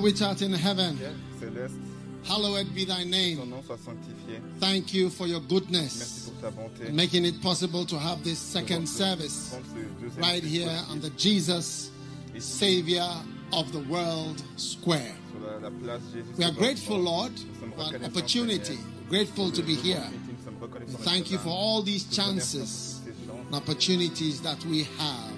Which 0.00 0.22
art 0.22 0.42
in 0.42 0.52
heaven, 0.52 0.98
hallowed 2.24 2.74
be 2.74 2.84
thy 2.84 3.04
name. 3.04 3.38
nom 3.48 3.62
soit 3.64 3.78
sanctifié. 3.78 4.40
Thank 4.60 4.92
you 4.94 5.10
for 5.10 5.26
your 5.26 5.40
goodness, 5.40 6.30
pour 6.40 6.50
ta 6.50 6.56
bonté. 6.56 6.92
making 6.92 7.24
it 7.24 7.40
possible 7.42 7.84
to 7.86 7.98
have 7.98 8.22
this 8.24 8.38
second 8.38 8.88
service 8.88 9.50
Prendre 9.50 9.66
ce 9.66 10.04
deuxième 10.04 10.22
right 10.22 10.44
here 10.44 10.78
on 10.90 11.00
the 11.00 11.10
Jesus 11.16 11.90
Savior 12.38 13.08
of 13.52 13.70
the 13.72 13.80
World 13.88 14.42
Square. 14.56 15.14
sur 15.32 15.40
la, 15.46 15.58
la 15.58 15.70
place 15.70 16.02
Jésus. 16.14 16.36
We 16.38 16.44
are 16.44 16.52
grateful. 16.52 16.98
Lord, 16.98 17.32
for 17.58 17.94
an 17.94 18.04
opportunity, 18.04 18.78
grateful 19.08 19.50
to 19.50 19.62
be 19.62 19.74
here. 19.74 19.96
l'opportunité. 19.96 20.32
Nous 20.32 20.44
sommes 20.44 20.58
reconnaissants 20.60 20.98
d'être 20.98 21.04
Thank 21.04 21.30
you 21.30 21.38
for 21.38 21.50
all 21.50 21.82
these 21.82 22.06
chances 22.10 23.00
pour 23.04 23.06
toutes 23.06 23.20
ces 23.20 23.26
chances. 23.26 23.46
and 23.48 23.54
opportunities 23.54 24.40
that 24.42 24.64
we 24.66 24.84
have. 24.98 25.29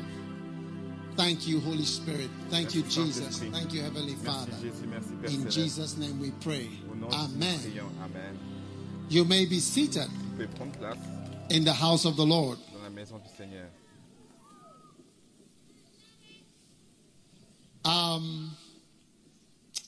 Thank 1.17 1.47
you, 1.47 1.61
Holy 1.61 1.85
Spirit. 1.85 2.31
Thank 2.49 2.75
you, 2.75 2.83
Jesus. 2.83 3.39
Thank 3.39 3.73
you, 3.75 3.83
Heavenly 3.83 4.15
Father. 4.15 4.53
Jésus, 4.63 4.87
merci 4.89 5.09
Père 5.21 5.31
In. 5.31 5.51
Jesus' 5.51 5.97
name 5.99 6.19
we 6.21 6.31
pray. 6.41 6.69
Au 6.91 6.95
nom 6.95 7.09
de 7.09 7.13
Jésus, 7.15 7.75
nous 7.75 7.83
Amen. 7.85 7.91
Amen. 8.03 8.39
You 9.11 9.25
may 9.25 9.45
be 9.45 9.59
seated 9.61 10.09
Vous 10.09 10.31
pouvez 10.37 10.47
prendre 10.49 10.73
place 10.79 10.97
in 11.51 11.65
the 11.65 11.73
house 11.73 12.07
of 12.07 12.17
the 12.17 12.25
Lord. 12.25 12.59
dans 12.73 12.83
la 12.83 12.91
maison 12.91 13.19
du 13.19 13.29
Seigneur. 13.37 13.69
Um, 17.85 18.57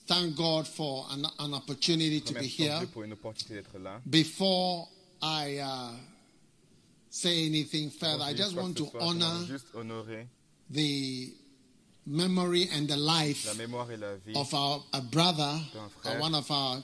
thank 0.06 0.36
God 0.36 0.66
for 0.66 1.06
an, 1.10 1.24
an 1.38 1.54
opportunity 1.54 2.20
to 2.20 2.34
be 2.34 2.44
here. 2.46 2.78
Dieu 2.80 2.88
pour 2.88 3.02
une 3.04 3.12
opportunité 3.12 3.54
d'être 3.54 3.78
là. 3.78 4.00
Before 4.10 4.88
I 5.22 5.58
uh, 5.58 5.92
say 7.08 7.46
anything 7.46 7.90
further, 7.90 8.24
I 8.24 8.34
just 8.34 8.56
want 8.56 8.76
to 8.76 8.84
fasse 8.84 8.92
ce 8.92 8.98
soir, 8.98 9.08
honor 9.08 9.20
j'aimerais 9.20 9.46
juste 9.46 9.66
honorer 9.74 10.26
the 10.70 11.32
memory 12.06 12.68
and 12.72 12.88
the 12.88 12.96
life 12.96 13.46
la 13.46 13.64
et 13.90 13.96
la 13.98 14.14
vie 14.26 14.34
of 14.34 14.52
our 14.54 14.82
a 14.92 15.00
brother, 15.00 15.58
frère. 16.02 16.20
one 16.20 16.34
of 16.34 16.50
our 16.50 16.82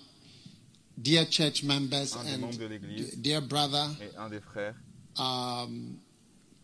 dear 1.01 1.25
church 1.27 1.63
members 1.65 2.17
and 2.17 3.23
dear 3.23 3.41
brother, 3.41 3.87
et 4.01 4.13
un 4.19 4.29
des 4.31 4.41
frères 4.41 4.75
um, 5.19 5.99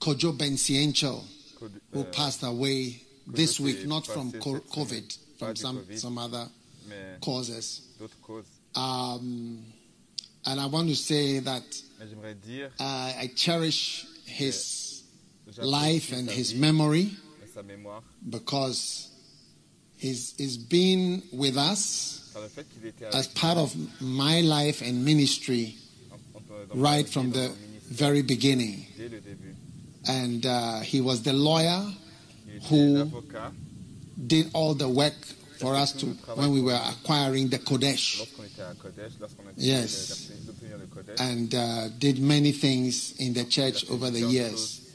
Kojo 0.00 0.32
Bensiencho, 0.36 1.22
Cod- 1.58 1.80
who 1.92 2.00
euh, 2.00 2.04
passed 2.12 2.42
away 2.42 3.00
this 3.26 3.58
week, 3.58 3.86
not 3.86 4.06
from. 4.06 4.30
COVID, 4.32 5.18
from 5.38 5.56
some, 5.56 5.78
Covid. 5.78 5.98
some 5.98 6.18
other 6.18 6.46
causes. 7.20 7.82
Um, 8.74 9.64
and 10.44 10.60
I 10.60 10.66
want 10.66 10.88
to 10.88 10.94
say 10.94 11.40
that 11.40 11.62
uh, 12.78 12.84
I 12.84 13.30
cherish 13.34 14.06
his 14.26 14.75
life 15.62 16.12
and 16.12 16.28
his 16.30 16.54
memory 16.54 17.10
because 18.28 19.08
he's, 19.96 20.34
he's 20.36 20.56
been 20.56 21.22
with 21.32 21.56
us 21.56 22.34
as 23.12 23.28
part 23.28 23.56
of 23.58 23.74
my 24.00 24.40
life 24.42 24.82
and 24.82 25.04
ministry 25.04 25.76
right 26.74 27.08
from 27.08 27.30
the 27.32 27.50
very 27.90 28.22
beginning. 28.22 28.86
And 30.08 30.44
uh, 30.46 30.80
he 30.80 31.00
was 31.00 31.22
the 31.22 31.32
lawyer 31.32 31.82
Who- 32.68 33.10
did 34.26 34.50
all 34.54 34.74
the 34.74 34.88
work 34.88 35.14
for 35.58 35.74
us 35.74 35.92
to 35.92 36.06
when 36.36 36.50
we 36.52 36.60
were 36.60 36.78
acquiring 36.88 37.48
the 37.48 37.58
Qodesh 37.58 38.26
Yes. 39.56 40.30
and 41.18 41.54
uh, 41.54 41.88
did 41.98 42.18
many 42.18 42.52
things 42.52 43.14
in 43.18 43.32
the 43.32 43.44
church 43.44 43.88
over 43.90 44.10
the 44.10 44.20
years. 44.20 44.85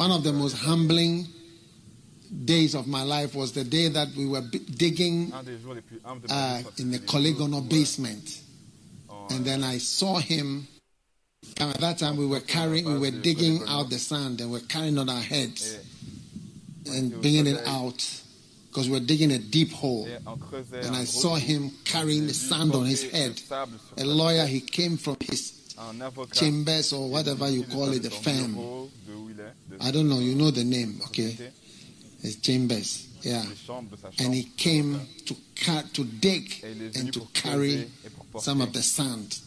Choses 0.00 0.08
dans 0.08 0.08
l'église 0.08 0.08
One 0.08 0.10
of 0.12 0.22
the 0.24 0.32
most 0.32 0.56
humbling 0.56 1.26
days 2.44 2.74
of 2.74 2.86
my 2.86 3.02
life 3.02 3.34
was 3.34 3.52
the 3.52 3.64
day 3.64 3.88
that 3.88 4.08
we 4.16 4.26
were 4.26 4.40
b- 4.42 4.60
digging 4.76 5.32
Un 5.32 5.42
des 5.44 5.58
jours 5.58 5.74
les 5.74 5.82
plus 5.82 6.00
humbles 6.04 6.22
de 6.28 6.32
ma 6.32 6.58
uh, 6.58 6.62
in 6.78 6.90
the 6.90 6.98
Korle 7.00 7.34
Gonno 7.34 7.60
basement. 7.68 8.40
And 9.30 9.44
then 9.44 9.62
I 9.62 9.78
saw 9.78 10.18
him. 10.18 10.66
And 11.58 11.70
at 11.70 11.80
that 11.80 11.98
time, 11.98 12.16
we 12.16 12.26
were 12.26 12.40
carrying, 12.40 12.84
we 12.86 12.98
were 12.98 13.10
digging 13.22 13.62
out 13.68 13.90
the 13.90 13.98
sand 13.98 14.40
and 14.40 14.50
we're 14.50 14.66
carrying 14.68 14.98
on 14.98 15.08
our 15.08 15.20
heads 15.22 15.78
and 16.86 17.12
bringing 17.20 17.46
it 17.46 17.60
out 17.66 18.04
because 18.68 18.88
we're 18.88 19.00
digging 19.00 19.32
a 19.32 19.38
deep 19.38 19.72
hole. 19.72 20.06
et 20.08 20.20
on 20.26 20.36
creusait 20.38 20.86
And 20.86 20.96
I 20.96 21.04
saw 21.04 21.36
him 21.36 21.70
carrying 21.84 22.26
the 22.26 22.34
sand 22.34 22.74
on 22.74 22.86
his 22.86 23.02
head. 23.10 23.32
le 23.32 23.36
sable 23.36 23.78
sur 23.96 24.02
A 24.02 24.06
lawyer, 24.06 24.46
he 24.46 24.60
came 24.60 24.96
from 24.96 25.16
his 25.20 25.52
chambers 26.32 26.92
or 26.92 27.08
whatever 27.08 27.48
you 27.48 27.64
call 27.64 27.92
it, 27.92 28.02
the 28.02 28.10
firm. 28.10 28.54
I 29.80 29.90
don't 29.90 30.08
know, 30.08 30.18
you 30.18 30.34
know 30.34 30.50
the 30.50 30.64
name, 30.64 31.00
okay? 31.06 31.36
It's 32.22 32.36
chambers, 32.36 33.08
yeah. 33.22 33.42
les 33.48 33.56
chambres 33.66 33.90
de 33.90 33.96
sa 33.96 34.24
And 34.24 34.34
he 34.34 34.44
came 34.56 35.00
to 35.26 35.34
ca- 35.56 35.84
to 35.94 36.04
dig 36.04 36.60
Et 36.62 36.72
il 36.72 36.82
est 36.82 36.96
and 37.00 37.12
to 37.12 37.20
carry 37.32 37.76
creuser 37.76 37.88
et 38.04 38.10
pour 38.14 38.24
porter 38.26 38.44
some 38.44 38.60
of 38.60 38.72
the 38.72 38.82
sand 38.82 39.38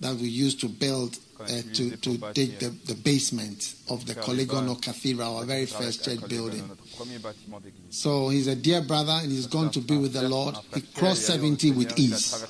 that 0.00 0.14
we 0.16 0.28
used 0.28 0.58
to 0.60 0.68
build 0.68 1.18
uh, 1.38 1.46
to, 1.74 1.90
to 1.98 2.16
dig 2.32 2.58
the, 2.58 2.70
the 2.86 2.94
basement 2.94 3.74
of 3.90 4.06
the 4.06 4.14
Korle 4.14 4.46
Gonno 4.46 4.80
Cathedral, 4.80 5.36
our 5.36 5.44
very 5.44 5.66
first 5.66 6.02
church 6.02 6.26
building. 6.30 6.66
Notre 6.66 6.96
premier 6.96 7.18
bâtiment 7.18 7.60
d'église. 7.60 7.90
So 7.90 8.30
he's 8.30 8.46
a 8.46 8.56
dear 8.56 8.80
brother 8.80 9.12
and 9.22 9.30
he's 9.30 9.46
gone 9.46 9.70
to 9.72 9.80
be 9.80 9.98
with 9.98 10.14
the 10.14 10.26
Lord. 10.26 10.56
He 10.74 10.80
crossed 10.80 11.26
70 11.26 11.72
with 11.72 11.98
ease. 11.98 12.42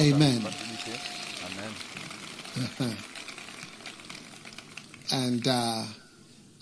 Amen. 0.00 0.42
Amen. 2.80 2.96
And 5.12 5.46
uh, 5.46 5.84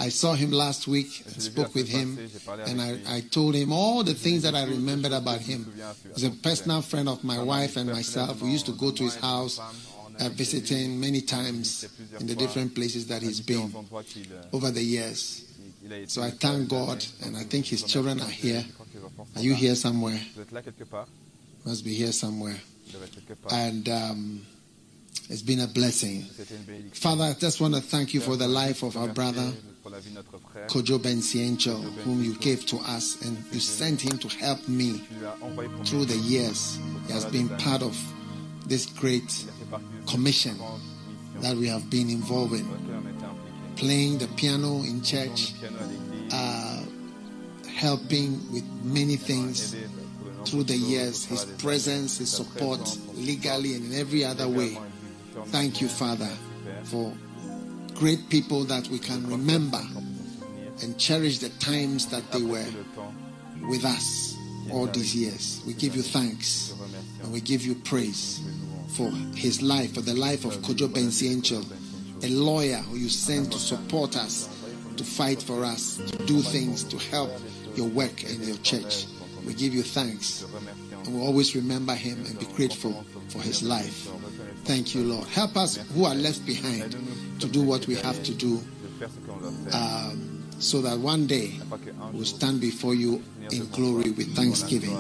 I 0.03 0.09
saw 0.09 0.35
him 0.35 0.51
last 0.51 0.89
week, 0.89 1.23
I 1.29 1.39
spoke 1.39 1.77
with 1.77 1.89
him, 1.89 2.19
and 2.67 2.81
I, 2.81 2.99
I 3.07 3.21
told 3.21 3.55
him 3.55 3.73
all 3.73 4.03
the 4.03 4.15
things 4.15 4.43
that 4.43 4.53
I 4.53 4.65
remembered 4.65 5.13
about 5.13 5.41
him. 5.41 5.73
He's 6.13 6.25
a 6.25 6.31
personal 6.31 6.83
friend 6.83 7.09
of 7.09 7.23
my 7.23 7.41
wife 7.41 7.77
and 7.77 7.89
myself. 7.89 8.43
We 8.43 8.51
used 8.51 8.67
to 8.67 8.73
go 8.73 8.91
to 8.91 9.03
his 9.05 9.15
house, 9.15 9.61
uh, 9.61 10.29
visiting 10.31 10.99
many 10.99 11.21
times 11.21 11.87
in 12.19 12.27
the 12.27 12.35
different 12.35 12.75
places 12.75 13.07
that 13.07 13.23
he's 13.23 13.41
been 13.41 13.73
over 14.53 14.73
the 14.73 14.83
years. 14.83 15.45
So 16.09 16.21
I 16.23 16.31
thank 16.31 16.69
God, 16.69 17.05
and 17.25 17.37
I 17.37 17.45
think 17.45 17.67
his 17.67 17.85
children 17.85 18.21
are 18.21 18.29
here. 18.29 18.65
Are 19.37 19.43
you 19.43 19.55
here 19.55 19.77
somewhere? 19.77 20.19
Vous 20.35 20.43
êtes 20.43 20.53
là 20.53 20.63
quelque 20.63 20.85
part 20.85 21.07
Must 21.65 21.85
be 21.85 21.95
here 21.95 22.13
somewhere. 22.13 22.57
Vous 22.87 22.93
devez 22.99 23.05
être 23.05 23.15
quelque 23.15 23.41
part. 23.41 23.53
And 23.53 23.89
um, 23.89 24.41
it's 25.31 25.43
been 25.43 25.61
a 25.61 25.67
blessing. 25.69 26.25
C'était 26.37 26.57
une 26.57 26.65
bénédiction. 26.65 27.01
Father, 27.01 27.25
I 27.25 27.35
just 27.39 27.61
want 27.61 27.75
to 27.75 27.81
thank 27.81 28.15
you 28.15 28.21
for 28.21 28.37
the 28.37 28.49
life 28.49 28.83
of 28.83 28.97
our 28.97 29.09
brother, 29.09 29.53
Pour 29.83 29.91
la 29.91 29.99
vie 29.99 30.11
de 30.11 30.15
notre 30.15 30.39
frère. 30.39 30.67
Kojo 30.69 30.99
Bensiencho, 30.99 31.75
whom 32.05 32.23
you 32.23 32.35
gave 32.39 32.65
to 32.67 32.77
us, 32.97 33.19
and 33.23 33.37
you 33.53 33.59
sent 33.59 34.01
him 34.01 34.17
to 34.19 34.29
help 34.29 34.69
me 34.69 34.93
Tu 34.93 35.15
l'as 35.21 35.37
envoyé 35.43 35.69
pour 35.69 35.85
through 35.85 36.05
the 36.07 36.17
years. 36.19 36.79
He 37.09 37.13
has 37.13 37.25
been 37.25 37.49
part 37.59 37.83
of 37.83 37.97
this 38.69 38.87
great 38.87 39.23
Il 39.25 39.49
a 39.49 39.53
fait 39.53 39.71
partie 39.71 39.85
de 39.87 40.05
cette 40.05 40.07
commission 40.07 40.55
that 41.41 41.57
we 41.57 41.67
have 41.69 41.91
been 41.91 42.09
involved 42.11 42.55
in. 42.55 42.63
dans 42.63 42.77
laquelle 42.77 42.95
on 42.95 43.09
était 43.09 43.25
impliqués. 43.25 43.77
Playing 43.77 44.19
the 44.19 44.29
piano 44.37 44.83
in 44.83 45.03
church, 45.03 45.53
le 45.55 45.69
piano 45.69 45.77
à 45.81 45.87
l'église, 45.89 46.33
uh, 46.33 47.71
helping 47.75 48.39
with 48.53 48.65
many 48.85 49.17
things 49.17 49.75
aider 49.75 49.87
pour 50.19 50.27
le 50.29 50.33
nombre 50.33 50.45
through 50.49 50.65
the 50.65 50.77
years, 50.77 51.25
his 51.25 51.27
travers 51.27 51.47
des 51.47 51.51
années, 51.51 51.59
presence, 51.59 52.19
his 52.19 52.31
support, 52.31 52.99
legally 53.17 53.75
and 53.75 53.93
in 53.93 53.99
every 53.99 54.25
other 54.25 54.47
way. 54.49 54.69
une 54.69 54.71
vie 54.71 55.39
en 55.41 55.45
Thank 55.51 55.81
you. 55.81 55.89
Father, 55.89 56.31
for 56.85 57.13
great 58.03 58.29
people 58.29 58.65
that 58.65 58.89
we 58.89 58.99
can 58.99 59.25
remember 59.29 59.81
and 60.83 60.99
cherish 60.99 61.39
the 61.39 61.49
times 61.61 62.07
that 62.07 62.33
they 62.33 62.43
were 62.43 62.67
with 63.69 63.85
us 63.85 64.37
all 64.73 64.87
these 64.87 65.15
years. 65.15 65.63
We 65.65 65.73
give 65.75 65.95
you 65.95 66.03
thanks 66.03 66.75
and 67.23 67.33
we 67.33 67.41
give 67.41 67.63
you 67.65 67.77
praise 67.77 68.43
for 68.97 69.09
his 69.37 69.63
life, 69.63 69.95
for 69.95 70.01
the 70.01 70.15
life 70.15 70.45
of 70.45 70.51
Kojo 70.63 70.89
Bensiencho, 70.89 71.65
a 72.25 72.29
lawyer 72.31 72.79
who 72.79 72.97
you 72.97 73.09
sent 73.09 73.53
to 73.53 73.59
support 73.61 74.17
us, 74.17 74.49
to 74.97 75.05
fight 75.05 75.41
for 75.41 75.65
us, 75.65 75.99
to 75.99 76.19
do 76.27 76.41
things, 76.41 76.83
to 76.83 76.99
help 76.99 77.31
your 77.77 77.87
work 77.87 78.25
and 78.25 78.45
your 78.45 78.57
church. 78.65 79.07
We 79.47 79.55
give 79.55 79.73
you 79.73 79.85
thanks 79.85 80.45
and 81.05 81.15
we 81.15 81.25
always 81.25 81.55
remember 81.55 81.95
him 81.95 82.19
and 82.27 82.37
be 82.37 82.47
grateful 82.47 83.05
for 83.29 83.39
his 83.39 83.63
life. 83.63 84.09
Thank 84.65 84.93
you, 84.93 85.05
Lord. 85.05 85.29
Help 85.29 85.57
us 85.57 85.77
who 85.77 86.05
are 86.05 86.17
left 86.17 86.45
behind 86.45 86.97
to 87.43 87.49
do 87.49 87.63
what 87.63 87.87
we 87.87 87.97
have 87.97 88.23
to 88.23 88.33
do 88.33 88.63
um, 89.73 90.45
so 90.59 90.81
that 90.81 90.99
one 90.99 91.27
day 91.27 91.59
we'll 92.13 92.25
stand 92.25 92.61
before 92.61 92.95
you 92.95 93.23
in 93.51 93.67
glory 93.71 94.11
with 94.13 94.35
thanksgiving. 94.37 94.97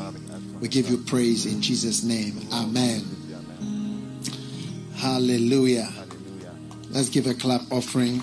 We 0.61 0.69
give 0.69 0.91
you 0.91 0.99
praise 0.99 1.47
in 1.47 1.61
Jesus' 1.63 2.03
name. 2.03 2.35
Amen. 2.53 3.03
Hallelujah. 4.97 5.89
Let's 6.91 7.09
give 7.11 7.27
a 7.27 7.35
clap 7.35 7.63
offering 7.71 8.21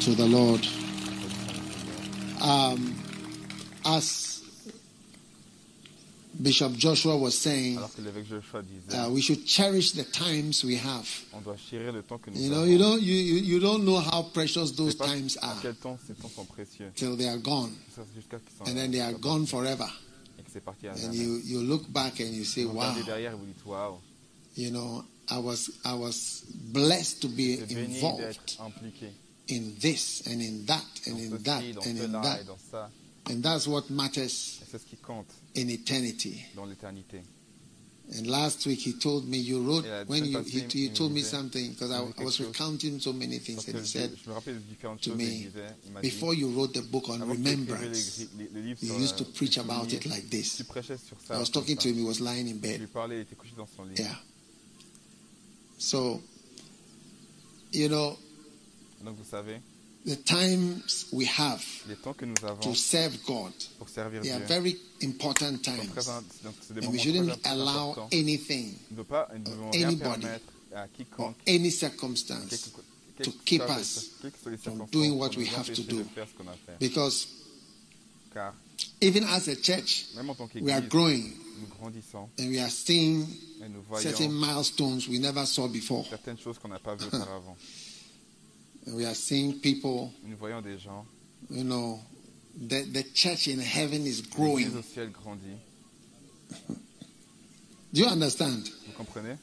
to 0.00 0.14
the 0.14 0.26
Lord. 0.26 0.66
Um, 2.40 2.96
as 3.84 4.31
Bishop 6.42 6.72
Joshua 6.76 7.16
was 7.16 7.32
saying, 7.38 7.76
Alors 7.78 7.94
que 7.94 8.02
l'évêque 8.02 8.26
Joshua 8.28 8.62
disait, 8.62 8.96
uh, 8.98 9.08
we 9.10 9.22
should 9.22 9.46
cherish 9.46 9.92
the 9.92 10.04
times 10.10 10.64
we 10.64 10.76
have. 10.76 11.06
on 11.32 11.40
doit 11.40 11.56
chérir 11.56 11.92
le 11.92 12.02
temps 12.02 12.18
que 12.18 12.30
nous 12.30 12.40
You 12.40 12.50
know, 12.50 12.62
avons. 12.62 12.66
you 12.72 12.78
don't, 12.78 13.02
you, 13.02 13.14
you, 13.14 13.36
you 13.38 13.60
don't 13.60 13.84
know 13.84 13.98
how 14.00 14.22
precious 14.32 14.72
those 14.72 14.94
times 14.96 15.36
are 15.42 15.56
quel 15.62 15.74
temps 15.74 15.98
ces 16.06 16.14
temps 16.14 16.30
sont 16.34 16.44
précieux. 16.46 16.90
till 16.96 17.16
they 17.16 17.28
are 17.28 17.38
gone, 17.38 17.70
Ça, 17.94 18.02
c'est 18.08 18.20
Jusqu'à 18.20 18.38
qu'ils 18.38 18.56
sont 18.58 18.64
and 18.70 18.76
then 18.76 18.90
they 18.90 19.00
are 19.00 19.12
gone 19.14 19.46
forever. 19.46 19.86
et 20.54 20.60
parti 20.60 20.86
à 20.88 20.92
And 20.92 21.14
you, 21.14 21.40
you 21.44 21.60
look 21.62 21.88
back 21.92 22.20
and 22.20 22.32
you 22.34 22.44
say, 22.44 22.64
wow, 22.64 22.92
derrière 23.06 23.36
vous 23.36 23.46
dites 23.46 23.64
waouh, 23.64 23.98
you 24.56 24.70
know, 24.70 25.04
I 25.30 25.38
was, 25.38 25.70
I 25.84 25.94
was 25.94 26.42
blessed 26.72 27.22
to 27.22 27.28
be 27.28 27.58
involved 27.70 28.56
in 29.48 29.74
this 29.80 30.22
and 30.26 30.40
in 30.42 30.66
that 30.66 30.84
and 31.06 31.18
in 31.18 31.42
that 31.44 31.62
and 31.62 31.98
in 31.98 32.12
that. 32.12 32.40
et 32.40 32.44
dans 32.46 32.58
ça. 32.70 32.90
And 33.30 33.42
that's 33.42 33.66
what 33.68 33.88
matters 33.88 34.60
Et 35.54 35.60
c'est 35.60 35.66
ce 35.66 35.76
qui 35.76 35.78
compte 35.78 35.94
in 35.94 35.94
eternity. 35.94 36.34
dans 36.54 36.64
l'éternité. 36.66 37.22
And 38.14 38.26
last 38.26 38.66
week 38.66 38.80
he 38.86 38.92
told 38.98 39.26
me 39.26 39.38
you 39.38 39.62
wrote 39.62 39.86
when 40.06 40.24
you 40.26 40.40
he, 40.42 40.66
he 40.70 40.90
told 40.90 41.12
me 41.12 41.22
something 41.22 41.70
because 41.70 41.90
I, 41.90 42.02
I 42.20 42.24
was 42.24 42.38
recounting 42.40 43.00
so 43.00 43.12
many 43.12 43.38
things 43.38 43.66
and 43.68 43.78
he 43.78 43.86
said 43.86 44.10
je 44.22 44.28
me 44.28 44.34
rappelle 44.34 44.56
de 44.56 44.60
différentes 44.68 45.00
to 45.00 45.10
choses 45.12 45.20
et 45.20 45.24
il 45.24 45.30
me, 45.30 45.44
disait, 45.46 45.76
il 45.86 45.92
m'a 45.92 46.00
dit, 46.02 46.08
before 46.10 46.34
you 46.34 46.48
wrote 46.50 46.72
the 46.74 46.82
book 46.90 47.08
on 47.08 47.22
avant 47.22 47.34
que 47.34 47.40
tu 47.40 47.48
écrives 47.48 47.70
remembrance, 47.70 48.18
les- 48.18 48.44
les- 48.44 48.50
le 48.52 48.60
livre 48.60 48.84
you 48.84 48.94
used 49.02 49.16
to 49.16 49.24
preach 49.24 49.56
about 49.56 49.90
it 49.92 50.04
like 50.04 50.28
this. 50.28 50.56
tu 50.56 50.64
prêchais 50.64 50.98
sur 50.98 51.16
ça. 51.26 51.36
I 51.36 51.38
was 51.38 51.50
talking 51.50 51.76
to 51.78 51.88
him, 51.88 51.96
he 51.96 52.02
was 52.04 52.20
lying 52.20 52.48
in 52.48 52.56
bed. 52.58 52.80
lui 52.80 52.86
parlais, 52.88 53.16
il 53.18 53.22
était 53.22 53.36
couché 53.36 53.54
dans 53.56 53.68
son 53.74 53.84
lit. 53.84 53.94
Yeah. 53.96 54.18
So, 55.78 56.20
you 57.72 57.88
know, 57.88 58.18
Donc 59.04 59.16
vous 59.16 59.24
savez, 59.30 59.60
the 60.04 60.16
times 60.16 61.06
we 61.12 61.24
have 61.26 61.64
les 61.88 61.96
temps 61.96 62.14
que 62.14 62.24
nous 62.24 62.34
avons 62.44 62.60
to 62.60 62.74
serve 62.74 63.16
God, 63.24 63.52
they 64.22 64.32
are 64.32 64.40
very 64.40 64.76
important 65.02 65.62
times. 65.62 65.88
très, 65.94 66.42
donc 66.42 66.54
des 66.74 66.86
And 66.86 66.92
we 66.92 66.98
shouldn't 66.98 67.38
allow 67.46 68.08
anything 68.12 68.74
ne 68.90 69.02
pas, 69.02 69.28
nous 69.32 69.38
ne 69.38 69.44
devons 69.44 69.70
rien 69.70 69.88
anybody 69.88 70.26
or 71.18 71.34
any 71.46 71.70
circumstance 71.70 72.72
to 73.22 73.30
keep 73.44 73.62
us 73.62 74.10
quelles 74.20 74.32
que 74.32 74.38
soient 74.38 74.50
les 74.52 74.58
from 74.58 74.86
doing 74.90 75.16
what 75.18 75.36
we 75.36 75.46
have 75.46 75.72
to 75.72 75.82
do. 75.82 75.98
de 75.98 76.04
faire 76.04 76.26
ce 76.26 76.34
qu'on 76.36 76.48
a 76.48 76.52
à 76.52 76.56
faire. 76.66 76.78
because 76.80 77.28
even 79.00 79.24
as 79.24 79.48
a 79.48 79.56
church, 79.56 80.06
même 80.16 80.30
en 80.30 80.34
tant 80.34 80.48
we 80.60 80.72
are 80.72 80.80
growing 80.80 81.32
and 82.38 82.50
we 82.50 82.58
are 82.58 82.70
seeing 82.70 83.26
certain 83.96 84.32
milestones 84.32 85.08
we 85.08 85.18
never 85.18 85.46
saw 85.46 85.68
before. 85.68 86.04
we 88.86 89.04
are 89.04 89.14
seeing 89.14 89.60
people, 89.60 90.12
Nous 90.24 90.36
voyons 90.36 90.60
des 90.62 90.78
gens, 90.78 91.04
you 91.50 91.64
know, 91.64 92.00
the, 92.56 92.82
the 92.92 93.02
church 93.14 93.48
in 93.48 93.58
heaven 93.60 94.06
is 94.06 94.20
l'Église 94.22 94.30
growing. 94.36 94.76
au 94.76 94.82
ciel 94.82 95.10
grandit. 95.10 95.58
Do 97.92 98.00
you 98.00 98.06
understand? 98.06 98.68
Vous 98.86 98.92
comprenez 98.96 99.36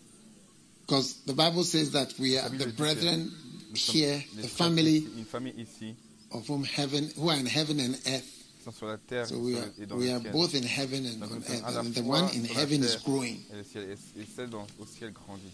Because 0.85 1.15
the 1.25 1.33
Bible 1.33 1.63
says 1.63 1.91
that 1.91 2.13
we 2.19 2.37
are 2.37 2.49
the 2.49 2.67
brethren 2.67 3.31
here, 3.75 4.23
the 4.35 4.47
family 4.47 4.97
ici, 4.97 5.07
une 5.19 5.25
famille 5.25 5.53
ici, 5.57 5.95
of 6.31 6.47
whom 6.47 6.63
heaven, 6.63 7.09
who 7.15 7.29
are 7.29 7.37
in 7.37 7.45
heaven 7.45 7.79
and 7.79 7.95
earth. 8.07 8.35
sur 8.71 8.85
la 8.87 8.97
terre 8.97 9.25
So 9.25 9.37
we 9.39 9.55
are, 9.57 9.95
we 9.95 10.11
are 10.11 10.19
both 10.19 10.53
in 10.53 10.63
heaven 10.63 11.05
and 11.05 11.19
Donc 11.21 11.31
on 11.31 11.37
earth. 11.37 11.77
And 11.77 11.93
the 11.95 12.03
one 12.03 12.29
in 12.35 12.43
heaven 12.45 12.83
is 12.83 12.97
growing. 12.97 13.43
Et, 13.51 13.57
le 13.57 13.63
ciel, 13.63 13.83
et 13.89 14.25
celle 14.35 14.49
dans, 14.49 14.65
au 14.79 14.85
ciel 14.85 15.11
grandit. 15.11 15.51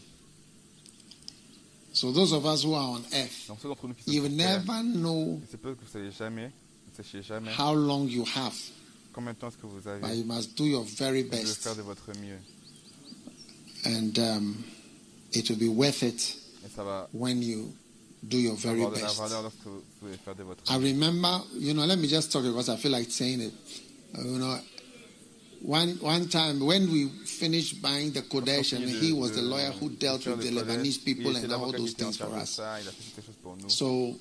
So 1.95 2.11
those 2.11 2.33
of 2.33 2.45
us 2.45 2.63
who 2.65 2.73
are 2.73 2.89
on 2.89 3.03
earth, 3.13 3.47
Donc 3.47 3.59
ceux 3.61 3.69
d'entre 3.69 3.87
nous 3.87 3.93
qui 3.93 4.03
sont 4.03 4.11
you 4.11 4.21
terre, 4.37 4.59
never 4.65 4.83
know 4.83 5.39
il 5.41 5.49
se 5.49 5.55
peut 5.57 5.73
que 5.75 5.79
vous 5.79 5.85
ne 5.99 6.03
savez 6.05 6.11
jamais, 6.11 6.51
vous 6.51 6.91
ne 6.91 7.03
sachiez 7.03 7.23
jamais 7.23 7.51
how 7.57 7.73
long 7.73 8.05
you 8.07 8.25
have, 8.35 8.53
combien 9.13 9.31
de 9.31 9.37
temps 9.39 9.47
est-ce 9.47 9.57
que 9.57 9.65
vous 9.65 9.87
avez. 9.87 10.01
but 10.01 10.13
you 10.13 10.25
must 10.25 10.57
do 10.57 10.65
your 10.65 10.83
very 10.83 11.23
best. 11.23 11.63
faire 11.63 11.75
de 11.75 11.81
votre 11.83 12.11
mieux. 12.19 12.37
And 13.85 14.17
um, 14.19 14.63
it 15.31 15.49
will 15.49 15.57
be 15.57 15.69
worth 15.69 16.03
it 16.03 16.37
Et 16.65 16.69
ça 16.75 16.83
va 16.83 17.07
when 17.13 17.41
you 17.41 17.71
do 18.23 18.37
your 18.39 18.55
very 18.55 18.81
avoir 18.81 18.91
de 18.91 18.99
la 18.99 19.07
best. 19.07 19.17
valeur 19.19 19.41
lorsque 19.43 19.63
vous 19.65 19.81
pouvez 20.01 20.17
faire 20.17 20.35
de 20.35 20.43
votre 20.43 20.63
I 20.69 20.75
remember, 20.77 21.41
you 21.57 21.73
know, 21.73 21.85
let 21.85 21.97
me 21.97 22.07
just 22.09 22.29
talk 22.31 22.43
because 22.43 22.67
I 22.67 22.75
feel 22.75 22.91
like 22.91 23.09
saying 23.09 23.39
it. 23.41 23.53
You 24.17 24.37
know, 24.39 24.59
one 25.61 25.97
one 26.01 26.27
time 26.27 26.59
when 26.59 26.91
we 26.91 27.09
finished 27.39 27.81
buying 27.81 28.11
the 28.11 28.21
Qodesh, 28.21 28.75
and 28.75 28.83
he 28.87 29.13
was 29.13 29.35
the 29.35 29.41
lawyer 29.41 29.71
who 29.71 29.89
dealt 29.89 30.25
with 30.25 30.41
the 30.41 30.51
Lebanese 30.51 31.03
people 31.03 31.35
and 31.35 31.51
all 31.53 31.71
those 31.71 31.93
things 31.93 32.17
for 32.17 32.33
us. 32.35 32.59
So 33.67 34.15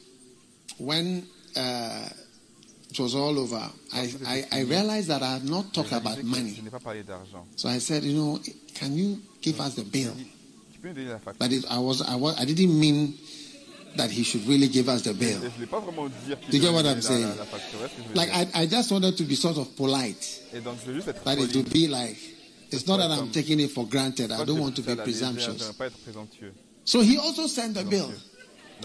when 0.79 1.27
uh, 1.57 2.09
it 2.91 2.99
was 3.01 3.15
all 3.15 3.39
over, 3.39 3.63
I, 3.93 4.13
I, 4.27 4.45
I 4.53 4.61
realized 4.63 5.09
that 5.09 5.23
I 5.23 5.35
had 5.35 5.45
not 5.49 5.73
talked 5.73 5.93
about 5.93 6.23
money. 6.23 6.57
So 7.57 7.69
I 7.69 7.79
said, 7.79 8.03
you 8.03 8.17
know, 8.17 8.39
can 8.75 8.97
you 8.97 9.21
give 9.41 9.61
us 9.61 9.75
the 9.75 9.85
bill? 9.85 10.15
But 11.39 11.53
it, 11.53 11.65
I 11.71 11.79
was 11.79 12.03
I 12.03 12.15
was 12.17 12.39
I 12.39 12.45
didn't 12.45 12.79
mean 12.79 13.15
that 13.97 14.11
he 14.11 14.23
should 14.23 14.47
really 14.47 14.69
give 14.69 14.89
us 14.89 15.03
the 15.03 15.15
bill. 15.15 15.41
Dire 15.41 16.39
You 16.51 16.61
get 16.61 16.73
what 16.73 16.85
I'm 16.85 17.01
saying? 17.01 17.33
Like 18.15 18.29
I, 18.35 18.47
I 18.55 18.67
just 18.67 18.91
wanted 18.93 19.17
to 19.17 19.23
be 19.25 19.35
sort 19.35 19.57
of 19.57 19.75
polite. 19.77 20.43
That 20.53 21.39
it 21.39 21.57
would 21.57 21.73
be 21.73 21.89
like, 21.89 22.19
it's 22.75 22.87
not 22.87 22.99
that 22.99 23.11
I'm 23.11 23.31
taking 23.31 23.61
it 23.61 23.71
for 23.71 23.87
granted. 23.87 24.31
I 24.33 24.45
don't 24.45 24.59
want 24.61 24.75
to 24.77 24.83
be 24.83 24.89
la 24.95 25.05
légère, 25.05 25.05
Je 25.07 25.11
presumptuous. 25.35 25.59
ne 25.59 25.65
veux 25.65 25.73
pas 25.75 25.87
être 25.87 25.99
présomptueux. 25.99 26.53
So 26.85 27.01
he 27.01 27.17
also 27.19 27.47
sent 27.47 27.77
a 27.79 27.85
bill. 27.85 28.11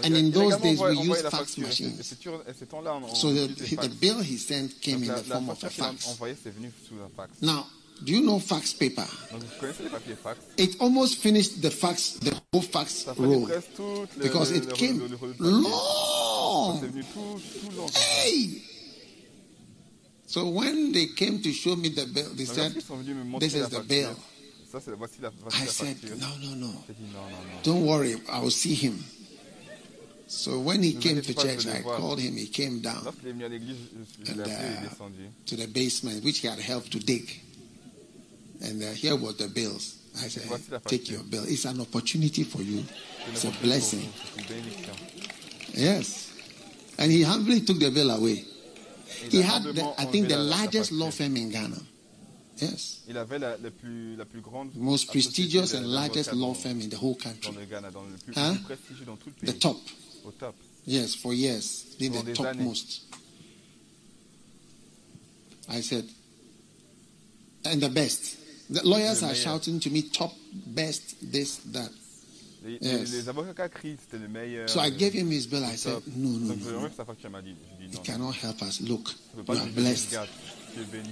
And 0.02 0.14
in 0.16 0.30
those 0.30 0.56
days, 0.60 0.80
we 0.80 0.96
used 1.04 1.26
fax 1.28 1.58
machines. 1.58 1.94
ces- 1.98 2.02
ces 2.02 2.16
temps- 2.16 2.40
et 2.48 2.54
ces 2.58 2.64
temps-là, 2.66 2.94
on, 2.94 3.04
on 3.04 3.14
So 3.14 3.32
the, 3.34 3.48
the 3.48 3.88
bill 4.00 4.20
he 4.22 4.38
sent 4.38 4.80
came 4.80 5.02
in 5.02 5.08
the 5.08 5.22
form 5.24 5.50
of 5.50 5.62
a 5.62 5.68
facture 5.68 5.74
qu'il 5.76 5.84
a 5.84 5.92
fax. 5.92 6.08
envoyée, 6.08 6.36
c'est 6.42 6.54
venu 6.54 6.72
sous 6.88 6.94
un 6.94 7.10
fax. 7.14 7.30
Now, 7.42 7.66
do 8.02 8.12
you 8.12 8.22
know 8.22 8.38
fax 8.38 8.72
paper? 8.72 9.04
Donc 9.32 9.42
vous 9.42 9.60
connaissez 9.60 9.82
les 9.82 9.90
papiers 9.90 10.14
fax 10.22 10.38
It 10.56 10.80
almost 10.80 11.16
finished 11.16 11.60
the 11.60 11.68
fax, 11.70 12.14
the 12.20 12.32
whole 12.54 12.62
fax 12.62 13.04
roll. 13.18 13.42
presque 13.46 13.74
toute 13.76 14.16
le, 14.16 14.22
Because 14.22 14.50
it 14.52 14.72
came 14.72 15.00
long. 15.00 15.08
le, 15.08 15.08
le, 15.10 15.12
le 15.12 15.18
papier. 15.18 15.36
C'est 15.36 15.44
long. 15.50 16.78
venu 16.80 17.04
tout, 17.12 17.40
tout 17.60 17.76
long. 17.76 17.86
Hey! 18.24 18.62
So 20.30 20.46
when 20.48 20.92
they 20.92 21.06
came 21.06 21.42
to 21.42 21.52
show 21.52 21.74
me 21.74 21.88
the 21.88 22.06
bill, 22.06 22.30
they 22.36 22.44
Donc, 22.44 22.54
said, 22.54 22.70
après, 22.70 22.78
ils 22.80 22.86
sont 22.86 22.96
venus 22.98 23.16
me 23.16 23.24
montrer 23.24 23.48
This 23.48 23.56
is 23.56 23.68
the 23.68 23.80
facture. 23.82 23.88
bill. 23.88 24.16
Ça, 24.70 24.80
c'est 24.80 24.92
voici 24.96 25.14
la, 25.20 25.30
voici 25.30 25.62
I 25.62 25.66
said, 25.66 25.96
no, 26.20 26.28
no, 26.40 26.54
no. 26.54 26.66
Dit 26.86 26.94
non, 27.12 27.22
non, 27.24 27.30
non. 27.30 27.62
Don't 27.64 27.84
worry, 27.84 28.14
I 28.32 28.38
will 28.40 28.52
see 28.52 28.74
him. 28.74 29.02
So 30.28 30.60
when 30.60 30.84
he 30.84 30.94
Ne 30.94 31.00
came 31.00 31.20
to 31.20 31.34
church, 31.34 31.66
I 31.66 31.82
voir. 31.82 31.96
called 31.96 32.20
him. 32.20 32.36
He 32.36 32.46
came 32.46 32.78
down 32.80 33.02
Lorsqu'il 33.04 33.30
est 33.30 33.32
venu 33.32 33.44
à 33.44 33.48
l'église, 33.48 33.74
je, 34.20 34.26
je 34.26 34.30
And, 34.30 34.36
l'ai 34.36 34.42
appelé, 34.44 34.68
il 35.18 35.24
uh, 35.26 35.30
to 35.46 35.56
the 35.56 35.66
basement, 35.66 36.22
which 36.22 36.38
he 36.38 36.46
had 36.46 36.60
helped 36.60 36.92
to 36.92 37.00
dig. 37.00 37.28
And 38.62 38.80
uh, 38.84 38.92
here 38.94 39.16
were 39.16 39.32
the 39.32 39.48
bills. 39.48 39.96
I 40.22 40.28
said, 40.28 40.44
take 40.86 41.10
your 41.10 41.24
bill. 41.24 41.42
It's 41.48 41.64
an 41.64 41.80
opportunity 41.80 42.44
for 42.44 42.62
you. 42.62 42.84
It's 43.32 43.44
a 43.44 43.50
blessing. 43.60 44.02
vous, 44.06 44.12
C'est 44.36 44.40
une 44.42 44.46
bénédiction. 44.46 44.92
Yes. 45.74 46.28
And 46.98 47.10
he 47.10 47.22
humbly 47.24 47.62
took 47.62 47.80
the 47.80 47.90
bill 47.90 48.10
away. 48.12 48.44
He 49.28 49.42
had, 49.42 49.62
the, 49.64 49.94
I 49.98 50.04
think, 50.06 50.28
the 50.28 50.36
la- 50.36 50.42
la 50.44 50.56
largest 50.56 50.92
law 50.92 51.10
firm 51.10 51.36
in 51.36 51.50
Ghana. 51.50 51.76
Yes. 52.58 53.00
Il 53.08 53.16
avait 53.16 53.38
la, 53.38 53.56
la, 53.56 53.70
plus, 53.70 54.16
la 54.16 54.24
plus 54.24 54.40
grande. 54.40 54.70
Most 54.76 55.08
prestigious 55.10 55.74
and 55.74 55.86
largest 55.86 56.32
law 56.32 56.52
firm 56.54 56.80
in 56.80 56.88
the 56.90 56.96
whole 56.96 57.14
Dans 57.14 57.24
country. 57.32 57.52
le 57.58 57.64
Ghana, 57.66 57.90
dans 57.90 58.02
le 58.02 58.16
plus, 58.16 58.32
Hein? 58.36 58.54
plus 58.54 58.64
prestigieux 58.76 59.04
dans 59.06 59.16
tout 59.16 59.30
le 59.40 59.52
The 59.52 59.58
top. 59.58 59.78
Au 60.24 60.30
top. 60.32 60.54
Yes, 60.86 61.14
for 61.14 61.32
years. 61.34 61.84
Pendant 61.98 62.22
the 62.24 62.32
topmost. 62.34 63.02
I 65.68 65.80
said, 65.82 66.04
and 67.64 67.80
the 67.80 67.88
best. 67.88 68.36
The 68.70 68.82
lawyers 68.84 69.20
Le 69.22 69.28
are 69.28 69.32
meilleur. 69.32 69.42
shouting 69.42 69.80
to 69.80 69.90
me, 69.90 70.02
top, 70.02 70.32
best, 70.66 71.16
this, 71.32 71.56
that. 71.72 71.90
Les, 72.62 72.78
Yes. 72.80 73.10
les, 73.10 73.18
les 73.22 73.28
avocats 73.28 73.68
crient, 73.68 73.96
c'était 74.00 74.18
le 74.18 74.28
meilleur. 74.28 74.68
So 74.68 74.80
I 74.80 74.88
euh, 74.88 74.90
gave 74.98 75.14
him 75.14 75.30
his 75.30 75.46
bill. 75.46 75.64
I 75.64 75.76
said, 75.76 76.02
no, 76.14 76.28
no, 76.38 76.48
Donc, 76.54 76.60
no, 76.64 76.80
j'ai 76.88 76.94
sa 76.94 77.04
facture, 77.04 77.30
m'a 77.30 77.40
dit. 77.40 77.54
Dit 77.78 77.86
He 77.86 77.94
non. 77.96 78.02
cannot 78.02 78.32
help 78.32 78.60
us. 78.62 78.80
Look, 78.82 79.08
Je 79.36 79.52
you 79.52 79.58
are 79.58 79.66
blessed. 79.68 80.10
Tu 80.74 80.80
es 80.80 80.84
béni. 80.84 81.08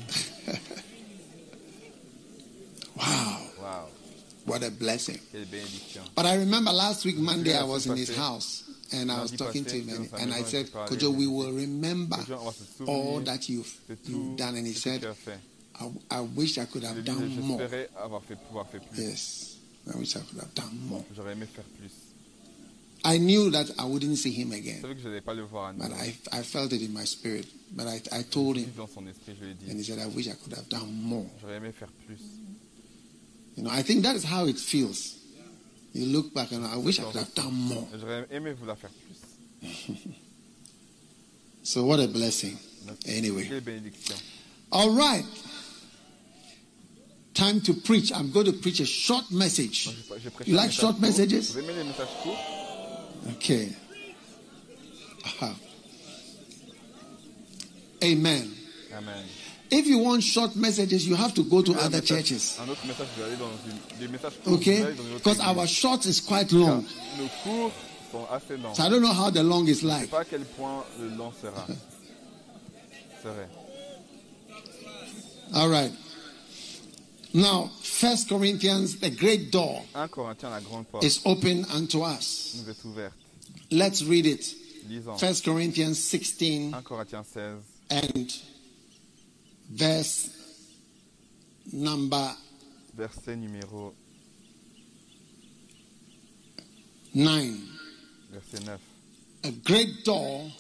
Wow, 2.97 3.38
Waouh, 3.62 3.87
what 4.45 4.62
a 4.64 4.71
blessing. 4.71 5.19
But 6.17 6.26
I 6.26 6.35
remember 6.37 6.73
last 6.73 7.05
week, 7.05 7.17
Monday, 7.17 7.57
I 7.57 7.62
was 7.62 7.87
in 7.87 7.97
his 7.97 8.14
house 8.17 8.64
and 8.93 9.12
I 9.12 9.23
was 9.23 9.31
talking 9.31 9.64
to 9.64 9.76
him 9.76 9.88
and, 9.88 10.09
and 10.21 10.33
I 10.35 10.43
said, 10.43 10.67
Kojo, 10.67 11.14
we 11.14 11.26
will 11.28 11.52
remember 11.52 12.17
Les 12.17 12.25
gens 12.26 12.43
vont 12.43 12.52
se 12.55 12.85
all 12.87 13.21
that 13.21 13.49
you've, 13.49 13.73
you've 14.05 14.37
done. 14.37 14.57
And 14.57 14.67
he 14.67 14.73
said, 14.73 15.02
tu 15.02 15.07
as 15.09 15.14
fait. 15.14 15.38
I, 15.81 15.90
I 16.11 16.21
wish 16.23 16.59
I 16.59 16.64
could 16.64 16.83
have 16.83 17.05
done 17.05 17.28
dis, 17.28 17.37
more. 17.40 17.61
J'espérais 17.61 17.88
avoir 18.02 18.23
fait, 18.25 18.37
pouvoir 18.37 18.67
faire 18.67 18.81
plus. 18.81 18.99
Yes, 19.00 19.58
I 19.92 19.99
wish 19.99 20.16
I 20.16 20.21
could 20.21 20.38
have. 20.40 20.50
J'aurais 21.14 21.33
aimé 21.33 21.47
faire 21.47 21.64
plus. 21.78 21.92
I 23.04 23.18
knew 23.18 23.50
that 23.50 23.71
I 23.78 23.85
wouldn't 23.85 24.16
see 24.16 24.33
him 24.33 24.52
again, 24.52 24.83
savais 24.83 24.97
que 24.97 25.02
je 25.02 25.21
pas 25.21 25.35
le 25.35 25.42
voir 25.42 25.68
à 25.68 25.73
but. 25.73 25.92
I, 25.92 26.14
I 26.33 26.42
felt 26.42 26.73
it 26.73 26.83
in 26.83 26.92
my 26.92 27.04
spirit. 27.04 27.47
But 27.71 27.87
I, 27.87 28.00
I 28.12 28.23
told 28.23 28.57
him, 28.57 28.73
Dans 28.76 28.88
son 28.88 29.07
esprit, 29.07 29.35
je 29.38 29.45
lui 29.45 29.52
ai 29.52 29.71
and 29.71 29.78
he 29.78 29.85
said, 29.85 29.99
I 29.99 30.07
wish 30.07 30.26
I 30.26 30.33
could 30.33 30.52
have 30.54 30.68
done 30.68 30.92
more. 31.02 31.26
j'aurais 31.40 31.57
aimé 31.57 31.73
faire 31.73 31.88
plus. 32.07 32.21
You 33.57 33.64
know, 33.64 33.71
I 33.71 33.83
think 33.83 34.02
that 34.02 34.16
is 34.16 34.25
how 34.25 34.47
it 34.47 34.59
feels. 34.59 35.16
You 35.92 36.07
look 36.07 36.35
back 36.35 36.52
and 36.52 36.64
I 36.66 36.76
wish 36.76 37.00
I 37.00 37.04
could 37.04 37.16
have 37.16 37.35
done 37.35 37.54
more. 37.54 37.87
J'aurais 37.99 38.26
aimé 38.30 38.52
vouloir 38.54 38.76
faire 38.76 38.90
plus. 38.90 39.97
So 41.62 41.85
what 41.85 42.00
a 42.00 42.09
blessing. 42.09 42.57
Anyway. 43.07 43.50
All 44.73 44.90
right. 44.90 45.25
Time 47.38 47.61
to 47.61 47.73
preach. 47.75 48.11
I'm 48.12 48.33
going 48.33 48.47
to 48.47 48.52
preach 48.52 48.80
a 48.80 48.85
short 48.87 49.30
message. 49.30 49.85
Donc, 49.87 49.95
j'ai- 49.95 50.23
j'ai 50.25 50.30
prêché 50.30 50.50
You 50.50 50.57
like 50.57 50.73
short 50.73 50.99
messages? 50.99 51.52
Vous 51.52 51.59
aimez 51.61 51.73
les 51.75 51.85
messages 51.85 52.09
courts 52.25 52.37
Okay. 53.37 53.68
Amen. 58.02 58.50
Amen. 58.97 59.25
If 59.71 59.87
you 59.87 59.99
want 59.99 60.23
short 60.23 60.57
messages, 60.57 61.07
you 61.07 61.14
have 61.14 61.35
to 61.35 61.45
go 61.45 61.62
to 61.62 61.73
other 61.75 62.00
churches. 62.00 62.57
Un 62.59 62.68
autre 62.71 62.85
message, 62.87 63.07
je 63.16 63.23
vais 63.23 63.28
aller 63.28 63.37
dans 63.37 63.50
une, 63.68 63.99
des 64.00 64.09
messages 64.09 64.33
courts. 64.42 64.54
je 64.54 64.59
Okay? 64.59 64.76
vais 64.78 64.83
aller 64.87 64.95
dans 64.97 65.02
une 65.04 65.14
autre 65.14 65.25
Because 65.25 65.40
our 65.40 65.66
short 65.68 66.07
is 66.07 66.21
quite 66.21 66.50
long. 66.52 66.85
Nos 67.18 67.28
cours 67.45 67.71
sont 68.11 68.26
assez 68.33 68.57
longs. 68.57 68.75
So 68.75 68.83
I 68.83 68.88
don't 68.88 69.02
know 69.02 69.12
how 69.12 69.30
the 69.30 69.42
long 69.45 69.66
is 69.68 69.80
Je 69.80 69.87
ne 69.87 69.90
sais 69.92 70.00
like. 70.00 70.11
pas 70.11 70.21
à 70.21 70.25
quel 70.28 70.45
point 70.45 70.85
le 70.99 71.09
long 71.16 71.33
sera. 71.40 71.66
Serait. 73.23 73.49
All 75.54 75.68
right. 75.68 75.92
Now, 77.35 77.71
First 77.83 78.29
Corinthians, 78.29 78.99
the 79.01 79.11
great 79.11 79.51
door 79.53 79.83
1 79.93 80.09
Corinthiens, 80.09 80.51
la 80.51 80.61
grande 80.61 80.87
porte, 80.91 81.05
is 81.05 81.21
open 81.27 81.65
unto 81.75 82.03
us. 82.03 82.55
nous 82.59 82.69
est 82.69 82.85
ouverte. 82.85 83.13
Let's 83.71 84.03
read 84.05 84.27
it. 84.27 84.45
First 85.19 85.45
Corinthians 85.45 86.03
16 86.03 86.73
1 86.73 86.83
Corinthiens 86.83 87.27
16, 87.27 87.63
and 87.91 88.33
verse 89.71 90.31
number 91.73 92.35
verset 92.95 93.37
numéro 93.37 93.93
9. 97.15 97.59
verset 98.33 98.65
9. 98.65 98.79
A 99.45 99.51
great 99.65 100.05
door, 100.05 100.51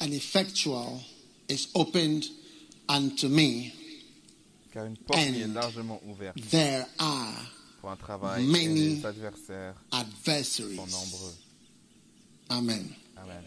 an 0.00 0.12
effectual, 0.12 1.00
is 1.48 1.68
opened 1.74 2.24
unto 2.88 3.28
me. 3.28 3.72
Car 4.72 4.86
une 4.86 4.96
porte 4.96 5.18
est 5.18 5.44
And 5.44 5.52
largement 5.54 6.00
ouverte 6.06 6.36
There 6.50 6.84
are 6.98 7.34
pour 7.80 7.90
un 7.90 7.96
travail 7.96 8.42
et 8.42 8.46
many 8.46 8.96
les 8.96 9.06
adversaires 9.06 9.74
adversaries. 9.90 10.76
sont 10.76 10.86
nombreux. 10.86 11.34
Amen. 12.48 12.88
Amen. 13.16 13.42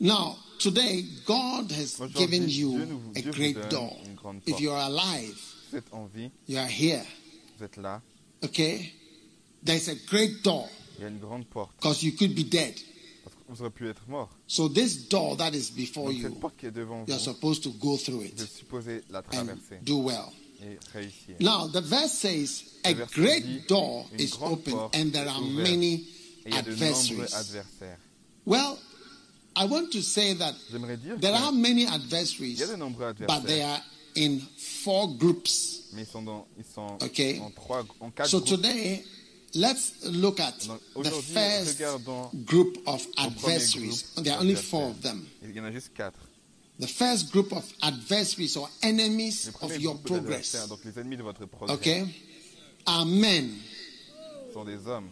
Now, 0.00 0.36
today, 0.58 1.04
God 1.26 1.70
has 1.72 1.98
Aujourd'hui, 2.00 2.18
given 2.26 2.46
Dieu 2.46 2.68
you 2.68 2.82
a 3.16 3.20
vous 3.22 3.30
great 3.32 3.56
door. 3.70 3.96
une 4.06 4.14
grande 4.14 4.40
If 4.46 4.60
you 4.60 4.70
are 4.70 4.86
alive, 4.90 5.36
Vous 5.70 5.78
êtes 5.78 5.92
en 5.92 6.06
vie, 6.06 6.30
you 6.48 6.58
are 6.58 6.68
here, 6.68 7.04
vous 7.58 7.64
êtes 7.64 7.76
là, 7.78 8.00
okay? 8.42 8.92
There's 9.64 9.88
a 9.88 9.94
great 10.08 10.42
door 10.44 10.68
il 10.98 11.02
y 11.02 11.04
a 11.06 11.08
une 11.08 11.18
grande 11.18 11.46
porte. 11.46 11.72
because 11.80 12.02
you 12.02 12.12
could 12.12 12.34
be 12.34 12.44
dead. 12.44 12.74
Parce 13.24 13.34
que 13.36 13.42
vous 13.48 13.60
auriez 13.62 13.70
pu 13.72 13.88
être 13.88 14.02
mort. 14.08 14.28
So, 14.46 14.68
this 14.68 15.08
door 15.08 15.36
that 15.36 15.52
is 15.54 15.70
before 15.70 16.10
Donc 16.12 16.20
cette 16.22 16.32
you, 16.32 16.38
porte 16.38 16.56
qui 16.58 16.66
est 16.66 16.70
devant 16.70 17.04
you're 17.06 17.16
vous, 17.18 17.24
supposed 17.24 17.62
to 17.62 17.70
go 17.72 17.96
through 17.96 18.18
vous 18.20 18.26
it 18.26 18.40
êtes 18.40 18.50
supposé 18.52 19.02
la 19.10 19.20
and 19.20 19.22
traverser 19.30 19.78
do 19.82 19.98
well. 19.98 20.30
Now, 21.40 21.66
the 21.68 21.80
verse 21.80 22.12
says, 22.12 22.64
A 22.84 22.90
Le 22.90 22.94
verset 22.94 23.14
dit, 23.14 23.22
great 23.22 23.68
door 23.68 24.06
is 24.18 24.36
open, 24.40 24.74
and 24.94 25.12
there 25.12 25.28
are 25.28 25.40
many 25.40 26.06
Et 26.46 26.50
il 26.50 26.54
y 26.54 26.58
a 26.58 26.62
de 26.62 26.70
nombreux 26.70 27.34
adversaries. 27.34 27.96
Well, 28.44 28.78
I 29.56 29.64
want 29.66 29.90
to 29.92 30.02
say 30.02 30.34
that 30.34 30.54
there 31.20 31.34
are 31.34 31.52
many 31.52 31.86
adversaries, 31.86 32.60
a 32.60 32.66
de 32.66 32.76
nombreux 32.76 33.14
but 33.26 33.46
they 33.46 33.62
are 33.62 33.80
in 34.16 34.40
four 34.82 35.16
groups. 35.16 35.88
mais 35.92 36.02
ils 36.02 36.06
sont, 36.06 36.22
dans, 36.22 36.46
ils 36.58 36.64
sont 36.64 36.98
Okay. 37.02 37.40
en, 37.40 37.50
trois, 37.50 37.84
en 38.00 38.10
quatre 38.10 38.28
So 38.28 38.40
today, 38.40 39.02
let's 39.54 40.04
look 40.04 40.40
at 40.40 40.58
the 40.60 41.10
first 41.10 41.80
group 42.44 42.78
of 42.86 43.06
adversaries. 43.18 44.02
There 44.16 44.34
are 44.34 44.40
only 44.40 44.56
four 44.56 44.90
of 44.90 45.02
them. 45.02 45.26
Il 46.78 46.82
y 46.82 46.84
en 46.84 46.86
a 46.86 46.88
juste 46.88 46.98
quatre. 46.98 47.10
The 47.18 47.18
first 47.20 47.30
group 47.32 47.52
of 47.52 47.64
adversaries 47.82 48.56
or 48.56 48.68
enemies 48.82 49.50
of 49.60 49.76
your 49.80 49.96
progress. 50.02 50.68
donc 50.68 50.84
les 50.84 50.98
ennemis 50.98 51.16
de 51.16 51.22
votre 51.22 51.46
progrès, 51.46 51.74
Okay? 51.74 52.04
Are 52.86 53.04
men. 53.06 53.50
sont 54.52 54.64
des 54.64 54.86
hommes. 54.86 55.08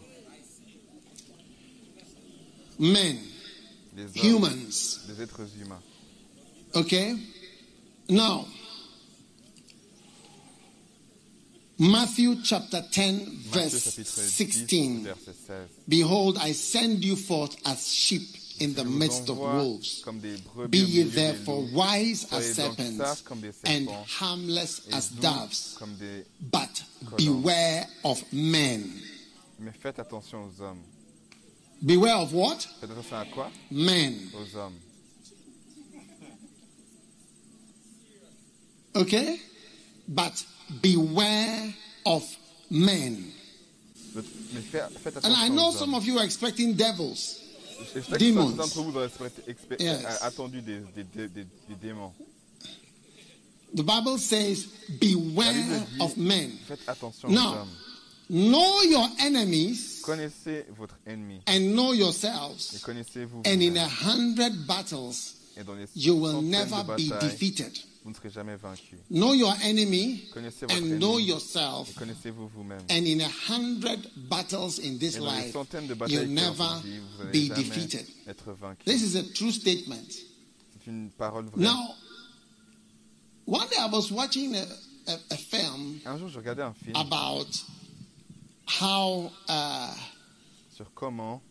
Men. 2.79 3.17
Des 3.95 4.03
hommes, 4.03 4.11
Humans. 4.15 4.99
des 5.07 5.21
êtres 5.21 5.41
humains. 5.61 5.81
Okay? 6.75 7.15
Now, 8.09 8.45
Matthew 11.79 12.35
chapter 12.43 12.81
10, 12.91 13.25
verse 13.51 13.83
chapitre 13.83 14.21
10, 14.67 15.03
16. 15.03 15.03
verset 15.03 15.33
16. 15.47 15.69
Behold, 15.87 16.37
I 16.39 16.51
send 16.53 17.03
you 17.03 17.15
forth 17.15 17.55
as 17.65 17.87
sheep 17.93 18.21
in 18.63 18.73
the 18.73 18.85
midst 18.85 19.29
of 19.29 19.37
wolves. 19.37 20.01
Comme 20.03 20.19
des 20.19 20.37
brebis 20.37 20.69
Be 20.69 20.77
ye 20.77 21.03
therefore 21.03 21.65
wise 21.73 22.31
as 22.31 22.55
serpents 22.55 22.97
sages 22.97 23.21
comme 23.21 23.41
des 23.41 23.53
and 23.65 23.89
harmless 23.89 24.87
as 24.93 25.09
doves. 25.09 25.77
But 26.51 26.83
beware 27.17 27.85
of 28.05 28.23
men. 28.31 28.89
Mais 29.59 29.73
faites 29.73 29.99
attention 29.99 30.45
aux 30.45 30.61
hommes. 30.61 30.83
Beware 31.85 32.15
of 32.15 32.33
what? 32.33 32.65
Faites 32.79 32.91
attention 32.91 33.17
à 33.17 33.25
quoi 33.33 33.51
Men. 33.69 34.31
Okay? 38.95 39.39
But 40.07 40.45
beware 40.81 41.73
of 42.05 42.23
men. 42.69 43.31
Mais 44.15 44.61
faites, 44.61 44.97
faites 44.99 45.25
And 45.25 45.33
I 45.35 45.49
know 45.49 45.71
some 45.71 45.93
of 45.93 46.05
you 46.05 46.19
are 46.19 46.23
expecting 46.23 46.75
devils. 46.75 47.42
Je 47.95 47.99
sais 48.01 48.11
que 48.11 48.17
demons. 48.17 48.47
certains 48.55 48.63
d'entre 48.63 48.81
vous 48.81 48.99
expect- 48.99 49.47
expect- 49.47 49.81
Yes. 49.81 50.05
attendu 50.21 50.61
des, 50.61 50.79
des, 50.95 51.03
des, 51.15 51.27
des- 51.27 51.47
démons. 51.81 52.11
The 53.75 53.81
Bible 53.83 54.19
says, 54.19 54.67
beware 55.01 55.53
dit, 55.53 55.99
of 56.01 56.15
men. 56.17 56.51
faites 56.67 56.87
attention 56.87 57.29
Now, 57.29 57.39
aux 57.53 57.55
hommes. 57.61 57.69
Know 58.29 58.81
your 58.89 59.09
enemies 59.19 59.99
Connaissez 60.01 60.65
votre 60.77 60.95
ennemi 61.05 61.41
and 61.47 61.73
know 61.73 61.93
et 61.93 61.97
yourselves. 61.97 62.79
connaissez-vous 62.83 63.41
And 63.45 63.61
in 63.61 63.75
a 63.77 63.87
hundred 63.87 64.53
battles, 64.67 65.35
Et 65.57 65.61
you 65.95 66.15
will 66.15 66.41
never 66.41 66.83
be 66.97 67.09
defeated. 67.19 67.71
Vous 68.03 68.09
ne 68.09 68.15
serez 68.15 68.29
jamais 68.29 68.55
vaincu. 68.57 68.97
Know 69.09 69.33
your 69.33 69.53
enemy 69.63 70.25
Connaissez 70.33 70.65
votre 70.65 70.75
and 70.81 70.99
know 70.99 71.19
yourself. 71.19 71.89
et 71.89 71.93
connaissez-vous 71.99 72.47
vous-même. 72.49 72.81
And 72.89 73.05
in 73.05 73.21
a 73.21 73.29
hundred 73.49 73.99
battles 74.29 74.79
in 74.83 74.97
this 74.97 75.15
Et 75.15 75.19
dans 75.19 75.31
les 75.33 75.41
life, 75.43 75.53
centaines 75.53 75.87
de 75.87 75.93
you'll 75.93 75.97
batailles 75.97 76.27
never 76.27 76.51
vous 76.53 77.27
be 77.31 77.47
jamais 77.47 77.49
defeated. 77.63 78.05
être 78.27 78.51
vaincu. 78.53 78.83
This 78.85 79.01
is 79.01 79.15
a 79.17 79.23
true 79.33 79.51
statement. 79.51 80.07
C'est 80.73 80.89
une 80.91 81.09
parole 81.11 81.45
vraie. 81.45 81.63
Now, 81.63 81.95
one 83.45 83.67
day 83.69 83.77
I 83.79 83.87
was 83.89 84.11
watching 84.11 84.55
a, 84.55 84.63
a, 85.07 85.17
a 85.31 85.37
film 85.37 85.99
Un 86.05 86.17
jour, 86.17 86.27
je 86.29 86.37
regardais 86.39 86.63
un 86.63 86.73
film 86.73 86.95
about 86.95 87.47
how 88.81 89.31
uh, 89.47 89.93
sur 90.75 90.91
comment 90.93 91.41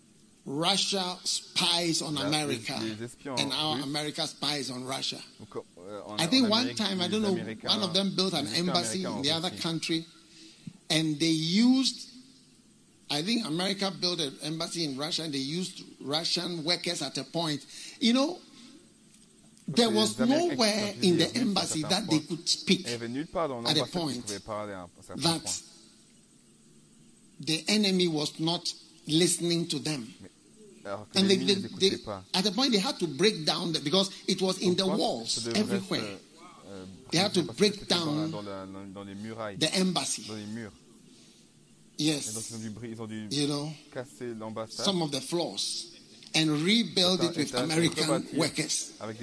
Russia 0.44 1.16
spies 1.24 2.02
on 2.02 2.16
America 2.18 2.74
and 3.38 3.52
our 3.52 3.78
America 3.80 4.26
spies 4.26 4.70
on 4.70 4.84
Russia. 4.84 5.18
euh, 5.54 6.00
I 6.18 6.26
think 6.26 6.48
one 6.48 6.74
time, 6.74 7.00
I 7.00 7.08
don't 7.08 7.22
know, 7.22 7.34
one 7.34 7.82
of 7.82 7.94
them 7.94 8.14
built 8.16 8.32
an 8.34 8.48
embassy 8.54 9.04
in 9.04 9.22
the 9.22 9.30
other 9.30 9.50
country 9.50 10.04
and 10.90 11.18
they 11.20 11.26
used, 11.26 12.08
I 13.10 13.22
think 13.22 13.46
America 13.46 13.92
built 14.00 14.20
an 14.20 14.34
embassy 14.42 14.84
in 14.84 14.96
Russia 14.98 15.22
and 15.22 15.32
they 15.32 15.38
used 15.38 15.82
Russian 16.00 16.64
workers 16.64 17.02
at 17.02 17.16
a 17.18 17.24
point. 17.24 17.64
You 18.00 18.12
know, 18.14 18.38
there 19.68 19.90
was 19.90 20.18
nowhere 20.18 20.92
in 21.02 21.18
the 21.18 21.30
embassy 21.36 21.82
that 21.82 22.08
they 22.10 22.18
could 22.18 22.48
speak 22.48 22.80
Il 22.84 22.88
n'y 22.88 22.94
avait 22.94 23.08
nulle 23.08 23.26
part 23.26 23.48
dans 23.48 23.64
at 23.64 23.78
a 23.78 23.86
point 23.86 24.12
qui 24.12 24.20
pouvait 24.20 24.40
parler 24.40 24.72
à 24.72 24.82
un 24.82 24.88
certain 25.06 25.22
that 25.22 25.62
the 27.40 27.64
enemy 27.68 28.08
was 28.08 28.38
not 28.40 28.72
listening 29.06 29.66
to 29.68 29.78
them. 29.78 30.06
Alors 30.84 31.08
que 31.08 31.18
And 31.18 31.28
they, 31.28 31.36
they, 31.38 31.44
ne 31.56 31.60
les 31.60 31.66
écoutait 31.66 31.90
they- 31.90 31.96
pas. 31.98 32.24
at 32.32 32.46
a 32.46 32.50
point, 32.50 32.70
they 32.70 32.80
had 32.80 32.98
to 32.98 33.06
break 33.06 33.44
down 33.44 33.72
the, 33.72 33.80
because 33.80 34.10
it 34.26 34.40
was 34.42 34.58
in 34.60 34.74
the 34.74 34.82
walls 34.86 35.46
everywhere. 35.54 36.18
euh, 36.68 36.84
They 37.10 37.18
had 37.20 37.32
to 37.34 37.42
briser 37.42 37.46
parce 37.46 37.56
que 37.56 37.58
break 37.58 37.74
c'était 37.74 37.94
dans, 37.94 38.04
la- 38.06 38.12
down 38.12 38.30
dans 38.30 38.42
la- 38.42 38.66
dans- 38.66 38.92
dans 38.92 39.04
les 39.04 39.14
murailles, 39.14 39.58
The 39.58 39.70
embassy. 39.80 40.22
dans 40.26 40.34
les 40.34 40.46
murs. 40.46 40.72
Et 41.98 42.06
donc 42.06 42.16
Yes. 42.16 42.34
ils 42.50 42.54
ont 42.56 42.58
dû, 42.58 42.72
ils 42.90 43.00
ont 43.02 43.06
dû 43.06 43.28
You 43.30 43.46
know, 43.46 43.70
casser 43.92 44.34
l'ambassade 44.34 44.84
some 44.84 45.02
of 45.02 45.10
the 45.12 45.20
floors 45.20 45.86
and 46.34 46.50
rebuild 46.62 47.22
it 47.22 47.36
with 47.36 47.54
American 47.54 48.24
workers 48.36 48.92
and 49.00 49.18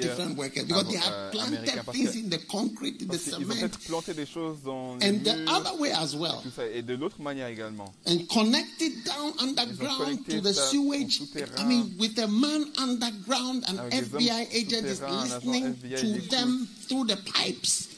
different 0.00 0.36
workers 0.36 0.66
because 0.66 0.88
they 0.88 0.96
have 0.98 1.32
planted 1.32 1.82
things 1.92 2.16
in 2.16 2.30
the 2.30 2.38
concrete, 2.50 3.02
in 3.02 3.08
the 3.08 3.10
parce 3.10 3.22
qu'ils 3.24 3.34
ont 3.34 3.40
cement, 3.40 3.54
peut-être 3.54 3.78
planté 3.80 4.14
des 4.14 4.26
choses 4.26 4.58
dans 4.64 4.96
les 4.96 5.06
and 5.06 5.24
the 5.24 5.50
other 5.50 5.78
way 5.78 5.92
as 5.92 6.14
well, 6.16 6.40
tout 6.42 6.50
ça, 6.54 6.66
et 6.66 6.82
de 6.82 6.94
l'autre 6.94 7.20
manière 7.20 7.48
également. 7.48 7.92
and 8.06 8.26
connected 8.28 8.92
down 9.04 9.32
underground 9.40 10.24
to 10.28 10.40
the 10.40 10.52
sewage. 10.52 11.20
I 11.58 11.64
mean, 11.64 11.94
with 11.98 12.18
a 12.18 12.26
man 12.28 12.66
underground, 12.78 13.64
an 13.68 13.78
FBI 13.90 14.48
agent 14.52 14.86
is 14.86 14.98
souterrains, 15.00 15.32
un 15.32 15.54
agent 15.54 15.74
listening 15.82 16.20
to 16.20 16.28
them 16.28 16.68
through 16.88 17.04
the 17.06 17.16
pipes 17.34 17.88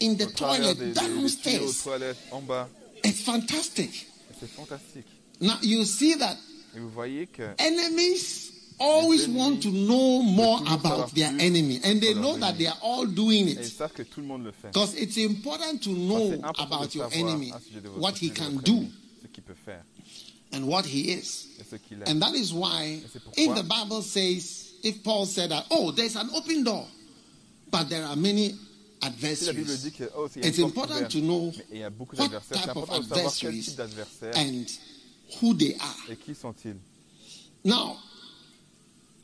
in 0.00 0.16
the 0.16 0.26
toilet 0.26 0.94
downstairs. 0.94 1.86
It's 3.04 3.20
fantastic. 3.22 3.90
Et 4.30 4.34
C'est 4.40 4.48
fantastique. 4.50 5.06
Now 5.40 5.56
you 5.62 5.84
see 5.84 6.14
that 6.14 6.36
Et 6.76 6.80
vous 6.80 6.90
voyez 6.90 7.26
que 7.26 7.42
enemies 7.58 8.52
always 8.78 9.28
want 9.28 9.60
to 9.62 9.70
know 9.70 10.22
more 10.22 10.60
about 10.68 11.12
their 11.14 11.32
enemy 11.40 11.80
and 11.82 12.00
they 12.00 12.14
know 12.14 12.36
that 12.38 12.56
they 12.58 12.66
are 12.66 12.78
all 12.82 13.06
doing 13.06 13.48
et 13.48 13.52
ils 13.52 13.66
it 13.66 13.72
savent 13.72 13.92
que 13.92 14.02
tout 14.02 14.20
le 14.20 14.26
monde 14.26 14.44
le 14.44 14.52
fait. 14.52 14.68
because 14.68 14.94
it's 14.94 15.16
important 15.18 15.78
to 15.82 15.90
know 15.90 16.32
important 16.32 16.60
about 16.60 16.94
your 16.94 17.08
enemy 17.12 17.50
à 17.52 17.60
sujet 17.60 17.80
de 17.80 17.88
votre- 17.88 18.00
what 18.00 18.12
he 18.20 18.30
can 18.30 18.52
do 18.64 18.84
ce 19.22 19.26
qu'il 19.32 19.42
peut 19.42 19.56
faire. 19.64 19.82
and 20.52 20.62
what 20.64 20.84
he 20.84 21.10
is. 21.10 21.48
Et 21.58 21.64
ce 21.68 21.76
qu'il 21.76 22.02
est. 22.02 22.08
and 22.08 22.20
that 22.20 22.34
is 22.34 22.52
why 22.52 23.00
if 23.36 23.54
the 23.54 23.64
bible 23.64 24.02
says 24.02 24.74
if 24.84 25.02
paul 25.02 25.26
said 25.26 25.50
that 25.50 25.64
oh 25.70 25.90
there's 25.90 26.14
an 26.16 26.28
open 26.34 26.62
door 26.62 26.86
but 27.70 27.88
there 27.88 28.04
are 28.04 28.16
many 28.16 28.54
Si 29.00 29.04
la 29.04 29.10
Bible 29.10 29.16
adversaries 29.16 29.92
que 29.96 30.04
oh, 30.16 30.28
il 30.34 30.42
y 30.42 30.44
a 30.44 30.48
it's 30.48 30.58
important 30.58 30.96
ouverte, 30.96 31.12
to 31.12 31.20
know 31.20 31.52
mais 31.56 31.64
il 31.72 31.78
y 31.78 31.82
a 31.84 31.90
beaucoup 31.90 32.16
what 32.16 32.28
type 32.28 32.36
of 32.36 32.68
important 32.68 33.00
de 33.00 33.08
savoir 33.08 33.34
quel 33.36 33.48
adversaries 33.50 34.34
and 34.34 34.66
who 35.40 35.54
they 35.54 35.74
are 35.80 36.10
et 36.10 36.16
qui 36.16 36.34
sont-ils. 36.34 36.76
now 37.64 37.96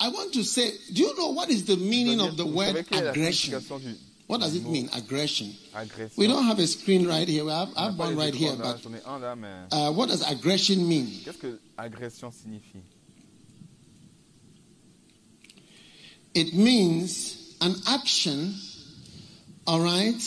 i 0.00 0.08
want 0.08 0.32
to 0.32 0.42
say 0.42 0.70
do 0.92 1.02
you 1.02 1.14
know 1.16 1.30
what 1.30 1.48
is 1.50 1.64
the 1.64 1.76
meaning 1.76 2.20
of 2.20 2.36
the 2.36 2.44
word 2.46 2.74
savez 2.74 2.84
quelle 2.84 2.98
est 2.98 3.04
la 3.04 3.10
aggression 3.10 3.58
du 3.58 3.96
What 4.26 4.40
does 4.40 4.54
it 4.56 4.64
mean, 4.64 4.88
aggression? 4.94 5.52
Agression. 5.74 6.10
We 6.16 6.26
don't 6.26 6.44
have 6.44 6.58
a 6.58 6.66
screen 6.66 7.06
right 7.06 7.28
here. 7.28 7.44
We 7.44 7.50
have, 7.50 7.68
I 7.76 7.84
have 7.84 7.98
one 7.98 8.16
right 8.16 8.34
here, 8.34 8.56
but 8.56 8.78
J'en 8.80 8.94
ai 8.94 9.02
un 9.04 9.20
là, 9.20 9.36
mais 9.36 9.68
uh, 9.70 9.92
what 9.92 10.08
does 10.08 10.22
aggression 10.22 10.88
mean? 10.88 11.06
qu'est-ce 11.24 11.36
que 11.36 11.58
agression 11.76 12.30
signifie 12.32 12.82
It 16.34 16.54
means 16.54 17.54
an 17.60 17.74
action, 17.86 18.54
all 19.66 19.80
right, 19.80 20.20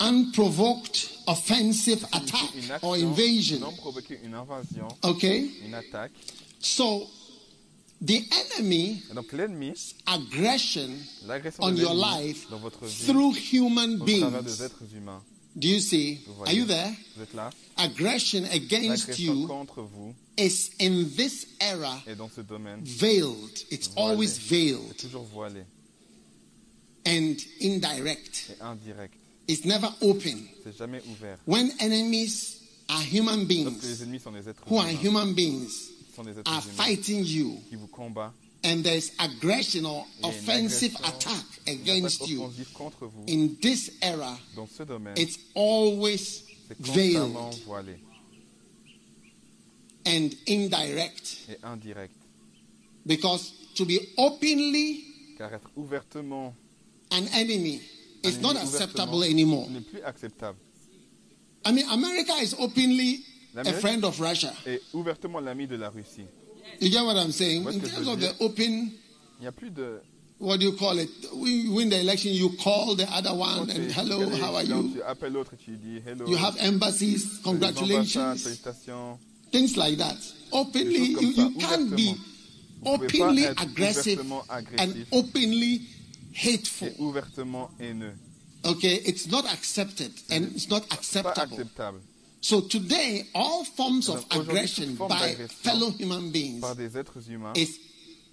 unprovoked 0.00 1.10
offensive 1.26 2.04
attack 2.12 2.54
Une 2.54 2.70
or 2.82 2.94
action 2.94 3.08
invasion. 3.08 3.60
non 3.60 3.72
provoquer 3.72 4.20
une 4.24 4.34
invasion, 4.34 4.88
Okay? 5.02 5.50
So 6.60 7.06
the 8.00 8.22
enemy 8.58 9.02
donc 9.14 9.32
aggression 10.06 10.90
on 11.60 11.76
your 11.76 11.94
life 11.94 12.46
vie, 12.82 13.06
through 13.06 13.32
human 13.34 13.98
beings. 14.04 14.60
Do 15.56 15.68
you 15.68 15.78
see? 15.78 16.18
Vous 16.26 16.44
Are 16.44 16.52
you 16.52 16.64
there? 16.64 16.96
Vous 17.16 17.22
êtes 17.22 17.34
là 17.34 17.50
Aggression 17.76 18.44
against 18.52 19.18
you 19.20 19.46
vous 19.46 20.14
is 20.36 20.70
in 20.80 21.04
this 21.16 21.46
era 21.60 22.02
domaine, 22.42 22.80
veiled. 22.82 23.64
It's 23.70 23.88
Voilé. 23.88 23.96
always 23.96 24.36
veiled 24.38 24.96
and 27.06 27.36
indirect. 27.60 28.56
It's 29.46 29.64
never 29.64 29.88
open. 30.00 30.48
C'est 30.64 30.76
jamais 30.76 31.02
ouvert. 31.10 31.38
When 31.46 31.70
enemies 31.80 32.60
are 32.88 33.02
human 33.02 33.46
Lorsque 33.46 33.82
les 33.82 33.88
beings 33.88 34.02
ennemis 34.02 34.20
sont 34.20 34.32
des 34.32 34.48
êtres 34.48 34.62
who 34.70 34.78
are 34.78 34.88
human 34.88 35.34
beings 35.34 35.90
sont 36.14 36.24
des 36.24 36.38
êtres 36.38 36.50
are 36.50 36.62
humains 36.62 36.76
fighting 36.76 37.24
you 37.24 37.58
qui 37.68 37.76
vous 37.76 37.88
combattent, 37.88 38.32
and 38.64 38.82
there's 38.82 39.12
aggression 39.18 39.84
or 39.84 40.06
il 40.20 40.26
y 40.26 40.28
a 40.28 40.28
une 40.28 40.34
offensive 40.34 40.96
agression, 40.96 41.30
attack 41.30 41.44
une 41.66 41.80
against 41.80 42.22
attaque 42.22 42.30
you, 42.30 42.42
offensive 42.42 42.72
contre 42.72 43.06
vous, 43.06 43.24
in 43.28 43.48
this 43.60 43.90
era, 44.02 44.38
dans 44.56 44.66
ce 44.66 44.82
domaine, 44.82 45.14
it's 45.18 45.38
always 45.54 46.44
c'est 46.68 46.76
constamment 46.76 47.50
veiled 47.50 47.64
voilé 47.66 47.96
and 50.06 50.30
indirect. 50.48 51.38
et 51.48 51.58
indirect. 51.64 52.14
Because 53.06 53.52
to 53.74 53.84
be 53.84 53.98
openly 54.16 55.04
Car 55.36 55.52
être 55.52 55.70
ouvertement 55.76 56.54
an 57.10 57.26
enemy 57.34 57.80
is 58.24 58.36
un 58.36 58.42
not 58.42 58.56
acceptable 58.56 59.22
anymore. 59.22 59.68
n'est 59.70 59.80
plus 59.80 60.02
acceptable. 60.02 60.58
I 61.66 61.72
mean, 61.72 61.88
America 61.90 62.32
is 62.42 62.54
openly 62.58 63.20
a 63.56 63.72
friend 63.72 64.04
of 64.04 64.20
Russia. 64.20 64.52
est 64.66 64.80
ouvertement 64.92 65.40
l'ami 65.40 65.66
de 65.66 65.76
la 65.76 65.88
Russie. 65.90 66.26
You 66.80 66.90
get 66.90 67.04
what 67.04 67.16
I'm 67.16 67.32
saying? 67.32 67.66
In 67.66 67.80
terms 67.80 68.08
of 68.08 68.20
the 68.20 68.34
open, 68.40 68.92
Il 69.40 69.46
n'y 69.46 69.50
plus 69.52 69.70
de... 69.70 70.00
what 70.38 70.58
do 70.58 70.66
you 70.66 70.72
call 70.72 70.98
it? 70.98 71.08
When 71.32 71.52
you 71.52 71.72
win 71.72 71.88
the 71.90 72.00
election, 72.00 72.32
you 72.32 72.50
call 72.62 72.94
the 72.96 73.06
other 73.12 73.34
one 73.34 73.70
and 73.70 73.92
hello, 73.92 74.28
how 74.36 74.54
are 74.54 74.64
you? 74.64 74.94
Tu 74.94 75.02
appelles 75.02 75.32
l'autre 75.32 75.54
et 75.54 75.64
tu 75.64 75.76
dis 75.76 76.00
hello. 76.04 76.26
You 76.26 76.36
have 76.36 76.56
embassies, 76.58 77.40
congratulations, 77.42 78.60
things 79.52 79.76
like 79.76 79.98
that. 79.98 80.16
Openly, 80.52 80.98
you, 80.98 81.28
you 81.28 81.50
can't 81.58 81.94
be 81.94 82.14
Vous 82.84 82.98
pouvez 82.98 83.18
pas 83.18 83.24
openly 83.24 83.46
aggressive 83.46 84.20
and 84.78 85.06
openly 85.12 85.82
hateful. 86.34 86.88
et 86.88 86.94
ouvertement 86.98 87.70
haineux. 87.78 88.14
Okay, 88.64 88.94
it's 89.04 89.26
not 89.26 89.44
accepted 89.52 90.12
and 90.30 90.44
it's 90.54 90.68
not 90.70 90.82
acceptable. 90.92 91.58
acceptable. 91.60 92.00
So 92.40 92.60
today, 92.60 93.24
all 93.34 93.64
forms 93.64 94.08
of 94.08 94.24
Alors, 94.30 94.44
aggression 94.44 94.96
forme 94.96 95.08
by 95.08 95.34
fellow 95.62 95.90
human 95.90 96.30
beings 96.30 96.60
Par 96.60 96.74
des 96.74 96.96
êtres 96.96 97.26
humains, 97.28 97.54
is 97.56 97.78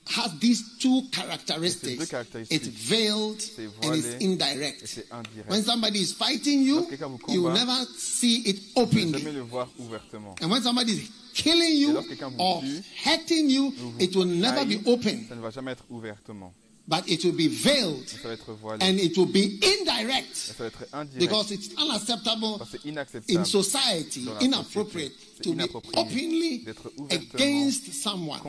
has 0.08 0.38
these 0.40 0.78
two 0.80 1.04
characteristics. 1.12 2.12
It's 2.50 2.68
veiled 2.68 3.42
C'est 3.42 3.70
and 3.84 3.96
it's 3.96 4.24
indirect. 4.24 5.04
When 5.48 5.64
somebody 5.64 6.00
is 6.00 6.14
fighting 6.14 6.64
you, 6.64 6.82
vous 6.82 7.20
you 7.30 7.44
will 7.44 7.54
never 7.54 7.86
see 7.98 8.42
it 8.46 8.60
openly. 8.76 9.22
le 9.22 9.42
voir 9.44 9.70
ouvertement. 9.80 10.36
And 10.42 10.52
when 10.52 10.62
somebody 10.62 10.94
is 10.94 11.10
killing 11.34 11.78
you 11.78 11.94
lorsque 11.94 12.10
quelqu'un 12.10 12.30
vous 12.32 12.40
or 12.40 12.62
tue, 12.62 12.84
hurting 13.06 13.50
you, 13.50 13.74
it 14.00 14.16
will 14.16 14.26
never 14.26 14.66
be 14.66 14.82
open, 14.88 15.26
Ça 15.30 15.36
ne 15.36 15.42
va 15.42 15.52
jamais 15.52 15.72
être 15.72 15.86
ouvertement. 15.90 16.54
But 16.88 17.08
it 17.08 17.24
will 17.24 17.36
be 17.36 17.48
veiled 17.48 18.08
Ça 18.08 18.28
va 18.28 18.34
être 18.34 18.54
voilé. 18.54 18.84
and 18.84 18.98
it 19.00 19.16
will 19.18 19.26
be 19.32 19.60
indirect 19.64 20.36
ça 20.36 20.54
va 20.58 20.66
être 20.68 20.84
indirect. 20.94 21.20
because 21.20 21.52
it's 21.52 21.70
unacceptable 21.78 22.58
Parce 22.58 22.72
que 22.72 22.78
c'est 22.84 23.36
in 23.38 23.46
society, 23.46 24.28
inappropriate 24.42 25.14
to 25.42 25.54
be 25.54 25.64
openly 25.96 26.66
against 27.12 27.94
someone. 27.94 28.40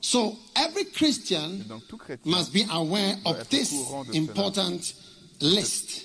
So 0.00 0.36
every 0.54 0.84
Christian 0.84 1.64
must 2.24 2.52
be 2.52 2.64
aware 2.70 3.16
of 3.24 3.48
this 3.48 3.72
important 4.12 4.94
list. 5.40 6.04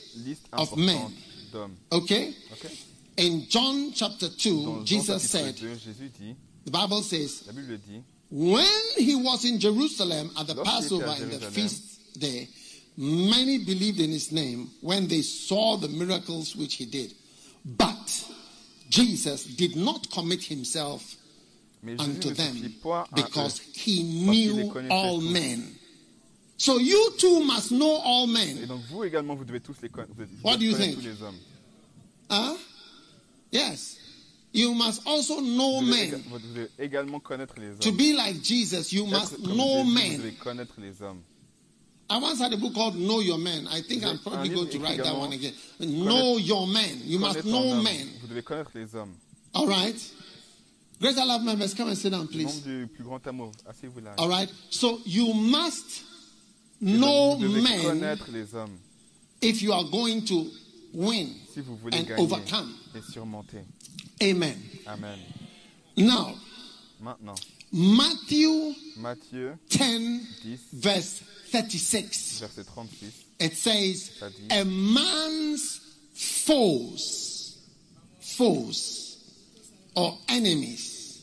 of 0.54 0.75
men. 0.75 1.13
Okay? 1.91 2.34
Ok 2.51 2.71
In 3.17 3.45
John 3.49 3.91
chapter 3.93 4.30
2, 4.30 4.84
Jesus 4.86 5.30
said, 5.30 5.56
2, 5.56 5.67
Jésus 5.75 6.10
dit, 6.17 6.36
the 6.65 6.71
Bible 6.71 7.04
says, 7.04 7.43
la 7.45 7.54
Bible 7.54 7.77
dit, 7.77 8.01
when 8.32 8.65
he 8.98 9.15
was 9.15 9.46
in 9.46 9.60
Jerusalem 9.60 10.32
at 10.39 10.48
the 10.48 10.56
Passover 10.63 11.13
and 11.20 11.32
the 11.32 11.52
feast 11.52 12.20
there, 12.20 12.46
many 12.98 13.58
believed 13.60 14.00
in 14.00 14.10
his 14.10 14.32
name 14.32 14.70
when 14.82 15.08
they 15.08 15.22
saw 15.22 15.78
the 15.78 15.89
miracles 15.89 16.56
which 16.56 16.76
he 16.76 16.86
did. 16.86 17.13
But 17.65 18.26
Jesus 18.89 19.44
did 19.44 19.76
not 19.76 20.10
commit 20.12 20.44
himself 20.44 21.15
unto 22.00 22.30
ne 22.30 22.36
se 22.36 22.52
fie 22.54 22.78
them 22.82 23.06
because 23.15 23.60
he 23.74 24.04
knew 24.04 24.72
all 24.89 25.20
men. 25.22 25.76
So 26.58 26.78
you 26.78 27.13
too 27.17 27.44
must 27.44 27.72
know 27.72 28.00
all 28.04 28.26
Et 28.26 28.34
men. 28.34 28.67
donc 28.67 28.82
vous 28.89 29.04
également, 29.04 29.36
vous 29.36 29.46
devez 29.46 29.62
tous 29.62 29.82
les 29.82 29.89
vous 29.89 30.13
devez 30.15 30.28
What 30.44 30.58
do 30.60 30.65
you 30.65 30.76
think? 30.76 30.96
tous 30.96 31.04
les 31.06 31.22
hommes. 31.22 31.39
Huh? 32.30 32.56
Yes. 33.52 33.98
You 34.54 34.74
must 34.74 35.02
also 35.08 35.40
know 35.40 35.80
Vous 35.80 35.86
men. 35.86 36.24
vous 36.30 36.40
devez 36.40 36.70
également 36.78 37.20
connaître 37.22 37.56
les 37.58 37.74
To 37.80 37.92
be 37.92 38.14
like 38.16 38.44
Jesus, 38.44 38.92
you 38.92 39.06
Être 39.06 39.12
must 39.12 39.40
know 39.40 39.84
Jésus, 39.84 39.84
Vous 39.84 39.94
men. 39.94 40.18
devez 40.18 40.32
connaître 40.34 40.74
les 40.80 41.02
hommes. 41.02 41.22
I 42.10 42.18
once 42.18 42.40
had 42.42 42.52
a 42.52 42.58
book 42.58 42.74
called 42.74 42.98
Know 42.98 43.22
Your 43.22 43.38
Men. 43.38 43.68
I 43.72 43.80
think 43.82 44.04
I'm 44.04 44.20
probably 44.20 44.50
going 44.50 44.68
to 44.70 44.80
write 44.80 44.98
that 45.02 45.16
one 45.16 45.32
again. 45.32 45.54
Know 45.80 46.36
your 46.38 46.68
men. 46.68 47.00
You 47.06 47.20
must 47.20 47.46
know 47.46 47.82
men. 47.82 48.06
Vous 48.22 48.28
devez 48.28 48.44
connaître 48.44 48.72
les 48.76 48.94
hommes. 48.94 49.16
All 49.54 49.66
right? 49.68 49.96
Greater 51.00 51.26
Love 51.26 51.44
members, 51.44 51.74
come 51.74 51.88
and 51.88 51.98
sit 51.98 52.12
down, 52.12 52.28
please. 52.28 52.60
Du 52.60 52.88
plus 52.94 53.06
grand 53.06 53.26
amour. 53.28 53.52
Asseyez-vous 53.66 54.02
là. 54.04 54.14
All 54.18 54.28
right? 54.28 54.52
So 54.70 55.00
you 55.06 55.34
must 55.34 56.04
know 56.82 57.38
men 57.38 57.82
connaître 57.82 58.30
les 58.32 58.54
hommes 58.54 58.78
if 59.42 59.62
you 59.62 59.72
are 59.72 59.86
going 59.86 60.26
to 60.26 60.48
win 60.93 61.27
si 61.54 61.62
vous 61.62 61.75
voulez 61.77 61.97
and 61.97 62.08
gagner 62.08 62.21
overcome. 62.21 62.73
et 62.95 63.01
surmonter. 63.04 63.63
Amen. 64.21 64.58
Amen. 64.88 65.17
Now, 65.97 66.34
Maintenant, 66.99 67.39
Matthew 67.71 68.73
Matthieu 68.97 69.58
10, 69.69 70.27
10, 70.43 70.60
verse 70.73 71.21
36. 71.51 72.39
verset 72.41 72.65
36. 72.65 73.25
It 73.39 73.58
says, 73.58 74.12
Ça 74.19 74.30
dit- 74.30 74.51
A 74.51 74.63
man's 74.65 75.80
foes, 76.13 77.58
foes, 78.19 79.17
or 79.95 80.17
enemies 80.30 81.21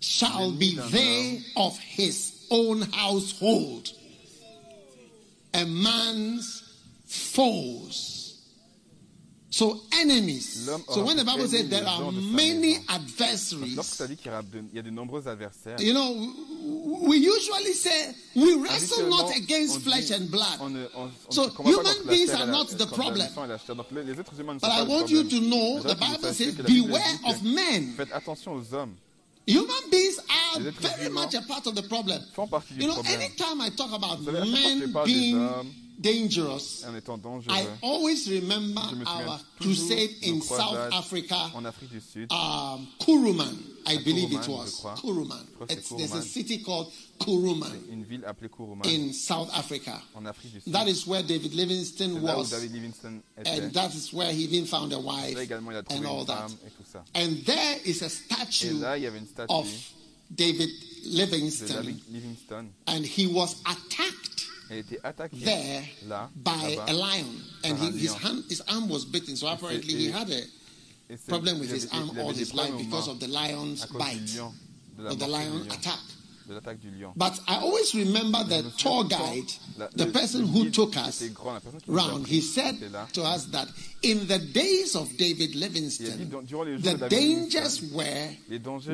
shall 0.00 0.52
be 0.52 0.76
they 0.90 1.42
of 1.56 1.78
his 1.78 2.46
own 2.50 2.82
household. 2.92 3.90
A 5.54 5.66
man's 5.66 6.62
foes. 7.06 8.11
So 9.54 9.82
enemies. 10.00 10.64
So 10.88 11.04
when 11.04 11.18
the 11.18 11.24
Bible 11.24 11.46
says 11.46 11.68
there 11.68 11.84
are 11.86 11.98
gens 12.00 12.12
de 12.12 12.20
sa 12.22 12.36
many 12.36 12.78
adversaries, 12.88 13.74
Lorsque 13.76 14.08
dit 14.08 14.16
qu'il 14.16 14.26
y 14.26 14.30
aura 14.30 14.42
de, 14.42 14.58
il 14.72 14.76
y 14.76 14.78
a 14.78 14.82
de 14.82 14.88
nombreux 14.90 15.28
adversaires, 15.28 15.78
you 15.78 15.92
know, 15.92 16.10
we 17.06 17.18
usually 17.18 17.74
say 17.74 18.14
we 18.34 18.54
wrestle 18.54 19.10
not 19.10 19.30
against 19.36 19.82
flesh 19.82 20.10
and 20.10 20.30
blood. 20.30 20.58
on 20.58 20.70
ne- 20.70 20.86
on- 20.94 21.10
on 21.28 21.30
So 21.30 21.44
ne 21.44 21.50
combat 21.50 21.70
pas 21.70 21.92
human 21.92 22.06
beings 22.08 22.30
are 22.30 22.46
not 22.46 22.64
the 22.78 22.86
problem. 22.86 23.28
sang 23.34 23.44
et 23.44 23.48
la 23.48 23.58
chair. 23.58 23.76
Donc 23.76 23.86
les, 23.92 24.04
les 24.04 24.18
êtres 24.18 24.32
humains 24.40 24.54
ne 24.54 24.58
But 24.60 24.70
I 24.70 24.82
want 24.84 25.08
you 25.10 25.22
to 25.24 25.40
know 25.40 25.80
the 25.82 25.82
je 25.82 25.88
veux 25.88 25.94
que 25.94 26.00
Bible 26.00 26.34
says, 26.34 26.52
que 26.56 26.62
la 26.62 26.68
Bible 26.68 26.86
beware 26.88 27.18
of 27.26 27.42
men. 27.42 27.92
Faites 27.94 28.12
attention 28.14 28.54
aux 28.54 28.74
hommes. 28.74 28.94
Human 29.46 29.90
beings 29.90 30.16
are 30.54 30.60
very 30.80 31.10
much 31.10 31.34
a 31.34 31.42
part 31.42 31.66
of 31.66 31.74
the 31.74 31.82
problem. 31.88 32.22
font 32.32 32.46
partie 32.46 32.72
du 32.72 32.80
You 32.80 32.86
know, 32.88 33.02
anytime 33.04 33.60
I 33.60 33.68
talk 33.76 33.92
about 33.92 34.20
Vous 34.20 34.24
savez, 34.32 34.38
à 34.38 34.44
chaque 34.46 34.90
fois 34.92 35.04
que 35.04 35.10
je 35.10 35.14
men 35.14 35.32
being 35.34 35.72
dangerous, 36.02 36.84
en 36.86 36.94
étant 36.96 37.16
dangereux, 37.18 37.54
I 37.54 37.66
always 37.82 38.28
remember 38.28 38.82
our 39.06 39.38
crusade 39.60 40.10
in 40.22 40.40
South 40.40 40.92
Africa, 40.92 41.50
en 41.54 41.64
Afrique 41.64 41.90
du 41.90 42.00
Sud. 42.00 42.30
um, 42.32 42.86
Kuruman, 43.00 43.56
I 43.86 43.98
believe 44.04 44.32
it 44.32 44.48
was. 44.48 44.84
Kuruman. 45.00 45.38
Je 45.50 45.54
crois 45.54 45.66
que 45.66 45.72
c'est 45.74 45.78
It's, 45.78 45.88
there's 45.96 46.14
a 46.14 46.22
city 46.22 46.62
called 46.62 46.92
Kuruman 47.20 47.70
une 47.90 48.04
ville 48.04 48.24
appelée 48.26 48.48
Kuruman 48.48 48.84
in 48.86 49.12
South 49.12 49.50
Africa. 49.54 50.02
en 50.14 50.26
Afrique 50.26 50.52
du 50.52 50.60
Sud. 50.60 50.72
That 50.72 50.88
is 50.88 51.06
where 51.06 51.22
David 51.22 51.54
Livingstone 51.54 52.20
was, 52.20 52.50
David 52.50 52.72
Livingstone 52.72 53.22
était. 53.38 53.48
and 53.48 53.72
that 53.72 53.94
is 53.94 54.12
where 54.12 54.32
he 54.32 54.44
even 54.44 54.66
found 54.66 54.92
a 54.92 54.98
wife 54.98 55.36
and 55.90 56.06
all 56.06 56.24
that. 56.24 56.50
et 56.66 56.70
tout 56.76 56.84
ça. 56.92 57.04
And 57.14 57.44
there 57.46 57.78
is 57.84 58.02
a 58.02 58.08
statue 58.08 58.78
là, 58.80 58.98
y 58.98 59.06
avait 59.06 59.18
une 59.18 59.26
statue 59.26 59.52
of 59.52 59.68
David 60.30 60.68
de 61.04 61.08
Livingstone, 61.16 61.68
David 61.68 62.00
Livingstone. 62.10 62.70
and 62.86 63.04
he 63.04 63.26
was 63.26 63.56
attacked 63.66 63.90
Elle 63.94 64.00
était 64.00 64.12
attaquée 64.12 64.21
there 65.32 65.84
by 66.42 66.76
a 66.88 66.92
lion, 66.92 67.40
and 67.64 67.78
he, 67.78 67.90
his, 67.98 68.14
hand, 68.14 68.44
his 68.48 68.60
arm 68.62 68.88
was 68.88 69.04
bitten. 69.04 69.36
So 69.36 69.48
apparently 69.48 69.94
he 69.94 70.10
had 70.10 70.30
a 70.30 70.42
problem 71.28 71.60
with 71.60 71.70
his 71.70 71.92
arm 71.92 72.10
all 72.18 72.32
his 72.32 72.54
life 72.54 72.76
because 72.78 73.08
of 73.08 73.20
the 73.20 73.28
lion's 73.28 73.86
bite, 73.86 74.26
du 74.26 74.42
lion, 74.42 74.54
de 74.96 75.02
la 75.02 75.10
of 75.10 75.18
the 75.18 75.26
lion, 75.26 75.66
attack. 75.70 75.98
De 76.48 76.54
l'attaque 76.54 76.80
du 76.80 76.90
lion. 76.90 77.12
But 77.16 77.40
I 77.48 77.56
always 77.56 77.94
remember 77.94 78.44
the 78.44 78.62
Je 78.62 78.62
me 78.62 78.70
souviens 78.70 78.78
tour 78.78 79.02
tout 79.02 79.08
le 79.08 79.16
temps, 79.16 79.32
guide, 79.32 79.90
the 79.96 80.06
person 80.12 80.46
who 80.46 80.70
took 80.70 80.96
us 80.96 81.22
était 81.22 81.32
grand, 81.32 81.54
la 81.54 81.60
personne 81.60 81.80
qui 81.80 81.90
nous 81.90 81.98
a 81.98 82.02
round. 82.02 82.26
He 82.26 82.40
said 82.40 82.76
to 83.12 83.22
us 83.22 83.46
that 83.52 83.68
in 84.02 84.26
the 84.26 84.38
days 84.38 84.94
of 84.96 85.08
David 85.16 85.54
Il 85.54 85.62
a 85.64 85.68
dit, 85.68 85.74
Livingstone, 85.74 86.98
the 86.98 87.08
dangers 87.08 87.82
were 87.92 88.28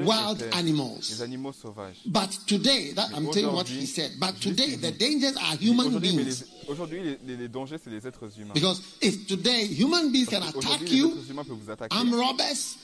wild 0.05 0.43
animals. 0.53 1.11
les 1.11 1.23
animaux 1.23 1.53
sauvages. 1.53 1.97
But 2.07 2.31
today, 2.47 2.93
that, 2.95 3.09
I'm 3.15 3.27
telling 3.27 3.51
you 3.51 3.55
what 3.55 3.69
he 3.69 3.87
said. 3.87 4.13
But 4.19 4.41
today, 4.41 4.77
the 4.77 4.93
dangers 4.93 5.37
are 5.37 5.57
human 5.57 5.99
beings. 5.99 6.45
aujourd'hui, 6.69 7.19
les, 7.27 7.37
les- 7.37 7.49
dangers, 7.49 7.79
c'est 7.83 7.91
les 7.91 8.07
êtres 8.07 8.29
humains. 8.39 8.55
Because 8.55 8.83
if 9.01 9.27
today 9.27 9.67
human 9.67 10.11
beings 10.13 10.29
can 10.29 10.43
attack 10.43 10.91
you, 10.91 11.11
êtres 11.11 11.31
humains 11.31 11.45
peuvent 11.45 11.59
vous 11.59 11.71
attaquer. 11.71 11.97
armed 11.97 12.15
robbers, 12.15 12.77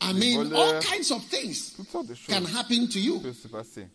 I 0.00 0.12
mean, 0.14 0.52
all 0.54 0.80
kinds 0.80 1.10
of 1.10 1.22
things 1.26 1.74
Toutes 1.76 1.90
sortes 1.90 2.08
de 2.08 2.14
choses 2.14 2.34
can 2.34 2.44
happen 2.46 2.88
to 2.88 2.98
you 2.98 3.20
peuvent 3.20 3.36
se 3.36 3.48
passer 3.48 3.86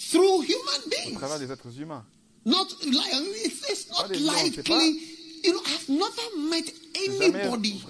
through 0.00 0.40
human 0.42 0.80
au 0.86 0.88
beings. 0.88 1.18
travers 1.18 1.38
des 1.38 1.50
êtres 1.52 1.68
humains. 1.78 2.04
Not 2.46 2.68
like 2.86 3.12
it's, 3.44 3.68
it's 3.70 3.90
not 3.90 4.08
des 4.08 4.18
lions, 4.18 4.54
c'est 4.54 4.66
pas- 4.66 4.74
likely. 4.78 5.00
You 5.42 5.52
know, 5.54 5.60
I've 5.66 5.88
never 5.88 6.50
met 6.50 6.70
anybody 6.94 7.82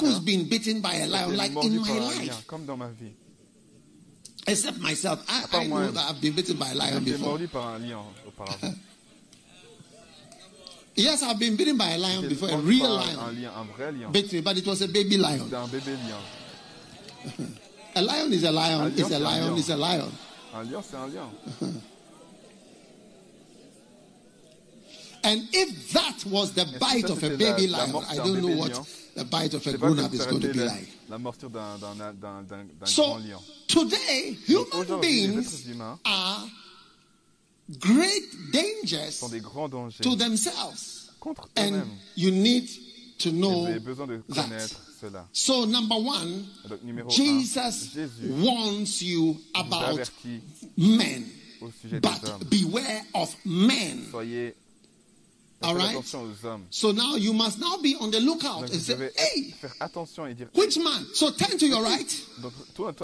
who's 0.00 0.18
been 0.20 0.48
bitten 0.48 0.80
by 0.80 0.94
a 0.96 1.06
lion 1.06 1.36
like 1.36 1.50
in 1.64 1.80
my 1.80 1.98
life, 1.98 2.18
lion, 2.28 2.36
comme 2.46 2.64
dans 2.66 2.76
ma 2.76 2.88
vie. 2.88 3.12
except 4.46 4.78
myself. 4.80 5.22
I, 5.28 5.44
I 5.62 5.66
know 5.66 5.90
that 5.90 6.10
I've 6.10 6.20
been 6.20 6.32
bitten 6.34 6.56
by 6.56 6.70
a 6.70 6.74
lion 6.74 7.04
before. 7.04 7.38
mordu 7.38 7.48
par 7.48 7.74
un 7.74 7.78
lion 7.80 8.04
auparavant. 8.26 8.74
Yes, 10.96 11.22
I've 11.22 11.38
been 11.38 11.56
bitten 11.56 11.76
by 11.78 11.90
a 11.92 11.98
lion 11.98 12.28
before, 12.28 12.50
a 12.50 12.56
real 12.58 12.90
lion. 12.90 13.18
un 13.18 13.34
lion, 13.34 13.52
un 13.56 13.66
vrai 13.76 13.92
lion. 13.92 14.10
Bit 14.12 14.32
me, 14.32 14.40
but 14.40 14.58
it 14.58 14.66
was 14.66 14.82
a 14.82 14.88
baby 14.88 15.16
lion. 15.16 15.42
Un 15.54 15.68
bébé 15.68 15.96
lion. 15.96 16.20
A 17.96 18.02
lion 18.02 18.32
is 18.32 18.44
a 18.44 18.52
lion. 18.52 18.92
Is 18.92 19.10
lion, 19.10 19.12
a 19.12 19.18
lion. 19.18 19.44
lion. 19.46 19.58
Is 19.58 19.68
a 19.70 19.76
lion. 19.76 20.10
Un 20.54 20.64
lion, 20.64 20.82
c'est 20.88 20.96
un 20.96 21.06
lion. 21.08 21.30
And 25.22 25.42
if 25.52 25.92
that 25.92 26.24
was 26.26 26.52
the 26.54 26.64
bite 26.80 27.04
ça, 27.06 27.12
of 27.12 27.22
a 27.22 27.36
baby 27.36 27.66
la- 27.66 27.78
la 27.78 27.84
lion, 27.84 27.92
mort 27.92 28.06
I 28.10 28.16
don't 28.16 28.40
know 28.40 28.56
what 28.56 28.72
lion, 28.72 28.84
the 29.14 29.24
bite 29.24 29.52
of 29.54 29.66
a 29.66 29.76
grown 29.76 29.98
up 30.00 30.14
is 30.14 30.24
going 30.26 30.40
to 30.40 30.48
be 30.48 30.60
like. 30.60 30.88
la 31.10 31.18
morsure 31.18 31.50
d'un, 31.50 31.76
d'un, 31.78 31.94
d'un, 31.94 32.12
d'un, 32.14 32.42
d'un 32.42 32.64
grand 32.78 32.86
So 32.86 33.18
lion. 33.18 33.38
today, 33.68 34.34
human 34.46 35.00
beings 35.02 35.66
are 36.06 36.48
great 37.78 38.22
dangers 38.50 39.20
des 39.30 39.40
grands 39.40 39.68
dangers 39.68 40.00
to 40.02 40.16
themselves, 40.16 41.10
contre 41.20 41.46
and 41.56 41.74
eux-mêmes. 41.74 41.98
you 42.16 42.30
need 42.30 42.66
to 43.18 43.30
know 43.30 43.60
vous 43.64 43.66
avez 43.66 43.80
besoin 43.80 44.06
de 44.06 44.22
that. 44.34 44.74
Cela. 45.00 45.26
So 45.32 45.64
number 45.66 45.96
one, 45.96 46.46
Donc, 46.68 46.82
numéro 46.82 47.10
Jesus 47.10 47.56
1, 47.56 47.70
Jésus 47.94 48.28
warns 48.42 49.02
you 49.02 49.36
about 49.54 49.98
men, 50.76 51.24
au 51.62 51.70
sujet 51.80 52.00
des 52.00 52.08
but 52.08 52.28
hommes. 52.28 52.44
beware 52.50 53.02
of 53.14 53.34
men. 53.44 54.06
Soyez 54.10 54.54
All 55.62 55.74
right. 55.74 55.90
attention 55.90 56.22
aux 56.22 56.46
hommes. 56.46 56.64
So 56.70 56.90
now 56.92 57.16
you 57.16 57.34
must 57.34 57.58
now 57.58 57.76
be 57.82 57.94
on 58.00 58.10
the 58.10 58.18
lookout 58.20 58.62
Donc 58.62 58.70
and 58.72 58.80
say, 58.80 58.96
hey, 59.14 59.50
faire 59.60 59.74
attention 59.80 60.24
et 60.26 60.32
dire 60.34 60.48
which 60.54 60.78
man? 60.78 61.04
So 61.12 61.30
turn 61.32 61.58
to 61.58 61.66
your 61.66 61.82
right 61.82 62.08
donc 62.40 62.52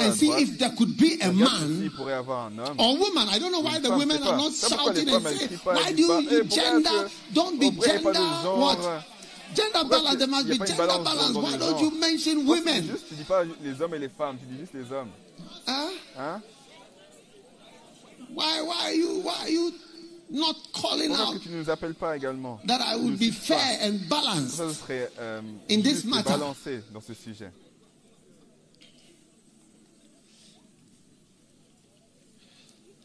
and 0.01 0.15
see 0.15 0.29
droite, 0.31 0.41
if 0.41 0.59
there 0.59 0.71
could 0.71 0.97
be 0.97 1.19
a 1.21 1.31
man 1.33 1.91
pourrait 1.95 2.15
avoir 2.15 2.47
un 2.47 2.59
homme 2.59 2.81
or 2.81 2.97
woman. 2.97 3.29
I 3.29 3.39
don't 3.39 3.53
know 3.53 3.61
why 3.61 3.79
the 3.79 3.89
femme, 3.89 3.99
women 3.99 4.23
are 4.23 4.31
pas. 4.31 4.37
not 4.39 4.53
C'est 4.53 4.75
pourquoi 4.75 4.93
les 4.95 5.05
shouting 5.05 5.15
and 5.15 5.37
saying, 5.39 5.61
why 5.65 5.93
do 5.93 6.03
you 6.03 6.41
Eh, 6.41 6.49
gender? 6.49 7.11
Don't 7.35 7.59
be 7.61 7.67
au 7.67 7.71
vrai, 7.73 7.89
il 7.89 7.93
y 7.93 7.97
a 7.97 8.01
pas 8.01 8.13
de 8.13 8.17
gender. 8.17 8.59
What? 8.59 9.05
Gender 9.55 9.85
balance. 9.89 10.17
There 10.17 10.27
must 10.27 10.47
a 10.47 10.53
be 10.53 10.59
pas 10.59 10.67
gender 10.67 10.87
balance 10.87 11.35
Why 11.37 11.57
don't 11.57 11.81
you 11.81 11.91
mention 11.91 12.35
Pourquoi 12.45 12.57
tu 12.57 12.63
dis 12.65 12.69
women? 12.71 12.87
juste, 12.91 13.09
tu 13.09 13.15
dis 13.15 13.25
pas 13.25 13.45
les 13.45 13.81
hommes 13.83 13.95
et 13.95 13.99
les 13.99 14.09
femmes, 14.09 14.37
tu 14.39 14.47
dis 14.47 14.59
juste 14.61 14.75
les 14.75 14.93
hommes. 14.93 15.11
Huh? 15.67 15.91
Hein? 16.19 16.43
Why, 18.35 18.61
why 18.63 18.85
are 18.87 18.93
you, 18.95 19.21
why 19.23 19.35
are 19.43 19.49
you 19.51 19.73
not 20.31 20.55
calling 20.75 21.09
Pourquoi 21.09 21.27
out 21.29 21.35
que 21.35 21.39
tu 21.45 21.49
ne 21.51 21.59
nous 21.63 21.71
appelles 21.71 21.95
pas 21.95 22.17
également? 22.17 22.59
that 22.67 22.81
I 22.81 22.97
would 22.97 23.19
be 23.19 23.31
fair 23.31 23.79
and 23.83 23.99
Comme 24.09 24.09
balanced? 24.09 24.51
ça, 24.57 24.75
serait 24.75 25.11
euh, 25.19 25.41
In 25.71 25.81
this 25.83 26.05
matter? 26.05 26.31
balancé 26.31 26.83
dans 26.93 27.01
ce 27.01 27.15
sujet? 27.15 27.51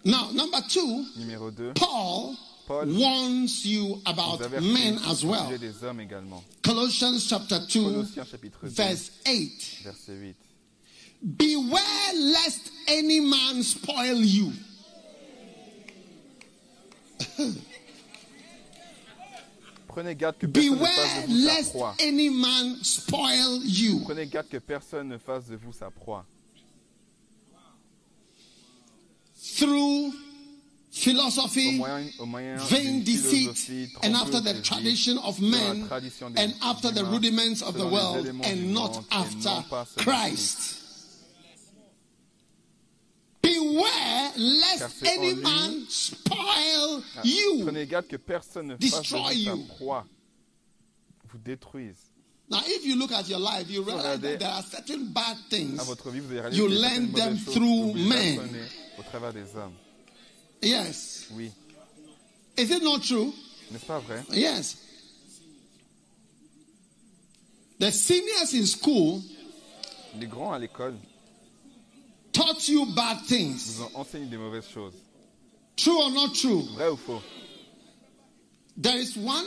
Now, 0.03 0.31
number 0.31 0.61
two, 0.67 1.05
Numéro 1.17 1.51
2, 1.51 1.73
Paul 1.75 2.35
Paul 2.71 2.87
warns 2.97 3.65
you 3.65 3.87
vous 3.87 4.01
about 4.05 4.39
men 4.61 4.97
as 5.09 5.25
well. 5.25 5.57
des 5.57 5.83
hommes 5.83 5.99
également. 5.99 6.41
Colossians 6.61 7.19
chapter 7.27 7.59
2, 7.59 7.83
Colossiens 7.83 8.25
chapitre 8.25 8.59
2, 8.63 8.69
verse 8.69 9.11
8. 9.25 9.77
verset 9.83 10.13
8. 10.13 10.35
Beware 11.21 12.13
lest 12.15 12.71
any 12.87 13.19
man 13.19 13.61
spoil 13.61 14.23
you. 14.23 14.51
Prenez 19.87 20.15
garde 20.15 20.37
que 20.37 20.47
personne 20.47 20.71
ne 20.71 20.75
Beware 20.77 20.93
fasse 20.95 21.27
de 21.27 21.31
vous 21.33 21.37
sa 21.37 21.53
lest 21.57 21.71
proie. 21.73 21.95
any 21.99 22.29
man 22.29 22.77
spoil 22.81 23.59
you. 23.65 23.99
Prenez 24.05 24.27
garde 24.27 24.47
que 24.47 24.57
personne 24.57 25.09
ne 25.09 25.17
fasse 25.17 25.47
de 25.47 25.57
vous 25.57 25.73
sa 25.73 25.91
proie. 25.91 26.25
Through 29.57 30.13
Au 30.91 30.93
philosophy, 30.93 31.77
moyen, 31.77 32.09
au 32.19 32.25
vain 32.67 32.99
deceit, 33.03 33.47
and 34.03 34.13
after 34.13 34.41
the 34.41 34.61
tradition 34.61 35.17
of 35.19 35.39
men, 35.39 35.87
and 36.35 36.53
after 36.61 36.91
the 36.91 37.05
rudiments 37.05 37.61
of 37.61 37.75
the 37.77 37.87
world, 37.87 38.27
and 38.27 38.73
not 38.73 38.95
monde, 38.95 39.05
et 39.11 39.45
non 39.45 39.63
after 39.63 39.85
Christ. 40.03 40.77
Beware 43.41 44.31
lest 44.37 45.03
any 45.05 45.33
man 45.35 45.85
spoil 45.89 47.01
Ah, 47.17 47.21
you. 47.23 47.63
Prenez 47.65 47.87
garde 47.87 48.07
que 48.07 48.17
personne 48.17 48.67
ne 48.67 48.75
Destroy 48.75 49.31
you. 49.31 49.65
vous 49.79 51.39
détruise. 51.43 51.95
Now, 52.49 52.59
if 52.65 52.85
you 52.85 52.97
look 52.97 53.13
at 53.13 53.29
your 53.29 53.39
life, 53.39 53.69
you 53.69 53.81
realize 53.81 54.19
that 54.19 54.39
there 54.39 54.49
are 54.49 54.61
certain 54.61 55.11
bad 55.13 55.37
things. 55.49 55.79
Vie, 56.11 56.19
vous 56.19 56.31
allez 56.31 56.41
réaliser 56.41 56.57
You 56.61 56.67
qu'il 56.67 56.77
y 56.77 56.83
a 56.83 56.89
learn 56.89 57.11
them 57.13 57.37
through 57.37 57.93
que 57.93 57.93
vous 57.93 57.95
les 57.95 58.09
men. 58.09 58.39
au 58.99 59.03
travers 59.03 59.31
des 59.33 59.55
hommes. 59.55 59.73
Yes. 60.61 61.27
Oui, 61.31 61.51
Is 62.57 62.69
it 62.69 62.83
not 62.83 62.99
true? 63.03 63.33
n'est-ce 63.71 63.85
pas 63.85 63.99
vrai 63.99 64.23
Yes. 64.31 64.77
The 67.79 67.91
seniors 67.91 68.53
in 68.53 68.65
school 68.65 69.21
Les 70.19 70.27
grands 70.27 70.53
à 70.53 70.59
l'école 70.59 70.95
taught 72.31 72.67
you 72.67 72.85
bad 72.85 73.17
vous 73.19 73.25
things. 73.27 73.79
ont 73.81 73.99
enseigné 74.01 74.25
des 74.27 74.37
mauvaises 74.37 74.67
choses. 74.71 74.93
True 75.75 75.97
or 75.97 76.11
not 76.11 76.33
true? 76.35 76.63
Vrai 76.75 76.89
ou 76.89 76.97
faux 76.97 77.21
There 78.77 78.97
is 78.97 79.17
one 79.17 79.45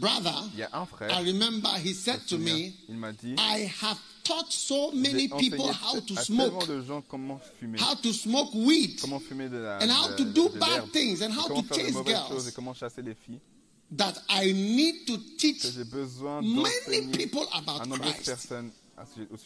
brother, 0.00 0.34
Il 0.54 0.60
y 0.60 0.62
a 0.62 0.68
un 0.72 0.86
I 1.10 1.22
remember 1.24 1.68
he 1.78 1.92
said 1.92 2.20
to 2.28 2.38
me, 2.38 2.72
il 2.88 2.96
m'a 2.96 3.12
dit 3.12 3.34
I 3.38 3.70
have 3.82 3.98
taught 4.24 4.50
so 4.52 4.90
many 4.92 5.28
people 5.28 5.72
how 5.72 5.98
to 6.00 6.14
à 6.14 6.24
smoke, 6.24 6.58
tellement 6.60 6.66
de 6.66 6.86
gens 6.86 7.02
comment 7.02 7.40
fumer, 7.60 7.78
how 7.78 7.94
to 7.96 8.12
smoke 8.12 8.52
weed, 8.54 9.00
comment 9.00 9.20
fumer 9.20 9.48
de 9.48 9.58
la 9.58 9.78
and 9.78 9.90
how 9.90 10.08
de- 10.10 10.16
to 10.16 10.24
do 10.32 10.48
de 10.48 10.58
bad 10.58 10.90
things, 10.92 11.22
and 11.22 11.30
how 11.32 11.46
comment 11.48 11.68
to 11.68 11.74
chase 11.74 11.92
girls. 12.04 12.28
choses 12.28 12.48
et 12.48 12.52
comment 12.52 12.74
chasser 12.74 13.02
les 13.02 13.14
filles. 13.14 13.40
that 13.90 14.14
I 14.30 14.52
need 14.52 15.06
to 15.06 15.18
teach 15.38 15.62
Que 15.62 15.70
j'ai 15.70 15.84
besoin 15.84 16.42
many 16.42 17.08
people 17.12 17.46
about 17.52 17.88
Christ. 17.90 18.30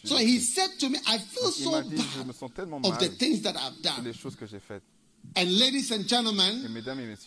So 0.04 0.16
he 0.18 0.38
said 0.38 0.70
to 0.80 0.88
me, 0.90 0.98
I 1.06 1.18
feel 1.18 1.50
so 1.50 1.70
m'a 1.70 1.82
dit, 1.82 1.96
je 2.18 2.22
me 2.24 2.32
bad 2.32 2.32
sens 2.32 2.50
tellement 2.54 2.80
of 2.84 2.98
the 2.98 3.08
things 3.08 3.40
that 3.42 3.56
I've 3.56 3.76
les 4.04 4.04
done. 4.04 4.12
choses 4.14 4.36
que 4.36 4.46
j'ai 4.46 4.60
faites. 4.60 4.82
And 5.34 5.58
ladies 5.58 5.90
and 5.90 6.06
gentlemen, 6.06 6.64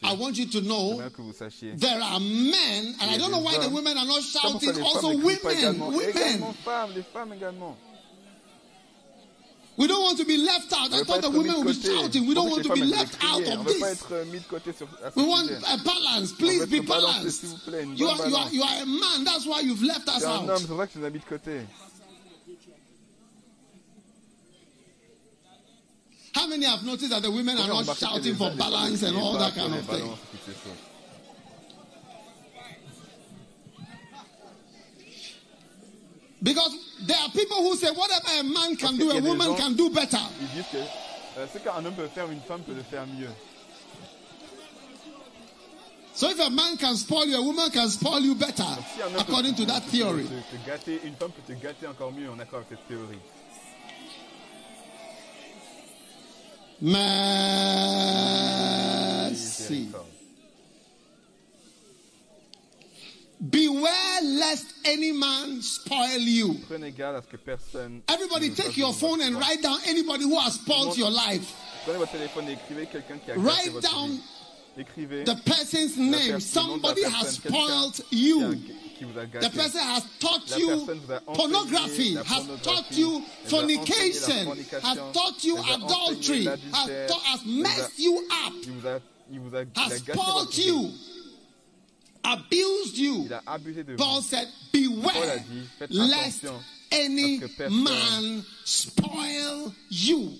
I 0.03 0.13
want 0.13 0.37
you 0.37 0.45
to 0.47 0.61
know 0.61 0.93
j'aimerais 0.97 1.13
que 1.13 1.21
vous 1.21 1.33
sachiez. 1.33 1.77
there 1.79 2.01
are 2.01 2.19
men, 2.19 2.95
and 3.01 3.11
I 3.11 3.17
don't 3.17 3.31
know 3.31 3.39
why 3.39 3.57
the 3.57 3.69
women 3.69 3.97
are 3.97 4.05
not 4.05 4.21
Je 4.21 4.27
sais 4.27 4.39
pas 4.39 4.49
pourquoi 4.49 4.73
shouting, 4.73 4.83
also 4.83 5.09
femmes 5.11 5.23
ne 5.23 5.35
crient 5.35 5.77
pas 5.77 5.87
women, 5.87 6.41
women. 6.41 6.53
femmes, 6.63 6.91
les 6.95 7.03
femmes. 7.03 7.75
We 9.77 9.87
don't 9.87 10.03
want 10.03 10.17
to 10.17 10.25
be 10.25 10.35
left 10.35 10.73
out. 10.73 10.91
I 10.91 11.03
thought 11.03 11.21
the 11.21 11.29
women 11.29 11.63
would 11.63 11.67
be 11.67 11.73
shouting. 11.81 12.27
We 12.27 12.33
don't 12.33 12.49
want 12.49 12.65
to 12.65 12.73
be 12.73 12.83
left 12.83 13.15
out 13.23 13.47
of 13.47 13.65
this. 13.65 13.81
être 13.81 14.25
mis 14.25 14.39
de 14.39 14.45
côté 14.45 14.73
sur 14.73 14.87
à 15.03 15.11
ce 15.11 15.17
We 15.19 15.25
want 15.25 15.47
a 15.49 15.77
balance. 15.77 16.33
Please 16.33 16.65
be 16.65 16.81
balanced. 16.81 17.39
s'il 17.39 17.49
vous 17.49 17.57
plaît, 17.59 17.83
une 17.83 17.95
You 17.95 18.07
are, 18.07 18.27
you, 18.27 18.35
are, 18.35 18.49
you 18.51 18.61
are 18.63 18.81
a 18.81 18.85
man. 18.85 19.23
That's 19.23 19.45
why 19.45 19.61
you've 19.61 19.81
left 19.83 20.09
us 20.09 20.19
C'est 20.19 20.25
un 20.25 20.39
homme, 20.39 20.49
out. 20.49 20.57
c'est 20.59 20.67
pour 20.67 20.77
ça 20.79 20.87
que 20.87 20.91
tu 20.93 20.99
nous 20.99 21.05
as 21.05 21.09
mis 21.09 21.19
de 21.19 21.23
côté. 21.25 21.61
How 26.35 26.47
many 26.47 26.65
have 26.65 26.83
noticed 26.83 27.09
that 27.09 27.21
the 27.23 27.31
women 27.31 27.57
are 27.57 27.67
not 27.67 27.97
shouting 27.97 28.35
for 28.35 28.51
balance 28.51 29.03
and 29.03 29.17
all 29.17 29.37
that 29.37 29.55
kind 29.55 29.73
of 29.73 29.85
thing? 29.85 29.99
balances 29.99 30.19
et 30.33 30.37
toutes 30.37 30.45
ces 30.45 30.53
choses. 30.53 30.77
Because 36.41 36.73
there 37.01 37.17
are 37.17 37.29
people 37.31 37.57
who 37.57 37.75
say 37.75 37.89
whatever 37.91 38.27
a 38.39 38.43
man 38.43 38.75
can 38.77 38.95
do, 38.97 39.11
a 39.11 39.21
woman 39.21 39.55
can 39.55 39.75
do 39.75 39.89
better. 39.89 40.19
Ils 40.39 40.47
disent 40.55 40.65
que 40.71 40.77
euh, 41.39 41.47
ce 41.51 41.59
qu'un 41.59 41.83
homme 41.85 41.93
peut 41.95 42.07
faire, 42.07 42.31
une 42.31 42.39
femme 42.41 42.61
peut 42.61 42.73
le 42.73 42.83
faire 42.83 43.05
mieux. 43.07 43.29
So 46.13 46.29
if 46.29 46.39
a 46.39 46.49
man 46.49 46.77
can 46.77 46.95
spoil 46.95 47.25
you, 47.25 47.37
a 47.37 47.41
woman 47.41 47.69
can 47.71 47.87
spoil 47.89 48.19
you 48.19 48.35
better, 48.35 48.63
Donc, 48.63 48.85
si 48.95 49.01
un 49.01 49.07
homme 49.07 49.19
according 49.19 49.55
to 49.55 49.65
that 49.65 49.81
theory. 49.83 50.23
Te, 50.23 50.57
te 50.57 50.65
gâter, 50.69 51.01
une 51.05 51.15
femme 51.15 51.31
peut 51.31 51.53
te 51.53 51.57
gâter 51.59 51.87
encore 51.87 52.11
mieux 52.11 52.29
en 52.29 52.39
accord 52.39 52.59
avec 52.59 52.69
cette 52.69 52.87
théorie. 52.87 53.19
Mercy. 59.29 59.87
Beware 63.41 64.21
lest 64.23 64.65
any 64.85 65.13
man 65.13 65.61
spoil 65.61 66.19
you. 66.19 66.55
Prenez 66.67 66.91
garde 66.91 67.15
à 67.17 67.21
ce 67.21 67.27
que 67.27 67.37
personne. 67.37 68.01
Everybody 68.09 68.49
take 68.49 68.75
your 68.77 68.93
phone 68.93 69.21
and 69.21 69.35
write 69.35 69.61
down 69.61 69.77
anybody 69.87 70.25
who 70.25 70.37
has 70.39 70.55
spoiled 70.55 70.97
your 70.97 71.09
life. 71.09 71.53
Prenez 71.85 71.97
votre 71.99 72.11
téléphone 72.11 72.49
et 72.49 72.53
écrivez 72.53 72.85
quelqu'un 72.87 73.17
qui 73.17 73.31
a 73.31 73.35
gâté 73.37 73.47
Write 73.47 73.81
down 73.81 74.19
the 75.25 75.35
person's 75.45 75.95
name. 75.97 76.11
per- 76.11 76.17
le 76.17 76.27
nom 76.27 76.31
de 76.31 76.33
la 76.33 76.39
Somebody 76.39 77.03
has 77.03 77.35
spoiled 77.35 78.01
you. 78.11 78.55
Qui 78.99 79.05
vous 79.05 79.17
a 79.17 79.25
The 79.25 79.49
person 79.49 79.79
has 79.79 80.03
taught 80.19 80.57
you 80.59 80.67
personne 80.67 80.99
vous 80.99 81.11
a 81.13 81.21
enseigné 81.25 81.35
pornography, 81.37 82.15
has 82.15 82.47
taught 82.61 82.91
you 82.91 83.23
elle 83.45 83.49
vous 83.49 83.55
a 83.55 83.61
enseigné 83.61 84.13
la 84.13 84.43
fornication, 84.43 84.81
has 84.83 85.13
taught 85.13 85.43
you 85.45 85.57
elle 85.57 85.63
vous 85.63 85.71
a 85.71 85.75
adultery, 85.85 86.45
has, 86.45 87.07
taught, 87.07 87.23
has 87.23 87.45
messed 87.45 87.97
you 87.99 88.17
up, 88.45 88.53
Il 88.61 88.71
vous 88.73 88.87
a, 88.87 88.99
il 89.31 89.39
vous 89.39 89.55
a, 89.55 89.61
il 89.61 89.67
a 89.73 89.79
has 89.79 89.97
spoiled 89.99 90.57
you, 90.57 90.91
abused 92.25 92.97
you. 92.97 93.25
Il 93.25 93.33
a 93.33 93.41
abusé 93.47 93.83
de 93.85 93.95
Paul 93.95 94.21
said, 94.21 94.47
Beware 94.73 95.43
lest 95.89 96.45
any 96.91 97.37
à 97.37 97.39
ce 97.39 97.45
que 97.45 97.57
personne- 97.57 97.83
man 97.83 98.43
spoil 98.65 99.73
you. 99.89 100.33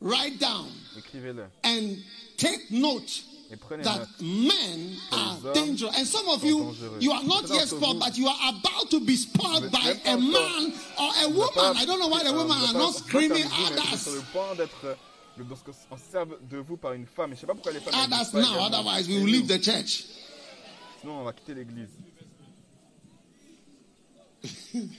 Write 0.00 0.38
down 0.40 0.68
and 1.64 1.96
take 2.36 2.70
note 2.70 3.22
that 3.82 4.08
men 4.20 4.96
are 5.12 5.52
dangerous. 5.54 5.96
And 5.98 6.06
some 6.06 6.28
of 6.28 6.44
you, 6.44 6.74
you 7.00 7.12
are 7.12 7.22
not 7.24 7.48
yet 7.48 7.68
spoiled, 7.68 8.00
but 8.00 8.16
you 8.16 8.26
are 8.28 8.38
about 8.50 8.90
to 8.90 9.00
be 9.00 9.16
spoiled 9.16 9.70
by 9.70 9.94
a 10.06 10.16
man 10.16 10.72
or 10.98 11.10
a 11.24 11.28
woman. 11.28 11.76
I 11.76 11.84
don't 11.84 11.98
know 12.00 12.08
why 12.08 12.22
the 12.24 12.32
women 12.32 12.56
are 12.56 12.72
not 12.74 12.94
screaming 12.94 13.44
pas 13.44 13.56
comme 13.56 13.64
vous, 13.66 13.74
mais 13.74 13.80
at 13.80 13.86
vous 13.86 13.92
êtes 13.92 14.00
sur 14.00 14.12
le 14.12 14.18
us. 14.18 14.24
de- 15.38 15.44
de- 15.44 15.74
On 15.90 15.96
serve 15.96 16.36
de 16.50 16.58
vous 16.58 16.76
par 16.76 16.92
une 16.92 17.06
femme. 17.06 17.32
Et 17.32 17.36
je 17.36 17.40
sais 17.40 17.46
pas 17.46 17.54
pourquoi 17.54 17.72
les 17.72 17.80
femmes. 17.80 17.94
At 17.94 18.04
elles 18.04 18.10
disent 18.10 18.20
us 18.28 18.32
pas 18.32 18.40
now, 18.40 18.66
otherwise 18.66 19.08
we 19.08 19.16
will 19.18 19.26
leave 19.32 19.46
the 19.48 19.58
church. 19.62 20.04
Sinon, 21.00 21.20
on 21.20 21.24
va 21.24 21.32
quitter 21.32 21.54
l'église. 21.54 21.88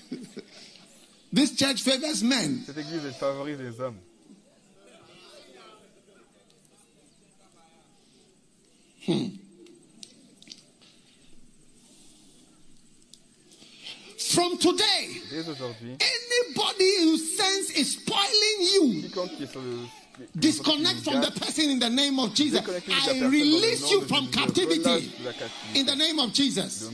This 1.33 1.55
church 1.55 1.81
favors 1.81 2.21
men. 2.23 2.61
Cette 2.65 2.77
église, 2.77 3.01
favorise 3.19 3.57
les 3.59 3.79
hommes. 3.79 3.97
Hmm. 9.05 9.27
From 14.17 14.57
today, 14.57 15.21
anybody 15.31 17.03
who 17.03 17.17
sense 17.17 17.69
is 17.71 17.93
spoiling 17.93 18.57
you, 18.73 19.01
quiconque 19.03 19.35
qui 19.37 19.43
est 19.43 19.51
sur 19.51 19.61
le. 19.61 19.77
qui- 20.15 20.23
qui- 20.33 20.39
disconnect 20.39 20.99
from 21.03 21.21
the 21.21 21.31
person 21.31 21.69
in 21.69 21.79
the 21.79 21.89
name 21.89 22.17
of 22.19 22.33
Jesus. 22.33 22.59
déconnectez-vous 22.59 22.61
de 22.61 22.71
la 22.71 22.79
I 22.79 23.19
personne 23.19 23.19
dans 23.19 23.29
le 23.29 23.37
release 23.37 23.91
you 23.91 24.01
from 24.07 24.27
captivity 24.31 24.79
relâche 24.79 25.03
de 25.19 25.25
la 25.25 25.33
captivité. 25.33 25.79
in 25.79 25.83
the 25.85 25.95
name 25.95 26.19
of 26.19 26.33
Jesus. 26.33 26.79
Dans 26.85 26.91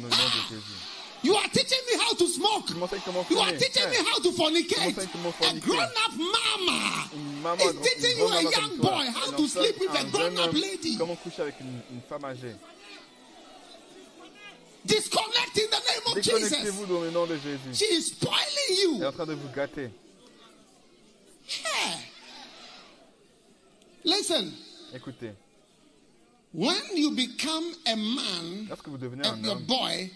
le 1.24 1.30
nom 1.30 1.36
de 1.36 1.36
Jésus. 1.36 1.36
You 1.36 1.36
are 1.36 1.50
teaching 1.50 1.80
me 1.92 2.00
how 2.00 2.14
to 2.14 2.28
smoke. 2.28 2.68
Tu 2.68 2.74
m'enseignes 2.76 3.02
comment 3.06 3.26
You 3.30 3.40
are 3.40 3.52
teaching 3.52 3.90
me 3.90 3.98
how 3.98 4.20
to 4.22 4.32
fornicate. 4.32 4.96
Tu 5.12 5.18
m'enseignes 5.18 5.42
comment 5.42 5.42
A 5.42 5.60
grown-up 5.60 6.14
mama 6.18 7.10
mm, 7.14 7.18
Une 7.18 7.42
maman, 7.42 7.60
is 7.60 7.90
teaching 7.90 8.18
you 8.18 8.28
a 8.28 8.44
young 8.44 8.78
boy 8.78 9.04
elle 9.06 9.12
how 9.14 9.32
to 9.32 9.48
sleep 9.48 9.80
with 9.80 10.00
a 10.00 10.04
grown-up 10.12 10.54
lady. 10.54 10.98
Comment 10.98 11.16
coucher 11.18 11.42
avec 11.44 11.60
une, 11.62 11.82
une 11.92 12.02
femme 12.08 12.26
âgée. 12.26 12.56
Disconnect 14.86 15.58
in 15.58 15.70
the 15.70 15.82
name 15.88 16.18
of 16.18 16.24
Jesus. 16.24 16.50
Déconnectez-vous 16.50 16.86
dans 16.86 17.02
le 17.02 17.12
nom 17.12 17.26
de 17.26 17.36
Jésus. 17.36 17.74
She 17.74 17.92
is 17.92 18.02
spoiling 18.08 18.40
Elle 18.70 18.74
est 18.74 18.84
you. 18.84 19.04
en 19.06 19.12
train 19.12 19.26
de 19.26 19.34
vous 19.34 19.50
gâter. 19.54 19.90
Hey. 21.50 21.98
Listen, 24.06 24.54
Écoutez, 24.96 25.32
when 26.54 26.76
you 26.96 27.12
become 27.12 27.74
a 27.86 27.96
man, 27.96 28.68
lorsque 28.70 28.88
vous 28.88 28.98
devenez 28.98 29.28
a, 29.28 29.32
un 29.34 29.44
homme 29.44 29.64
boy 29.66 30.10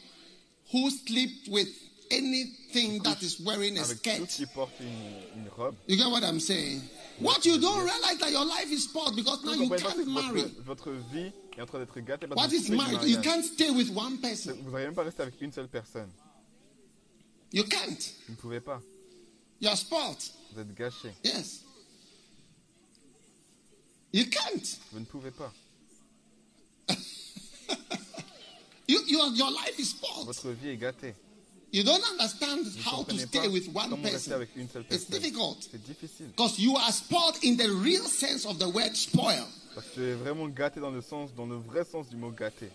who 0.74 0.90
sleeps 0.90 1.48
with 1.48 1.70
anything 2.12 3.02
that 3.04 3.22
is 3.22 3.40
wearing 3.40 3.78
a 3.78 3.84
skirt, 3.84 4.28
qui 4.28 4.46
porte 4.48 4.80
une, 4.82 5.42
une 5.42 5.50
robe, 5.56 5.76
you 5.88 5.96
get 5.96 6.10
what 6.10 6.24
I'm 6.24 6.40
saying? 6.40 6.82
What 7.20 7.46
you 7.46 7.60
don't 7.60 7.84
realize 7.86 8.18
that 8.20 8.32
your 8.32 8.46
life 8.46 8.72
is 8.72 8.86
spoiled 8.86 9.16
because 9.16 9.44
now 9.46 9.54
you 9.54 9.70
can't 9.70 10.08
marry. 10.08 10.42
votre, 10.42 10.64
votre 10.64 10.92
vie 11.14 11.32
est 11.56 11.62
en 11.62 11.66
train 11.66 11.80
d'être 11.80 12.00
gâtée 12.00 12.28
What 12.28 12.52
is 12.52 12.70
marriage? 12.70 13.06
You 13.06 13.22
can't 13.22 13.46
stay 13.46 13.70
with 13.70 13.90
one 13.96 14.18
person. 14.18 14.58
Vous 14.64 14.72
n'allez 14.72 14.86
même 14.86 14.96
pas 14.96 15.04
rester 15.04 15.22
avec 15.22 15.40
une 15.42 15.52
seule 15.52 15.68
personne. 15.68 16.10
You 17.52 17.64
can't. 17.66 18.14
Vous 18.28 18.34
ne 18.34 18.38
pouvez 18.38 18.60
pas. 18.60 18.82
You 19.62 19.70
are 19.70 19.78
spoiled. 19.78 20.18
Vous 20.54 20.60
êtes 20.60 20.74
gâché. 20.74 21.14
Yes. 21.24 21.62
You 24.12 24.26
can't. 24.26 24.80
Vous 24.92 25.00
ne 25.00 25.06
pouvez 25.06 25.32
pas. 25.32 25.54
You, 28.88 29.00
your, 29.08 29.28
your 29.34 29.52
life 29.52 29.80
is 29.80 29.90
spoiled. 29.92 30.26
Votre 30.28 30.50
vie 30.52 30.70
est 30.70 30.78
gâtée. 30.78 31.16
You 31.72 31.84
don't 31.84 32.04
understand 32.12 32.66
Vous 32.66 32.78
ne 32.78 32.84
how 32.84 32.92
to 32.92 32.98
comprenez 33.06 33.26
stay 33.28 33.40
pas 33.40 33.48
with 33.50 33.68
one 33.74 33.90
comment 33.90 34.04
rester 34.04 34.12
person. 34.30 34.34
avec 34.34 34.50
une 34.56 34.70
seule 34.70 34.86
It's 34.92 35.06
personne. 35.06 35.20
difficult 35.22 35.58
C'est 35.72 35.84
difficile. 35.84 36.28
because 36.28 36.60
you 36.60 36.76
are 36.78 36.92
spoiled 36.92 37.38
in 37.44 37.56
the 37.58 37.68
real 37.82 38.04
sense 38.04 38.46
of 38.46 38.60
the 38.60 38.68
word 38.70 38.96
spoil. 38.96 39.48
Parce 39.74 39.88
que 39.88 39.94
tu 39.96 40.04
es 40.04 40.14
vraiment 40.14 40.48
gâté 40.50 40.80
dans 40.80 40.92
le 40.92 41.02
sens, 41.02 41.34
dans 41.34 41.48
le 41.48 41.56
vrai 41.56 41.84
sens 41.84 42.08
du 42.10 42.16
mot 42.16 42.30
gâté. 42.30 42.70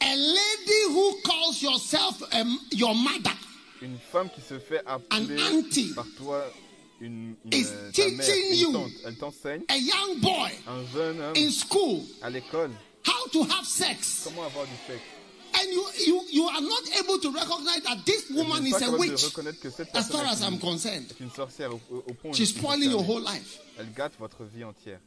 A 0.00 0.14
lady 0.16 0.82
who 0.94 1.20
calls 1.24 1.60
yourself 1.62 2.22
um, 2.32 2.58
your 2.70 2.94
mother 2.94 3.32
Une 3.82 3.98
femme 3.98 4.28
qui 4.30 4.40
se 4.40 4.58
fait 4.58 4.82
appeler 4.86 5.40
An 5.42 5.56
auntie 5.56 5.92
par 5.94 6.06
toi 6.16 6.44
une, 7.00 7.34
une 7.44 7.52
is 7.52 7.66
euh, 7.68 7.82
mère, 7.92 7.92
teaching 8.26 8.44
une 8.52 8.58
you. 8.58 8.72
tante. 8.72 8.92
Elle 9.06 9.16
t'enseigne, 9.16 9.62
a 9.68 9.76
young 9.76 10.18
boy 10.20 10.50
un 10.66 10.84
jeune 10.92 11.20
homme 11.20 11.34
in 11.36 11.50
school 11.50 12.00
à 12.22 12.30
l'école, 12.30 12.70
how 13.06 13.28
to 13.32 13.42
have 13.44 13.64
sex 13.64 14.22
comment 14.24 14.44
avoir 14.44 14.64
du 14.66 14.72
sexe. 14.86 15.02
and 15.54 15.72
you 15.72 15.82
you 16.06 16.22
you 16.30 16.48
are 16.48 16.60
not 16.60 16.82
able 17.00 17.18
to 17.18 17.30
recognize 17.32 17.82
that 17.82 18.04
this 18.04 18.28
woman 18.30 18.66
is 18.66 18.74
a 18.82 18.90
witch 18.90 19.24
reconnaître 19.24 19.60
que 19.60 19.70
cette 19.70 19.88
as 19.96 20.08
far 20.08 20.24
as 20.26 20.42
I'm 20.42 20.58
concerned 20.58 21.06
une 21.20 21.30
sorcière 21.30 21.72
au, 21.72 21.80
au- 21.90 22.14
point 22.14 22.32
she's 22.32 22.50
spoiling 22.50 22.90
your 22.90 23.02
whole 23.08 23.22
life 23.22 23.58
Elle 23.78 23.92
gâte 23.94 24.12
votre 24.18 24.44
vie 24.44 24.64
entière. 24.64 24.98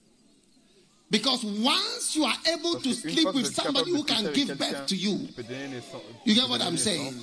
Because 1.11 1.43
once 1.43 2.15
you 2.15 2.23
are 2.23 2.37
able 2.45 2.71
Parce 2.71 2.83
to 2.83 2.93
sleep 2.93 3.25
with 3.33 3.35
vous 3.35 3.39
êtes 3.49 3.53
capable 3.55 3.79
somebody 3.79 3.91
who 3.91 4.03
can 4.05 4.31
give 4.33 4.57
birth 4.57 4.85
to 4.87 4.95
you, 4.95 5.17
qui 5.17 5.33
peut 5.33 5.43
donner 5.43 5.67
naissance- 5.67 6.01
You 6.25 6.33
get 6.35 6.47
what 6.47 6.61
I'm 6.61 6.77
saying? 6.77 7.13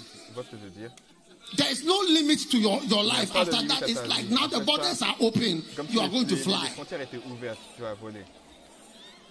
Tu 1.50 1.62
vois 1.62 1.66
ce 1.66 1.80
que 1.80 1.82
je 1.82 1.84
veux 1.84 1.84
dire? 1.84 1.84
there 1.84 1.84
is 1.84 1.84
no 1.84 1.98
limit 2.08 2.38
to 2.50 2.58
your, 2.58 2.82
your 2.84 3.04
life. 3.04 3.34
After 3.34 3.62
that, 3.66 3.88
it's 3.88 4.06
like 4.06 4.28
now 4.28 4.46
the 4.46 4.60
borders 4.60 5.02
are 5.02 5.14
open. 5.20 5.62
You 5.88 6.00
are 6.00 6.08
going 6.08 6.26
to 6.26 6.36
fly. 6.36 6.64
les 6.64 6.70
frontières 6.70 7.00
étaient 7.00 7.20
ouvertes, 7.30 7.58
tu 7.76 7.82
vas 7.82 7.94
voler. 7.94 8.24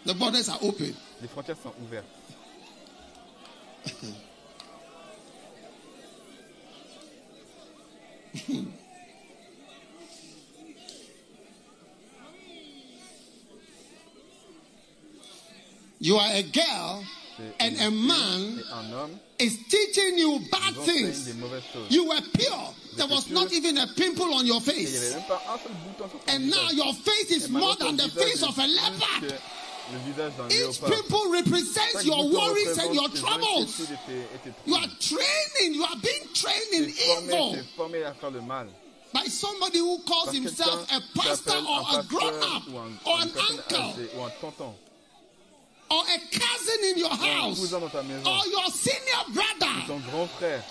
The 0.05 0.13
borders 0.13 0.49
are 0.49 0.59
open. 0.63 0.93
Les 1.21 1.27
frontières 1.27 1.57
sont 1.61 1.73
ouvertes. 1.81 2.05
You 15.99 16.15
are 16.17 16.29
a 16.31 16.43
girl, 16.43 17.03
and 17.59 17.75
a 17.79 17.89
man 17.89 18.59
et 18.59 18.71
un 18.71 18.93
homme 18.93 19.19
is 19.39 19.57
teaching 19.69 20.17
you 20.17 20.39
bad 20.51 20.73
ils 20.73 20.79
enseignent 20.79 21.25
des 21.25 21.31
things. 21.31 21.91
You 21.91 22.05
were 22.07 22.21
pure. 22.33 22.73
There 22.97 23.07
was 23.07 23.29
not 23.29 23.51
even 23.53 23.77
a 23.77 23.87
pimple 23.87 24.33
on 24.33 24.45
your 24.45 24.61
Et 24.67 24.73
il 24.81 24.89
n'y 24.89 24.97
avait 24.97 24.97
face. 24.97 25.13
même 25.13 25.23
pas 25.27 25.41
un 25.53 25.57
seul 25.59 25.71
bouton 25.85 26.09
sur 26.09 26.19
ton 26.19 26.31
And 26.33 26.49
now 26.49 26.69
your 26.71 26.93
face 26.95 27.31
is 27.31 27.49
more 27.49 27.75
than 27.75 27.95
the 27.97 28.09
face 28.09 28.41
of 28.41 28.57
a 28.57 28.65
leopard. 28.67 29.21
que 29.21 29.35
Le 29.93 29.99
visage 30.05 30.33
d'un 30.37 30.49
Each 30.49 30.81
pimple 30.81 31.29
represents 31.31 32.03
your 32.03 32.27
worries 32.29 32.77
and 32.79 32.93
your 32.95 33.09
troubles. 33.09 33.67
inquiétudes 33.67 33.91
et 33.91 34.11
tes- 34.11 34.35
et 34.35 34.39
tes 34.43 34.53
You 34.65 34.75
are 34.75 34.87
training, 34.99 35.75
you 35.75 35.83
are 35.83 35.95
being 36.01 36.27
trained 36.33 36.73
in 36.73 36.89
evil 36.89 37.53
t'es 37.53 37.63
formé 37.77 38.03
à 38.03 38.13
faire 38.15 38.31
le 38.31 38.41
mal. 38.41 38.67
by 39.13 39.25
somebody 39.29 39.77
who 39.79 39.99
calls 39.99 40.33
himself 40.33 40.91
a 40.91 40.99
pastor 41.17 41.53
or 41.57 41.99
a 41.99 42.03
grown 42.03 42.33
up 42.43 42.63
or 43.05 43.19
an 43.21 43.29
uncle 43.49 43.77
âgée 43.77 44.09
ou 44.17 44.23
un 44.23 44.31
tonton 44.41 44.73
or 45.89 46.03
a 46.03 46.19
cousin 46.31 46.83
in 46.91 46.97
your 46.97 47.09
house 47.15 47.73
or 47.73 48.47
your 48.47 48.69
senior 48.71 49.23
brother. 49.33 49.73
ton 49.87 50.01
grand 50.11 50.29
frère. 50.39 50.63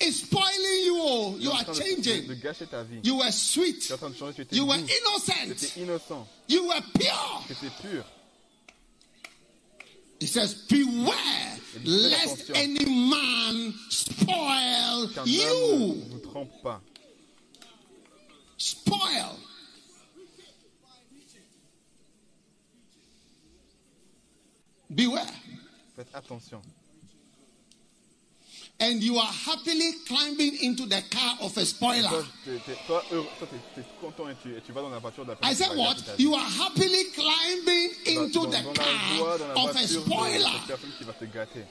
is 0.00 0.22
spoiling 0.22 0.84
you. 0.84 0.96
all. 1.00 1.38
You 1.38 1.50
are 1.50 1.64
changing. 1.64 2.26
De, 2.28 2.34
gâcher 2.36 2.68
ta 2.68 2.82
vie. 2.82 3.00
You 3.02 3.18
were 3.18 3.30
sweet. 3.32 3.90
en 3.92 3.96
train 3.96 4.10
de 4.10 4.14
changer, 4.16 4.34
tu 4.34 4.42
étais 4.42 4.56
You 4.56 4.66
were 4.66 4.76
innocent. 4.76 5.76
innocent, 5.76 6.26
You 6.46 6.68
were 6.68 6.80
pure. 6.94 7.70
pur. 7.82 8.04
He 10.20 10.26
says, 10.26 10.54
Beware 10.68 11.58
lest 11.84 12.50
any 12.54 12.84
man 13.10 13.72
spoil 13.88 15.08
you. 15.24 15.94
ne 15.94 16.10
vous 16.10 16.18
trompe 16.18 16.62
pas. 16.62 16.80
Spoil. 18.58 19.38
Beware. 24.90 25.26
Faites 25.96 26.14
attention. 26.14 26.58
And 28.80 29.02
you 29.02 29.16
are 29.18 29.26
happily 29.32 29.90
climbing 30.06 30.56
into 30.62 30.86
the 30.86 31.02
car 31.10 31.36
of 31.42 31.56
a 31.56 31.64
spoiler. 31.66 32.08
Toi, 32.08 32.24
t'es- 32.44 32.58
t'es- 32.64 32.86
toi, 32.86 33.02
heureux- 33.10 33.26
toi, 33.38 33.48
t'es- 33.50 33.82
t'es 33.82 33.86
content 34.00 34.28
et 34.28 34.36
tu, 34.40 34.56
et 34.56 34.60
tu 34.64 34.70
vas 34.72 34.82
dans 34.82 34.88
la 34.90 35.00
voiture 35.00 35.24
de 35.24 35.32
la 35.32 35.38
I 35.50 35.52
said 35.54 35.76
what? 35.76 35.94
gâcher 35.96 36.04
ta 36.04 36.14
vie. 36.14 36.22
You 36.22 36.34
are 36.34 36.40
happily 36.60 37.04
climbing 37.12 37.90
into 38.06 38.46
dans- 38.46 38.50
the 38.50 38.62
dans 38.62 38.72
la 38.76 39.16
joie, 39.16 39.38
dans 39.38 39.48
la 39.48 39.54
car 39.54 39.64
of 39.64 39.76
a 39.76 39.86
spoiler. 39.88 40.44
cette 40.44 40.66
personne 40.68 40.92
qui 40.96 41.04
va 41.04 41.12
te 41.12 41.24
gâter. 41.24 41.64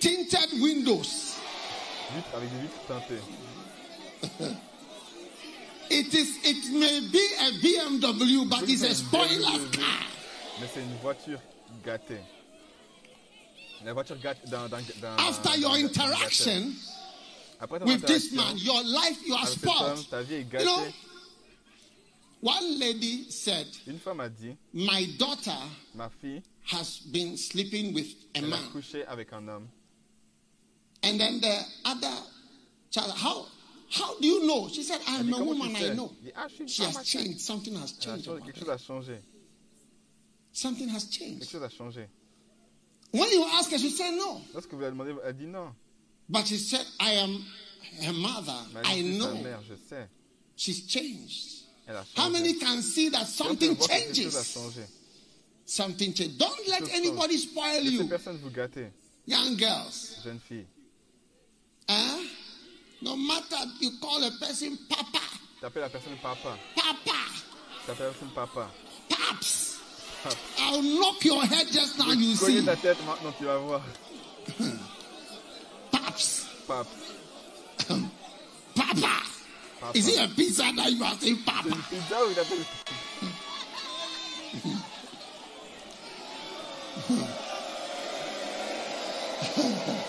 Tinted 0.00 0.60
windows. 0.60 1.23
Avec 2.34 2.50
des 2.50 2.60
vitres 2.62 2.86
teintées. 2.86 3.22
It 5.90 6.14
is. 6.14 6.38
It 6.44 6.72
may 6.72 7.00
be 7.10 7.20
a 7.40 7.50
BMW, 7.60 8.48
but 8.48 8.68
it's 8.68 8.82
a 8.82 8.94
spoiler 8.94 9.58
car. 9.72 10.06
Mais 10.60 10.66
c'est 10.72 10.80
une 10.82 10.96
voiture 11.02 11.40
gâtée. 11.84 12.20
La 13.84 13.92
voiture 13.92 14.16
gâtée 14.18 14.48
d'un. 14.48 14.68
d'un- 14.68 14.80
d'un- 15.00 15.16
After 15.18 15.58
your 15.58 15.74
interaction. 15.74 16.72
Après 17.60 17.78
ton 17.78 17.86
with 17.86 18.04
this 18.06 18.32
man, 18.32 18.56
your 18.58 18.82
life, 18.82 19.18
you 19.26 19.34
are 19.34 19.42
avec 19.44 19.54
cet 19.58 19.66
homme, 19.66 19.96
spoiled. 19.96 20.10
ta 20.10 20.22
vie 20.22 20.34
est 20.34 20.52
You 20.52 20.64
know, 20.64 20.86
one 22.42 22.78
lady 22.78 23.26
said, 23.30 23.66
Une 23.86 23.98
femme 23.98 24.20
a 24.20 24.28
dit 24.28 24.56
"My 24.72 25.06
daughter 25.18 25.56
Ma 25.94 26.08
fille, 26.20 26.42
has 26.72 27.00
been 27.12 27.36
sleeping 27.36 27.92
with 27.94 28.06
a 28.34 28.38
elle 28.38 28.44
a 28.44 28.48
man," 28.48 28.70
couché 28.72 29.04
avec 29.06 29.32
un 29.32 29.46
homme. 29.48 29.68
And 31.04 31.20
then 31.20 31.40
the 31.40 31.56
other 31.84 32.14
child, 32.90 33.12
how? 33.16 33.46
How 33.90 34.18
do 34.18 34.26
you 34.26 34.46
know? 34.46 34.68
She 34.68 34.82
said, 34.82 35.00
"I'm 35.06 35.32
a 35.32 35.38
woman. 35.44 35.76
I 35.76 35.94
know." 35.94 36.10
Elle 36.24 36.48
dit, 36.48 36.66
je 36.66 36.66
She 36.66 36.82
has 36.82 37.04
changed. 37.04 37.40
Something 37.40 37.74
has 37.76 37.92
changed. 37.92 38.26
about 38.26 38.42
Quelque 38.44 38.58
her. 38.58 38.64
chose 38.64 38.68
a 38.68 38.92
changé. 38.92 39.18
Something 40.52 40.88
has 40.88 41.04
changed. 41.06 41.54
When 43.12 43.30
you 43.30 43.44
ask 43.52 43.70
her, 43.70 43.78
she 43.78 43.90
said 43.90 44.14
no. 44.16 44.40
Lorsque 44.52 44.70
vous 44.70 44.78
lui 44.78 44.86
avez 44.86 44.96
demandé, 44.96 45.14
elle 45.24 45.34
dit 45.36 45.46
non. 45.46 45.72
But 46.28 46.46
she 46.46 46.56
said, 46.56 46.84
I 46.98 47.12
am 47.12 47.44
her 48.02 48.12
mother. 48.12 48.56
I 48.84 48.98
elle 48.98 49.02
dit, 49.04 49.18
sa 49.20 49.26
know. 49.28 49.42
mère, 49.42 49.60
je 49.68 49.74
sais. 49.88 50.08
She's 50.56 50.86
changed. 50.86 51.64
How 52.16 52.30
many 52.30 52.54
can 52.54 52.80
see 52.80 53.10
that 53.10 53.26
something 53.26 53.76
peuvent 53.76 53.86
voir 53.86 53.88
que 53.88 53.94
quelque 53.94 54.14
chose 54.14 54.36
a 54.36 54.42
changes? 54.42 54.88
Something 55.66 56.14
changes. 56.14 56.36
Don't 56.38 56.66
let 56.68 56.88
anybody 56.94 57.36
spoil 57.36 57.82
you. 57.82 58.08
personne 58.08 58.38
vous 58.38 58.50
gâter, 58.50 58.90
Young 59.26 59.56
girls. 59.56 60.16
No 63.04 63.16
matter 63.16 63.56
you 63.80 63.90
call 64.00 64.24
a 64.24 64.30
person 64.40 64.78
papa, 64.88 65.20
T'appelles 65.60 65.82
la 65.82 65.88
personne 65.90 66.16
papa. 66.22 66.56
papa, 66.74 67.18
T'appelles 67.86 68.06
la 68.06 68.12
personne 68.12 68.28
papa. 68.34 68.70
paps. 69.08 69.78
Paps. 70.22 70.38
I'll 70.58 70.82
knock 70.82 71.22
your 71.24 71.42
head 71.44 71.66
just 71.70 71.98
now, 71.98 72.12
you 72.12 72.34
see. 72.34 72.64
ta 72.64 72.74
tête 72.76 72.96
maintenant, 73.06 73.32
tu 73.38 73.44
vas 73.44 73.58
voir. 73.58 73.82
Paps. 75.92 76.46
Pape. 76.66 76.86
Papa. 77.86 78.00
Papa. 79.80 79.92
Is 79.92 80.08
it 80.08 80.18
a 80.18 80.28
pizza 80.34 80.62
that 80.74 80.90
you 80.90 81.04
are 81.04 81.14
saying 81.20 81.36
C'est 81.36 81.44
papa? 81.44 81.68
une 81.68 81.82
pizza 81.90 82.24
ou 82.24 82.30
il 82.30 82.38
appelle 82.38 82.64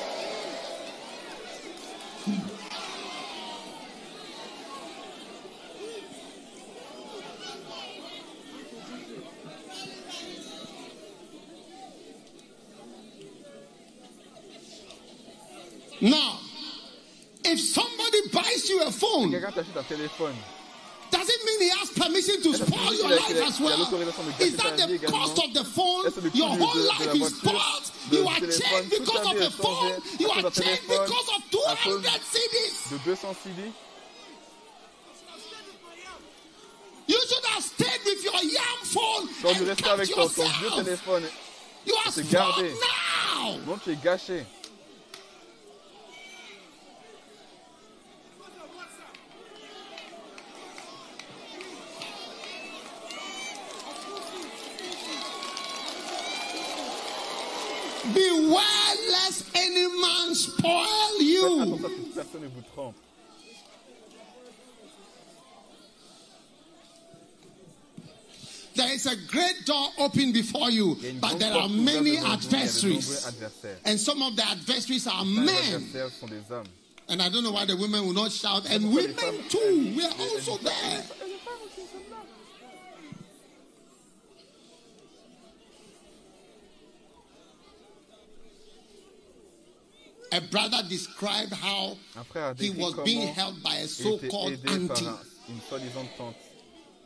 phone, 19.21 19.31
Quelqu'un 19.31 19.51
t'achète 19.51 19.77
un 19.77 19.83
téléphone. 19.83 20.35
does 21.11 21.29
it 21.29 21.45
mean 21.45 21.61
he 21.61 21.69
has 21.69 21.89
permission 21.95 22.41
to 22.41 22.49
Est-ce 22.53 22.63
que 22.63 22.65
spoil 22.65 22.93
il 22.93 22.97
your 22.99 23.07
a- 23.11 23.15
life 23.15 23.25
il 23.29 23.37
a- 23.37 23.45
as 23.45 23.59
il 23.59 23.63
a 23.65 23.69
well? 23.69 23.79
l'autorisation 23.79 24.23
de 24.23 24.29
Is 24.31 24.51
gâcher 24.51 24.57
that 24.57 24.77
ta 24.77 24.87
vie 24.87 24.99
the 24.99 25.05
cost 25.05 25.37
également? 25.37 25.45
of 25.45 25.53
the 25.53 25.63
phone? 25.75 26.05
Est-ce 26.07 26.15
que 26.15 26.21
le 26.25 26.31
Your 26.35 26.49
coût 26.57 26.63
whole 26.63 26.75
de- 26.75 26.81
de 26.81 26.87
life 26.87 27.05
la 27.05 27.13
is 27.15 27.19
voiture, 27.19 27.37
spoiled. 27.37 27.85
de 28.11 28.15
You 28.17 28.27
are 28.27 28.39
téléphone, 28.39 28.61
changed 28.65 28.89
toute 28.89 28.99
because 29.05 29.23
ta 29.23 29.31
of 29.31 29.37
vie 29.37 29.43
a 29.43 29.47
est 29.47 29.51
phone. 29.51 29.75
changée 29.75 30.19
You 30.19 30.27
à 30.27 30.33
are 30.35 30.41
cause 30.41 30.43
d'un 30.43 30.63
changed 30.63 30.81
téléphone, 30.87 31.05
because 31.05 31.29
of 31.29 31.35
à 31.35 31.51
200 31.51 31.75
cause 31.83 32.01
cedis. 32.31 32.89
De 32.91 32.97
200 33.05 33.35
CD 33.43 33.61
You 37.07 37.19
should 37.29 37.45
have 37.53 37.63
stayed 37.63 38.01
with 38.03 38.23
your 38.23 38.41
young 38.43 38.79
phone 38.83 39.27
Tu 39.39 39.45
aurais 39.45 39.55
dû 39.55 39.61
and 39.61 39.67
rester 39.67 39.83
kept 39.83 39.93
avec 39.93 40.09
ton, 40.09 40.27
ton 40.27 40.43
vieux 40.43 40.67
yourself. 40.69 40.83
téléphone. 40.85 41.23
You 41.85 41.95
are 41.97 42.03
te 42.05 42.09
spoiled 42.11 42.31
garder. 42.31 42.73
now. 42.73 43.57
Non, 43.67 43.77
tu 43.83 43.91
es 43.91 43.95
gâché. 44.03 44.43
Beware 58.45 58.95
lest 59.09 59.45
any 59.55 59.87
man 60.01 60.35
spoil 60.35 61.21
you. 61.21 61.63
attention 61.63 61.85
à 61.85 61.89
ce 61.89 61.95
que 61.95 62.13
personne 62.15 62.41
ne 62.41 62.47
vous 62.47 62.61
trompe. 62.73 62.95
There 68.75 68.93
is 68.93 69.07
a 69.07 69.15
great 69.15 69.65
door 69.65 69.87
open 69.99 70.31
before 70.33 70.69
you, 70.69 70.97
Il 70.99 71.03
y 71.03 71.07
a 71.07 71.09
une 71.11 71.19
but 71.19 71.39
there 71.39 71.53
are 71.53 71.69
many 71.69 71.81
devant 71.81 71.93
vous, 71.95 72.05
il 72.05 72.13
y 72.13 72.17
a 72.17 72.21
de 72.21 72.23
nombreux 72.23 72.33
adversaries. 72.33 73.81
And 73.85 73.97
some 73.97 74.21
of 74.21 74.35
the 74.35 74.43
adversaries 74.47 75.07
are 75.07 75.25
men. 75.25 75.47
adversaires 75.47 76.11
sont 76.11 76.27
des 76.27 76.51
hommes. 76.51 76.67
And 77.07 77.21
I 77.21 77.29
don't 77.29 77.43
know 77.43 77.51
why 77.51 77.65
the 77.65 77.77
women 77.77 78.05
will 78.05 78.13
not 78.13 78.31
shout. 78.31 78.69
And 78.69 78.93
women 78.93 79.15
too, 79.49 79.93
we 79.95 80.03
are 80.03 80.13
also 80.19 80.57
there. 80.57 81.03
les 81.25 81.37
femmes 81.39 81.61
aussi 81.65 81.81
sont 81.91 82.11
là. 82.11 82.17
A 90.37 90.41
brother 90.41 90.83
described 90.89 91.53
how 91.53 91.97
Un 92.17 92.23
frère 92.23 92.51
a 92.51 92.55
he 92.61 92.69
was 92.71 92.93
being 93.05 93.27
held 93.33 93.61
by 93.63 93.75
a 93.75 93.87
so-called 93.87 94.53
auntie. 94.67 95.05
un- 95.05 95.17
une 95.49 95.61
soi-disant 95.69 96.07
tante. 96.17 96.35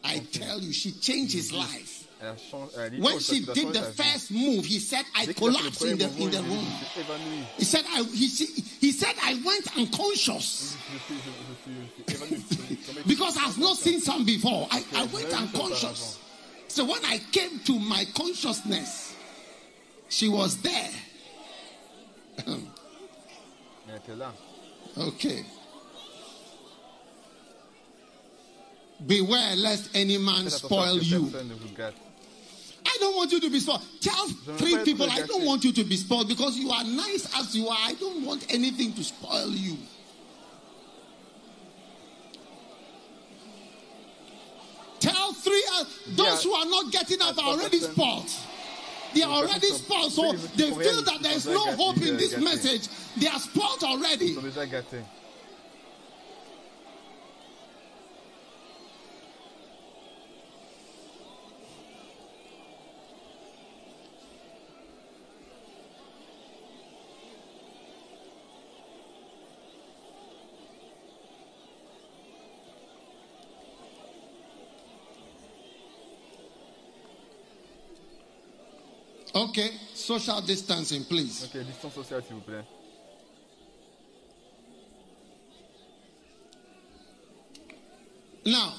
I 0.03 0.19
tell 0.31 0.59
you, 0.59 0.71
she 0.71 0.91
changed 0.93 1.33
his 1.33 1.51
life. 1.51 2.07
Elle 2.21 2.29
a 2.29 2.35
changé, 2.37 2.71
elle 2.75 2.81
a 2.81 2.89
dit, 2.89 2.99
When 3.01 3.19
she 3.19 3.39
did 3.45 3.73
the 3.73 3.83
first 3.95 4.31
move, 4.31 4.65
he 4.65 4.79
said, 4.79 5.05
I 5.15 5.25
Dès 5.25 5.33
qu'il 5.35 5.47
a 5.49 5.53
fait 5.53 5.57
le 5.57 5.61
collapsed 5.61 5.81
in 5.83 5.97
the, 5.97 6.23
in 6.23 6.31
the 6.31 6.41
room. 6.43 6.65
Je 6.79 6.85
suis 6.85 7.01
évanoui. 7.01 7.43
He 7.57 7.63
said, 7.65 7.85
I, 7.93 8.03
he, 8.03 8.27
he, 8.81 8.91
said, 8.91 9.15
I 9.23 9.33
went 9.45 9.77
unconscious 9.77 10.75
Je 10.91 10.99
suis, 10.99 11.15
je, 11.15 11.31
je 11.47 11.55
suis, 11.63 11.73
je 12.07 12.13
suis 12.13 12.25
évanoui. 12.25 12.43
Je 12.49 12.55
suis 12.55 12.75
tombé- 12.75 13.07
because 13.07 13.37
I've 13.37 13.57
not 13.57 13.77
seen 13.77 13.99
some 14.01 14.25
before. 14.25 14.67
I, 14.71 14.83
I 14.95 15.03
went 15.05 15.33
unconscious. 15.33 16.17
So 16.67 16.83
when 16.85 17.03
I 17.05 17.19
came 17.31 17.59
to 17.65 17.79
my 17.79 18.05
consciousness, 18.15 19.13
she 20.09 20.27
was 20.27 20.57
there. 20.57 20.89
Elle 24.09 24.15
était 24.15 24.15
là. 24.15 24.33
Okay. 24.97 25.45
Beware 28.99 29.55
lest 29.55 29.95
any 29.95 30.17
man 30.17 30.49
spoil 30.49 30.81
à 30.81 30.93
ce 30.93 30.99
que 30.99 31.05
you. 31.05 31.23
personne 31.25 31.47
ne 31.47 31.53
vous 31.53 31.73
gâte. 31.75 31.95
I 32.85 32.97
don't 32.99 33.15
want 33.15 33.31
you 33.31 33.39
to 33.39 33.49
be 33.49 33.59
spoiled. 33.59 33.81
Tell 34.01 34.27
three 34.57 34.77
people, 34.83 35.09
I 35.09 35.21
don't 35.21 35.45
want 35.45 35.63
you 35.63 35.71
to 35.71 35.83
be 35.83 35.95
spoiled 35.95 36.27
because 36.27 36.57
you 36.57 36.69
are 36.71 36.83
nice 36.83 37.29
as 37.37 37.55
you 37.55 37.67
are. 37.67 37.77
I 37.85 37.93
don't 37.93 38.25
want 38.25 38.45
anything 38.49 38.93
to 38.93 39.03
spoil 39.03 39.51
you. 39.51 39.77
Tell 44.99 45.33
three, 45.33 45.63
uh, 45.75 45.85
those 46.09 46.43
who 46.43 46.51
are 46.53 46.65
not 46.65 46.91
getting 46.91 47.21
up 47.21 47.37
are 47.37 47.53
already 47.53 47.79
spoiled. 47.79 48.29
They 49.13 49.23
are 49.23 49.31
already 49.31 49.67
spoiled, 49.67 50.11
so 50.11 50.33
they 50.33 50.71
feel 50.71 51.01
that 51.03 51.19
there 51.21 51.33
is 51.33 51.45
no 51.47 51.71
hope 51.75 51.97
in 51.97 52.17
this 52.17 52.37
message. 52.37 52.87
They 53.17 53.27
are 53.27 53.39
spoiled 53.39 53.83
already. 53.83 54.35
Okay, 79.39 79.71
social 79.93 80.41
distancing, 80.41 81.05
please. 81.05 81.45
Ok, 81.45 81.63
distance 81.65 81.93
sociale, 81.93 82.23
s'il 82.27 82.35
vous 82.35 82.41
plaît. 82.41 82.65
Now, 88.45 88.73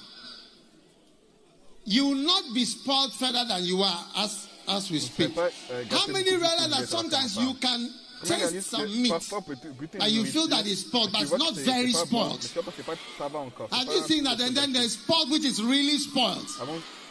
you 1.84 2.06
will 2.08 2.26
not 2.26 2.52
be 2.54 2.64
spoiled 2.64 3.12
further 3.14 3.44
than 3.46 3.64
you 3.64 3.82
are 3.82 4.04
as 4.16 4.48
as 4.68 4.90
we 4.90 4.98
speak. 4.98 5.36
euh, 5.36 5.50
How 5.90 6.06
many 6.08 6.30
realize 6.30 6.70
that 6.70 6.88
sometimes 6.88 7.36
you 7.36 7.54
can 7.54 7.88
taste 8.24 8.70
some 8.70 8.86
meat 9.02 9.10
parfois 9.10 9.38
on 9.38 9.42
peut 9.42 9.56
te 9.56 9.68
goûter 9.68 9.96
une 9.96 10.02
and 10.02 10.10
you 10.12 10.24
feel 10.26 10.46
that 10.48 10.66
it's 10.66 10.80
spoiled, 10.80 11.10
but 11.12 11.22
it's 11.22 11.32
not 11.32 11.54
very 11.54 11.92
c'est 11.92 12.04
pas 12.04 12.10
bon, 12.10 12.36
spoiled? 12.36 12.42
mais 12.42 12.48
tu 12.48 12.54
vois 12.54 12.62
pas, 12.64 12.72
c'est 12.76 12.82
pas- 12.86 12.96
ça 13.18 13.28
va 13.28 13.38
encore. 13.38 13.68
c'est 13.72 13.78
Have 13.78 13.94
you 13.94 14.02
seen 14.06 14.24
that? 14.24 14.40
And 14.40 14.54
then 14.54 14.72
there's 14.72 14.92
spoiled 14.92 15.30
which 15.30 15.44
is 15.44 15.62
really 15.62 15.98
spoiled. 15.98 16.46
Ah 16.60 16.64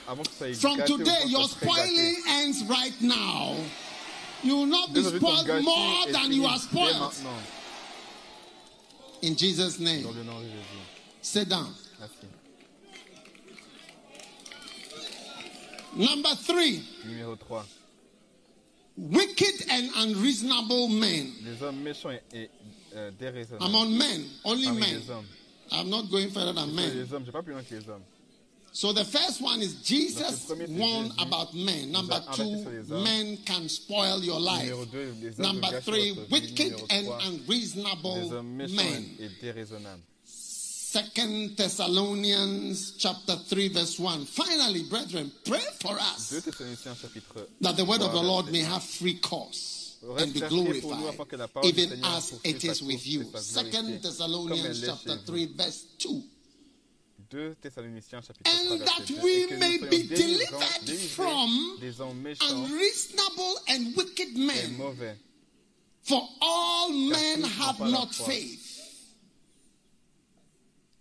Avant, 0.10 0.22
avant 0.22 0.24
que 0.24 0.30
ça 0.32 0.50
ait 0.50 0.54
From 0.54 0.78
today, 0.86 1.28
your 1.28 1.48
ça 1.48 1.60
serait 1.60 1.66
gâté. 1.66 1.88
spoiling 1.88 2.16
ends 2.28 2.64
right 2.68 3.02
now. 3.02 3.56
You 4.44 4.56
will 4.56 4.66
not 4.66 4.94
be 4.94 5.04
spoiled 5.04 5.64
more 5.64 6.12
than 6.12 6.32
you 6.32 6.46
are 6.46 6.58
spoiled. 6.58 7.14
In 9.22 9.36
Jesus' 9.36 9.80
name. 9.80 10.04
le 10.04 10.24
nom 10.24 10.40
de 10.40 10.46
Jésus. 10.46 11.22
Sit 11.22 11.50
down. 11.50 11.74
Number 15.96 16.30
three, 16.36 16.84
wicked 18.96 19.66
and 19.70 19.90
unreasonable 19.98 20.88
men. 20.88 21.34
Les 21.44 21.62
hommes 21.62 21.84
méchants 21.84 22.12
et, 22.12 22.22
et 22.34 22.50
euh. 22.96 23.12
I'm 23.60 23.76
on 23.76 23.98
men, 23.98 24.26
only 24.46 24.72
men. 24.72 25.02
I'm 25.72 25.90
not 25.90 26.10
going 26.10 26.30
further 26.30 26.54
than 26.54 26.74
men. 26.74 27.08
So 28.80 28.94
the 28.94 29.04
first 29.04 29.42
one 29.42 29.62
is 29.62 29.74
Jesus 29.84 30.48
Donc, 30.48 30.58
le 30.58 30.66
premier, 30.66 30.68
c'est 30.68 30.80
warned 30.80 31.12
about 31.20 31.54
men. 31.54 31.92
Number 31.92 32.22
two, 32.32 32.64
sur 32.64 32.70
les 32.72 32.90
hommes. 32.90 33.04
men 33.04 33.38
can 33.46 33.68
spoil 33.68 34.24
your 34.24 34.40
life. 34.40 34.72
Numéro 34.72 34.86
2, 34.86 35.16
les 35.22 35.38
hommes 35.38 35.52
Number 35.52 35.82
three, 35.82 36.18
wicked 36.32 36.82
and 36.90 37.08
unreasonable 37.28 38.42
men. 38.42 39.18
Second 40.24 41.58
Thessalonians 41.58 42.94
chapter 42.98 43.36
3 43.36 43.68
verse 43.68 44.00
1. 44.00 44.24
Finally, 44.24 44.84
brethren, 44.84 45.30
pray 45.44 45.60
for 45.82 46.00
us 46.00 46.30
that 46.30 47.76
the 47.76 47.84
word 47.84 48.02
of 48.02 48.14
the 48.14 48.24
Lord 48.24 48.50
may 48.50 48.62
have 48.62 48.82
free 48.82 49.20
course 49.20 49.98
and 50.20 50.34
be 50.34 50.40
faire 50.40 50.48
prier 50.48 50.80
pour 50.80 50.96
nous 50.96 51.02
glorified, 51.02 51.14
afin 51.16 51.26
que 51.26 51.36
la 51.36 51.48
parole 51.48 51.70
du 51.70 51.82
even 51.82 52.00
as 52.06 52.40
it 52.46 52.64
is 52.64 52.82
with 52.82 53.06
you. 53.06 53.26
Second 53.36 53.72
glorifiée, 53.72 53.72
comme 53.74 53.90
elle 53.90 54.00
Thessalonians 54.00 54.86
chapter 54.86 55.18
3 55.26 55.46
verse 55.58 55.86
2. 55.98 56.24
2 57.30 57.56
Thessaloniciens 57.62 58.22
chapitre 58.22 58.50
3 58.50 58.72
And 58.72 58.82
that 58.82 59.06
2. 59.06 59.22
we 59.22 59.44
Et 59.44 59.48
que 59.48 59.54
nous 59.54 59.60
may 59.60 59.78
be 59.78 60.08
delivered 60.08 61.00
from 61.10 61.78
des 61.80 62.02
hommes 62.02 62.22
méchants 62.24 62.50
Unreasonable 62.50 63.56
and 63.70 63.96
wicked 63.96 64.36
men. 64.36 65.16
For 66.02 66.22
all 66.42 66.90
men 66.92 67.44
have 67.44 67.80
not 67.80 68.14
faith. 68.16 68.66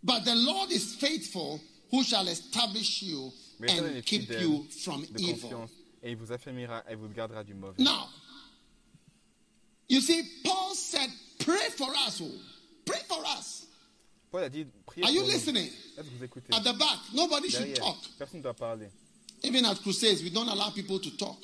But 0.02 0.24
the 0.24 0.34
Lord 0.34 0.70
is 0.70 0.94
faithful, 0.94 1.60
who 1.90 2.04
shall 2.04 2.28
establish 2.28 3.02
you 3.02 3.32
and 3.66 4.04
keep 4.04 4.30
you 4.30 4.66
from 4.84 5.04
evil. 5.16 5.68
et 6.02 6.10
il 6.12 6.16
vous 6.16 6.30
affermira 6.30 6.84
et 6.88 6.94
vous 6.94 7.08
gardera 7.08 7.42
du 7.42 7.54
mauvais. 7.54 7.82
Now, 7.82 8.08
you 9.88 10.00
see, 10.00 10.22
Paul 10.44 10.74
said, 10.74 11.10
Pray 11.38 11.70
for 11.76 11.88
us. 12.06 12.20
Oh. 12.22 12.30
Pray 12.84 13.00
for 13.08 13.24
us. 13.26 13.66
Paul 14.30 14.44
a 14.44 14.48
dit, 14.50 14.66
priez 14.86 15.04
Are 15.04 15.10
you 15.10 15.20
pour 15.20 15.28
nous. 15.28 15.34
listening? 15.34 15.66
Est-ce 15.66 16.06
que 16.06 16.14
vous 16.18 16.24
écoutez 16.24 16.54
At 16.54 16.60
the 16.60 16.76
back, 16.78 16.98
nobody 17.14 17.50
should 17.50 17.60
Derrière, 17.66 17.84
talk. 17.84 17.96
personne 18.18 18.38
ne 18.38 18.42
doit 18.42 18.54
parler. 18.54 18.88
Even 19.42 19.64
at 19.64 19.76
crusades, 19.76 20.22
we 20.22 20.30
don't 20.32 20.48
allow 20.48 20.70
people 20.70 20.98
to 21.00 21.10
talk. 21.10 21.38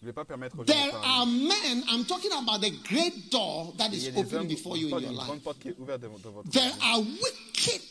Je 0.00 0.06
ne 0.06 0.10
vais 0.10 0.12
pas 0.12 0.24
permettre 0.24 0.56
aux 0.58 0.64
gens 0.64 0.72
There 0.72 0.90
de 0.92 0.96
are 0.96 1.26
men, 1.26 1.82
I'm 1.88 2.04
talking 2.04 2.30
about 2.32 2.60
the 2.60 2.70
great 2.84 3.30
door 3.30 3.72
that 3.78 3.88
Il 3.92 3.94
y 3.94 4.06
is 4.08 4.12
des 4.12 4.18
open 4.20 4.38
hommes, 4.40 4.46
before 4.48 4.76
you 4.76 4.88
in 4.94 5.00
your 5.00 5.10
life. 5.12 5.24
grande 5.26 5.40
porte 5.42 5.58
qui 5.60 5.68
est 5.68 5.78
ouverte 5.78 6.00
devant, 6.02 6.18
devant 6.18 6.30
votre 6.42 6.50
There 6.50 6.70
vie. 6.70 6.78
are 6.82 7.00
wicked 7.00 7.82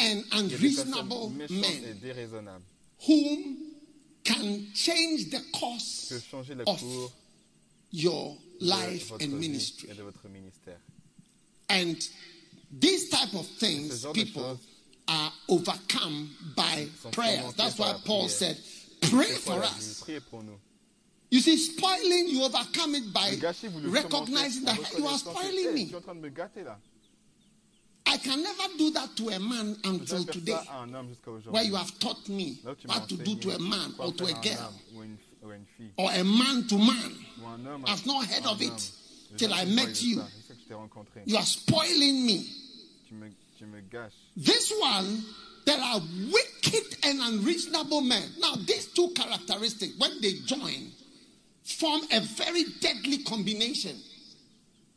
and 0.00 0.04
Il 0.06 0.08
y 0.08 0.12
a 0.12 0.42
des 0.42 0.58
personnes 0.58 0.94
unreasonable 0.94 1.30
méchantes 1.34 1.50
et 1.50 1.80
men 1.82 1.98
déraisonnables 2.00 2.64
whom 3.06 3.56
can 4.24 4.60
change 4.74 5.28
the 5.30 5.42
qui 5.42 5.50
course 5.60 6.14
changer 6.30 6.54
le 6.54 6.62
of 6.66 6.80
cours 6.80 7.12
your 7.92 8.36
de 8.60 8.66
life 8.66 9.08
votre 9.10 9.24
and 9.24 9.28
vie 9.28 9.48
ministry. 9.48 9.88
et 9.90 9.94
de 9.94 10.02
votre 10.02 10.26
ministère. 10.28 10.78
And 11.70 11.96
these 12.80 13.08
type 13.08 13.34
of 13.34 13.46
things, 13.46 14.06
people 14.12 14.58
are 15.08 15.32
overcome 15.48 16.30
by 16.56 16.86
sont 17.02 17.12
prayers. 17.12 17.54
That's 17.54 17.78
why 17.78 17.94
Paul 18.04 18.28
said, 18.28 18.56
Pray 19.02 19.26
for 19.26 19.52
Paul 19.52 19.62
a 19.62 19.66
dit, 19.66 19.76
us. 19.76 20.02
Priez 20.04 20.20
pour 20.20 20.42
nous. 20.42 20.58
You 21.30 21.40
see, 21.40 21.56
spoiling, 21.56 22.28
you 22.28 22.42
overcome 22.44 22.94
it 22.94 23.12
by 23.12 23.30
Le 23.30 23.36
gâchis, 23.36 23.68
vous 23.68 23.80
le 23.80 23.90
recognizing 23.90 24.64
that 24.64 24.78
you 24.96 25.06
are 25.06 25.18
spoiling 25.18 25.74
me. 25.74 25.80
Je 25.82 25.86
suis 25.88 25.96
en 25.96 26.00
train 26.00 26.14
de 26.14 26.20
me 26.20 26.30
gâter 26.30 26.62
là. 26.62 26.78
I 28.06 28.18
can 28.18 28.42
never 28.42 28.64
do 28.78 28.90
that 28.90 29.16
to 29.16 29.30
a 29.30 29.38
man 29.38 29.76
until 29.84 30.24
today, 30.26 30.52
ça 30.52 30.72
à 30.72 30.82
un 30.82 30.94
homme 30.94 31.08
jusqu'à 31.08 31.30
aujourd'hui. 31.30 31.52
where 31.52 31.64
you 31.64 31.74
have 31.74 31.98
taught 31.98 32.28
me 32.28 32.58
Là 32.62 32.72
où 32.72 32.74
tu 32.74 32.86
m'as 32.86 32.94
what 32.94 33.08
to 33.08 33.16
do 33.16 33.34
to 33.36 33.50
a 33.50 33.58
man 33.58 33.94
or 33.98 34.12
to 34.12 34.26
a 34.26 34.32
girl 34.42 34.58
homme 34.58 34.74
ou 34.94 35.00
à 35.00 35.04
une, 35.04 35.16
ou 35.42 35.50
à 35.50 35.56
une 35.56 35.64
fille 35.76 35.90
or 35.96 36.10
a 36.10 36.22
man 36.22 36.66
to 36.68 36.78
man. 36.78 37.12
ou 37.42 37.46
un 37.46 37.66
homme. 37.66 37.84
I've 37.88 38.06
not 38.06 38.24
heard 38.26 38.46
of 38.46 38.60
it 38.60 38.92
till 39.36 39.52
I 39.52 39.64
met 39.64 40.02
you. 40.02 40.18
ça. 40.18 40.28
C'est 40.36 40.48
ça 40.48 40.54
que 40.54 40.60
je 40.60 40.68
t'ai 40.68 40.74
rencontré. 40.74 41.22
You 41.26 41.36
are 41.36 41.46
spoiling 41.46 42.26
me. 42.26 42.44
Tu 43.08 43.14
me, 43.14 43.28
tu 43.58 43.66
me 43.66 43.80
gâches. 43.90 44.12
This 44.36 44.72
one, 44.80 45.22
there 45.66 45.78
are 45.80 46.00
wicked 46.32 46.96
and 47.04 47.20
unreasonable 47.20 48.00
men. 48.00 48.22
Now, 48.40 48.54
these 48.56 48.86
two 48.94 49.10
characteristics, 49.14 49.92
when 49.98 50.20
they 50.20 50.34
join, 50.46 50.90
form 51.64 52.02
a 52.12 52.20
very 52.20 52.64
deadly 52.80 53.18
combination. 53.24 53.94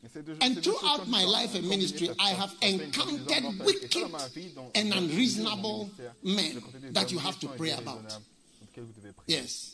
Et 0.03 0.09
ces 0.13 0.21
deux- 0.23 0.37
And 0.41 0.55
ces 0.55 0.61
deux 0.61 0.71
choses, 0.71 0.79
throughout 0.79 1.07
my 1.09 1.23
life 1.25 1.55
and 1.55 1.67
ministry, 1.67 2.09
I 2.19 2.29
have 2.31 2.51
ça 2.51 2.55
fait 2.61 2.71
une 2.75 2.81
encountered 2.81 3.27
combinaison 3.43 3.51
mortelle. 3.51 3.67
Et 3.67 3.79
ça, 3.81 3.81
wicked 3.81 4.01
dans 4.01 4.09
ma 4.09 4.27
vie, 4.29 4.49
dans- 4.55 4.71
and 4.75 4.91
unreasonable 4.93 5.89
men 6.23 6.51
j'ai 6.53 6.59
rencontré 6.59 6.79
des 6.79 6.91
that 6.93 7.11
you 7.11 7.19
have 7.19 7.39
to 7.39 7.47
pray 7.57 7.71
about. 7.71 8.01
déraisonnables, 8.03 8.23
contre 8.59 8.61
lesquels 8.61 8.83
vous 8.85 9.01
devez 9.01 9.13
prier. 9.13 9.37
Yes. 9.37 9.73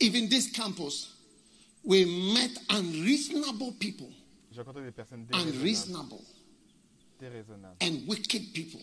Even 0.00 0.28
this 0.28 0.50
campus, 0.52 1.08
we 1.84 2.04
met 2.34 2.50
unreasonable 2.70 3.72
people, 3.78 4.10
J'ai 4.52 4.60
rencontré 4.62 4.84
des 4.84 4.92
personnes 4.92 5.26
déraisonnables, 5.26 5.56
unreasonable 5.58 6.20
and 7.80 8.06
wicked 8.06 8.52
people 8.52 8.80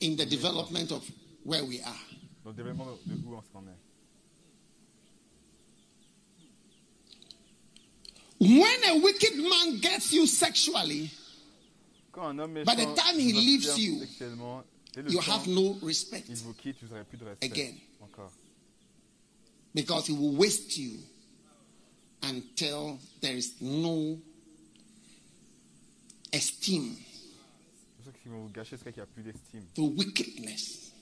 in 0.00 0.16
the 0.16 0.26
development 0.26 0.92
of 0.92 1.02
where 1.44 1.64
we 1.64 1.80
are. 1.82 2.16
dans 2.44 2.50
le 2.50 2.56
développement 2.56 2.86
de 3.06 3.14
où 3.24 3.34
on 3.34 3.42
s'en 3.52 3.64
est. 3.66 3.76
When 8.38 8.84
a 8.84 9.02
wicked 9.02 9.36
man 9.36 9.80
gets 9.80 10.12
you 10.12 10.26
sexually, 10.26 11.10
By 12.16 12.74
the 12.74 12.94
time 12.96 13.18
he 13.18 13.32
leaves 13.32 13.78
you, 13.78 14.00
sexuellement, 14.00 14.64
et 14.96 15.02
le 15.02 15.10
you 15.10 15.20
have 15.20 15.46
no 15.46 15.76
respect 15.82 16.24
il 16.28 16.36
vous 16.36 16.54
quitte, 16.54 16.76
vous 16.82 16.88
n'aurez 16.88 17.04
plus 17.04 17.18
de 17.18 17.24
respect. 17.24 17.46
Again. 17.46 17.74
Because 19.74 20.06
he 20.06 20.14
will 20.14 20.34
waste 20.34 20.78
you 20.78 20.98
until 22.22 22.98
there 23.20 23.36
is 23.36 23.60
no 23.60 24.18
esteem 26.36 26.94
C'est 28.04 28.12
pour 28.12 28.12
vont 28.28 28.42
vous 28.46 28.50
gâcher, 28.52 28.76
c'est 28.76 28.84
qu'il 28.92 29.02
n'y 29.02 29.02
a 29.02 29.06
plus 29.06 29.22
d'estime. 29.22 29.64
wickedness. 29.96 30.92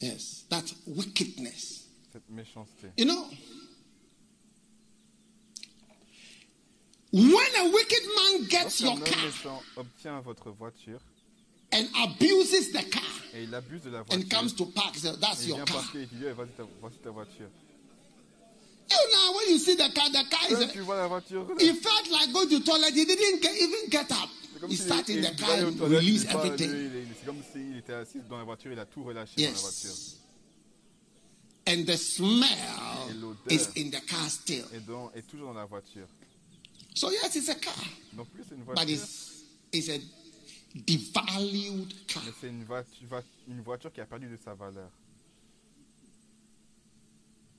Yes, 0.00 0.46
that 0.48 0.64
wickedness. 0.86 1.84
Cette 2.12 2.28
méchanceté. 2.30 2.88
You 2.96 3.04
know, 3.04 3.26
when 7.12 7.54
a 7.58 7.64
wicked 7.70 8.02
man 8.16 8.48
gets 8.48 8.80
your 8.80 8.98
car 9.04 9.24
méchant 9.24 9.62
obtient 9.76 10.20
votre 10.20 10.50
voiture 10.50 11.00
and 11.72 11.86
abuses 12.04 12.72
the 12.72 12.82
car 12.90 13.02
et 13.34 13.44
il 13.44 13.54
abuse 13.54 13.82
de 13.82 13.90
la 13.90 14.02
voiture, 14.02 14.18
and 14.24 14.28
comes 14.30 14.54
to 14.54 14.66
park, 14.66 14.96
so 14.96 15.08
et 15.12 15.20
that's 15.20 15.42
il 15.44 15.48
your 15.50 15.56
vient 15.58 15.64
car. 15.66 15.76
parquer 15.82 15.98
et 16.00 16.08
il 16.12 16.18
dit 16.18 16.24
Eh, 16.26 16.32
voici 16.32 16.52
ta, 16.56 16.64
voici 16.80 16.96
ta 16.98 17.10
voiture. 17.10 17.48
You 18.90 19.12
know, 19.12 19.32
when 19.36 19.48
you 19.50 19.58
see 19.58 19.74
the 19.76 19.88
car, 19.94 20.08
the 20.10 20.24
car 20.28 20.40
Quand 20.48 20.60
is. 20.62 20.72
tu 20.72 20.80
vois 20.80 20.96
la 20.96 21.06
voiture, 21.08 21.46
He 21.60 21.72
felt 21.74 22.10
like 22.10 22.32
going 22.32 22.48
to 22.48 22.60
toilet. 22.60 22.92
He 22.94 23.04
didn't 23.04 23.40
get, 23.40 23.54
even 23.56 23.88
get 23.88 24.10
up. 24.10 24.28
He 24.68 24.74
in 24.74 24.78
il- 25.08 25.22
the 25.22 25.34
car 25.36 25.48
pas- 25.48 25.56
everything. 25.58 26.70
lui, 26.70 26.86
il 26.86 26.96
est- 26.96 27.06
C'est 27.20 27.26
comme 27.26 27.42
s'il 27.52 27.76
était 27.78 27.92
assis 27.94 28.18
dans 28.28 28.38
la 28.38 28.44
voiture, 28.44 28.72
il 28.72 28.78
a 28.78 28.84
tout 28.84 29.02
relâché 29.04 29.36
dans 29.36 29.52
la 29.52 29.58
voiture. 29.58 29.94
And 31.66 31.84
the 31.86 31.96
smell 31.96 33.36
is 33.48 33.68
in 33.76 33.90
the 33.90 34.04
car 34.06 34.28
still. 34.28 34.64
Et 34.74 34.80
donc, 34.80 35.12
est 35.14 35.22
toujours 35.26 35.48
dans 35.52 35.60
la 35.60 35.66
voiture. 35.66 36.06
So 36.94 37.10
yes, 37.10 37.34
it's 37.36 37.48
a 37.48 37.54
car, 37.54 37.72
plus 38.34 38.42
c'est 38.48 38.54
une 38.56 38.64
but 38.64 38.74
voiture, 38.74 38.90
it's 38.90 39.44
it's 39.72 39.88
a 39.88 39.98
devalued 40.74 41.94
car. 42.08 42.22
mais 42.24 42.32
c'est 42.40 42.48
une 42.48 42.64
voiture, 42.64 43.22
une 43.48 43.60
voiture 43.62 43.92
qui 43.92 44.00
a 44.00 44.06
perdu 44.06 44.26
de 44.26 44.36
sa 44.44 44.54
valeur. 44.54 44.90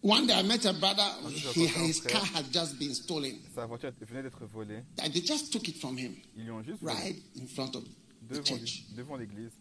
One 0.03 0.25
day 0.25 0.33
I 0.33 0.41
met 0.41 0.65
a 0.65 0.73
brother. 0.73 1.07
He, 1.29 1.67
his 1.67 1.99
car 2.01 2.25
had 2.25 2.51
just 2.51 2.79
been 2.79 2.93
stolen. 2.95 3.39
Sa 3.53 3.67
voiture 3.67 3.91
venait 4.01 4.23
d'être 4.23 4.45
volée. 4.47 4.81
And 4.99 5.13
they 5.13 5.21
just 5.21 5.51
took 5.53 5.67
it 5.69 5.77
from 5.79 5.95
him 5.97 6.15
Ils 6.35 6.43
lui 6.45 6.51
ont 6.51 6.63
juste 6.63 6.81
right 6.81 7.15
in 7.39 7.45
front 7.47 7.75
of 7.75 7.83
the 8.29 8.41
church. 8.43 8.83
devant 8.95 9.17
l'église. 9.17 9.51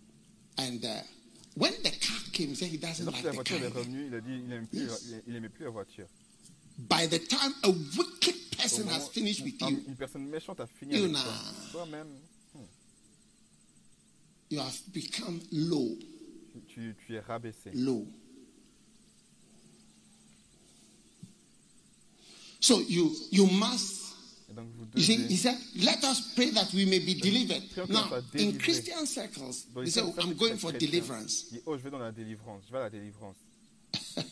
And 0.56 0.82
uh, 0.84 1.02
when 1.56 1.72
the 1.82 1.90
car 1.90 2.18
came, 2.32 2.48
he 2.50 2.54
said 2.54 2.68
he 2.68 2.78
doesn't 2.78 3.04
like 3.04 3.22
la 3.22 3.32
the 3.32 3.44
car. 3.44 3.58
est 3.58 3.68
revenue, 3.68 4.06
il 4.06 4.14
a 4.14 4.20
dit 4.20 4.32
il 4.32 4.66
plus, 4.66 4.80
Yes. 4.80 5.12
il- 5.26 5.36
aimait 5.36 5.50
plus 5.50 5.64
la 5.64 5.70
voiture. 5.70 6.06
By 6.78 7.06
the 7.06 7.18
time 7.18 7.52
a 7.64 7.68
wicked 7.70 8.34
person 8.56 8.84
moment 8.86 8.96
has 8.96 9.08
finished 9.10 9.44
with 9.44 9.60
you, 9.60 9.82
Une 9.88 9.96
personne 9.96 10.26
méchante 10.26 10.60
a 10.60 10.66
fini 10.66 10.94
You 10.96 11.04
avec 11.04 11.16
toi. 11.16 11.32
Toi-même, 11.72 12.08
you 14.48 14.58
have 14.58 14.80
become 14.94 15.40
low, 15.52 15.96
tu, 16.68 16.94
tu 17.06 17.14
es 17.14 17.20
rabaissé. 17.20 17.70
low. 17.74 18.06
So 22.60 22.80
you 22.80 23.14
you 23.30 23.46
must. 23.46 23.98
Et 24.50 24.54
donc 24.54 24.66
vous 24.76 24.86
You 24.96 25.02
see, 25.02 25.16
he 25.28 25.36
said, 25.36 25.56
"Let 25.76 26.04
us 26.04 26.20
pray 26.34 26.50
that 26.50 26.72
we 26.74 26.84
may 26.84 26.98
be 26.98 27.14
delivered." 27.14 27.62
Now, 27.88 28.10
in. 28.34 28.58
Christian 28.58 29.06
circles, 29.06 29.66
they 29.74 29.86
say, 29.86 30.02
"I'm 30.18 30.34
going 30.34 30.56
for 30.56 30.72
deliverance." 30.72 31.46
oh, 31.66 31.76
je 31.76 31.82
vais 31.82 31.90
dans 31.90 31.98
la 31.98 32.12
délivrance. 32.12 32.62
Je 32.66 32.72
vais 32.72 32.78
à 32.78 32.82
la 32.82 32.90
délivrance. 32.90 33.36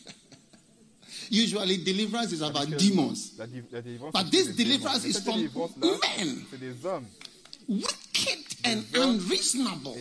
Usually, 1.31 1.77
deliverance 1.77 2.31
is 2.31 2.41
about 2.41 2.69
demons. 2.77 3.33
La, 3.37 3.45
la 3.71 3.81
délivrance, 3.81 4.13
But 4.13 4.31
this 4.31 4.55
deliverance 4.55 5.05
is 5.05 5.19
from 5.19 5.41
men. 5.41 6.45
C'est 6.49 6.59
des 6.59 6.85
hommes. 6.85 7.05
wicked 7.67 8.45
and 8.65 8.83
unreasonable. 8.95 9.95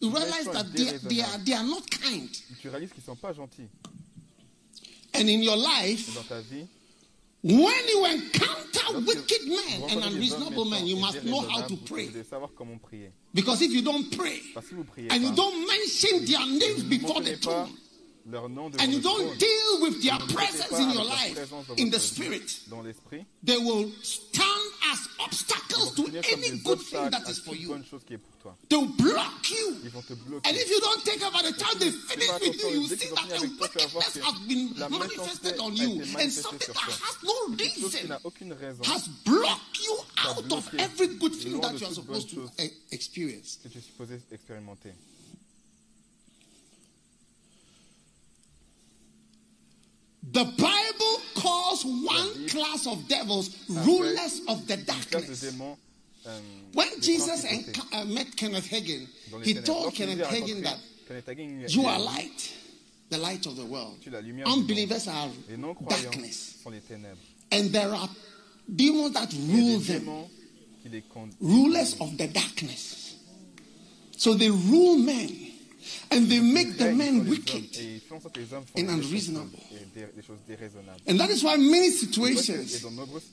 You 0.00 0.10
realize 0.10 0.46
that 0.46 0.72
they, 0.72 0.98
they, 1.08 1.22
are, 1.22 1.38
they 1.38 1.54
are 1.54 1.62
not 1.64 1.88
kind. 1.88 2.28
Tu 2.60 2.68
réalises 2.68 2.92
qu'ils 2.92 3.04
sont 3.04 3.16
pas 3.16 3.32
gentils. 3.32 3.68
And 5.14 5.28
in 5.28 5.42
your 5.42 5.56
life, 5.56 6.12
dans 6.14 6.24
ta 6.24 6.40
vie, 6.40 6.66
when 7.42 7.88
you 7.88 8.06
encounter 8.06 9.00
wicked 9.04 9.48
men 9.48 9.82
and 9.90 10.00
rencontrez 10.00 10.00
des 10.00 10.04
hommes 10.04 10.14
unreasonable 10.14 10.64
men, 10.64 10.86
you 10.86 10.96
must 10.96 11.24
know 11.24 11.40
how 11.40 11.62
to 11.62 11.76
pray. 11.76 12.06
Vous 12.06 12.12
devez 12.12 12.24
savoir 12.24 12.50
comment 12.54 12.78
prier. 12.80 13.12
Because 13.34 13.62
if 13.62 13.72
you 13.72 13.82
don't 13.82 14.16
pray 14.16 14.40
Parce 14.54 14.66
que 14.66 14.70
si 14.70 14.74
vous 14.76 14.84
priez 14.84 15.08
and 15.10 15.22
you 15.22 15.32
don't 15.34 15.66
mention 15.66 16.24
their 16.24 16.46
names 16.46 16.84
before 16.84 17.20
the 17.20 17.36
throne, 17.36 17.70
and 18.78 18.92
you 18.92 19.00
don't 19.00 19.38
deal 19.38 19.80
with 19.80 20.02
their 20.02 20.18
vous 20.18 20.26
ne 20.26 20.32
traitez 20.32 20.68
presence 20.68 20.78
in 20.78 20.90
your 20.90 21.04
life 21.04 21.52
in 21.76 21.90
the 21.90 21.98
spirit, 21.98 22.60
they 23.42 23.58
will 23.58 23.90
stand 24.02 24.72
as 24.92 25.08
obstacles 25.18 25.61
ils 25.78 25.94
to 25.94 26.02
vont 26.02 26.06
finir 26.08 26.22
comme 26.22 26.40
any 26.40 26.50
des 26.50 26.58
good 26.58 26.78
thing 26.78 26.98
obstacles 26.98 27.10
that 27.10 27.26
à 27.26 27.30
is 27.30 27.34
for 27.40 27.52
toute 27.54 27.60
you. 27.62 27.68
bonne 27.68 27.84
chose 27.84 28.00
qui 28.06 28.14
est 28.14 28.18
pour 28.18 28.36
toi. 28.38 28.56
They'll 28.68 28.86
block 28.96 29.50
you. 29.50 29.76
Ils 29.84 29.90
vont 29.90 30.02
te 30.02 30.14
bloquer. 30.14 30.48
And 30.48 30.54
if 30.56 30.68
you 30.70 30.80
don't 30.80 31.04
take 31.04 31.22
up 31.22 31.32
by 31.32 31.42
the 31.42 31.56
time 31.56 31.78
they 31.78 31.90
fais 31.90 32.14
finish 32.14 32.26
pas 32.28 32.38
with 32.38 32.42
you, 32.42 32.52
attention, 32.52 32.70
you 32.82 32.88
dès 32.88 32.96
see 32.96 33.06
qu'ils 33.06 33.12
ont 33.12 33.14
that 33.14 33.22
fini 33.22 33.28
the 33.30 33.36
avec 33.42 33.58
toi, 33.58 33.68
tu 33.68 33.78
vas 33.78 33.86
voir 33.86 34.04
wickedness 34.04 34.12
que 34.12 34.28
has 34.28 34.46
been 34.48 34.74
la 34.76 34.88
manifested 34.88 35.42
méchanceté 35.42 35.60
on 35.60 35.70
a 35.70 35.74
you, 35.74 35.90
été 35.92 36.02
and 36.02 36.12
manifestée 36.12 36.42
something 36.42 36.60
sur 36.66 36.74
that 36.74 36.80
toi. 36.82 36.94
has 36.94 37.16
no 37.22 37.56
Quelque 37.56 37.80
chose 37.80 37.90
qui 37.90 37.96
reason 37.96 38.08
n'a 38.08 38.20
aucune 38.24 38.52
raison 38.52 38.82
has 38.84 39.08
blocked 39.24 39.78
you 39.82 39.96
t'a 40.16 40.30
out 40.30 40.38
of 40.38 40.48
bloqué 40.48 40.76
every 40.80 41.08
good 41.18 41.34
thing 41.34 41.52
loin 41.52 41.60
that 41.62 41.72
de 41.72 41.78
you 41.80 41.86
are 41.86 41.94
toute 41.94 42.06
bonne 42.06 42.20
supposed 42.20 42.28
to 42.30 42.36
chose. 42.36 42.50
e- 42.58 42.72
experience. 42.90 43.58
que 43.62 43.68
tu 43.68 43.78
es 43.78 43.82
supposé 43.82 44.20
expérimenter. 44.30 44.92
The 50.32 50.44
Bible 50.44 50.66
calls 51.72 51.84
one 51.84 52.46
class 52.48 52.86
of 52.86 53.08
devils 53.08 53.50
rulers 53.68 54.40
of 54.48 54.66
the 54.66 54.74
Une 54.74 54.84
classe 54.84 55.08
de 55.08 55.16
darkness. 55.20 55.44
euh, 56.26 56.40
When 56.74 56.88
Jesus 57.00 57.44
uh, 57.44 58.04
met 58.06 58.36
Kenneth 58.36 58.68
Hagin, 58.70 59.06
he 59.42 59.54
told 59.54 59.94
Kenneth 59.94 60.20
Hagin 60.28 60.62
that 60.62 60.78
Kenneth 61.08 61.26
Hagin, 61.26 61.60
il 61.60 61.64
a 61.64 61.68
you 61.68 61.86
are 61.86 61.98
light, 61.98 62.52
the 63.10 63.18
light 63.18 63.46
of 63.46 63.56
the 63.56 63.64
world. 63.64 63.98
Tu 64.02 64.08
es 64.08 64.12
la 64.12 64.20
lumière 64.20 64.44
du 64.44 64.50
monde. 64.50 64.60
Unbelievers 64.60 65.08
are 65.08 65.28
darkness. 65.88 66.54
sont 66.62 66.70
les 66.70 66.80
ténèbres. 66.80 67.18
And 67.50 67.70
there 67.72 67.92
are 67.92 68.08
demons 68.68 69.10
that 69.12 69.28
Il 69.32 69.40
y 69.40 69.52
a 69.52 69.56
rule 69.56 69.80
them. 69.80 70.04
démons 70.04 70.28
qui 70.82 70.88
les 70.90 71.02
conduisent. 71.02 71.36
rulers 71.40 71.96
of 72.00 72.16
the 72.16 72.28
darkness. 72.28 73.14
So 74.16 74.34
they 74.34 74.50
rule 74.50 74.98
men 74.98 75.41
and 76.10 76.28
they 76.28 76.40
make 76.40 76.76
the 76.76 76.92
men 76.92 76.96
sur 76.96 77.04
les 77.04 77.20
hommes, 77.20 77.28
wicked. 77.28 77.76
Et 77.76 77.94
ils 77.94 78.00
font 78.00 78.16
en 78.16 78.20
sorte 78.20 78.34
que 78.34 78.40
les 78.40 78.52
hommes 78.52 78.64
font 78.64 78.82
and 78.82 78.88
unreasonable. 78.88 79.56
et 79.72 79.98
des, 79.98 80.06
des 80.14 80.22
choses 80.22 80.38
déraisonnables. 80.46 81.00
And 81.08 81.18
that 81.18 81.30
is 81.30 81.42
why 81.42 81.54
in 81.54 81.70
many 81.70 81.90
situations 81.90 82.84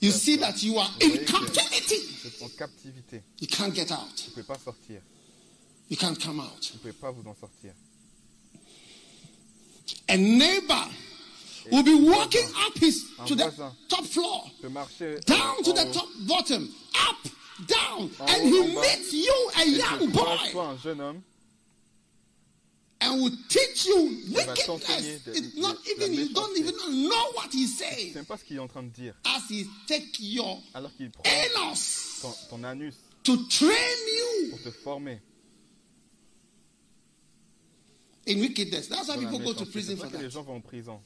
you 0.02 0.12
see 0.12 0.38
that 0.38 0.62
you 0.64 0.78
are 0.78 0.91
in 1.02 1.18
captivity. 1.26 1.95
Vous 2.22 2.28
êtes 2.28 2.41
en 2.41 2.50
captivité. 2.58 3.22
You 3.39 3.47
can't 3.47 3.74
get 3.74 3.91
out. 3.91 4.00
Vous 4.16 4.30
ne 4.30 4.34
pouvez 4.36 4.43
pas 4.43 4.60
sortir. 4.64 5.02
You 5.89 5.97
can't 5.97 6.18
come 6.20 6.39
out. 6.39 6.72
Vous 6.72 6.76
ne 6.76 6.80
pouvez 6.80 6.93
pas 6.93 7.12
vous 7.12 7.28
en 7.28 7.36
sortir. 7.36 7.74
A 10.08 10.18
neighbor 10.18 10.88
will 11.72 11.84
be 11.84 11.95
walking 11.95 12.47
up 12.66 12.78
his 12.78 13.06
to 13.26 13.36
the 13.36 13.52
top 13.88 14.06
floor, 14.06 14.43
Tu 14.56 14.62
peux 14.64 14.70
marcher 14.70 15.20
down 15.26 15.64
to 15.64 15.74
the 15.74 15.91
top 15.91 16.08
bottom, 16.28 16.70
up, 17.08 17.18
down, 17.68 18.10
and 18.28 18.41
he 18.41 18.76
meets 18.76 19.14
you, 19.14 19.52
a 19.58 19.66
young 19.68 20.10
boy, 20.12 20.38
and 23.02 23.22
will 23.22 23.32
teach 23.47 23.86
you 23.86 24.18
wickedness. 24.34 25.28
It's 25.28 25.58
not 25.58 25.78
even 25.89 26.14
you 26.14 26.34
don't 26.34 26.58
even 26.58 26.76
know 27.10 27.32
what 27.34 27.54
ne 27.54 27.66
sais 27.68 28.12
pas 28.28 28.38
ce 28.38 28.43
qu'il 28.43 28.58
est 28.58 28.60
en 28.60 28.68
train 28.68 28.84
de 28.84 28.89
dire. 28.89 29.14
as 29.26 29.41
he 29.50 29.66
take 29.88 30.20
your 30.20 30.62
Alors 30.74 30.93
qu'il 30.95 31.10
prend 31.10 31.24
anus 31.24 32.20
ton, 32.22 32.34
ton 32.50 32.64
anus 32.64 32.95
to 33.24 33.38
train 33.47 33.70
you 33.72 34.50
pour 34.52 34.62
te 34.62 34.72
former 34.72 35.22
in 38.28 38.39
wickedness. 38.39 38.88
That's 38.88 39.08
why 39.08 39.18
people 39.18 39.39
go 39.39 39.54
to 39.54 39.66
prison 39.66 39.95
C'est 39.97 40.10
for 40.10 40.22
les 40.22 40.30
gens 40.30 40.43
vont 40.43 40.56
en 40.56 40.62
prison. 40.62 41.00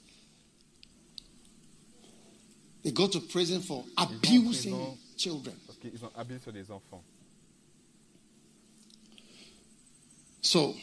They 2.83 2.91
go 2.91 3.07
to 3.07 3.21
prison 3.21 3.61
for 3.61 3.85
en 3.97 4.03
abusing 4.03 4.73
prison. 4.73 4.97
children. 5.15 5.55
Parce 5.65 5.79
qu'ils 5.79 6.03
ont 6.03 6.11
abusé 6.15 6.39
sur 6.41 6.51
des 6.51 6.69
enfants. 6.69 7.03
So, 10.41 10.75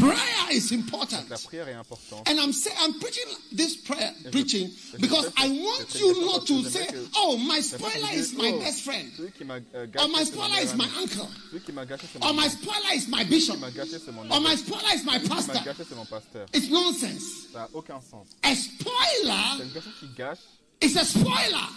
prayer 0.00 0.50
is 0.50 0.72
important. 0.72 1.28
La 1.28 1.36
prière 1.36 1.68
est 1.68 1.74
importante. 1.74 2.28
And 2.28 2.38
I'm 2.40 2.52
saying 2.52 2.76
I'm 2.80 2.98
preaching 2.98 3.28
this 3.52 3.76
prayer 3.76 4.12
je- 4.22 4.30
preaching 4.30 4.70
je 4.92 4.98
because 4.98 5.26
fais 5.30 5.44
I 5.44 5.48
want 5.48 5.94
you 6.00 6.24
not 6.26 6.46
to 6.46 6.62
say, 6.64 6.86
"Oh, 7.16 7.36
my 7.36 7.60
spoiler 7.60 8.12
is 8.12 8.34
my 8.34 8.52
oh, 8.54 8.58
best 8.60 8.82
friend," 8.82 9.10
Celui 9.16 9.32
qui 9.32 9.44
m'a 9.44 9.58
euh, 9.74 9.86
or 9.98 10.08
"My 10.08 10.24
spoiler 10.24 10.60
is 10.62 10.74
my 10.74 10.88
uncle," 10.98 11.28
Celui 11.50 11.60
qui 11.60 11.72
m'a 11.72 11.84
gâché, 11.84 12.06
c'est 12.12 12.18
mon 12.20 12.26
or 12.26 12.34
"My 12.34 12.48
spoiler 12.48 12.94
is 12.94 13.08
my 13.08 13.24
bishop," 13.24 13.54
qui 13.54 13.60
m'a 13.60 13.70
gâché, 13.70 13.98
c'est 14.04 14.12
mon 14.12 14.30
or 14.30 14.40
"My 14.40 14.56
spoiler 14.56 14.94
is 14.94 15.04
my 15.04 15.18
Celui 15.18 15.22
qui 15.22 15.28
m'a 15.28 15.34
pastor. 15.36 15.64
gâché, 15.64 15.84
c'est 15.88 15.94
mon. 15.96 16.06
It's 16.52 16.70
nonsense. 16.70 17.48
Ça 17.52 17.58
n'a 17.60 17.68
aucun 17.72 18.00
sens. 18.00 18.28
A 18.42 18.54
spoiler 18.54 19.62
une 19.62 19.70
personne 19.70 19.92
qui 20.00 20.08
gâche. 20.16 20.38
is 20.82 20.96
a 20.96 21.04
spoiler. 21.04 21.68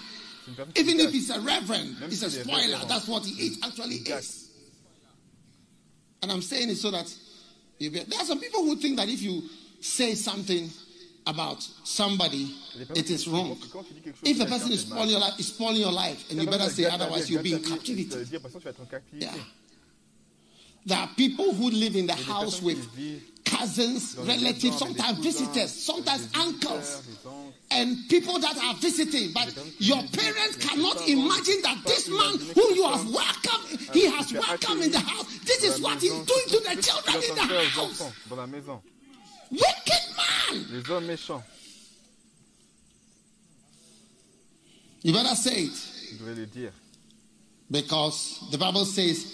C'est 0.45 0.51
une 0.51 0.55
personne 0.55 0.73
qui 0.73 0.81
Even 0.81 0.99
if 0.99 1.13
he's 1.13 1.29
a 1.29 1.39
reverend, 1.39 1.95
he's 2.09 2.23
a 2.23 2.29
spoiler. 2.29 2.79
That's 2.87 3.07
what 3.07 3.25
he 3.25 3.33
is, 3.47 3.57
actually 3.63 3.97
is. 3.97 4.49
And 6.21 6.31
I'm 6.31 6.41
saying 6.41 6.69
it 6.69 6.77
so 6.77 6.89
that 6.91 7.05
there 7.79 8.19
are 8.19 8.25
some 8.25 8.39
people 8.39 8.63
who 8.63 8.75
think 8.75 8.97
that 8.97 9.07
if 9.07 9.21
you 9.21 9.43
say 9.79 10.15
something 10.15 10.69
about 11.25 11.61
somebody, 11.83 12.55
it 12.95 13.09
is 13.09 13.27
wrong. 13.27 13.49
pensent 13.49 13.61
que 13.61 13.73
quand 13.73 13.83
tu 13.83 13.93
dis 13.93 14.01
quelque 14.01 14.15
chose 14.15 14.29
If 14.29 14.41
a 14.41 14.45
person 14.45 14.71
is 14.71 14.81
spoiling 14.81 15.11
your 15.11 15.19
life, 15.19 15.39
is 15.39 15.47
spoiling 15.47 15.81
your 15.81 15.91
life, 15.91 16.31
and 16.31 16.41
you 16.41 16.47
better 16.47 16.69
say 16.69 16.85
otherwise 16.85 17.29
you'll 17.29 17.43
be 17.43 17.53
in 17.53 17.59
gâte 17.59 17.63
ta 17.63 17.69
vie, 17.69 17.75
captivity. 17.75 18.09
Ça 18.09 18.17
veut 18.17 18.25
dire, 18.25 18.41
parce 18.41 18.53
que 18.53 18.59
tu 18.59 18.63
vas 18.63 18.69
être 18.71 18.81
en 18.81 18.85
captivité. 18.85 19.25
Yeah. 19.25 19.43
There 20.85 20.97
are 20.97 21.09
people 21.17 21.53
who 21.53 21.69
live 21.69 21.97
in 21.97 22.07
the 22.07 22.13
Il 22.13 22.19
y 22.19 22.21
a 22.21 22.23
des 22.23 22.31
house 22.31 22.61
with 22.61 22.79
cousins, 23.43 24.15
relatives, 24.19 24.23
maisons 24.23 24.45
avec 24.45 24.57
des 24.57 24.71
sometimes 24.71 25.21
visitors, 25.21 25.69
sometimes 25.69 26.29
uncles, 26.33 26.79
visiteurs, 26.79 27.03
des 27.03 27.27
oncles. 27.27 27.36
And 27.71 27.97
people 28.09 28.39
that 28.39 28.57
are 28.57 28.73
visiting. 28.75 29.31
But 29.33 29.53
your 29.79 30.01
parents 30.13 30.55
cannot 30.57 31.07
imagine 31.07 31.61
that 31.63 31.77
this 31.85 32.07
man 32.09 32.39
whom 32.55 32.75
you 32.75 32.83
have 32.87 33.05
welcomed, 33.11 33.79
he 33.93 34.05
has 34.09 34.31
welcomed 34.33 34.83
in 34.83 34.91
the 34.91 34.99
house. 34.99 35.39
This 35.45 35.63
is 35.63 35.81
what 35.81 36.01
he's 36.01 36.11
doing 36.11 36.47
to 36.47 36.59
the 36.75 36.81
children 36.81 37.23
in 37.23 37.35
the 37.35 37.41
house. 37.41 37.77
enfants 38.01 38.13
dans 38.29 38.35
la 38.37 38.47
maison. 38.47 38.81
Wicked 39.51 40.15
man. 40.17 40.65
Les 40.71 40.89
hommes 40.89 41.05
méchants, 41.07 41.43
You 45.03 45.13
better 45.13 45.35
say 45.35 45.63
it 45.63 45.73
je 46.11 46.17
devrais 46.17 46.35
le 46.35 46.45
dire. 46.47 46.71
because 47.69 48.39
the 48.51 48.57
Bible 48.57 48.85
says, 48.85 49.25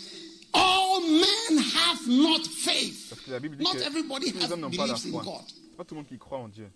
all 0.54 1.02
men 1.02 1.58
have 1.58 2.08
not 2.08 2.46
faith. 2.46 3.08
Parce 3.10 3.22
que 3.22 3.32
la 3.32 3.40
Bible 3.40 3.58
dit 3.58 3.64
Not 3.64 3.78
everybody 3.78 4.30
has 4.32 4.52
hommes 4.52 4.62
n'ont 4.62 4.70
pas 4.72 4.86
la 4.88 4.94
believes 4.94 5.06
in. 5.16 5.20
God. 5.24 5.42
Pas 5.78 5.84
tout 5.86 5.96
le 5.96 6.02
monde 6.02 6.08
qui 6.08 6.18
croit 6.18 6.40
en 6.40 6.48
Dieu. 6.50 6.70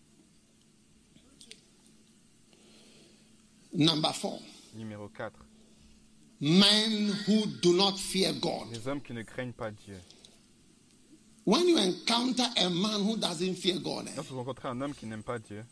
Number 3.78 4.12
four, 4.12 4.40
Numéro 4.76 5.08
4. 5.08 5.32
men 6.42 7.12
who 7.28 7.46
do 7.62 7.74
not 7.74 7.98
fear 8.00 8.34
God. 8.42 8.72
Les 8.72 8.88
hommes 8.88 9.02
qui 9.02 9.14
ne 9.14 9.22
craignent 9.22 9.54
pas 9.54 9.70
Dieu. 9.70 10.00
When 11.46 11.68
you 11.68 11.78
encounter 11.78 12.44
a 12.58 12.70
man 12.70 13.04
who 13.04 13.18
doesn't 13.18 13.56
fear 13.56 13.78
God, 13.80 14.08
eh, 14.08 14.16
Lorsque 14.16 14.32
vous 14.32 14.38
rencontrez 14.38 14.68
un 14.68 14.82
homme 14.82 14.96
qui 14.96 15.06
n'aime 15.06 15.22
pas 15.24 15.38
Dieu, 15.40 15.64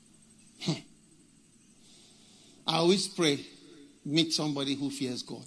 I 2.67 2.77
always 2.77 3.07
pray, 3.07 3.39
meet 4.05 4.31
somebody 4.33 4.75
who 4.75 4.89
fears 4.91 5.23
God. 5.23 5.45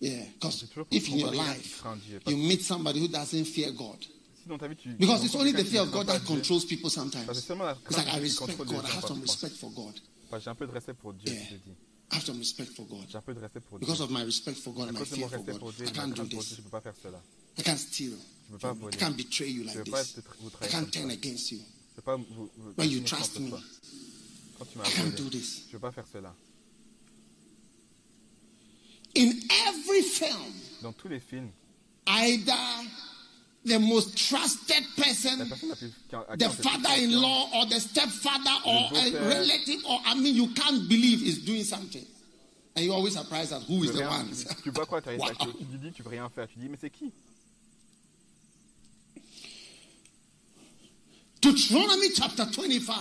Yeah, 0.00 0.22
because 0.34 0.64
if 0.90 1.08
in 1.08 1.18
your 1.18 1.30
rencontré 1.30 1.54
quelqu'un 1.54 1.54
qui 1.98 2.10
life 2.12 2.26
you 2.26 2.36
meet 2.36 2.60
somebody 2.60 3.00
who 3.00 3.08
doesn't 3.08 3.46
fear 3.46 3.70
God, 3.72 4.02
si 4.02 4.46
dans 4.48 4.58
ta 4.58 4.68
vie 4.68 4.76
tu. 4.76 4.90
because 4.98 5.24
it's 5.24 5.34
only 5.34 5.52
the 5.52 5.64
fear 5.64 5.80
of 5.80 5.90
God 5.90 6.06
that 6.06 6.12
n'aime 6.12 6.20
pas 6.20 6.26
Dieu, 6.26 6.36
controls 6.36 6.66
people 6.66 6.90
sometimes. 6.90 7.26
c'est 7.32 7.40
seulement 7.40 7.64
la 7.64 7.72
It's 7.88 7.96
like 7.96 8.08
I 8.12 8.20
respect 8.20 8.58
God. 8.58 8.84
I 8.84 8.88
have 8.90 9.04
some 9.06 9.22
respect 9.22 9.54
for 9.56 9.70
God. 9.70 9.98
Enfin, 10.34 10.42
J'ai 10.42 10.50
un 10.50 10.54
peu 10.56 10.66
de 10.66 10.72
respect 10.72 10.94
pour 10.94 11.14
Dieu, 11.14 11.32
Yeah. 11.32 11.44
je 11.44 11.54
te 11.56 11.62
dis. 11.62 11.70
I 12.12 12.16
have 12.16 12.24
some 12.24 12.38
respect 12.38 12.66
for 12.66 12.84
God. 12.86 13.06
J'ai 13.08 13.16
un 13.16 13.22
peu 13.22 13.34
de 13.34 13.40
respect 13.40 13.60
pour 13.60 13.78
Dieu. 13.78 13.86
Because 13.86 14.00
of 14.00 14.10
my 14.10 14.22
respect 14.24 14.54
for 14.56 14.72
God 14.74 14.88
and 14.88 14.92
my 14.98 15.04
fear 15.04 15.28
for 15.28 15.36
respect 15.38 15.52
God, 15.52 15.60
pour 15.60 15.72
Dieu, 15.72 15.86
I 15.86 15.90
can't 15.92 16.14
do 16.14 16.24
Dieu, 16.24 16.38
this. 16.38 16.48
je 16.50 16.56
ne 16.56 16.62
peux 16.62 16.70
pas 16.70 16.80
faire 16.80 16.94
cela. 17.00 17.22
I 17.58 17.62
can't 17.62 17.78
steal. 17.78 18.12
Je 18.48 18.52
ne 18.52 18.58
peux 18.58 18.74
pas 18.74 18.88
I 18.92 18.96
can't 18.98 19.16
betray 19.16 19.50
you 19.50 19.62
Je 19.62 19.68
ne 19.68 19.74
like 19.74 19.84
peux 19.84 19.90
pas 19.92 20.02
this. 20.02 20.18
I 20.18 20.50
trahir 20.50 20.70
can't 20.70 20.90
turn 20.90 21.10
against 21.10 21.52
you. 21.52 21.58
Je 21.58 21.62
ne 21.64 21.94
peux 21.96 22.02
pas 22.02 22.16
vous. 22.16 22.50
vous 22.56 22.72
When 22.76 22.90
you 22.90 23.00
trust 23.04 23.38
me, 23.38 23.48
toi. 23.50 23.60
Quand 24.58 24.64
tu 24.66 24.78
m'as 24.78 24.84
I 24.88 24.92
can't 24.92 25.14
do 25.16 25.30
this. 25.30 25.60
je 25.62 25.66
ne 25.66 25.72
peux 25.72 25.78
pas 25.78 25.92
faire 25.92 26.06
cela. 26.12 26.34
In 29.16 29.30
every 29.68 30.02
film, 30.02 30.52
Dans 30.82 30.92
tous 30.92 31.08
les 31.08 31.20
films, 31.20 31.50
either 32.06 32.52
the 33.64 33.78
most 33.78 34.16
trusted 34.28 34.84
person 34.96 35.38
personne 35.38 35.48
la 35.48 35.76
plus. 35.76 35.92
qui 36.08 36.14
a- 36.14 36.20
à 36.28 36.36
qui 36.36 36.38
the 36.38 36.44
uh, 36.44 36.48
on 36.48 36.50
fait 36.52 36.62
plus 36.62 36.70
father-in-law 36.70 37.48
or 37.54 37.66
the 37.66 37.80
stepfather 37.80 38.56
or 38.66 38.90
a 38.92 39.10
relative 39.28 39.80
or 39.86 40.00
I 40.06 40.14
mean 40.16 40.34
you 40.34 40.48
can't 40.54 40.86
believe 40.88 41.22
is 41.22 41.38
doing 41.44 41.64
something. 41.64 42.04
And 42.76 42.84
you're 42.84 42.94
always 42.94 43.14
surprised 43.14 43.52
at 43.52 43.62
who 43.62 43.84
is 43.84 43.92
the 43.92 44.02
one. 44.02 44.28
Tu 44.28 44.62
tu 44.64 44.72
peux 44.72 44.80
pas 44.80 44.86
croire, 44.86 45.02
tu 45.02 45.08
arrives 45.10 45.20
Wow. 45.20 45.28
à- 45.30 45.46
tu 45.46 45.52
tu 45.64 45.78
dis, 45.78 45.92
tu 45.92 46.02
peux 46.02 46.10
rien 46.10 46.28
faire. 46.28 46.46
Tu 46.48 46.58
dis, 46.58 46.68
mais 46.68 46.76
c'est 46.80 46.90
qui 46.90 47.10
Deuteronomy 51.40 52.08
chapter 52.16 52.44
25, 52.44 52.94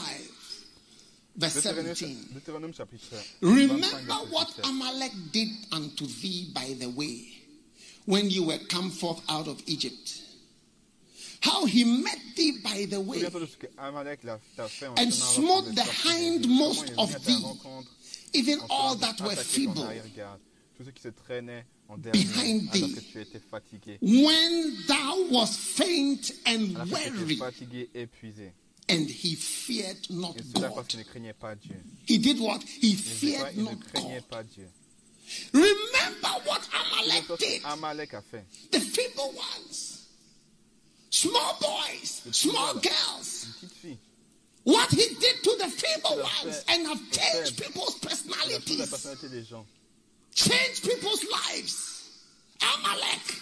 verse 1.38 1.54
Deutéronome 1.56 1.94
17. 1.94 2.34
Deutéronome 2.34 2.74
chapitre 2.74 3.06
25, 3.42 3.42
Remember 3.42 4.16
what 4.32 4.48
17. 4.56 4.66
Amalek 4.66 5.12
did 5.32 5.50
unto 5.72 6.06
thee 6.06 6.52
by 6.54 6.74
the 6.80 6.90
way 6.90 7.26
when 8.06 8.30
you 8.30 8.44
were 8.46 8.58
come 8.70 8.90
forth 8.90 9.22
out 9.30 9.48
of 9.48 9.62
Egypt. 9.66 10.23
How 11.46 11.66
he 11.66 11.84
met 11.84 12.18
thee 12.36 12.54
by 12.64 12.86
the 12.86 13.00
way 13.00 13.20
Souviens-toi 13.20 13.42
de 13.42 13.46
ce 13.48 13.58
que 13.58 13.68
Amalek 13.78 14.24
l'a- 14.24 14.40
t'a 14.56 14.68
fait 14.68 14.88
en 14.88 14.96
And 14.98 15.12
smote 15.12 15.66
the 15.76 15.80
êtes 15.80 15.86
sortis 15.86 16.04
d'Égypte. 16.04 16.46
hindmost 16.46 16.80
Comment 16.80 16.86
il 16.86 16.92
est 16.92 17.00
of 17.00 17.10
venu 17.10 17.16
à 17.16 17.20
ta 17.20 17.26
thee, 17.26 18.40
even 18.40 18.60
all 18.70 18.98
that 19.00 19.16
were 19.22 19.36
feeble. 19.36 19.82
arrière-garde. 19.84 20.40
Tous 20.78 20.86
ceux 20.86 20.92
qui 20.92 21.02
se 21.04 21.10
traînaient 21.10 21.66
en 21.90 21.98
dernier 21.98 22.24
Behind 22.24 22.72
thee. 22.72 22.94
que 22.94 23.00
tu 23.02 23.22
étais 23.22 23.40
fatigué. 23.40 23.98
When 24.02 24.74
thou 24.88 25.28
was 25.32 25.48
faint 25.58 26.32
and 26.48 26.76
Alors 26.76 26.88
que 26.88 27.10
tu 27.10 27.34
étais 27.34 28.08
weary, 28.26 28.52
and 28.90 29.08
he 29.10 29.36
feared 29.36 29.98
not 30.10 30.36
Et 30.38 30.44
cela 30.56 30.70
parce 30.70 30.76
God. 30.76 30.88
qu'il 30.88 31.00
ne 31.00 31.04
craignait 31.06 31.34
pas 31.34 31.56
Dieu. 31.56 31.76
He 32.08 32.18
did 32.20 32.40
what? 32.40 32.60
He 32.82 32.88
Il, 32.90 32.92
ne 32.92 32.96
faisait 33.02 33.38
pas- 33.38 33.46
feared 33.52 33.58
not 33.58 33.76
God. 33.94 34.04
Remember 35.54 36.42
what 36.48 36.62
Amalek 36.74 37.26
did. 37.40 37.62
The 38.72 38.80
feeble 38.80 39.34
ones, 39.36 40.03
small 41.14 41.58
boys, 41.62 42.22
small 42.32 42.74
girls. 42.76 43.46
Une 43.46 43.54
petite 43.54 43.78
fille. 43.82 43.98
What 44.66 44.90
he 44.92 45.08
did 45.20 45.44
to 45.44 45.52
the 45.60 45.68
feeble 45.70 46.18
ones 46.24 46.64
and 46.70 46.88
have 46.88 47.00
changed 47.12 47.62
people's 47.62 47.96
Il 48.02 48.56
a 48.56 48.60
pris 48.60 48.78
la 48.78 48.86
personalities, 48.88 48.90
personnalité 48.90 49.30
des 49.30 49.44
gens. 49.44 49.66
changed 50.34 50.84
people's 50.84 51.24
lives. 51.52 51.90
Amalek, 52.62 53.42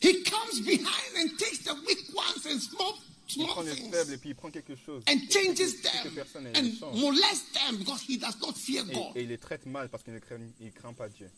he 0.00 0.22
comes 0.22 0.60
behind 0.60 1.16
and 1.18 1.38
takes 1.38 1.58
the 1.64 1.74
weak 1.86 2.08
ones 2.14 2.46
and 2.46 2.60
small, 2.62 2.94
small 3.26 3.62
things. 3.62 3.90
faibles 3.94 4.12
et 4.12 4.16
puis 4.16 4.30
il 4.30 4.34
prend 4.34 4.50
quelque 4.50 4.74
chose. 4.74 5.02
and 5.06 5.18
changes 5.28 5.82
them 5.82 6.46
and 6.54 6.72
molests 6.94 7.52
them 7.52 7.76
because 7.76 8.00
he 8.02 8.16
does 8.16 8.36
not 8.40 8.56
fear 8.56 8.84
God. 8.84 9.14
et 9.16 9.22
il 9.22 9.28
les 9.28 9.38
traite 9.38 9.66
mal 9.66 9.88
parce 9.90 10.02
qu'il 10.02 10.14
ne 10.14 10.18
craint 10.70 10.94
pas 10.94 11.08
Dieu. 11.10 11.30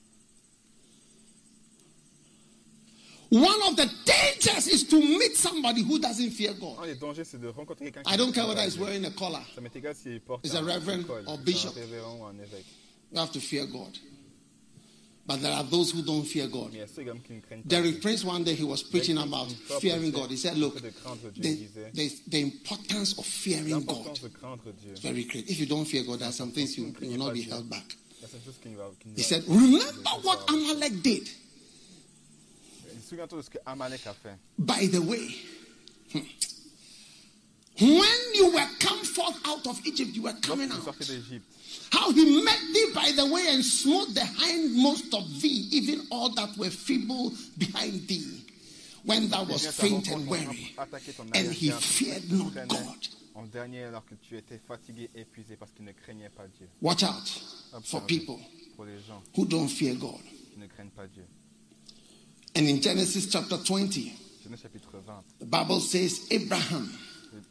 One 3.30 3.62
of 3.68 3.76
the 3.76 3.88
dangers 4.04 4.66
is 4.66 4.84
to 4.88 4.96
meet 4.98 5.36
somebody 5.36 5.82
who 5.82 6.00
doesn't 6.00 6.30
fear 6.32 6.50
Un 6.50 6.58
God. 6.58 6.76
Oh, 6.82 6.86
des 6.86 6.96
dangers, 6.96 7.24
c'est 7.24 7.40
de 7.40 7.46
rencontrer 7.48 7.84
quelqu'un 7.92 8.02
qui 8.02 8.12
I 8.12 8.16
don't 8.16 8.32
care 8.32 8.48
whether 8.48 8.62
he's 8.64 8.76
wearing 8.76 9.04
a 9.04 9.10
collar. 9.10 9.44
Ça 9.54 9.60
m'est 9.60 9.74
égal 9.76 9.94
s'il 9.94 10.20
porte 10.20 10.44
Is 10.44 10.56
a 10.56 10.60
reverend 10.60 11.06
col, 11.06 11.22
or 11.26 11.34
un 11.34 11.42
bishop. 11.44 11.72
révérend 11.74 12.18
ou 12.18 12.24
un 12.24 12.34
évêque. 12.34 12.66
You 13.12 13.20
have 13.20 13.30
to 13.32 13.40
fear 13.40 13.66
God. 13.66 13.96
But 15.26 15.42
there 15.42 15.52
are 15.52 15.62
those 15.62 15.92
who 15.92 16.02
don't 16.02 16.24
fear 16.24 16.48
God. 16.48 16.70
Mais 16.72 16.78
il 16.78 16.80
y 16.80 16.82
a 16.82 16.86
ceux 16.88 17.02
également 17.02 17.20
qui 17.20 17.34
ne 17.34 17.40
craignent 17.40 17.62
pas 17.62 17.68
Derek. 17.68 18.00
Prince 18.00 18.24
one 18.24 18.42
day 18.42 18.54
he 18.56 18.64
was 18.64 18.82
preaching 18.82 19.16
about 19.16 19.46
Prince, 19.46 19.52
une 19.52 19.66
fois, 19.66 19.80
fearing 19.80 20.10
God. 20.10 20.30
He 20.32 20.36
said, 20.36 20.56
Look, 20.58 20.74
fait 20.80 20.88
de 20.88 20.90
craindre 20.90 21.30
Dieu, 21.32 21.42
the, 21.42 21.92
the, 21.94 22.30
the 22.30 22.40
importance 22.40 23.16
of 23.16 23.24
fearing 23.24 23.84
God 23.84 24.14
de 24.20 24.28
craindre 24.28 24.72
Dieu. 24.82 24.92
is 24.94 24.98
very 25.00 25.22
great. 25.24 25.48
If 25.48 25.60
you 25.60 25.66
don't 25.66 25.84
fear 25.86 26.02
God, 26.02 26.18
there 26.18 26.28
are 26.28 26.32
some 26.32 26.50
things 26.50 26.76
you, 26.76 26.86
you 27.00 27.10
will 27.10 27.18
not 27.18 27.34
be 27.34 27.42
held 27.42 27.68
back. 27.70 27.84
La 28.22 28.26
seule 28.28 28.40
chose 28.44 28.56
qui 28.60 28.70
nous 28.70 28.78
va- 28.78 28.90
qui 29.00 29.08
nous 29.08 29.14
He 29.16 29.22
said, 29.22 29.44
Remember 29.46 30.10
what 30.24 30.46
Amalek 30.48 31.00
did. 31.00 31.28
Souviens-toi 31.28 31.28
de 31.28 31.30
ce 31.30 31.30
que 31.30 31.48
Amalek 32.08 32.88
a 32.88 32.90
fait. 32.90 32.99
By 34.58 34.86
the 34.86 35.00
way, 35.00 35.34
hmm, 36.12 36.20
when 37.80 38.34
you 38.34 38.52
were 38.52 38.68
come 38.78 39.04
forth 39.04 39.40
out 39.46 39.66
of 39.66 39.86
Egypt, 39.86 40.10
you 40.14 40.22
were 40.22 40.34
coming 40.42 40.70
out. 40.70 40.84
How 41.92 42.10
he 42.12 42.44
met 42.44 42.58
thee 42.72 42.90
by 42.94 43.12
the 43.16 43.26
way 43.26 43.46
and 43.48 43.64
smote 43.64 44.14
the 44.14 44.24
hindmost 44.24 45.14
of 45.14 45.40
thee, 45.40 45.68
even 45.72 46.06
all 46.10 46.30
that 46.34 46.56
were 46.56 46.70
feeble 46.70 47.32
behind 47.58 48.06
thee, 48.06 48.44
when 49.04 49.28
thou 49.28 49.42
il 49.42 49.48
was 49.52 49.62
vient 49.62 49.70
à 49.70 49.72
ta 49.72 49.82
faint 49.82 50.08
and 50.12 50.28
weary, 50.28 50.72
pour 50.74 50.84
attaquer 50.84 51.12
ton 51.12 51.26
and 51.34 51.52
he 51.52 51.70
feared 51.70 52.30
not 52.30 52.68
God. 52.68 53.08
En 53.34 53.46
dernier, 53.46 53.84
alors 53.84 54.04
que 54.04 54.14
tu 54.16 54.36
étais 54.36 54.58
fatigué, 54.66 55.08
épuisé 55.14 55.56
parce 55.56 55.70
qu'il 55.72 55.84
ne 55.84 55.92
craignait 55.92 56.28
pas 56.30 56.46
Dieu. 56.58 56.68
Watch 56.82 57.04
out 57.04 57.28
for 57.84 58.04
people 58.04 58.38
Pour 58.76 58.84
les 58.84 58.98
gens 58.98 59.22
who 59.36 59.46
don't 59.46 59.68
fear 59.68 59.94
God. 59.94 60.20
qui 60.52 60.58
ne 60.58 60.66
craignent 60.66 60.90
pas 60.90 61.06
Dieu. 61.06 61.24
And 62.54 62.66
in 62.68 62.80
Genesis 62.80 63.26
chapter 63.30 63.56
20, 63.58 64.12
Genèse 64.48 64.62
chapitre 64.62 64.86
20. 64.90 65.04
the 65.38 65.46
Bible 65.46 65.80
says 65.80 66.26
Abraham 66.30 66.90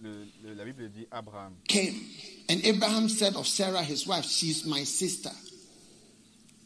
Le- 0.02 0.10
le- 0.44 0.56
la 0.56 0.66
Bible 0.66 0.90
dit 0.90 1.08
Abraham. 1.14 1.56
came, 1.68 2.06
and 2.50 2.64
Abraham 2.66 3.08
said 3.08 3.36
of 3.36 3.48
Sarah, 3.48 3.82
his 3.82 4.06
wife, 4.06 4.26
She's 4.26 4.66
my 4.66 4.84
sister. 4.84 5.32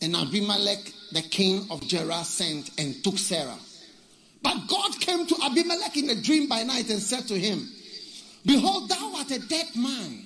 And 0.01 0.15
Abimelech, 0.15 0.91
the 1.11 1.21
king 1.21 1.67
of 1.69 1.81
Gerar, 1.87 2.23
sent 2.23 2.71
and 2.79 3.03
took 3.03 3.17
Sarah. 3.19 3.57
But 4.41 4.67
God 4.67 4.99
came 4.99 5.25
to 5.27 5.35
Abimelech 5.43 5.95
in 5.95 6.09
a 6.09 6.15
dream 6.21 6.49
by 6.49 6.63
night 6.63 6.89
and 6.89 6.99
said 6.99 7.27
to 7.27 7.39
him, 7.39 7.69
Behold, 8.45 8.89
thou 8.89 9.13
art 9.15 9.31
a 9.31 9.39
dead 9.47 9.67
man. 9.75 10.25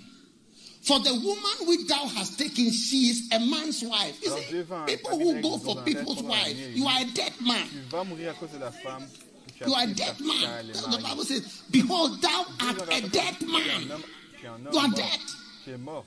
For 0.87 0.99
the 1.01 1.13
woman 1.13 1.67
which 1.67 1.85
thou 1.85 2.07
hast 2.07 2.39
taken, 2.39 2.71
she 2.71 3.09
is 3.09 3.27
a 3.33 3.39
man's 3.39 3.83
wife. 3.83 4.23
You 4.23 4.29
see, 4.31 4.45
Dieu 4.49 4.63
vint 4.63 4.83
à 4.83 4.87
people 4.87 5.19
who 5.19 5.41
go 5.41 5.57
for 5.57 5.75
people's 5.83 6.19
rêve 6.21 6.23
pendant 6.23 6.29
la 6.29 6.43
wives, 6.45 6.77
you 6.77 6.87
are 6.87 7.01
a 7.01 7.05
dead 7.13 7.33
man. 7.41 7.67
Tu 7.67 7.79
vas 7.91 8.03
mourir 8.05 8.29
à 8.31 8.33
cause 8.39 8.51
de 8.53 8.57
la 8.59 8.71
femme 8.71 9.03
que 9.47 9.51
tu 9.53 9.63
as 9.65 9.67
You 9.67 9.73
are 9.75 9.83
a 9.83 9.87
dead 9.87 10.19
man. 10.21 10.67
The. 10.71 10.97
Bible 11.03 11.25
says, 11.25 11.43
Behold, 11.69 12.21
thou 12.21 12.45
art 12.61 12.81
a 12.89 13.01
dead 13.01 13.35
tu 13.37 13.43
es 13.43 13.43
un 13.43 13.51
man. 13.51 13.91
homme- 13.91 14.03
Tu 14.39 14.45
es 14.45 14.49
un 14.49 14.65
homme 14.65 14.73
You 14.73 14.79
are 14.79 14.89
dead. 14.95 15.19
Tu 15.65 15.71
es 15.73 15.77
mort. 15.77 16.05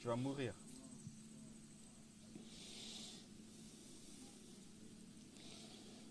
Tu 0.00 0.06
vas 0.08 0.16
mourir. 0.16 0.52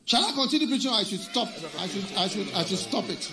Shall 0.05 0.25
I 0.25 0.31
continue 0.33 0.67
preaching 0.67 0.91
or 0.91 0.95
I 0.95 1.03
should 1.03 1.21
stop? 1.21 1.47
I 1.79 1.87
should, 1.87 2.05
I 2.17 2.27
should, 2.27 2.53
I 2.53 2.63
should 2.65 2.79
stop 2.79 3.09
it. 3.09 3.31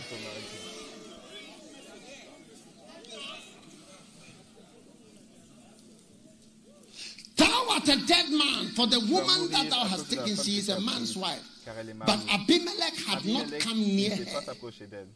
Thou 7.41 7.67
art 7.71 7.89
a 7.89 7.97
dead 8.07 8.31
man, 8.31 8.69
for 8.77 8.87
the 8.87 9.01
woman 9.01 9.51
that 9.51 9.71
thou 9.71 9.85
hast 9.85 10.11
taken, 10.11 10.37
she 10.37 10.59
is 10.59 10.69
a 10.69 10.79
man's 10.79 11.17
wife. 11.17 11.43
Car 11.65 11.75
elle 11.81 11.89
est 11.89 11.99
But. 11.99 12.21
Abimelech 12.29 12.97
had 13.07 13.25
not 13.25 13.59
come 13.61 13.81
near 13.81 14.15
her. 14.15 15.07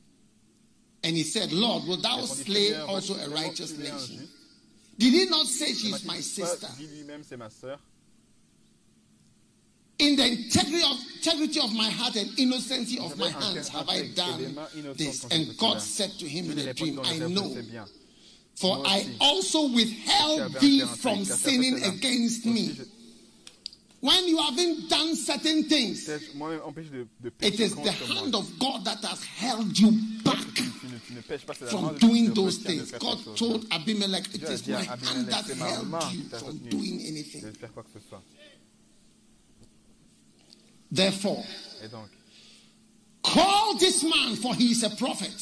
And 1.03 1.17
he 1.17 1.23
said, 1.23 1.53
Lord, 1.53 1.85
will 1.87 1.99
thou 1.99 2.21
slay 2.23 2.75
also 2.75 3.15
a 3.15 3.29
righteous 3.29 3.77
nation? 3.77 4.27
Did 4.99 5.13
he 5.13 5.27
not 5.27 5.47
say 5.47 5.75
she 5.75 5.89
is 5.89 6.07
my 6.07 6.21
sister? 6.21 6.69
dit 6.79 6.87
lui-même, 6.87 7.23
c'est 7.23 7.37
ma 7.37 7.49
sœur. 7.49 7.79
In 9.99 10.17
the 10.17 10.27
integrity 10.27 10.83
of, 10.83 10.99
integrity 11.17 11.61
of 11.61 11.73
my 11.75 11.91
heart 11.91 12.17
and 12.17 12.39
innocency 12.39 12.99
of 12.99 13.17
my 13.19 13.29
hands 13.31 13.69
have 13.69 13.89
I 13.89 14.01
intègre 14.01 14.07
et 14.07 14.15
des 14.15 14.83
done 14.83 14.95
this. 14.97 15.25
And 15.31 15.57
God 15.59 15.81
said 15.81 16.11
to 16.19 16.27
him 16.27 16.51
in 16.51 16.59
a 16.69 16.73
dream, 16.73 16.99
I 17.05 17.19
le 17.19 17.27
rêve, 17.27 17.29
je 17.29 17.35
know. 17.35 17.85
For 18.57 18.83
I 18.87 19.07
also 19.21 19.69
withheld 19.69 20.55
thee 20.61 20.81
from 21.01 21.25
sinning 21.25 21.83
against 21.85 22.47
me. 22.47 22.77
When 24.01 24.29
you 24.29 24.37
haven't 24.37 24.91
done 24.91 25.17
certain 25.17 25.65
things, 25.65 26.05
T'es 26.05 26.21
moi-même 26.35 26.61
empêché 26.61 26.91
de, 26.91 27.07
de 27.23 27.31
it 27.47 27.59
is 27.59 27.75
the 27.75 27.91
hand 27.91 28.35
of 28.35 28.47
God 28.59 28.85
that 28.85 29.03
has 29.03 29.25
held 29.25 29.79
you 29.79 29.93
back 30.23 30.37
Tu, 30.55 30.63
ne- 30.63 30.99
tu 31.07 31.15
ne 31.15 31.21
pêches 31.23 31.47
pas, 31.47 31.55
c'est 31.55 31.65
la 31.65 31.73
main 31.73 31.89
from 31.89 31.95
de 31.95 31.99
Dieu 31.99 32.09
qui 32.09 32.13
doing 32.13 32.35
those 32.35 32.59
things. 32.59 32.93
God 32.99 33.19
told 33.37 33.65
Abimelech, 33.71 34.27
it 34.35 34.43
is 34.43 34.69
my 34.69 34.83
hand 34.83 35.27
that 35.29 35.47
held 35.47 36.13
you 36.13 36.23
from 36.39 36.59
doing 36.69 37.01
anything. 37.07 37.41
faire 37.55 37.73
quoi 37.73 37.83
que 37.83 37.99
ce 37.99 38.07
soit. 38.09 38.23
Therefore, 40.93 41.43
Call 43.23 43.79
this 43.79 44.03
man, 44.05 44.37
for 44.37 44.55
he 44.55 44.71
is 44.73 44.83
a 44.83 44.91
prophet, 44.91 45.33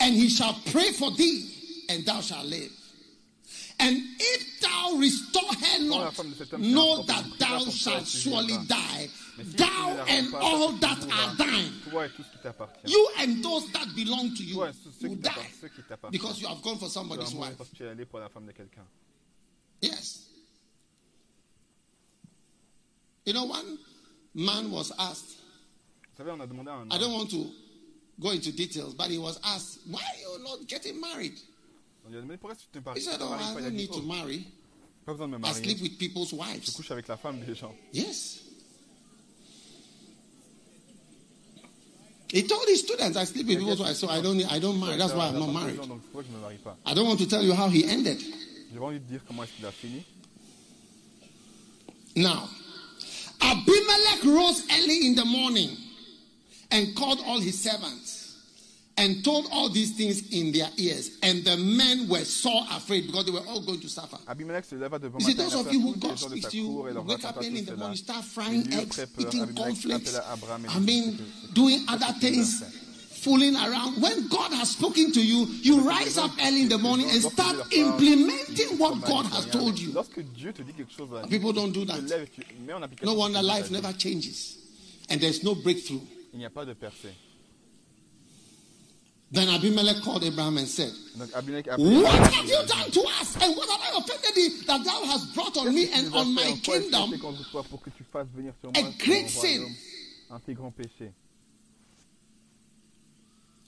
and 0.00 0.14
he 0.14 0.30
shall 0.30 0.54
pray 0.72 0.90
for 0.92 1.10
thee, 1.10 1.46
and 1.90 2.04
thou 2.06 2.20
shalt 2.20 2.46
live. 2.46 2.70
And 3.80 3.96
if 4.18 4.60
thou 4.60 4.96
restore 4.98 5.52
her 5.54 5.82
not, 5.84 6.14
femme 6.14 6.30
de 6.30 6.34
cet 6.36 6.52
homme 6.52 6.60
qui 6.62 6.68
est 6.68 6.72
un 6.72 6.74
know 6.74 7.02
that 7.04 7.24
thou 7.38 7.58
pas 7.58 7.64
pour 7.64 7.64
toi, 7.64 7.72
shalt 7.72 8.06
surely 8.06 8.56
die, 8.68 9.10
mais 9.38 9.44
si 9.44 9.50
tu 9.50 9.56
thou 9.56 10.04
and 10.08 10.34
all 10.34 10.72
that 10.78 10.98
are 11.10 11.36
thine. 11.36 11.72
Toi 11.90 12.06
et 12.06 12.10
tout 12.10 12.22
ce 12.22 12.30
qui 12.36 12.42
t'appartient. 12.42 12.86
You 12.86 13.08
and 13.18 13.42
those 13.42 13.70
that 13.72 13.86
belong 13.96 14.34
to 14.36 14.42
you 14.44 14.54
Toi 14.54 14.68
et 14.68 14.72
ceux 15.00 15.08
will 15.08 15.16
die 15.16 15.22
t'appartiennent, 15.22 15.60
ceux 15.60 15.68
qui 15.68 15.82
t'appartiennent. 15.82 16.12
because 16.12 16.40
you 16.40 16.48
have 16.48 16.62
gone 16.62 16.78
for 16.78 16.88
somebody's 16.88 17.34
wife. 17.34 17.56
parce 17.56 17.70
que 17.70 17.76
tu 17.76 17.84
es 17.84 17.88
allé 17.88 18.04
pour 18.04 18.20
la 18.20 18.28
femme 18.28 18.46
de 18.46 18.52
quelqu'un. 18.52 18.84
Yes. 19.82 20.26
You 23.24 23.32
know, 23.32 23.44
one 23.46 23.78
man 24.34 24.70
was 24.70 24.92
asked, 24.98 25.38
Vous 26.12 26.16
savez, 26.24 26.30
on 26.32 26.40
a 26.40 26.46
demandé 26.46 26.70
à 26.70 26.74
un 26.74 26.88
I 26.90 26.98
don't 26.98 27.12
want 27.14 27.30
to 27.30 27.50
go 28.20 28.30
into 28.30 28.52
details, 28.52 28.94
but 28.94 29.08
he 29.08 29.18
was 29.18 29.40
asked, 29.42 29.80
Why 29.88 30.00
are 30.00 30.32
you 30.38 30.44
not 30.44 30.66
getting 30.68 31.00
married? 31.00 31.38
On 32.10 32.12
lui 32.12 32.18
a 32.18 32.20
demandé 32.22 32.38
pourquoi 32.38 32.56
tu 32.56 32.66
te 32.72 32.78
He 32.78 32.82
maries 32.84 33.02
said, 33.02 33.12
tu 33.12 33.18
te 33.18 33.24
Oh, 33.24 33.34
I 33.34 33.54
pas 33.54 33.60
Il 33.60 33.66
a 33.66 33.70
don't 33.70 33.76
need 33.76 33.92
to 33.92 34.02
marry. 34.02 34.44
pas 35.06 35.12
besoin 35.12 35.28
de 35.28 35.36
me 35.38 35.46
I 35.46 35.52
sleep 35.52 35.80
with 35.80 35.98
people's 35.98 36.32
wives. 36.32 36.66
Je 36.66 36.72
couche 36.72 36.90
avec 36.90 37.08
la 37.08 37.16
femme 37.16 37.40
des 37.44 37.54
gens. 37.54 37.74
Yes. 37.92 38.40
He 42.32 42.44
told 42.46 42.62
his 42.68 42.80
students, 42.80 43.16
I 43.16 43.24
sleep 43.24 43.48
with 43.48 43.58
people's 43.58 43.80
wives, 43.80 43.98
so 43.98 44.08
I 44.08 44.20
don't, 44.20 44.40
I 44.52 44.60
don't 44.60 44.78
marry. 44.78 44.96
That's 44.96 45.12
why 45.14 45.28
I'm 45.28 45.38
not 45.38 45.52
married. 45.52 45.76
Donc 45.80 46.00
je 46.14 46.32
me 46.32 46.40
marie 46.40 46.58
pas. 46.58 46.76
I 46.86 46.94
don't 46.94 47.06
want 47.08 47.18
to 47.18 47.26
tell 47.26 47.42
you 47.42 47.52
how 47.54 47.68
he 47.68 47.84
ended. 47.84 48.20
J'ai 48.72 48.78
pas 48.78 48.84
envie 48.86 49.00
de 49.00 49.04
dire 49.04 49.20
comment 49.26 49.42
est-ce 49.42 49.52
qu'il 49.56 49.66
a 49.66 49.72
fini. 49.72 50.02
Now, 52.16 52.48
Abimelech 53.40 54.24
rose 54.24 54.62
early 54.70 55.06
in 55.08 55.14
the 55.14 55.24
morning 55.24 55.70
and 56.72 56.94
called 56.96 57.20
all 57.26 57.40
his 57.40 57.60
servants 57.60 58.19
and 59.00 59.24
told 59.24 59.46
all 59.50 59.70
these 59.70 59.92
things 59.92 60.30
in 60.30 60.52
their 60.52 60.68
ears. 60.76 61.18
And 61.22 61.42
the 61.42 61.56
men 61.56 62.06
were 62.08 62.24
so 62.24 62.64
afraid 62.70 63.06
because 63.06 63.24
they 63.24 63.32
were 63.32 63.46
all 63.48 63.62
going 63.62 63.80
to 63.80 63.88
suffer. 63.88 64.18
Abimelech 64.28 64.64
se 64.64 64.76
leva 64.76 64.98
devant 64.98 65.20
You 65.20 65.26
see, 65.26 65.34
those 65.34 65.54
of 65.54 65.72
you 65.72 65.80
who 65.80 65.96
God 65.96 66.18
speaks 66.18 66.48
to 66.48 66.56
you, 66.56 66.66
cour 66.68 66.88
et 66.90 66.92
leur 66.94 67.04
wake 67.04 67.24
up 67.24 67.36
early 67.38 67.58
in 67.58 67.64
the 67.64 67.76
morning, 67.76 67.96
start 67.96 68.24
frying 68.24 68.72
eggs, 68.72 69.00
eating 69.18 69.54
cornflakes. 69.54 70.18
appela 70.18 70.34
Abraham 70.36 70.64
et 70.66 70.76
I 70.76 70.78
mean, 70.80 71.18
doing 71.54 71.84
other 71.88 72.12
things, 72.20 72.62
fooling 73.22 73.56
around. 73.56 74.00
When 74.02 74.28
God 74.28 74.52
has 74.52 74.70
spoken 74.72 75.12
to 75.12 75.20
you, 75.20 75.46
you 75.62 75.80
rise 75.80 76.18
up 76.18 76.30
early 76.42 76.62
in 76.62 76.68
the 76.68 76.78
morning 76.78 77.08
and 77.08 77.22
start 77.22 77.72
implementing 77.72 78.76
what 78.78 79.00
God 79.04 79.26
has 79.26 79.46
told 79.46 79.78
you. 79.78 79.92
Lorsque 79.92 80.20
Dieu 80.34 80.52
te 80.52 80.62
dit 80.62 80.74
quelque 80.76 80.92
chose, 80.92 81.08
la 81.10 81.22
nuit, 81.22 81.30
People 81.30 81.52
don't 81.54 81.72
do 81.72 81.86
that. 81.86 82.00
lèves 82.02 82.24
et 82.24 82.30
tu 82.30 82.42
mets 82.66 82.74
en 82.74 82.82
application 82.82 83.06
No 83.06 83.18
wonder 83.18 83.42
life 83.42 83.70
never 83.70 83.92
changes 83.94 84.58
and 85.08 85.18
there's 85.20 85.42
no 85.42 85.54
breakthrough. 85.54 86.00
Il 86.32 86.38
n'y 86.38 86.44
a 86.44 86.50
pas 86.50 86.66
de 86.66 86.74
percée. 86.74 87.14
Then 89.32 89.48
Abimelech 89.48 90.02
called 90.02 90.24
Abraham 90.24 90.58
and 90.58 90.66
said, 90.66 90.90
Donc 91.16 91.32
Abimelech 91.34 91.66
a 91.68 91.76
What 91.76 92.12
have 92.34 92.48
you 92.48 92.50
lui 92.50 92.54
a 92.56 92.62
dit, 92.62 92.68
done 92.68 92.90
to 92.90 93.00
us? 93.20 93.36
And 93.40 93.56
what 93.56 93.68
have 93.70 93.80
I 93.80 93.98
offended 93.98 94.34
thee 94.34 94.48
that 94.66 94.84
thou 94.84 95.04
hast 95.04 95.34
brought 95.34 95.56
on 95.56 95.72
me 95.72 95.88
and 95.92 96.06
tu 96.06 96.10
nous 96.10 96.16
as 96.16 96.20
on 96.26 96.34
my 96.34 96.42
En 96.42 96.56
quoi 96.56 96.56
est-ce 96.56 96.60
que 96.66 96.72
j'ai 96.72 96.90
kingdom 96.90 97.10
fait 97.12 97.18
contre 97.18 97.50
toi 97.50 97.62
pour 97.70 97.80
que 97.80 97.90
tu 97.90 98.04
fasses 98.12 98.26
venir 98.34 98.52
sur 98.60 98.70
a 98.70 98.82
great 98.98 99.28
sin? 99.30 99.58
royaume 99.60 99.74
un 100.30 100.40
si 100.44 100.54
grand 100.54 100.70
péché 100.72 101.12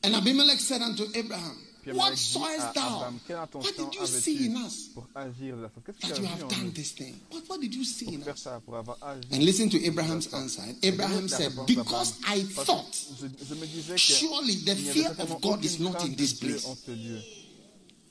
And 0.05 0.17
Abimelech 0.17 0.59
said 0.59 0.83
unto 0.83 1.05
Abraham, 1.15 1.57
What 1.85 2.17
sawest 2.17 2.75
thou? 2.75 3.11
What 3.53 3.77
did 3.77 3.95
you 3.95 4.07
see 4.07 4.47
in 4.47 4.57
us 4.57 4.91
avais-tu 4.95 5.03
agir 5.17 5.57
de 5.57 5.63
la 5.63 5.69
sorte 5.69 5.85
Qu'est-ce 5.87 5.99
que 5.99 6.09
that 6.09 6.19
you 6.21 6.27
have 6.27 6.49
done 6.49 6.73
this 6.73 6.93
thing? 6.93 7.15
What, 7.31 7.43
what 7.49 7.61
did 7.61 7.75
you 7.75 7.85
see 7.85 8.15
in 8.15 8.23
us? 8.23 8.41
ça, 8.41 8.61
pour 8.65 8.77
avoir 8.77 8.97
agi 9.03 9.27
And 9.33 9.43
listen 9.43 9.69
to 9.71 9.85
Abraham's 9.85 10.33
answer. 10.33 10.63
Abraham 10.83 11.27
said, 11.29 11.53
Because. 11.67 12.21
I 12.27 12.43
thought, 12.43 12.95
je, 13.21 13.27
je 13.49 13.55
me 13.55 13.67
disais 13.67 13.95
que 13.95 13.99
surely 13.99 14.55
the 14.55 14.59
il 14.59 14.65
n'y 14.65 14.71
avait 14.71 14.93
fear 14.93 15.11
of 15.19 15.41
God 15.41 15.65
is 15.65 15.81
not 15.81 16.05
in 16.05 16.15
this 16.15 16.35
place, 16.35 16.65
en 16.67 16.77
ce 16.77 16.91
lieu. 16.93 17.21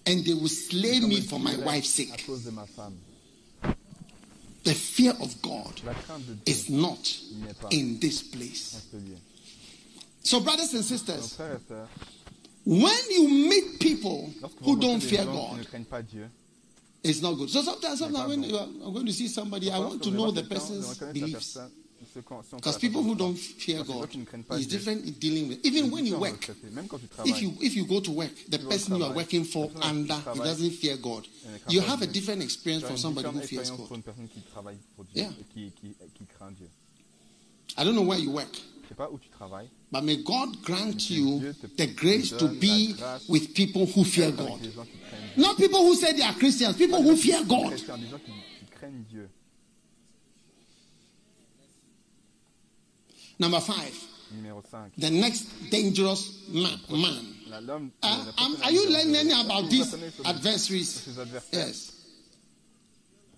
and 0.06 0.26
they 0.26 0.34
will 0.34 0.50
slay 0.50 1.00
me 1.00 1.22
for 1.22 1.40
my 1.40 1.56
wife's 1.58 1.90
sake. 1.92 2.26
cause 2.26 2.44
de 2.44 2.52
ma 2.52 2.66
femme. 2.66 2.98
The 4.64 4.74
fear 4.76 5.14
of 5.22 5.42
God 5.42 5.82
La 5.86 5.94
crainte 5.94 6.28
de 6.28 6.34
Dieu 6.34 6.44
is 6.46 6.70
not 6.70 7.18
in 7.72 8.00
this 8.00 8.22
place. 8.22 8.86
So, 10.24 10.40
brothers 10.42 10.74
and 10.74 10.84
sisters, 10.84 11.34
frères 11.36 11.56
et 11.56 11.68
sœurs, 11.68 11.88
when 12.66 12.98
you 13.12 13.28
meet 13.28 13.80
people 13.80 14.30
who 14.64 14.76
don't 14.78 15.02
fear 15.02 15.24
gens 15.26 15.32
qui 15.50 15.56
ne 15.58 15.62
God, 15.64 15.68
craignent 15.68 15.88
pas 15.88 16.02
Dieu, 16.02 16.28
it's 17.04 17.22
not 17.22 17.34
good. 17.36 17.50
So 17.50 17.62
sometimes, 17.64 18.00
sometimes 18.00 18.28
when 18.30 18.44
you 18.44 18.56
are, 18.58 18.68
I'm 18.86 18.94
going 18.94 19.06
to 19.08 19.14
see 19.14 19.28
somebody, 19.28 19.72
I 19.72 19.80
want 19.80 20.02
to 20.04 20.12
know 20.12 20.32
the 20.32 20.44
person's 20.44 20.86
vous 20.86 21.04
allez 21.04 21.06
reconnaître 21.06 21.06
la 21.06 21.14
beliefs. 21.14 21.54
personne, 21.54 21.72
ce 22.14 22.20
qu'on- 22.20 22.42
ce 22.44 22.48
en 22.48 22.50
quoi 22.50 22.58
Because 22.60 22.78
people 22.78 23.02
who 23.04 23.16
don't 23.16 23.36
fear 23.38 23.78
Parce 23.78 23.88
que 23.88 23.94
ceux 23.94 24.00
God 24.02 24.10
qui 24.10 24.18
ne 24.20 24.26
craignent 24.26 24.44
pas 24.44 24.60
is 24.60 24.66
different 24.68 25.02
in 25.08 25.12
dealing 25.20 25.48
with. 25.50 25.66
Even 25.66 25.90
when 25.92 26.06
you 26.06 26.18
work, 26.18 26.40
traiter. 26.42 26.70
Même 26.72 26.88
quand 26.88 27.00
tu 27.00 27.30
if 27.30 27.42
you 27.42 27.54
if 27.62 27.76
you 27.76 27.86
go 27.86 28.00
to 28.02 28.12
work, 28.12 28.32
the 28.50 28.58
Tu 28.58 28.64
vas 28.64 28.66
au 28.66 28.70
person 28.70 28.98
you 28.98 29.04
are 29.06 29.16
working 29.16 29.44
for 29.46 29.62
la 29.66 29.68
personne 29.80 29.84
avec 29.84 30.06
qui 30.06 30.12
under 30.14 30.34
he 30.36 30.40
doesn't 30.50 30.72
fear 30.72 30.98
God. 30.98 31.24
elle 31.46 31.52
ne 31.54 31.58
craint 31.58 31.72
You 31.74 31.82
have 31.82 32.02
a 32.04 32.08
different 32.08 32.42
experience 32.44 32.84
from 32.84 32.98
somebody 32.98 33.28
who 33.30 33.40
fears 33.42 33.70
God. 33.72 33.88
pour 33.88 33.96
une 33.96 34.04
personne 34.04 34.28
qui 34.28 34.42
travaille 34.52 34.78
pour 34.96 35.06
Dieu, 35.06 35.24
Yeah. 35.24 35.32
I 37.78 37.84
don't 37.86 37.96
know 37.96 38.04
where 38.04 38.20
you 38.20 38.32
work, 38.32 38.52
Je 39.94 39.98
ne 39.98 40.08
sais 40.08 40.18
pas 40.18 40.32
où 40.40 40.52
tu 40.52 40.58
travailles, 40.58 40.58
but 40.58 40.58
may 40.58 40.58
God 40.58 40.62
grant 40.64 41.10
you 41.10 41.42
the 41.78 41.88
grace 41.96 42.30
to 42.38 42.48
be 42.48 42.96
with 43.28 43.54
people 43.54 43.86
who 43.86 44.04
fear 44.04 44.32
God. 44.32 44.62
les 44.62 44.72
gens 44.72 44.84
qui 44.86 44.98
craignent 45.00 45.36
Dieu. 45.36 45.44
Not 45.44 45.58
people 45.58 45.80
who 45.80 45.96
say 45.96 46.14
they 46.14 46.24
are 46.24 46.34
Christians, 46.34 46.74
people 46.78 47.02
who 47.02 47.16
fear 47.16 47.44
God. 47.44 47.74
chrétiens, 47.74 47.98
des 47.98 48.08
gens 48.10 48.20
qui, 48.20 48.32
qui 48.32 48.66
craignent 48.72 49.04
Dieu. 49.10 49.30
Number 53.40 53.60
five, 53.60 53.94
the 54.98 55.10
next 55.10 55.48
dangerous 55.72 56.38
ma- 56.54 56.78
man. 56.90 57.36
Uh, 58.04 58.32
um, 58.38 58.56
are 58.64 58.72
you 58.72 58.88
learning 58.90 59.32
about 59.32 59.70
these 59.70 59.94
adversaries? 60.24 60.90
sur 60.90 61.14
ces 61.14 61.20
adversaires 61.20 61.68
Yes. 61.68 61.92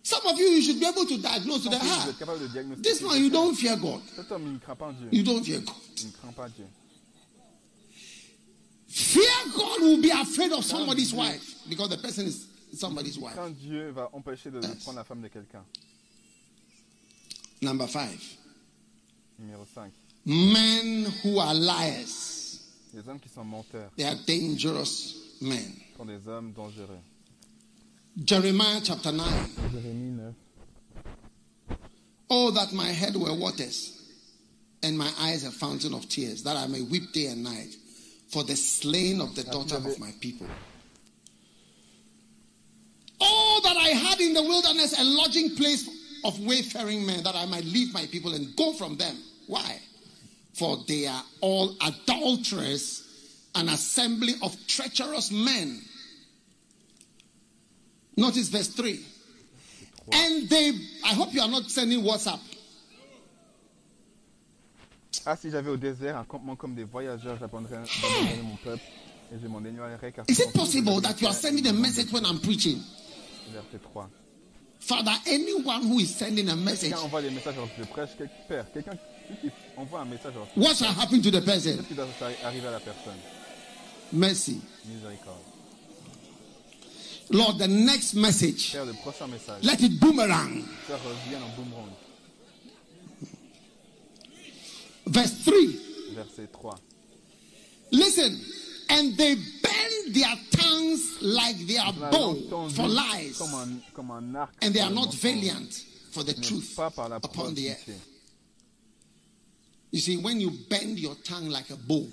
Some 0.06 0.26
of 0.28 0.38
you, 0.38 0.46
you 0.48 0.62
should 0.62 0.80
be 0.82 0.86
able 0.86 1.06
to 1.06 1.18
diagnose 1.18 1.64
de 1.64 1.70
diagnostiquer 1.70 2.84
This 2.84 3.02
man, 3.02 3.22
you 3.24 3.30
don't 3.30 3.56
fear 3.56 3.78
God. 3.78 4.02
You 5.12 5.24
don't 5.24 5.44
fear 5.46 5.60
God. 5.60 6.52
Fear 8.88 9.32
God 9.56 9.82
will 9.82 10.02
be 10.02 10.12
afraid 10.12 10.52
of 10.52 10.66
somebody's 10.66 11.14
wife 11.14 11.56
because 11.70 11.90
the 11.90 11.98
person 11.98 12.26
is 12.28 12.46
somebody's 12.76 13.18
wife. 13.18 13.34
Craint 13.36 13.58
Dieu 13.58 13.92
va 13.92 14.10
empêcher 14.14 14.52
de, 14.52 14.60
de 14.60 14.68
prendre 14.84 14.98
la 14.98 15.04
femme 15.06 15.22
de 15.22 15.30
quelqu'un. 15.30 15.64
Number 17.62 17.88
five, 17.88 18.22
Numéro 19.40 19.66
5. 19.74 19.90
men 20.26 21.06
who 21.24 21.40
are 21.40 21.54
liars. 21.54 22.60
Les 22.94 23.08
hommes 23.08 23.20
qui 23.20 23.30
sont 23.30 23.46
menteurs 23.46 23.90
They 23.96 24.04
are 24.06 24.18
dangerous 24.28 25.16
men. 25.40 25.74
sont 25.98 26.06
des 26.06 26.28
hommes 26.28 26.52
dangereux. 26.52 27.00
Jeremiah 28.22 28.80
chapter 28.84 29.12
9. 29.12 29.28
Jérémie 29.74 30.18
9. 30.18 30.36
Oh, 32.30 32.52
that 32.52 32.72
my 32.72 32.86
head 32.86 33.16
were 33.16 33.34
waters 33.34 34.02
and 34.84 34.98
my 34.98 35.10
eyes 35.20 35.44
a 35.44 35.52
fountain 35.52 35.96
of 35.96 36.08
tears, 36.08 36.44
that 36.44 36.56
I 36.56 36.68
may 36.68 36.82
weep 36.82 37.12
day 37.12 37.28
and 37.28 37.44
night 37.44 37.76
for 38.30 38.44
the 38.44 38.56
slain 38.56 39.20
of 39.20 39.34
the 39.36 39.44
daughter 39.44 39.78
of 39.78 40.00
my 40.00 40.12
people. 40.20 40.46
Oh, 43.20 43.62
that 43.64 43.78
I 43.78 43.90
had 43.90 44.20
in 44.20 44.34
the 44.34 44.44
wilderness 44.44 45.00
a 45.00 45.04
lodging 45.04 45.56
place 45.56 45.90
of 46.24 46.40
wayfaring 46.40 47.06
men, 47.06 47.24
that 47.24 47.36
I 47.36 47.48
might 47.48 47.66
leave 47.66 47.94
my 47.94 48.06
people 48.06 48.36
and 48.36 48.56
go 48.56 48.74
from 48.74 48.96
them. 48.96 49.18
Why? 49.48 49.80
For 50.54 50.78
they 50.88 51.08
are 51.08 51.24
all 51.42 51.76
adulterers, 51.82 53.50
an 53.56 53.70
assembly 53.70 54.34
of 54.44 54.56
treacherous 54.68 55.32
men. 55.32 55.82
Notice 58.18 58.50
verse 58.50 58.70
3. 58.70 59.00
And 60.12 60.50
they, 60.50 60.72
I 61.06 61.14
hope 61.14 61.34
you 61.34 61.42
are 61.42 61.48
not 61.50 61.70
sending 61.70 62.04
WhatsApp. 62.04 62.40
Ah, 65.26 65.38
si 65.38 65.50
j'avais 65.50 65.70
au 65.70 65.78
désert 65.78 66.18
un 66.18 66.26
campement 66.26 66.56
comme 66.58 66.76
des 66.76 66.84
voyageurs, 66.84 67.38
j'abandonnerais 67.40 67.84
j'abandonnerais 67.86 68.42
mon 68.44 68.58
peuple 68.58 68.84
et 69.34 69.38
je 69.42 69.48
m'en 69.48 69.64
éloignerais 69.64 70.12
car 70.12 70.26
Is 70.28 70.42
it 70.42 70.52
possible 70.54 71.00
that 71.02 71.22
you 71.22 71.28
are 71.28 71.34
sending 71.34 71.66
a 71.68 71.72
message 71.72 72.12
when 72.12 72.26
I'm 72.26 72.40
preaching? 72.40 72.80
Verset 73.54 73.82
3. 73.84 74.10
Father, 74.82 75.14
anyone 75.28 75.84
who 75.84 76.00
is 76.00 76.08
sending 76.14 76.50
a 76.50 76.56
message, 76.58 76.90
Quelqu'un 76.90 77.06
envoie 77.06 77.22
des 77.22 77.30
messages 77.30 77.54
alors 77.54 77.70
je 77.80 77.84
prêche, 77.86 78.10
père, 78.50 78.66
quelqu'un 78.74 78.98
qui 79.42 79.50
envoie 79.78 80.02
un 80.02 80.06
message 80.06 80.34
alors 80.34 80.48
what 80.58 80.76
shall 80.76 80.92
happen 81.00 81.22
to 81.22 81.32
the 81.32 81.40
person? 81.40 81.78
Qu'est-ce 81.78 81.88
qui 81.88 81.94
doit 81.94 82.08
arriver 82.44 82.68
à 82.68 82.72
la 82.72 82.80
personne? 82.82 83.14
Mercy. 84.12 84.60
Miséricorde. 84.86 85.53
Lord, 87.30 87.58
the 87.58 87.68
next 87.68 88.14
message, 88.16 88.74
Père, 88.74 88.86
le 88.86 88.94
prochain 88.94 89.28
message, 89.28 89.64
let 89.64 89.82
it 89.82 90.00
boomerang. 90.00 90.64
ça 90.88 90.96
revient 90.98 91.38
en 91.42 91.50
boomerang. 91.56 91.90
Verse 95.06 95.44
3. 95.44 95.80
Listen, 97.92 98.40
and 98.90 99.16
they 99.18 99.36
bend 99.36 100.16
their 100.16 100.36
tongues 100.52 101.18
like 101.22 101.58
their 101.68 101.92
bow 102.12 102.36
for 102.70 102.88
lies, 102.88 103.38
Comme 103.38 103.54
un, 103.56 103.82
comme 103.94 104.12
un 104.12 104.36
arc. 104.36 104.52
and 104.62 104.74
they 104.74 104.80
are 104.82 104.90
not 104.92 105.14
valiant 105.14 105.74
for 106.12 106.24
the 106.24 106.34
truth 106.34 106.74
Pas 106.76 106.90
par 106.92 107.10
la 107.10 107.18
upon 107.18 107.54
the 107.54 107.70
earth. 107.72 107.90
You 109.92 110.00
see, 110.00 110.18
when 110.18 110.40
you 110.42 110.52
bend 110.70 111.00
your 111.00 111.16
tongue 111.24 111.50
like 111.50 111.70
a 111.70 111.76
bow, 111.76 112.08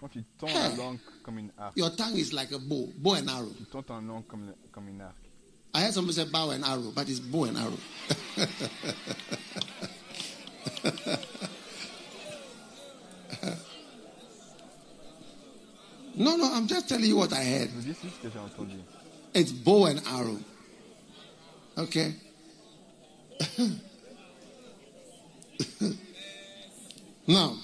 Quand 0.00 0.08
tu 0.08 0.24
tends 0.38 0.46
la 0.46 0.70
langue 0.76 0.98
comme 1.22 1.38
une 1.38 1.50
arc, 1.58 1.76
your 1.76 1.94
tongue 1.94 2.16
is 2.16 2.32
like 2.32 2.50
a 2.52 2.58
bow, 2.58 2.88
bow 2.96 3.16
and 3.16 3.28
arrow. 3.28 3.52
tu 3.56 3.64
tends 3.66 3.82
ta 3.82 4.00
langue 4.00 4.26
comme, 4.26 4.54
comme 4.72 4.88
une 4.88 5.02
arc. 5.02 5.14
I 5.74 5.82
heard 5.82 5.92
somebody 5.92 6.14
say 6.16 6.24
bow 6.24 6.50
and 6.50 6.64
arrow, 6.64 6.90
but 6.94 7.06
it's 7.08 7.20
bow 7.20 7.44
and 7.44 7.58
arrow. 7.58 7.76
no, 16.16 16.36
no, 16.36 16.50
I'm 16.54 16.66
just 16.66 16.88
telling 16.88 17.04
you 17.04 17.16
what 17.16 17.32
I 17.34 17.44
heard. 17.44 17.68
Je 17.70 17.80
dis 17.92 17.94
ce 17.94 18.06
que 18.22 18.30
j'ai 18.30 18.38
entendu. 18.38 18.78
It's 19.34 19.52
bow 19.52 19.84
and 19.84 20.00
arrow. 20.08 20.38
Okay? 21.76 22.14
now, 27.26 27.54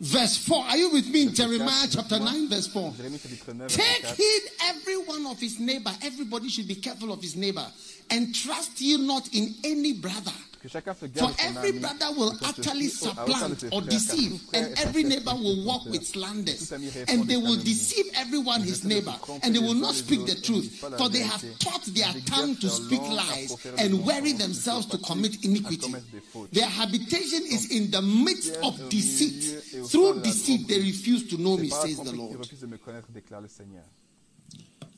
verse 0.00 0.36
4. 0.36 0.64
Are 0.64 0.76
you 0.76 0.90
with 0.90 1.08
me 1.08 1.22
in 1.22 1.34
Jeremiah 1.34 1.86
chapter 1.90 2.18
9, 2.18 2.48
verse 2.48 2.66
4? 2.68 2.92
Jérémie 2.92 3.20
chapitre 3.22 3.54
9, 3.54 3.68
verset 3.68 3.84
Take 3.84 4.06
heed 4.16 4.42
every 4.64 4.96
one 4.96 5.26
of 5.26 5.38
his 5.40 5.58
neighbor. 5.58 5.90
Everybody 6.02 6.48
should 6.48 6.68
be 6.68 6.76
careful 6.76 7.12
of 7.12 7.20
his 7.20 7.36
neighbor. 7.36 7.66
And 8.10 8.34
trust 8.34 8.80
you 8.80 8.98
not 8.98 9.28
in 9.34 9.54
any 9.64 9.92
brother. 9.94 10.32
For 10.60 11.06
garde 11.08 11.12
de 11.12 11.18
son 11.18 11.30
every 11.38 11.72
brother 11.78 12.10
will 12.16 12.32
et 12.32 12.38
qu'on 12.38 12.52
se 12.54 12.60
utterly 12.60 12.88
fie 12.88 13.06
au- 13.06 13.08
à 13.08 13.24
aucun 13.24 13.48
de 13.48 13.54
supplant 13.54 13.72
or 13.76 13.82
deceive, 13.82 14.40
and 14.54 14.66
every 14.78 15.04
neighbor 15.04 15.34
will 15.36 15.64
walk 15.64 15.84
with 15.86 16.04
slanders, 16.04 16.68
Tout 16.68 16.74
ami 16.74 16.88
répand 16.90 17.12
and 17.14 17.26
they 17.28 17.36
will 17.36 17.56
deceive 17.56 18.06
everyone 18.16 18.62
his 18.62 18.82
neighbor, 18.84 19.14
and 19.44 19.52
they 19.54 19.60
will 19.60 19.74
not 19.78 19.94
speak 19.94 20.26
the 20.26 20.34
truth, 20.34 20.64
disent 20.64 20.80
pas 20.80 20.88
la 20.90 20.96
for 20.98 21.08
they 21.10 21.22
have 21.22 21.42
taught 21.60 21.84
their 21.94 22.12
tongue 22.26 22.56
to 22.56 22.68
speak 22.68 23.00
leur 23.02 23.14
langue 23.14 23.28
à 23.30 23.36
lies 23.36 23.56
and 23.78 24.04
weary 24.04 24.32
themselves 24.32 24.86
to 24.86 24.98
commit 24.98 25.38
iniquity. 25.44 25.78
commettre 25.78 26.10
des 26.12 26.20
fautes. 26.32 26.50
Their 26.52 26.66
habitation 26.68 27.42
is 27.50 27.70
in 27.70 27.90
the 27.90 28.02
midst 28.02 28.56
of 28.62 28.76
deceit. 28.90 29.62
et 29.74 29.80
au 29.80 29.86
sein 29.86 29.88
Through 29.90 30.22
deceit, 30.22 30.66
they 30.66 30.80
refuse 30.80 31.28
to 31.28 31.36
know 31.36 31.56
me, 31.56 31.70
says 31.70 31.98
the 32.02 32.12
Lord. 32.12 32.36
refusent 32.36 32.60
de 32.62 32.66
me 32.66 32.78
connaître, 32.78 33.08
déclare 33.14 33.40
le 33.42 33.48
Seigneur. 33.48 33.84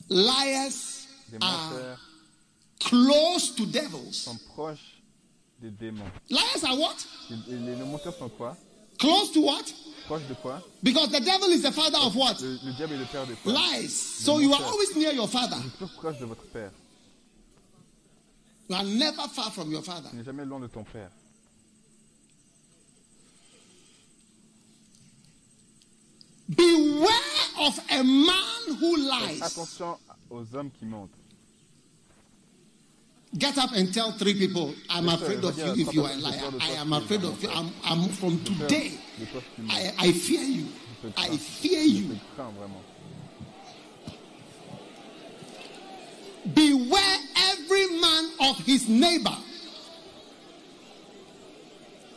Liars 0.09 1.07
are 1.39 1.97
close 2.79 3.53
to 3.55 3.65
devils. 3.65 4.27
Des 5.61 5.69
démons. 5.71 6.03
Liars 6.29 6.63
are 6.63 6.77
what? 6.77 6.95
Et 7.29 7.35
les, 7.53 7.75
les 7.75 7.83
menteurs 7.83 8.15
sont 8.15 8.29
quoi? 8.29 8.57
Close 8.97 9.31
to 9.31 9.41
what? 9.41 9.63
Proches 10.07 10.27
de 10.27 10.33
quoi? 10.35 10.61
Because 10.83 11.09
the 11.11 11.19
devil 11.19 11.49
is 11.51 11.61
the 11.61 11.71
father 11.71 11.99
of 12.01 12.15
what? 12.15 12.41
le, 12.41 12.57
le 12.65 12.73
diable 12.73 12.93
est 12.93 12.97
le 12.97 13.05
père 13.05 13.25
de 13.27 13.35
quoi? 13.35 13.53
Lies. 13.53 13.89
So 13.89 14.39
you 14.39 14.53
are 14.53 14.63
always 14.63 14.95
near 14.95 15.13
your 15.13 15.27
father. 15.27 15.55
Vous 15.57 15.67
êtes 15.67 15.77
toujours 15.77 15.95
proche 15.99 16.19
de 16.19 16.25
votre 16.25 16.43
père. 16.51 16.71
You 18.69 18.75
are 18.75 18.83
never 18.83 19.27
far 19.33 19.51
from 19.51 19.71
your 19.71 19.83
father. 19.83 20.09
Tu 20.09 20.15
n'es 20.15 20.23
jamais 20.23 20.45
loin 20.45 20.59
de 20.59 20.67
ton 20.67 20.83
père. 20.83 21.09
Beware 26.49 27.07
of 27.59 27.79
a 27.89 28.03
man 28.03 28.77
who 28.79 28.97
lies. 28.97 29.41
attention 29.41 29.97
aux 30.29 30.43
hommes 30.53 30.71
qui 30.71 30.85
mentent. 30.85 31.09
Get 33.37 33.57
up 33.57 33.71
and 33.73 33.93
tell 33.93 34.11
three 34.11 34.33
people, 34.33 34.75
I'm 34.89 35.07
afraid 35.07 35.43
of 35.43 35.57
you 35.57 35.87
if 35.87 35.93
you 35.93 36.03
are 36.03 36.11
a 36.11 36.17
liar. 36.17 36.51
I 36.59 36.71
am 36.71 36.91
afraid 36.91 37.23
of 37.23 37.41
you. 37.41 37.49
I'm, 37.49 37.71
I'm 37.85 38.09
from 38.09 38.43
today. 38.43 38.91
De 39.17 39.25
toi, 39.25 39.41
tu 39.55 39.61
mens. 39.61 39.93
I, 39.99 40.07
I 40.07 40.11
fear 40.11 40.41
you. 40.43 40.65
I 41.17 41.37
fear 41.37 41.81
you. 41.81 42.19
Beware 46.53 47.17
every 47.51 47.87
man 48.01 48.31
of 48.49 48.57
his 48.65 48.89
neighbor. 48.89 49.37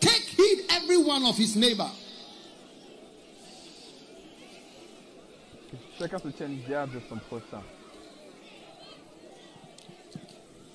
Take 0.00 0.22
heed 0.22 0.64
every 0.70 0.98
one 0.98 1.24
of 1.26 1.36
his 1.36 1.54
neighbor. 1.54 1.90
Chacun 5.98 6.18
se 6.18 6.32
tienne 6.32 6.58
garde 6.68 6.92
de 6.92 7.08
son 7.08 7.20
prochain. 7.28 7.62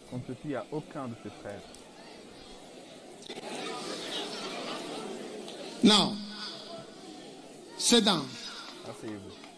Qu'on 0.10 0.18
ne 0.18 0.24
se 0.24 0.34
fie 0.41 0.55
à 0.55 0.66
aucun 0.72 1.07
de 1.07 1.16
ses 1.24 1.30
frères. 1.41 1.62
Now, 5.84 6.14
sit 7.78 8.03
down. 8.03 8.28
Asseyez-vous. 8.88 9.49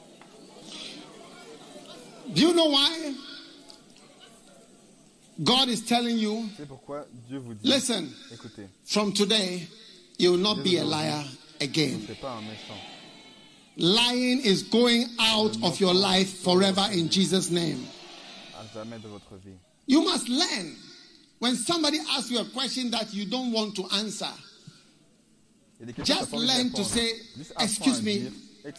Do 2.34 2.42
you 2.42 2.54
know 2.54 2.70
why? 2.70 3.16
God 5.44 5.70
is 5.70 5.82
telling 5.82 6.18
you, 6.18 6.50
C'est 6.58 6.68
pourquoi 6.68 7.06
Dieu 7.28 7.40
vous 7.40 7.56
dit 7.56 7.68
listen, 7.68 8.08
écoutez, 8.32 8.68
from 8.86 9.12
today, 9.12 9.68
you 10.20 10.32
will 10.32 10.40
not 10.40 10.64
be 10.64 10.78
a 10.78 10.84
liar 10.84 11.26
again. 11.60 12.00
pas 12.22 12.38
un 12.38 12.42
méchant. 12.42 12.78
Lying 13.78 14.42
is 14.44 14.62
going 14.64 15.08
out 15.20 15.58
of 15.64 15.80
your 15.80 15.94
life 15.94 16.44
forever 16.44 16.86
in 16.92 17.10
Jesus' 17.10 17.50
name. 17.50 17.80
À 18.56 18.66
jamais 18.74 19.00
de 19.00 19.08
votre 19.08 19.36
vie. 19.44 19.58
You 19.92 20.06
must 20.06 20.30
learn. 20.30 20.74
When 21.40 21.58
somebody 21.58 22.00
asks 22.12 22.32
you 22.32 22.40
a 22.40 22.46
question 22.46 22.92
that 22.92 23.14
you 23.14 23.26
don't 23.26 23.52
want 23.52 23.76
to 23.76 23.84
answer, 23.92 24.32
Il 25.82 25.82
y 25.82 25.84
a 25.84 25.86
des 25.88 25.94
questions 25.94 26.16
que 26.16 26.20
just 26.22 26.32
t'as 26.32 26.38
pas 26.38 26.38
envie 26.38 26.48
de 26.48 26.54
learn 26.54 26.72
to 26.72 26.84
say, 26.86 27.12
Excuse 27.60 28.02
me, 28.02 28.32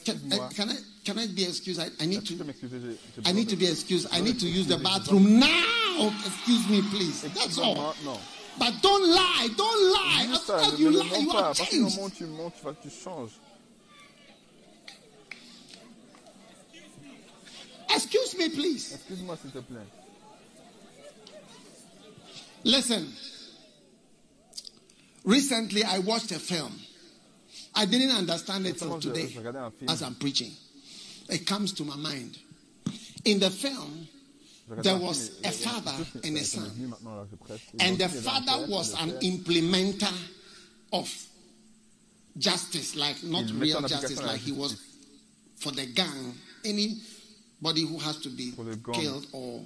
can, 0.06 0.14
uh, 0.32 0.48
can 0.56 0.70
I 0.70 0.76
can 1.04 1.18
I 1.18 1.26
be 1.26 1.44
excused? 1.44 1.80
I, 1.80 1.90
I 2.00 2.06
need 2.06 2.22
Est-ce 2.22 2.28
que 2.28 2.28
je 2.28 2.32
peux 2.32 2.38
to 2.38 2.44
m'excuser 2.46 2.80
J'ai- 2.80 3.22
j'ai 3.22 3.28
I 3.28 3.32
need 3.34 3.48
to 3.50 3.56
be 3.56 3.66
excused. 3.66 4.08
I 4.10 4.22
need 4.22 4.40
to 4.40 4.46
use 4.46 4.66
the 4.68 4.78
bathroom 4.78 5.38
now. 5.38 6.14
Excuse 6.24 6.66
me, 6.70 6.80
please. 6.90 7.20
That's 7.34 7.58
all. 7.58 7.94
But 8.58 8.80
don't 8.80 9.06
lie. 9.06 9.48
Don't 9.54 9.92
lie. 9.92 10.26
Juste 10.28 10.48
As 10.48 10.64
soon 10.64 10.72
as 10.72 10.80
you 10.80 10.90
lie, 10.92 11.18
you. 11.18 11.30
Are 11.32 11.52
changed. 11.54 11.96
moment 11.96 12.06
où 12.06 12.10
tu 12.10 12.24
mens, 12.24 12.50
tu, 12.56 12.64
vas, 12.64 12.74
tu 12.82 12.88
changes. 12.88 13.32
Excuse 17.94 18.34
me, 18.38 18.48
please. 18.48 18.94
Excuse-moi 18.94 19.36
s'il 19.42 19.50
te 19.50 19.58
plaît. 19.58 20.01
Listen. 22.64 23.12
Recently, 25.24 25.84
I 25.84 25.98
watched 26.00 26.32
a 26.32 26.38
film. 26.38 26.72
I 27.74 27.86
didn't 27.86 28.10
understand 28.16 28.66
it 28.66 28.78
till 28.78 28.98
today 29.00 29.28
je 29.28 29.38
regardais 29.38 29.64
un 29.64 29.70
film. 29.70 29.88
as 29.90 30.02
I'm 30.02 30.14
preaching. 30.16 30.52
It 31.30 31.46
comes 31.46 31.72
to 31.74 31.84
my 31.84 31.96
mind. 31.96 32.38
In 33.24 33.38
the 33.38 33.50
film, 33.50 34.08
There 34.68 34.96
was 34.98 35.30
a 35.44 35.50
father 35.50 35.92
tout 35.96 36.06
ce 36.06 36.20
qui- 36.20 36.28
and 36.28 36.36
a 36.38 36.44
son. 36.44 36.60
venu 36.70 36.86
maintenant 36.88 37.12
alors 37.12 37.24
que 37.30 37.36
je 37.36 37.36
prêche. 37.36 37.60
Et 37.78 37.82
and 37.88 37.98
the 37.98 38.02
le 38.04 38.08
film, 38.08 38.20
il 38.20 38.24
y 38.24 38.26
avait 38.26 38.26
un 38.26 38.44
father 38.46 38.70
was 38.70 38.94
an 38.94 39.10
implementer 39.22 40.14
of 40.92 41.26
justice, 42.38 42.94
like 42.96 43.22
not 43.22 43.44
real 43.58 43.80
justice, 43.86 44.18
like 44.22 44.40
he 44.40 44.52
was 44.52 44.76
for 45.56 45.72
the 45.72 45.86
gang. 45.86 46.34
Anybody 46.64 47.82
who 47.82 47.98
has 47.98 48.16
to 48.18 48.28
be 48.30 48.52
Pour 48.52 48.64
le 48.64 48.76
gang. 48.76 48.94
killed 48.94 49.26
or 49.32 49.62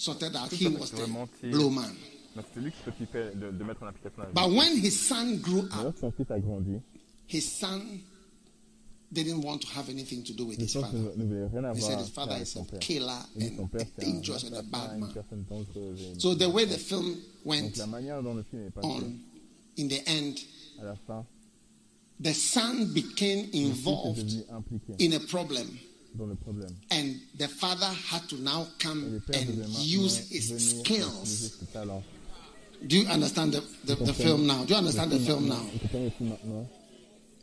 sorted 0.00 0.34
out, 0.34 0.48
Tout 0.50 0.56
he 0.56 0.68
was 0.68 0.90
the 0.90 1.06
blow 1.50 1.70
man. 1.70 1.94
Donc 2.34 2.44
c'est 2.54 2.60
lui 2.60 2.70
qui 2.70 2.78
s'occupait 2.84 3.32
de, 3.34 3.50
de 3.50 3.64
mettre 3.64 3.82
en 3.82 3.88
application 3.88 4.22
la 4.22 4.28
But 4.32 4.52
when 4.56 4.78
his 4.78 4.92
son 4.92 5.36
grew 5.42 5.60
up, 5.64 5.82
lorsque 5.82 5.98
son 5.98 6.12
fils 6.12 6.26
his 7.26 7.42
son 7.42 7.80
didn't 9.12 9.42
want 9.42 9.58
to 9.58 9.66
have 9.76 9.88
anything 9.90 10.22
to 10.24 10.32
do 10.32 10.44
with 10.46 10.58
his 10.58 10.72
father. 10.72 10.98
ne 11.16 11.24
ne 11.24 11.24
voulait 11.24 11.46
rien 11.52 11.74
He 11.74 11.80
said 11.80 11.98
his 11.98 12.08
father 12.10 12.36
is 12.40 12.56
a 12.56 12.78
killer 12.78 13.18
Il 13.36 13.50
dit 13.50 13.50
que 13.50 13.56
son 13.56 13.62
and 13.62 13.80
a 13.80 14.04
dangerous 14.04 14.44
and 14.44 14.54
a 14.56 14.62
bad 14.62 14.98
man. 15.00 15.12
personne 15.12 15.44
dangereuse. 15.48 16.00
et 16.00 16.12
une 16.14 16.20
So 16.20 16.34
the 16.34 16.48
way 16.48 16.64
the 16.64 16.78
film 16.78 17.16
went 17.44 17.62
Donc 17.62 17.76
la 17.76 17.86
manière 17.86 18.22
dont 18.22 18.34
le 18.34 18.44
film 18.44 18.66
est 18.66 18.70
passé, 18.70 18.86
on, 18.86 19.02
in 19.78 19.88
the 19.88 20.00
end, 20.08 20.34
à 20.80 20.84
la 20.84 20.94
fin, 20.94 21.26
the 22.22 22.32
son 22.32 22.86
became 22.94 23.46
le 23.46 23.50
fils 23.50 23.54
est 23.54 23.66
involved 23.66 24.44
in 25.00 25.12
a 25.12 25.20
problem. 25.20 25.66
Dans 26.14 26.26
le 26.26 26.34
problème. 26.34 26.74
And 26.90 27.14
the 27.38 27.48
father 27.48 27.86
had 28.10 28.28
to 28.28 28.36
now 28.36 28.66
come 28.78 29.20
and 29.32 29.68
use 29.78 30.28
his 30.30 30.80
skills. 30.80 31.58
Do 32.86 32.96
you 32.96 33.08
understand 33.08 33.52
the, 33.52 33.62
the, 33.84 33.94
the 34.04 34.14
film 34.14 34.46
now? 34.46 34.64
Do 34.64 34.72
you 34.72 34.78
understand 34.78 35.10
the 35.12 35.18
film 35.18 35.48
now? 35.48 35.62
Vous 35.72 35.78
comprenez 35.78 36.04
le 36.04 36.10
film 36.10 36.30
maintenant 36.30 36.66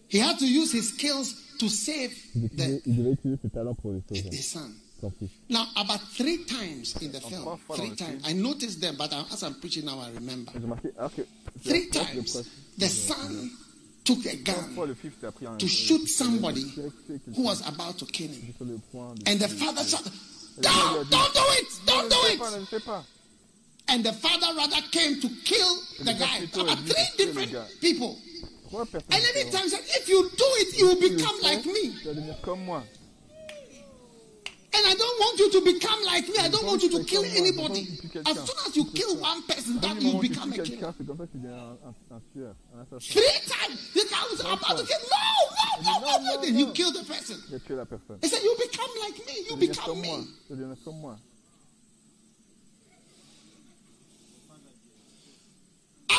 He 0.10 0.20
had 0.20 0.40
to 0.40 0.48
use 0.48 0.72
his 0.72 0.90
skills 0.90 1.36
to 1.60 1.68
save 1.70 2.12
the, 2.34 2.82
il 2.86 2.96
devait 2.96 3.12
utiliser 3.12 3.40
ses 3.42 3.50
talents 3.50 3.76
pour 3.76 3.92
le 3.92 4.02
sauver, 4.08 4.30
his 4.32 4.48
son. 4.48 4.72
Now, 5.50 5.68
about 5.76 6.00
three 6.16 6.44
times 6.46 6.96
in 7.02 7.12
the 7.12 7.22
film, 7.22 7.60
three 7.76 7.96
times. 7.96 8.24
I 8.26 8.34
noticed 8.34 8.82
them, 8.82 8.96
but 8.98 9.14
as 9.14 9.44
I'm 9.44 9.54
preaching 9.56 9.86
now, 9.86 10.00
I 10.00 10.10
remember. 10.12 10.52
J'ai 10.54 10.60
remarqué, 10.60 10.90
alors 10.98 11.14
que 11.14 11.22
Three 11.64 11.88
la 11.94 12.02
fois, 12.02 12.14
le 12.16 12.24
times, 12.24 12.44
the 12.80 12.88
son 12.88 13.52
took 14.08 14.26
a 14.26 14.36
gun 14.38 14.86
le 14.88 14.94
fils 14.96 15.12
a 15.24 15.32
pris 15.32 15.46
un 15.48 15.58
to 15.58 15.68
shoot 15.68 16.08
somebody 16.08 16.62
un- 16.64 16.70
tuer 16.74 16.92
quelqu'un 17.08 17.32
who 17.36 17.44
was 17.44 17.62
about 17.68 17.98
to 17.98 18.06
kill 18.06 18.28
him. 18.30 18.40
qui 18.42 18.50
est 18.52 18.58
sur 18.58 18.66
le 18.66 18.80
point 18.92 19.14
de 19.16 19.30
And 19.30 19.38
the 19.40 19.48
father 19.50 19.84
shot, 19.88 20.02
Et 20.58 20.62
le 20.62 20.64
père 20.64 20.72
lui 20.72 20.80
a 20.80 20.94
No, 20.94 21.04
dit, 21.04 21.10
don't 21.12 21.34
do 21.34 21.42
it, 21.60 21.68
don't 21.86 22.10
do 22.10 22.16
le 22.16 22.30
fais 22.30 22.38
pas, 22.38 22.48
it. 22.50 22.54
ne 22.54 22.60
le 22.60 22.66
fais 22.66 22.80
pas. 22.80 23.06
And 23.90 24.04
the 24.04 24.14
father 24.14 24.54
rather 24.56 24.82
came 24.92 25.20
to 25.22 25.30
kill 25.46 25.76
the 26.00 26.14
guy. 26.14 26.44
About 26.54 26.78
three 26.80 27.26
different 27.26 27.54
people. 27.80 28.18
And 28.74 29.24
every 29.24 29.44
différentes. 29.46 29.52
time 29.52 29.70
said, 29.70 29.80
if 30.02 30.10
you 30.10 30.24
do 30.24 30.46
it, 30.60 30.78
you 30.78 30.88
will 30.88 31.00
become 31.00 31.40
like 31.42 31.66
me. 31.66 31.94
And 34.78 34.86
I 34.86 34.94
don't 34.94 35.20
want 35.20 35.40
you 35.40 35.50
to 35.52 35.62
become 35.62 36.04
like 36.06 36.28
me. 36.28 36.36
I 36.40 36.50
don't 36.50 36.66
want 36.66 36.84
you 36.84 36.90
to 36.92 37.04
kill 37.04 37.26
anybody. 37.26 37.88
je 37.88 37.92
veux 37.92 37.98
pas 37.98 37.98
que 37.98 38.02
tu 38.02 38.10
tues 38.10 38.30
As 38.30 38.36
soon 38.46 38.56
as 38.68 38.76
you 38.76 38.86
kill 38.94 39.18
one 39.18 39.42
person, 39.48 39.80
then 39.82 39.98
you 40.00 40.14
moment 40.14 40.20
où 40.20 40.22
tu 40.22 40.30
become 40.30 40.52
a 40.52 40.58
killer. 40.58 40.94
Three 43.00 43.40
times. 43.48 43.94
The 43.94 44.06
guy 44.08 44.24
was 44.30 44.40
about 44.42 44.78
to 44.78 44.86
kill. 44.86 45.02
No, 45.10 45.26
no, 45.82 46.00
no, 46.00 46.00
no, 46.00 46.36
no. 46.36 46.42
Then 46.42 46.60
you 46.60 46.72
kill 46.74 46.92
the 46.92 47.04
person. 47.06 47.38
Tu 47.50 47.56
as 47.56 47.60
tué 47.60 47.76
la 47.76 47.86
personne. 47.86 48.20
He 48.22 48.28
said, 48.28 48.44
You 48.44 48.56
become 48.60 48.92
like 49.02 49.18
me. 49.26 49.46
You 49.50 49.56
become 49.58 50.00
me. 50.00 50.28
Tu 50.48 50.54
vas 50.54 50.56
devenir 50.56 50.78
comme 50.84 51.00
moi. 51.02 51.18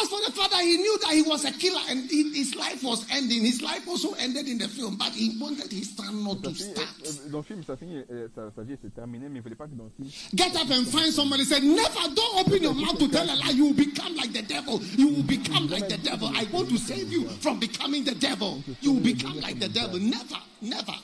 As 0.01 0.09
for 0.09 0.20
the 0.24 0.32
father, 0.32 0.59
he 0.62 0.76
knew 0.76 0.99
that 0.99 1.12
he 1.12 1.22
was 1.22 1.44
a 1.44 1.53
killer 1.53 1.80
and 1.90 2.09
he- 2.11 2.30
his 2.32 2.55
life 2.55 2.82
was 2.84 3.05
ending. 3.11 3.44
His 3.44 3.61
life 3.62 3.86
also 3.88 4.12
ended 4.14 4.46
in 4.49 4.59
the 4.59 4.68
film, 4.68 4.96
but 4.96 5.12
he 5.12 5.36
wanted 5.40 5.72
his 5.72 5.94
son 5.96 6.22
not 6.24 6.42
to 6.44 6.51
fille, 6.55 6.72
start. 6.74 7.30
dans 7.32 7.38
le 7.38 7.42
film, 7.42 7.62
sa, 7.64 7.76
fille, 7.76 8.05
sa, 8.34 8.51
sa 8.55 8.62
vie 8.62 8.76
s'est 8.80 8.90
terminée, 8.94 9.28
mais 9.28 9.38
il 9.38 9.38
ne 9.38 9.42
voulait 9.42 9.57
pas 9.57 9.66
que 9.66 9.74
dans 9.74 9.84
le 9.84 9.90
film. 9.96 10.09
Get 10.34 10.55
up 10.57 10.70
and 10.70 10.84
find 10.86 11.12
somebody. 11.12 11.44
Said, 11.44 11.62
Never 11.64 12.09
don't 12.14 12.38
open 12.46 12.62
your 12.62 12.74
mouth 12.74 12.99
to 12.99 13.09
tell 13.09 13.24
a 13.28 13.34
lie. 13.34 13.51
You 13.55 13.66
will 13.66 13.74
become 13.74 14.14
like 14.16 14.32
the 14.32 14.42
devil. 14.42 14.80
You 14.96 15.09
will 15.09 15.22
become 15.24 15.68
like 15.68 15.88
the 15.88 15.99
devil. 15.99 16.28
I 16.34 16.44
want 16.53 16.68
to 16.70 16.78
save 16.78 17.11
you 17.11 17.28
from 17.40 17.59
becoming 17.59 18.05
the 18.05 18.14
devil. 18.14 18.62
You 18.80 18.92
will 18.92 19.01
become 19.03 19.40
like 19.40 19.59
the 19.59 19.68
devil. 19.68 19.99
Never, 19.99 20.38
never. 20.62 20.94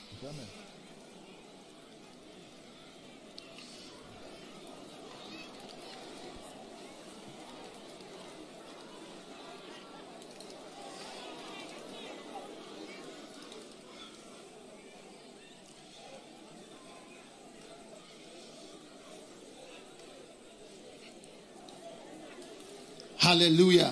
Jamais. 23.35 23.45
Hallelujah. 23.45 23.91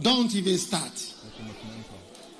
Don't 0.00 0.34
even 0.34 0.58
start. 0.58 1.14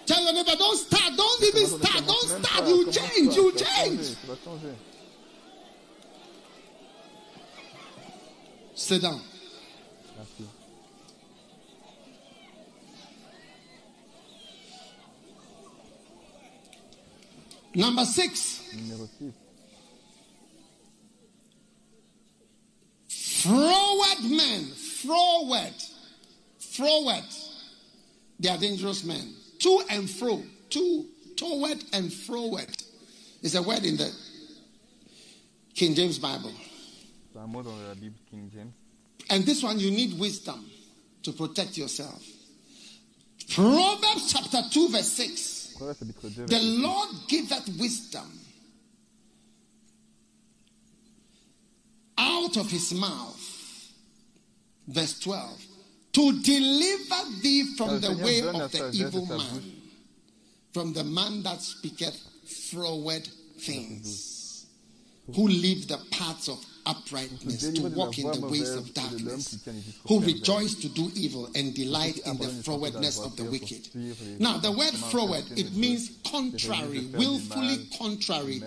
Tell 0.06 0.22
your 0.22 0.32
neighbor, 0.32 0.56
don't 0.56 0.76
start. 0.78 1.12
Don't 1.16 1.42
even 1.42 1.66
start. 1.66 2.06
Don't 2.06 2.44
start. 2.44 2.68
You 2.68 2.90
change. 2.90 3.36
You 3.36 3.52
change. 3.52 3.66
changer, 3.66 4.14
Tu 4.14 4.26
vas 4.26 4.36
changer. 4.44 4.74
Sit 8.74 9.02
down. 9.02 9.20
Number 17.74 18.04
six. 18.06 18.62
Numéro 18.74 19.08
6. 19.18 19.32
Froward 23.42 24.24
men. 24.24 24.87
Froward. 25.02 25.74
Froward. 26.58 27.24
They 28.40 28.48
are 28.48 28.58
dangerous 28.58 29.04
men. 29.04 29.34
To 29.60 29.82
and 29.90 30.08
fro. 30.08 30.42
To, 30.70 31.04
toward 31.36 31.82
and 31.92 32.12
froward. 32.12 32.70
Is 33.42 33.54
a 33.54 33.62
word 33.62 33.84
in 33.84 33.96
the 33.96 34.12
King 35.74 35.94
James 35.94 36.18
Bible. 36.18 36.52
C'est 37.32 37.38
un 37.38 37.46
mot 37.46 37.62
dans 37.62 37.76
la 37.86 37.94
Bible 37.94 38.18
King 38.30 38.50
James. 38.52 38.72
And 39.30 39.44
this 39.44 39.62
one, 39.62 39.78
you 39.78 39.90
need 39.90 40.18
wisdom 40.18 40.64
to 41.22 41.32
protect 41.32 41.76
yourself. 41.76 42.22
Proverbs 43.54 44.32
chapter 44.32 44.62
2, 44.70 44.88
verse 44.88 45.12
6. 45.12 45.74
Proverbe 45.78 45.98
chapitre 45.98 46.28
2, 46.34 46.46
The. 46.46 46.60
Lord 46.60 47.08
giveth 47.28 47.68
wisdom. 47.78 48.30
Out 52.18 52.56
of 52.56 52.70
his 52.70 52.92
mouth. 52.92 53.57
Verse 54.88 55.18
12. 55.20 55.66
To 56.14 56.40
deliver 56.42 57.40
thee 57.42 57.74
from 57.76 58.00
the 58.00 58.16
way 58.24 58.40
of 58.40 58.72
the 58.72 58.90
evil 58.94 59.26
man. 59.26 59.62
From 60.72 60.92
the 60.94 61.04
man 61.04 61.42
that 61.42 61.60
speaketh 61.60 62.16
froward 62.70 63.28
things. 63.60 64.66
Who 65.34 65.46
leave 65.46 65.88
the 65.88 65.98
paths 66.10 66.48
of 66.48 66.64
uprightness 66.86 67.60
to 67.60 67.66
délivrer 67.66 67.90
de 67.90 67.96
la 67.96 67.96
walk 67.96 68.18
in 68.18 68.30
the 68.30 68.46
ways 68.46 68.70
of 68.70 68.88
et 68.88 68.94
de 68.94 69.00
l'homme 69.00 69.10
darkness. 69.26 69.48
qui 69.48 69.58
tient 69.58 69.74
les 69.74 69.80
discours 69.82 70.08
Who 70.08 70.20
rejoice 70.24 70.74
to 70.76 70.88
do 70.88 71.10
evil 71.14 71.50
and 71.54 71.74
delight 71.74 72.18
in 72.26 72.38
the 72.38 72.48
frowardness 72.64 73.18
of 73.22 73.36
the 73.36 73.44
wicked. 73.44 73.82
droiture 73.82 73.92
pour 73.92 74.00
suivre 74.00 74.24
les 74.24 74.38
Now, 74.38 74.56
the 74.58 74.72
word 74.72 74.94
froward, 75.10 75.44
it 75.58 75.74
means 75.76 76.10
contrary, 76.24 77.00
C'est 77.00 77.04
de 77.04 77.10
faire 77.10 77.10
du 77.10 77.16
willfully 77.18 77.88
contrary, 77.98 78.62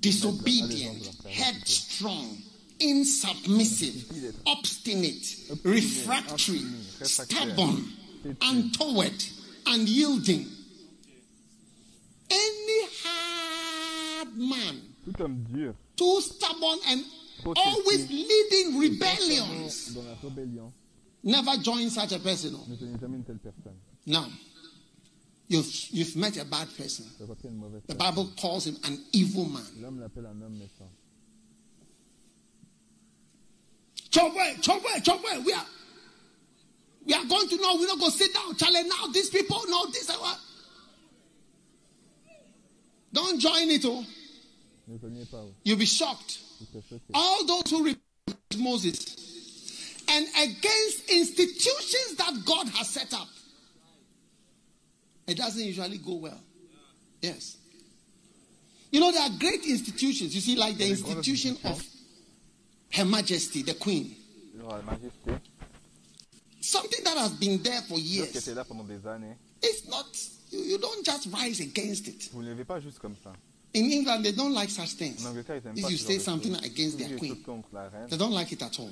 disobedient, 0.00 0.94
mettre 0.94 1.26
à 1.26 1.28
l'aise 1.28 1.38
headstrong, 1.38 2.38
insubmissive, 2.80 4.34
obstinate, 4.46 5.36
refractory, 5.64 6.60
stubborn, 7.02 7.84
untoward, 8.42 9.24
unyielding. 9.66 10.46
Any 12.30 12.88
hard 13.04 14.36
man, 14.36 14.80
Tout 15.04 15.18
homme 15.20 15.44
dur, 15.52 15.74
too 15.96 16.20
stubborn 16.20 16.78
and 16.88 17.04
always 17.56 18.10
leading 18.10 18.78
rebellions, 18.78 19.96
rébellion, 20.22 20.72
never 21.22 21.56
join 21.62 21.90
such 21.90 22.12
a 22.12 22.18
person. 22.18 22.54
Oh. 22.54 22.64
no. 22.66 22.74
ne 22.74 22.76
tenez 22.76 22.98
jamais 23.00 23.16
une 23.18 23.24
telle 23.24 23.38
personne. 23.38 23.76
Now, 24.06 24.26
you've, 25.48 25.88
you've 25.92 26.16
met 26.16 26.36
a 26.38 26.44
bad 26.44 26.68
person. 26.76 27.04
Tu 27.18 27.24
vas 27.24 27.34
pas 27.34 27.48
une 27.48 27.56
mauvaise 27.56 27.82
The. 27.86 27.94
Bible 27.94 28.30
calls 28.36 28.66
him 28.66 28.76
an 28.84 28.98
evil 29.12 29.46
man. 29.46 29.62
L'homme 34.16 34.34
l'appelle 34.34 34.46
un 34.46 34.52
homme 34.52 34.58
méchant. 34.60 34.60
Chokwe, 34.60 34.60
Chokwe, 34.62 35.02
Chokwe, 35.02 35.44
we 35.44 35.52
are 35.52 35.66
we 37.06 37.12
are 37.14 37.24
going 37.26 37.48
to 37.48 37.56
know. 37.56 37.76
We're 37.76 37.86
not 37.86 37.98
going 37.98 38.12
to 38.12 38.16
sit 38.16 38.32
down. 38.32 38.54
Charlie, 38.56 38.84
now 38.84 39.06
these 39.12 39.28
people 39.30 39.60
know 39.68 39.86
this 39.86 40.08
and 40.08 40.18
what. 40.18 40.38
Don't 43.12 43.38
join 43.38 43.70
it, 43.70 43.84
oh. 43.84 44.04
Ne 44.88 44.94
rejoignez 44.94 45.24
pas, 45.30 45.40
vous 45.40 45.52
You'll 45.64 45.78
be 45.78 45.86
shocked. 45.86 46.40
vous 46.60 46.66
serez 46.66 46.82
choqués. 46.90 47.14
All 47.14 47.46
those 47.46 47.70
who 47.70 47.84
rebelled 47.84 48.58
Moses 48.58 50.02
and 50.08 50.26
against 50.42 51.10
institutions 51.10 52.16
that 52.18 52.44
God 52.44 52.68
has 52.68 52.88
set 52.90 53.12
up. 53.14 53.28
It 55.26 55.36
doesn't 55.38 55.64
usually 55.64 55.98
go 55.98 56.14
well. 56.14 56.40
Yes. 57.22 57.56
You 58.90 59.00
know, 59.00 59.10
there 59.10 59.22
are 59.22 59.38
great 59.38 59.64
institutions. 59.64 60.34
You 60.34 60.40
see, 60.40 60.56
like 60.56 60.76
the 60.76 60.84
Il 60.84 60.90
y 60.90 60.92
a 60.92 60.96
des 60.96 61.02
grandes 61.02 61.28
institution 61.28 61.56
of. 61.64 61.82
Her 62.94 63.04
Majesty, 63.04 63.62
the 63.62 63.74
Queen. 63.74 64.14
Something 66.60 67.04
that 67.04 67.16
has 67.18 67.32
been 67.32 67.62
there 67.62 67.82
for 67.82 67.98
years. 67.98 68.34
était 68.34 68.54
là 68.54 68.64
pendant 68.64 68.84
des 68.84 69.06
années, 69.06 69.36
It's 69.62 69.88
not, 69.88 70.06
you, 70.50 70.60
you 70.60 70.78
don't 70.78 71.04
just 71.04 71.28
rise 71.32 71.60
against 71.60 72.08
it. 72.08 72.30
vous 72.32 72.64
pas 72.64 72.80
juste 72.80 72.98
comme 72.98 73.16
ça. 73.22 73.32
In 73.74 73.90
England, 73.90 74.22
they 74.22 74.32
don't 74.32 74.54
like 74.54 74.70
such 74.70 74.90
things. 74.90 75.26
If 75.74 75.90
you 75.90 75.96
say 75.96 76.18
something 76.18 76.54
against 76.54 76.98
their 76.98 77.16
queen, 77.18 77.34
des 77.34 77.40
choses 77.40 77.44
contre 77.44 77.68
la 77.72 77.88
reine, 77.88 78.08
they 78.08 78.16
don't 78.16 78.32
like 78.32 78.52
it 78.52 78.62
at 78.62 78.78
all. 78.78 78.90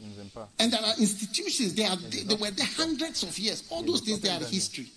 ils 0.00 0.30
pas. 0.32 0.48
And 0.58 0.70
there 0.72 0.82
are 0.82 0.94
institutions, 0.98 1.74
they, 1.74 1.84
are, 1.84 1.96
they, 1.96 2.22
they 2.22 2.36
were 2.36 2.50
there 2.52 2.68
hundreds 2.76 3.22
of 3.24 3.36
years. 3.38 3.64
All 3.70 3.82
those 3.82 4.02
things, 4.02 4.20
they 4.20 4.30
are 4.30 4.38
history. 4.44 4.90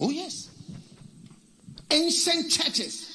Oh, 0.00 0.10
yes. 0.10 0.50
Ancient 1.90 2.50
churches. 2.50 3.13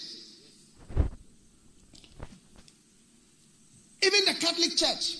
Even 4.02 4.26
the 4.26 4.34
Catholic 4.40 4.76
Church. 4.78 5.18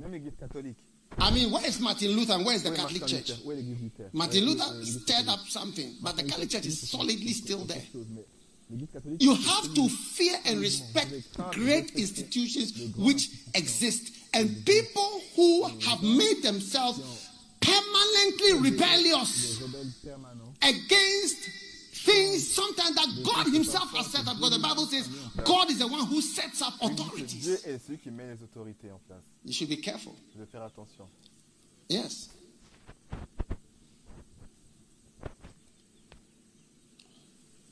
Même 0.00 0.12
l'église 0.12 0.32
catholique. 0.38 0.76
I 1.18 1.30
mean, 1.30 1.50
where 1.50 1.64
is 1.66 1.80
Martin 1.80 2.08
Luther 2.10 2.34
and 2.34 2.44
where 2.44 2.54
is 2.54 2.62
the 2.62 2.70
est 2.72 2.76
Catholic 2.76 3.06
Church? 3.06 3.28
Luther 3.30 3.42
Où 3.46 3.52
est 3.52 3.62
Luther 3.62 4.10
Martin 4.12 4.40
Luther 4.40 4.64
euh, 4.68 4.84
stirred 4.84 5.28
up 5.28 5.40
something, 5.48 5.94
but 6.02 6.16
the 6.16 6.24
Catholic 6.24 6.50
Church 6.50 6.66
is 6.66 6.90
solidly 6.90 7.32
still 7.32 7.64
there. 7.64 7.82
Mais 7.94 8.76
l'église 8.76 8.88
catholique, 8.92 9.22
You 9.22 9.34
have 9.34 9.74
to 9.74 9.88
fear 9.88 10.36
and 10.46 10.60
respect 10.60 11.10
great 11.52 11.92
institutions 11.96 12.72
which 12.98 13.30
exist 13.54 14.12
and 14.34 14.48
people 14.66 15.22
who 15.36 15.64
have 15.88 16.02
made 16.02 16.42
themselves 16.42 17.00
permanently 17.60 18.70
rebellious 18.70 19.58
Des 19.58 19.64
rebelles 19.64 19.92
permanents. 20.04 20.54
against 20.62 21.38
things 22.04 22.48
sometimes 22.52 22.94
that 22.94 23.08
God 23.24 23.46
Himself 23.52 23.92
has 23.96 24.06
set 24.06 24.26
up. 24.28 24.36
Because 24.36 24.56
the 24.56 24.62
Bible 24.62 24.86
says 24.86 25.08
God 25.44 25.70
is 25.70 25.78
the 25.78 25.86
one 25.86 26.06
who 26.06 26.20
sets 26.20 26.62
up 26.62 26.74
Dieu 26.80 26.88
authorities. 26.90 27.48
est 27.64 27.78
celui 27.78 27.98
qui 27.98 28.10
met 28.10 28.26
les 28.26 28.42
autorités 28.42 28.90
en 28.90 29.00
place. 29.06 29.22
You 29.44 29.52
should 29.52 29.68
be 29.68 29.76
careful. 29.76 30.14
Je 30.38 30.44
faire 30.44 30.64
attention. 30.64 31.06
Yes. 31.88 32.28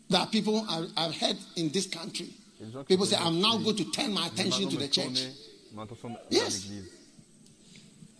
There 0.08 0.20
are 0.20 0.26
people 0.28 0.64
I, 0.68 0.86
I've 0.96 1.16
heard 1.16 1.36
in 1.56 1.70
this 1.70 1.86
country. 1.86 2.32
Il 2.60 2.60
y 2.60 2.62
a 2.62 2.66
des 2.66 2.72
gens 2.72 2.84
qui 2.84 2.94
People 2.94 3.06
say, 3.06 3.16
I'm 3.16 3.40
now 3.40 3.58
going 3.58 3.76
to 3.76 3.84
turn 3.90 4.12
my 4.12 4.26
attention 4.26 4.68
to 4.68 4.76
the 4.76 4.88
church. 4.88 5.06
tourner 5.06 5.34
mon 5.74 5.82
attention 5.82 6.08
vers 6.10 6.30
Yes. 6.30 6.68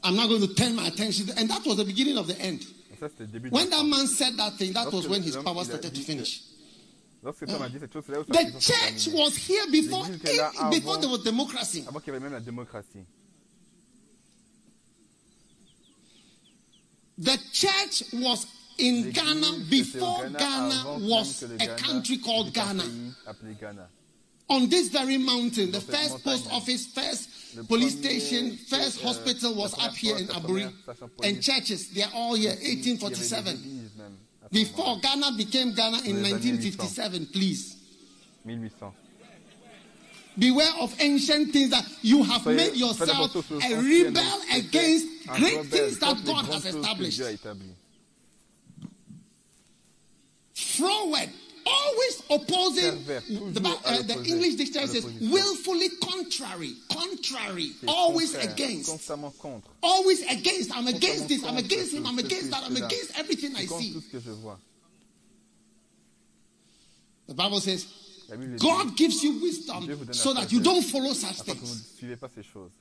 I'm 0.03 0.17
not 0.17 0.29
going 0.29 0.43
to 0.43 0.55
turn 0.55 0.75
my 0.75 0.87
attention. 0.87 1.31
And 1.39 1.49
that 1.49 1.65
was 1.65 1.77
the 1.77 1.85
beginning 1.85 2.19
of 2.19 2.27
the 2.27 2.39
end. 2.41 2.67
Et 3.05 3.09
ça, 3.19 3.25
début 3.27 3.51
When 3.51 3.69
that 3.71 3.85
man 3.85 4.07
said 4.07 4.37
that 4.37 4.53
thing, 4.53 4.73
that 4.73 4.93
was 4.93 5.09
when 5.09 5.23
his 5.23 5.37
power 5.37 5.65
started 5.65 5.95
to 5.95 6.01
finish. 6.01 6.43
Lorsque 7.23 7.41
cet 7.41 7.51
homme 7.51 7.63
a 7.63 7.69
dit 7.69 7.79
cette 7.81 7.93
chose, 7.93 8.03
c'est 8.07 8.13
là 8.13 8.21
où 8.21 8.25
sa 8.25 8.33
The 8.33 8.61
church 8.61 9.15
was 9.15 9.31
here 9.37 9.67
before, 9.71 10.05
L'église 10.05 10.21
était 10.21 10.37
là 10.37 10.71
before 10.71 10.99
there 10.99 11.11
was 11.11 11.19
democracy. 11.23 11.85
Avant 11.89 12.01
qu'il 12.01 12.13
y 12.13 12.17
avait 12.17 12.29
même. 12.29 12.43
The 17.17 17.39
church 17.53 18.05
was 18.13 18.47
in 18.79 19.11
Ghana 19.13 19.47
before 19.71 20.23
Ghana 20.25 20.39
Ghana 20.39 20.81
avant 20.81 21.01
même 21.01 21.09
was 21.09 21.45
a 21.61 21.67
country 21.77 22.19
called 22.19 22.53
Ghana. 22.53 22.83
pays 22.83 23.15
appelé 23.27 23.61
Ghana. 23.61 23.89
On 24.51 24.69
this 24.69 24.89
very 24.89 25.17
mountain, 25.17 25.71
the 25.71 25.81
first 25.81 26.23
post 26.23 26.51
office, 26.53 26.87
first 26.87 27.31
police 27.69 27.99
station, 27.99 28.57
first 28.69 29.03
euh, 29.03 29.07
hospital 29.07 29.55
was 29.55 29.73
up 29.79 29.95
here 29.95 30.17
in 30.17 30.27
Aburi. 30.29 30.71
And 31.23 31.43
churches, 31.43 31.91
they're 31.91 32.11
all 32.15 32.35
here, 32.35 32.55
Il 32.63 32.69
y 32.69 32.73
avait 32.73 32.83
des 32.83 32.91
1847. 32.93 33.55
églises 33.55 33.91
même 33.97 34.13
à 34.43 34.49
ce 34.49 34.55
Before. 34.55 35.01
Ghana 35.01 35.31
became 35.37 35.73
Ghana 35.73 35.99
in 35.99 36.15
Dans 36.15 36.23
les 36.23 36.33
années 36.33 36.53
1957, 36.53 37.33
please. 37.33 37.77
1800. 38.45 38.93
Beware 40.37 40.73
of 40.81 40.93
ancient 41.01 41.53
things 41.53 41.71
that 41.71 41.85
you 42.03 42.23
have 42.25 42.45
made 42.47 42.75
yourself 42.75 43.37
a 43.37 43.75
rebel 43.77 44.41
against 44.53 45.07
great 45.29 45.65
things 45.67 45.99
that 46.01 46.25
God 46.25 46.45
has 46.47 46.65
established. 46.67 47.19
Dieu 47.19 47.27
a 47.27 47.33
établies. 47.33 47.75
Froward, 50.55 51.29
always 51.67 52.23
opposing. 52.31 53.05
The, 53.05 53.21
toujours 53.21 53.63
Bi- 53.63 53.79
à 53.85 53.99
uh, 53.99 54.03
the 54.03 54.25
English 54.27 54.55
dictionary 54.57 54.89
says 54.89 55.05
willfully 55.21 55.89
contrary, 56.01 56.75
contrary, 56.91 57.73
always 57.89 58.35
against. 58.35 59.11
Always 59.83 60.23
against. 60.31 60.77
I'm 60.77 60.87
against 60.89 61.29
this. 61.29 61.45
I'm 61.45 61.57
against 61.57 61.93
him. 61.95 62.07
I'm 62.07 62.19
against 62.19 62.51
that. 62.51 62.63
I'm 62.65 62.77
against 62.77 63.19
everything 63.19 63.57
I 63.57 63.67
see. 63.67 63.93
tout 63.93 64.01
ce 64.03 64.11
que 64.11 64.21
je 64.21 64.31
vois. 64.31 64.59
The 67.27 67.35
Bible 67.35 67.61
says 67.61 67.87
La 68.29 68.37
Bible 68.37 68.57
dit, 68.57 68.61
God 68.61 68.97
gives 68.97 69.23
you 69.23 69.39
wisdom 69.41 69.85
Dieu 69.85 69.95
vous 69.95 70.05
donne 70.05 70.15
so 70.15 70.35
that 70.35 70.51
you 70.53 70.61
don't 70.61 70.83
follow 70.83 71.13
such 71.15 71.41
afin 71.41 71.55
que 71.55 71.59
vous 71.61 71.67
things. 71.67 71.93
ne 71.93 71.99
suivez 71.99 72.17
pas 72.17 72.29
ces 72.35 72.43
choses. 72.43 72.73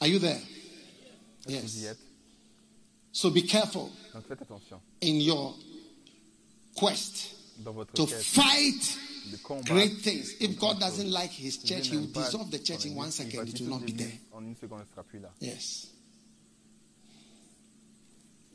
Are 0.00 0.06
you 0.08 0.18
there? 0.18 0.40
Est-ce 1.48 1.56
que 1.56 1.66
vous 1.66 1.84
Yes. 1.84 1.96
So 3.16 3.30
be 3.30 3.40
careful 3.46 3.88
Donc 4.12 4.26
faites 4.28 4.42
attention 4.42 4.78
in 5.02 5.20
your 5.20 5.56
quest 6.74 7.34
dans 7.64 7.72
votre 7.72 7.94
to 7.94 8.04
quête 8.06 8.22
fight 8.22 8.98
de 9.32 9.36
combat. 9.38 9.62
great 9.72 10.02
things. 10.02 10.34
If 10.38 10.58
God 10.58 10.78
doesn't 10.78 11.10
like 11.10 11.30
his 11.32 11.54
Si 11.54 11.60
Dieu 11.66 11.76
church, 11.76 11.86
he 11.86 11.92
n'aime 11.92 12.00
will 12.02 12.12
pas 12.12 12.24
dissolve 12.26 12.50
the 12.50 12.58
church 12.62 12.84
in 12.84 12.94
one 12.94 13.10
second. 13.10 13.48
It 13.48 13.58
will 13.62 13.70
not 13.70 13.86
be 13.86 13.92
there. 13.92 14.12
En 14.34 14.44
une 14.44 14.54
seconde, 14.54 14.80
elle 14.80 14.86
ne 14.86 14.90
sera 14.90 15.02
plus 15.02 15.18
là. 15.20 15.30
Yes. 15.40 15.86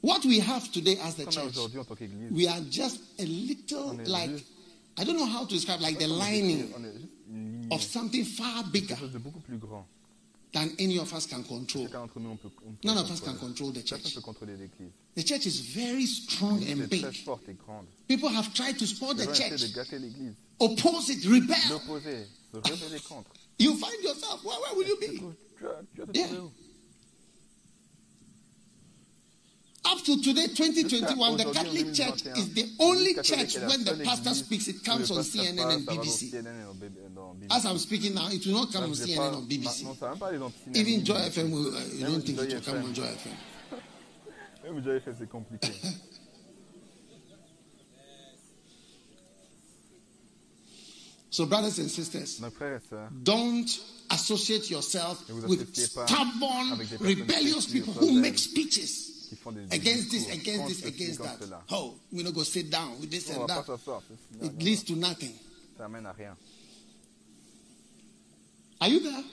What 0.01 0.25
we 0.25 0.39
have 0.39 0.71
today 0.71 0.97
as 1.01 1.15
the 1.15 1.25
Comme 1.25 1.33
là 1.33 1.41
church, 1.41 1.49
aujourd'hui 1.57 1.79
en 1.79 1.83
tant 1.85 1.95
qu'Église, 1.95 2.31
we 2.31 2.45
are 2.47 2.61
just 2.69 2.99
a 3.19 3.23
little 3.25 3.79
On 3.95 3.99
est 3.99 4.07
like, 4.07 4.29
juste- 4.31 4.45
I 4.99 5.03
don't 5.05 5.15
know 5.17 5.25
how 5.25 5.45
to 5.45 5.55
describe, 5.55 5.81
like 5.81 5.97
the 5.97 6.05
on 6.05 6.21
est- 6.21 6.31
lining 6.31 6.57
juste 6.67 6.77
une 6.77 7.61
ligne, 7.61 7.67
of 7.71 7.81
something 7.81 8.25
far 8.25 8.63
bigger 8.65 8.87
quelque 8.89 8.99
chose 8.99 9.11
de 9.13 9.17
beaucoup 9.17 9.39
plus 9.39 9.57
grand. 9.57 9.87
Than 10.53 10.69
any 10.79 10.97
of 10.99 11.13
us 11.13 11.25
can 11.27 11.43
control. 11.43 11.85
Chacun 11.85 12.01
d'entre 12.01 12.19
nous, 12.19 12.29
on 12.31 12.35
peut, 12.35 12.49
on 12.67 12.71
peut 12.73 12.87
None 12.87 12.97
of 12.97 13.09
us 13.09 13.21
can 13.21 13.33
control 13.35 13.71
the 13.71 13.83
church. 13.83 14.03
ne 14.03 14.09
peut 14.11 14.21
contrôler 14.21 14.57
l'Église. 14.57 14.91
The 15.15 15.23
church 15.23 15.45
is 15.45 15.61
very 15.73 16.05
strong 16.05 16.61
and 16.69 16.87
big. 16.89 17.05
forte 17.23 17.49
et 17.49 17.57
grande. 17.65 17.85
People 18.07 18.29
have 18.29 18.53
tried 18.53 18.77
to 18.77 18.85
spoil 18.85 19.13
the 19.13 19.27
church, 19.27 19.61
de 19.61 19.67
gâter 19.73 19.99
l'Église, 19.99 20.35
oppose 20.59 21.09
it, 21.09 21.23
rebel. 21.25 21.55
l'opposer, 21.69 22.27
se 22.53 22.57
rebeller 22.57 22.99
contre. 23.07 23.31
You 23.59 23.75
find 23.75 24.01
yourself, 24.03 24.43
where, 24.43 24.59
where 24.59 24.75
will 24.75 24.87
you 24.87 24.97
be? 24.99 25.19
Tu 25.19 25.67
as, 25.67 25.85
tu 25.95 26.01
as 26.01 26.05
te 26.07 26.17
Yeah. 26.17 26.27
Up 29.83 29.97
to 30.05 30.21
today, 30.21 30.45
2021, 30.47 31.37
the 31.37 31.45
Catholic 31.45 31.91
Church 31.93 32.21
is 32.37 32.53
the 32.53 32.69
only 32.79 33.15
church 33.15 33.25
catholique 33.25 33.55
est 33.55 33.61
la 33.61 33.67
when 33.67 33.83
the 33.83 34.03
pastor 34.03 34.33
speaks, 34.35 34.67
it 34.67 34.83
comes 34.85 35.09
on 35.09 35.23
CNN 35.23 35.57
and 35.57 35.57
ça 35.57 35.65
va 35.65 35.95
dans 35.95 36.01
BBC. 36.03 36.29
CNN 36.29 36.59
et 36.59 36.63
dans 36.65 36.73
B- 36.75 37.15
dans 37.15 37.33
BBC. 37.33 37.47
As 37.49 37.65
I'm 37.65 37.77
speaking 37.79 38.13
now, 38.13 38.27
it 38.29 38.45
will 38.45 38.53
not 38.53 38.71
come 38.71 38.83
on 38.83 38.93
CNN 38.93 39.33
or 39.33 39.41
BBC. 39.41 39.83
Non, 39.83 39.95
ça 39.99 40.09
va 40.11 40.15
pas 40.15 40.27
aller 40.27 40.37
dans 40.37 40.51
CNN. 40.51 40.75
Even 40.77 41.03
Joy 41.05 41.17
FM, 41.17 41.51
will, 41.51 41.73
uh, 41.75 41.79
you 41.97 42.05
don't 42.05 42.21
think 42.23 42.39
it 42.39 42.53
will 42.53 42.61
come 42.61 42.83
on 42.85 42.93
Joy 42.93 43.05
FM. 43.05 43.33
Même 44.63 44.83
Joy 44.83 44.97
FM, 44.97 45.15
c'est 45.19 45.29
compliqué. 45.29 45.71
So, 51.29 51.45
brothers 51.45 51.79
and 51.79 51.89
sisters, 51.89 52.39
Nos 52.41 52.51
frères 52.51 52.75
et 52.77 52.89
sœurs, 52.89 53.09
don't 53.23 53.65
associate 54.09 54.69
yourself 54.69 55.23
with 55.47 55.73
stubborn, 55.75 56.73
avec 56.73 56.89
des 56.89 56.97
personnes 56.97 57.07
rebellious 57.07 57.65
people 57.67 57.93
who 57.93 58.11
make 58.11 58.37
speeches 58.37 58.73
qui 58.73 58.79
font 58.81 58.89
des 58.97 59.10
against 59.71 60.11
this, 60.11 60.29
against 60.31 60.67
this, 60.67 60.85
against 60.85 61.19
that. 61.23 61.37
Oh, 61.71 61.95
we're 62.11 62.23
not 62.23 62.33
going 62.33 62.45
to 62.45 62.51
sit 62.51 62.69
down 62.69 62.99
with 62.99 63.09
this 63.11 63.29
On 63.31 63.41
and 63.41 63.49
that. 63.49 64.01
It 64.41 64.61
leads 64.63 64.83
to 64.83 64.93
nothing. 64.95 65.33
ça 65.77 65.85
amène 65.85 66.05
à 66.05 66.11
rien. 66.11 66.35
Are 68.81 68.89
you 68.89 68.99
there? 68.99 69.23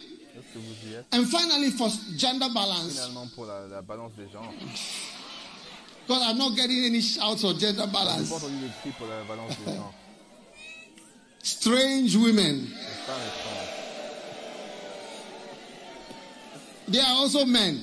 Que 0.53 0.59
vous 0.59 0.89
y 0.89 0.95
êtes 0.95 1.07
And 1.13 1.27
finally, 1.27 1.71
for 1.71 1.91
gender 2.17 2.49
balance, 2.55 2.93
Finalement, 2.95 3.27
pour 3.35 3.47
la, 3.47 3.67
la 3.67 3.83
balance 3.83 4.13
des 4.17 4.29
genres, 4.33 4.53
because 6.07 6.23
I'm 6.23 6.39
not 6.39 6.55
getting 6.55 6.85
any 6.85 7.01
shouts 7.01 7.43
for 7.43 7.55
gender 7.55 7.87
balance. 7.87 8.29
pas 8.31 8.37
entendu 8.37 8.67
de 8.67 8.73
cri 8.83 8.93
pour 8.97 9.09
la 9.09 9.25
balance. 9.25 9.55
Strange 11.43 12.15
women, 12.17 12.69
they 16.89 17.01
are 17.01 17.17
also 17.17 17.45
men. 17.45 17.83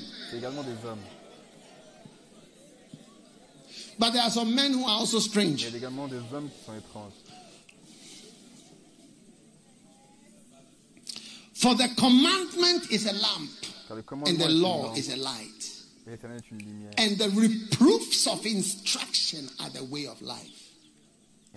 But 3.97 4.11
there 4.11 4.21
are 4.23 4.29
some 4.31 4.53
men 4.53 4.73
who 4.73 4.83
are 4.83 4.99
also 4.99 5.17
Il 5.17 5.21
y 5.21 5.29
strange. 5.29 5.65
également 5.73 6.07
des 6.09 6.17
hommes 6.33 6.49
qui 6.49 6.65
sont 6.65 6.73
étranges. 6.77 7.13
For 11.53 11.73
the 11.75 11.87
commandment 11.95 12.91
is 12.91 13.05
a 13.07 13.13
lamp, 13.13 13.49
and 14.27 14.37
the 14.37 14.49
law 14.49 14.93
is 14.95 15.09
a 15.11 15.15
light. 15.17 15.71
et 16.05 16.11
l'éternel 16.11 16.37
est 16.37 16.51
une 16.51 16.59
lumière. 16.59 16.93
And 16.99 17.17
the 17.17 17.29
reproofs 17.29 18.27
of 18.27 18.45
instruction 18.45 19.49
are 19.59 19.69
the 19.71 19.83
way 19.85 20.05
of 20.05 20.21
life. 20.21 20.61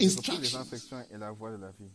Et 0.01 0.09
surtout, 0.09 0.33
les 0.41 0.55
Instructions. 0.55 0.61
instructions 0.61 1.05
et 1.13 1.19
la 1.19 1.33
voie 1.33 1.51
de 1.51 1.57
la 1.57 1.71
vie. 1.73 1.91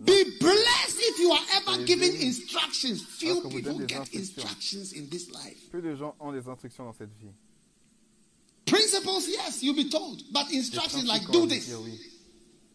Be 0.00 0.24
blessed 0.40 0.98
if 0.98 1.18
you 1.20 1.30
are 1.30 1.44
ever 1.56 1.84
given 1.84 2.10
instructions. 2.22 3.00
Few 3.18 3.30
Alors 3.30 3.42
que 3.42 3.48
vous 3.48 3.56
people 3.62 3.86
get 3.86 3.98
instructions. 4.14 4.18
instructions 4.18 4.92
in 4.98 5.08
this 5.10 5.30
life. 5.30 5.70
Peu 5.70 5.82
de 5.82 5.94
gens 5.94 6.16
ont 6.18 6.32
des 6.32 6.48
instructions 6.48 6.84
dans 6.84 6.94
cette 6.94 7.12
vie. 7.20 7.30
Principles, 8.66 9.28
yes, 9.28 9.62
you'll 9.62 9.76
be 9.76 9.90
told. 9.90 10.22
But 10.32 10.50
instructions 10.52 11.06
like 11.06 11.26
do 11.30 11.46
this. 11.46 11.66
dire 11.66 11.80
oui. 11.80 11.98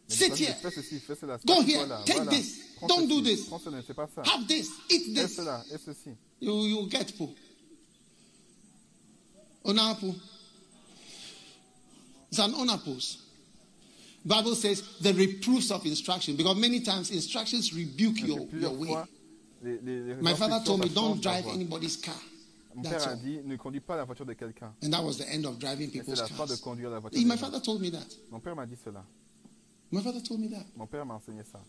Mais 0.10 0.16
Sit 0.16 0.36
here. 0.38 0.54
principes, 0.54 0.62
Fais 0.62 0.72
ceci, 0.72 1.00
fais 1.00 1.16
cela. 1.16 1.38
Go 1.46 1.62
here. 1.62 1.86
Take 2.06 2.30
this. 2.30 2.78
Don't 2.88 3.08
do 3.08 3.22
this. 3.22 3.48
Prends 3.48 3.60
cela, 3.60 3.82
c'est 3.86 3.94
pas 3.94 4.08
ça. 4.08 4.24
Have 4.26 4.48
this. 4.48 4.70
Eat 4.90 5.16
this. 5.16 5.36
cela 5.36 5.64
et 5.72 5.78
ceci. 5.78 6.12
You 6.40 6.66
you 6.68 6.88
get 6.90 7.18
po. 7.18 7.30
Onapo. 9.66 10.16
It's 12.30 12.40
an 12.40 12.54
onapos. 12.54 13.18
Bible 14.26 14.56
says 14.56 14.84
the 15.02 15.14
reproofs 15.14 15.72
of 15.72 15.86
instruction 15.86 16.36
because 16.36 16.56
many 16.58 16.82
times 16.82 17.10
instructions 17.10 17.74
rebuke 17.74 18.22
your, 18.22 18.48
your 18.52 18.72
way. 18.72 18.96
My 20.22 20.34
father 20.34 20.62
told 20.64 20.82
me 20.82 20.90
don't 20.90 21.22
drive 21.22 21.48
anybody's 21.48 21.98
car. 21.98 22.16
Mon 22.82 22.90
That's 22.90 23.04
père 23.04 23.08
a 23.10 23.16
all. 23.16 23.20
dit 23.22 23.40
ne 23.44 23.56
conduis 23.58 23.82
pas 23.82 23.98
la 23.98 24.06
voiture 24.06 24.26
de 24.26 24.34
quelqu'un. 24.34 24.74
And 24.84 24.90
that 24.92 25.04
was 25.04 25.18
the 25.18 25.28
end 25.30 25.46
of 25.46 25.60
driving 25.60 25.90
Et 25.90 25.92
c'est 25.92 26.00
people's 26.00 26.20
la 26.20 26.28
fin 26.28 26.46
de 26.46 26.50
cars. 26.52 26.62
conduire 26.62 26.90
la 26.90 27.00
voiture. 27.00 27.20
My 27.26 27.36
father 27.38 27.60
told 27.62 27.82
me 27.82 27.90
that. 27.92 28.08
Mon 28.32 28.40
père 28.40 28.56
m'a 28.56 28.66
dit 28.66 28.78
cela. 28.84 29.04
My 29.92 30.02
father 30.02 30.22
told 30.22 30.40
me 30.40 30.48
that. 30.50 30.66
Mon 30.78 30.88
père 30.88 31.06
m'a 31.06 31.16
enseigné 31.16 31.44
ça. 31.44 31.60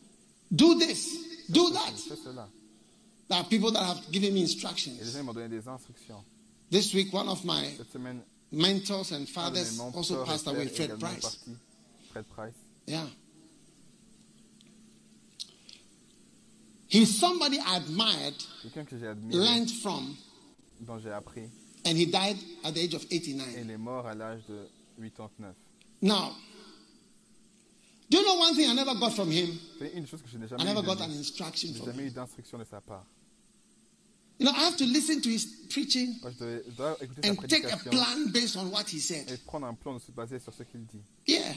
Do 0.52 0.78
this, 0.78 1.08
do 1.48 1.70
that. 1.70 1.92
Fais 1.96 2.16
cela. 2.22 2.48
There 3.28 3.38
are 3.38 3.44
people 3.48 3.70
that 3.72 3.82
have 3.82 4.10
given 4.12 4.32
me 4.34 4.40
Et 4.40 4.42
les 4.42 4.52
instructions. 4.52 4.92
gens 5.12 5.22
m'ont 5.24 5.32
donné 5.32 5.48
des 5.48 5.66
instructions. 5.68 6.22
This 6.70 6.94
week, 6.94 7.12
one 7.12 7.28
of 7.28 7.44
my 7.44 7.64
Cette 7.76 7.90
semaine, 7.92 8.20
mentors 8.52 9.10
and 9.12 9.16
un 9.16 9.18
de 9.18 9.24
mes 9.24 9.26
fathers 9.26 9.80
also 9.80 10.24
passed 10.24 10.46
away, 10.46 10.68
Fred 10.68 10.90
également 10.90 10.98
Price. 11.00 11.22
parti. 11.22 11.50
Fred 12.12 12.24
Price. 12.26 12.54
Yeah. 12.86 13.06
He's 16.88 17.16
somebody 17.18 17.58
I 17.60 17.76
admired, 17.76 18.34
Quelqu'un 18.62 18.84
que 18.84 18.98
j'ai 18.98 19.06
admiré, 19.06 19.38
learned 19.38 19.70
from, 19.70 20.16
dont 20.80 20.98
j'ai 20.98 21.10
appris. 21.10 21.42
and 21.86 21.96
he 21.96 22.06
died 22.06 22.36
at 22.64 22.72
the 22.72 22.78
age 22.78 22.94
of 22.94 23.04
Et 23.10 23.16
89. 23.20 23.46
il 23.64 23.70
est 23.70 23.78
mort 23.78 24.06
à 24.06 24.14
l'âge 24.14 24.40
de 24.48 24.68
89. 24.98 25.54
Now, 26.02 26.32
do 28.10 28.18
you 28.18 28.24
know 28.24 28.36
one 28.38 28.54
thing 28.54 28.68
I 28.68 28.74
never 28.74 28.94
got 28.98 29.10
from 29.12 29.30
him? 29.30 29.58
C'est 29.78 29.92
une 29.94 30.06
chose 30.06 30.20
que 30.22 30.28
je 30.28 30.36
n'ai 30.38 30.46
I 30.46 30.64
never 30.64 30.82
got 30.82 31.00
an 31.00 31.10
instruction 31.10 31.72
from 31.74 31.86
jamais 31.86 32.02
him. 32.04 32.08
eu 32.08 32.10
d'instruction 32.10 32.58
de 32.58 32.64
sa 32.64 32.80
part. 32.80 33.06
You 34.38 34.46
know, 34.46 34.52
I 34.52 34.64
have 34.64 34.76
to 34.78 34.84
listen 34.86 35.20
to 35.20 35.28
his 35.28 35.44
preaching 35.68 36.16
Moi, 36.22 36.30
je, 36.32 36.38
devais- 36.44 36.62
je 36.66 36.74
dois 36.74 36.96
écouter 37.02 37.20
sa 37.22 37.30
and 37.30 37.36
take 37.46 37.64
a 37.66 37.76
prédication 37.76 37.90
plan 37.90 38.30
based 38.32 38.56
on 38.56 38.66
what 38.70 38.84
he 38.90 38.96
et 38.96 39.00
said. 39.00 39.40
prendre 39.44 39.66
un 39.66 39.74
plan 39.74 39.94
de 39.94 40.00
se 40.00 40.10
baser 40.12 40.38
sur 40.40 40.52
ce 40.54 40.62
qu'il 40.62 40.80
dit. 40.86 41.02
Yeah. 41.26 41.54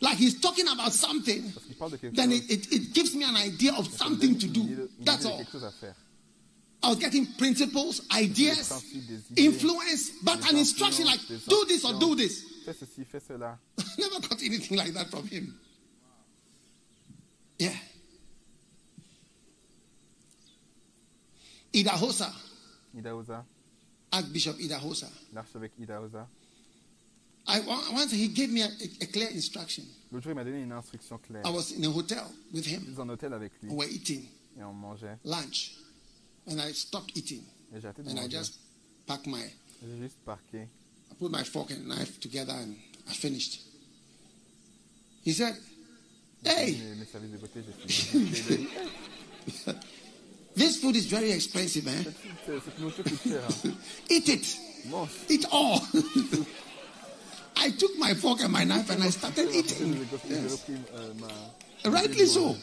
Like 0.00 0.18
he's 0.18 0.40
talking 0.40 0.66
about 0.68 0.92
something, 0.92 1.52
Parce 1.52 1.66
qu'il 1.66 1.74
parle 1.76 1.90
de 1.92 1.96
quelque 1.98 2.14
then 2.16 2.30
chose. 2.30 2.44
it, 2.48 2.66
it, 2.66 2.72
it 2.72 2.94
gives 2.94 3.14
me 3.14 3.24
an 3.24 3.34
idea 3.36 3.74
of 3.76 3.86
something 3.92 4.38
to 4.38 4.46
do. 4.46 4.88
That's 5.04 5.24
all. 5.26 5.36
quelque 5.38 5.52
chose 5.52 5.64
à 5.64 5.72
faire. 5.72 5.94
I 6.82 6.88
was 6.88 6.98
getting 6.98 7.26
principles, 7.36 8.00
ideas, 8.10 8.68
principes, 8.68 9.06
des 9.06 9.34
idées. 9.34 9.44
influence, 9.46 10.10
but 10.22 10.50
an 10.50 10.56
instruction 10.56 11.04
like 11.04 11.20
do 11.28 11.64
this 11.66 11.84
or 11.84 11.92
do 11.98 12.14
this. 12.14 12.42
Fais 12.64 12.72
ceci, 12.74 13.04
fais 13.04 13.20
cela. 13.20 13.58
I 13.78 13.82
never 13.98 14.20
got 14.26 14.42
anything 14.42 14.78
like 14.78 14.92
that 14.94 15.10
from 15.10 15.26
him. 15.26 15.54
Yeah. 17.58 17.74
Idahosa, 21.74 22.32
Idahosa, 22.96 23.44
Archbishop 24.12 24.56
Idahosa. 24.58 25.08
l'archevêque 25.32 25.72
Idahosa. 25.80 26.26
I 27.46 27.60
once 27.92 28.12
he 28.12 28.28
gave 28.28 28.50
me 28.50 28.62
a, 28.62 28.66
a 29.00 29.06
clear 29.06 29.28
instruction. 29.30 29.84
L'autre 30.12 30.24
jour, 30.24 30.32
il 30.32 30.34
m'a 30.34 30.44
donné 30.44 30.62
une 30.62 30.72
instruction 30.72 31.18
claire. 31.18 31.42
I 31.46 31.50
was 31.50 31.72
in 31.72 31.84
a 31.84 31.90
hotel 31.90 32.24
with 32.52 32.66
him. 32.66 32.82
J'étais 32.86 33.00
en 33.00 33.08
hôtel 33.08 33.32
avec 33.32 33.52
lui 33.62 33.70
We 33.70 33.76
were 33.76 33.88
eating 33.92 34.24
et 34.58 34.62
on 34.64 34.72
mangeait. 34.72 35.18
lunch, 35.24 35.72
and 36.46 36.60
I 36.60 36.72
stopped 36.72 37.16
eating, 37.16 37.42
Et 37.74 37.80
de 37.80 37.88
and 38.10 38.18
I 38.18 38.28
just 38.28 38.54
packed 39.06 39.26
my, 39.26 39.42
J'ai 39.82 39.98
juste 40.02 40.16
parqué. 40.26 40.68
I 41.10 41.14
put 41.18 41.30
my 41.30 41.42
fork 41.44 41.70
and 41.70 41.86
knife 41.88 42.18
together, 42.20 42.52
and 42.54 42.76
I 43.08 43.12
finished. 43.14 43.60
He 45.24 45.32
said, 45.32 45.54
"Hey, 46.44 46.72
Mes, 46.72 46.96
mes 47.00 47.06
services 47.06 47.32
de 47.32 47.38
côté, 47.38 47.60
j'ai 47.64 47.72
fini. 47.72 48.24
Et 48.24 48.68
il 49.46 49.70
a 49.70 49.72
dit, 49.72 49.78
this 50.56 50.76
food 50.78 50.96
is 50.96 51.06
very 51.06 51.30
expensive, 51.32 51.84
man. 51.84 52.04
Cette, 52.04 52.14
cette- 52.46 52.64
cette 52.64 52.78
nourriture 52.78 53.04
coûte 53.04 53.22
cher. 53.28 53.42
Hein. 53.64 53.72
Eat 54.08 54.28
it." 54.28 54.56
Mange. 54.90 55.10
Eat 55.28 55.46
all. 55.52 55.80
I 57.56 57.70
took 57.72 57.98
my 57.98 58.14
fork 58.14 58.40
and 58.42 58.50
my 58.50 58.64
knife 58.64 58.88
and 58.90 59.02
I 59.02 59.10
started 59.10 59.50
J'ai 59.52 59.58
eating. 59.58 59.94
repris- 59.94 60.28
j'ai 60.28 60.34
Yes. 60.34 60.52
repris 60.52 60.78
euh, 60.94 61.12
ma. 61.20 61.90
Rightly 61.90 62.26
so. 62.26 62.56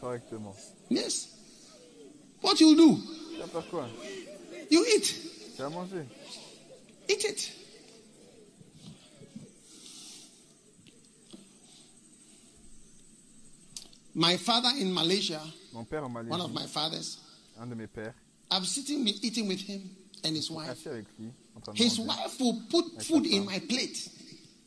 Correctement. 0.00 0.54
Yes. 0.90 1.28
What 2.40 2.60
you'll 2.60 2.76
do? 2.76 2.96
Tu 3.34 3.38
vas 3.40 3.46
faire 3.48 3.70
quoi 3.70 3.88
You 4.70 4.84
eat. 4.94 5.14
Eat 7.08 7.24
it. 7.24 7.52
My 14.14 14.36
father 14.36 14.70
in 14.80 14.92
Malaysia, 14.92 15.40
Mon 15.72 15.84
père 15.84 16.02
en 16.04 16.08
Malaisie, 16.08 16.30
one 16.30 16.40
of 16.40 16.52
my 16.52 16.66
fathers, 16.66 17.18
un 17.60 17.66
de 17.68 17.74
mes 17.74 17.86
pères, 17.86 18.14
I'm 18.50 18.64
sitting 18.64 19.06
eating 19.22 19.46
with 19.46 19.60
him 19.60 19.82
and 20.24 20.34
his 20.34 20.50
wife. 20.50 20.70
avec 20.86 21.04
lui, 21.18 21.30
en 21.56 21.60
train 21.60 21.72
de 21.72 21.78
His 21.78 21.98
manger. 21.98 22.08
wife 22.22 22.40
will 22.40 22.62
put 22.68 23.02
food 23.02 23.26
in 23.26 23.44
my 23.44 23.60
plate. 23.60 24.08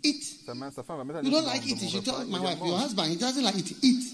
Eat. 0.03 0.23
Sa, 0.45 0.53
main, 0.55 0.71
sa 0.71 0.83
femme 0.83 0.97
va 0.97 1.03
mettre 1.03 1.23
You 1.23 1.31
don't 1.31 1.45
like 1.45 1.63
it. 1.67 1.77
She 1.79 1.97
il 1.97 2.25
my 2.27 2.39
wife, 2.39 2.59
your 2.59 2.77
husband, 2.77 3.09
he 3.11 3.17
doesn't 3.17 3.43
like 3.43 3.57
it. 3.57 3.71
Eat. 3.83 4.10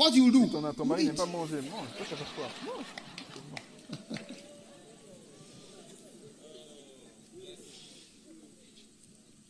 What 0.00 0.14
do 0.14 0.22
you 0.24 0.32
do? 0.32 0.46
Ton, 0.48 0.72
ton 0.72 0.86
mari 0.86 1.04
n'aime 1.04 1.14
pas 1.14 1.26
manger. 1.26 1.60
Mange. 1.60 1.88
Toi, 1.98 2.06
tu 2.08 2.14
vas 2.14 2.24
faire 2.24 2.34
quoi 2.34 2.48
Mange. 2.64 2.84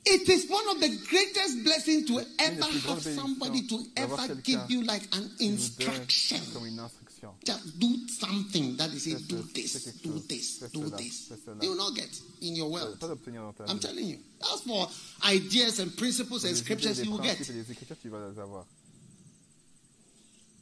It 0.06 0.28
is 0.28 0.50
one 0.50 0.66
of 0.74 0.80
the 0.80 0.88
greatest 1.08 1.62
blessings 1.62 2.06
to 2.08 2.18
ever 2.40 2.56
des 2.56 2.62
plus 2.62 2.82
grandes 2.82 3.04
have 3.04 3.14
somebody 3.14 3.64
to 3.68 3.78
ever 3.96 4.34
give 4.42 4.58
you 4.68 4.82
like 4.82 5.04
an 5.14 5.22
qui 5.38 5.50
nous 5.50 5.56
donne 5.78 5.94
instruction. 5.94 6.38
comme 6.52 6.66
une 6.66 6.80
instruction. 6.80 7.30
Just 7.46 7.78
do 7.78 7.86
something 8.08 8.76
that 8.76 8.90
is 8.92 9.06
it. 9.06 9.28
Do 9.28 9.36
this, 9.54 10.00
do 10.02 10.18
this, 10.26 10.58
do 10.72 10.90
this. 10.90 11.30
You 11.62 11.70
will 11.70 11.76
not 11.76 11.94
get 11.94 12.10
in 12.42 12.56
your 12.56 12.72
world. 12.72 12.98
vas 12.98 13.06
pas 13.06 13.06
d'obtenir 13.06 13.42
dans 13.42 13.52
ta 13.52 13.66
I'm 13.72 13.78
telling 13.78 14.08
you. 14.08 14.18
That's 14.40 14.62
for 14.62 14.88
ideas 15.32 15.78
and 15.78 15.96
principles 15.96 16.44
and 16.44 16.56
scriptures 16.56 17.00
you 17.04 17.12
will 17.12 17.22
get. 17.22 17.38
et 17.40 17.52
les 17.52 17.70
écritures, 17.70 17.96
tu 18.02 18.08
vas 18.08 18.18
les 18.28 18.40
avoir. 18.40 18.66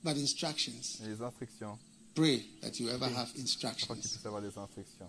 But 0.04 0.16
instructions. 0.16 1.00
Les 1.04 1.10
instructions, 1.10 1.78
Pray 2.14 2.42
that 2.62 2.78
you 2.80 2.88
ever 2.88 3.06
have 3.06 3.28
afin 3.28 3.32
que 3.32 3.36
tu 3.36 3.40
instructions. 3.42 4.18
avoir 4.24 4.40
des 4.40 4.46
instructions. 4.48 5.08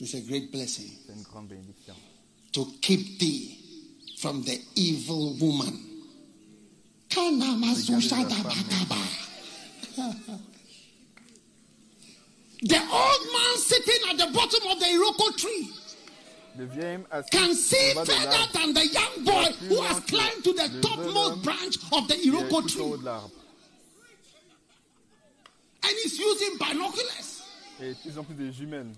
It's 0.00 0.14
a 0.14 0.20
great 0.20 0.50
blessing 0.52 0.90
C'est 1.06 1.12
une 1.12 1.22
grande 1.22 1.48
bénédiction. 1.48 1.94
to 2.52 2.66
keep 2.80 3.18
thee 3.18 3.58
from 4.18 4.42
the 4.44 4.60
evil 4.74 5.34
woman. 5.40 5.84
The 12.60 12.76
old 12.76 13.22
man 13.32 13.56
sitting 13.56 14.10
at 14.10 14.18
the 14.18 14.26
bottom 14.32 14.70
of 14.70 14.78
the 14.80 14.86
Iroko 14.86 15.36
tree 15.36 15.70
Le 16.58 16.66
vieil 16.66 16.96
homme 16.96 17.06
assis 17.12 17.30
can 17.30 17.54
see 17.54 17.94
further 17.94 18.46
than 18.52 18.74
the 18.74 18.86
young 18.88 19.24
boy 19.24 19.52
who 19.68 19.80
has 19.82 20.00
climbed 20.00 20.42
to 20.42 20.52
the 20.52 20.68
topmost 20.82 21.42
branch 21.42 21.76
of 21.92 22.08
the 22.08 22.14
Iroko 22.14 22.66
tout 22.66 22.82
en 22.82 22.90
haut 22.90 22.98
tree. 22.98 23.47
De. 25.82 25.86
And 25.88 25.96
he's 26.04 26.18
using 26.18 26.58
binoculars. 26.58 27.42
Et 27.80 27.94
ils 28.04 28.18
ont 28.18 28.24
plus 28.24 28.34
des 28.34 28.52
jumelles. 28.52 28.92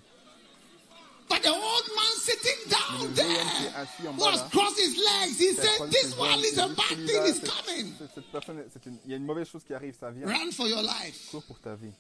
But 1.29 1.43
the 1.43 1.51
old 1.51 1.85
man 1.95 2.15
sitting 2.17 2.69
down 2.69 3.15
there 3.15 3.79
en 4.09 4.51
crossed 4.51 4.79
his 4.81 4.97
legs, 4.99 5.39
he 5.39 5.53
said, 5.53 5.89
This 5.89 6.19
one 6.19 6.41
is 6.41 6.59
a 6.59 6.67
bad 6.69 6.97
thing 7.07 7.23
is 7.25 7.39
coming. 7.39 7.95
Cette 8.13 8.33
personne, 8.33 8.65
une- 8.87 8.99
il 9.05 9.11
y 9.13 9.15
a 9.15 9.17
une 9.17 9.25
mauvaise 9.27 9.49
chose 9.49 9.63
qui 9.65 9.73
arrive, 9.73 9.95
ça 9.99 10.11
vient. 10.11 10.27
Run 10.27 10.51
for 10.51 10.67
your 10.67 10.83
life. 10.83 11.29
Cours 11.31 11.45
pour 11.45 11.61
ta 11.61 11.77
vie. 11.77 11.93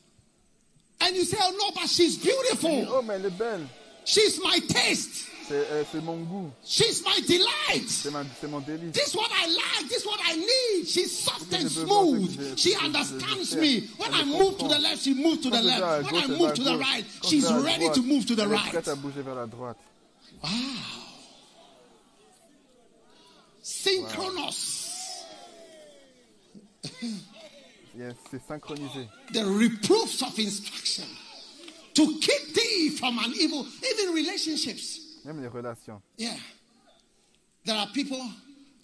And 1.00 1.14
you 1.14 1.24
say, 1.24 1.38
Oh 1.40 1.52
no, 1.56 1.70
but 1.80 1.88
she's 1.88 2.16
beautiful. 2.18 2.86
oh, 2.90 3.02
mais 3.02 3.14
elle 3.14 3.26
est 3.26 3.38
belle. 3.38 3.66
She's 4.04 4.40
my 4.42 4.58
taste. 4.66 5.28
C'est 5.50 5.96
euh, 5.96 6.00
mon 6.02 6.18
goût. 6.18 6.50
She's 6.64 7.02
my 7.04 7.20
delight. 7.26 7.88
C'est 7.88 8.12
ma- 8.12 8.22
c'est 8.40 8.46
mon 8.46 8.60
délice. 8.60 8.92
This 8.92 9.08
is 9.08 9.16
what 9.16 9.26
I 9.32 9.48
like. 9.48 9.88
This 9.88 10.02
is 10.02 10.06
what 10.06 10.20
I 10.24 10.36
need. 10.36 10.86
She's 10.86 11.10
soft 11.10 11.52
and 11.52 11.68
smooth. 11.68 11.86
voir 11.88 12.30
ce 12.30 12.36
que 12.36 12.42
je- 12.44 12.56
She 12.56 12.68
ce 12.70 12.74
que 12.74 12.80
je 12.80 12.84
understands 12.86 13.54
me. 13.56 13.88
When 13.98 14.14
I 14.14 14.24
move 14.26 14.58
to 14.58 14.68
the 14.68 14.78
left, 14.78 15.02
she 15.02 15.12
moves 15.12 15.40
to 15.42 15.50
the 15.50 15.54
Quand 15.54 15.62
je 15.62 15.66
vais 15.66 15.72
à 15.72 15.98
left. 15.98 16.12
When 16.12 16.22
I 16.22 16.26
move 16.38 16.54
to 16.54 16.62
the 16.62 16.78
right, 16.78 17.04
she's 17.24 17.42
je 17.42 17.48
vais 17.48 17.52
à 17.52 17.62
ready 17.64 17.90
to 17.92 18.02
move 18.02 18.26
to 18.26 18.36
the 18.36 18.46
right. 18.46 18.70
prête 18.70 18.86
à 18.86 18.94
bouger 18.94 19.22
vers 19.22 19.34
la 19.34 19.46
droite. 19.46 19.76
Wow. 20.40 20.50
Synchronos. 23.60 24.86
Yes, 27.98 28.14
C'est 28.30 28.40
synchronisé. 28.46 29.08
The 29.32 29.44
reproofs 29.44 30.22
of 30.22 30.38
instruction 30.38 31.06
to 31.94 32.06
keep 32.20 32.54
thee 32.54 32.90
from 32.90 33.18
an 33.18 33.32
evil, 33.40 33.66
even 33.92 34.14
relationships. 34.14 34.99
Même 35.24 35.40
les 35.40 35.48
relations. 35.48 36.00
Yeah. 36.18 36.36
There 37.64 37.76
are 37.76 37.86
people, 37.92 38.20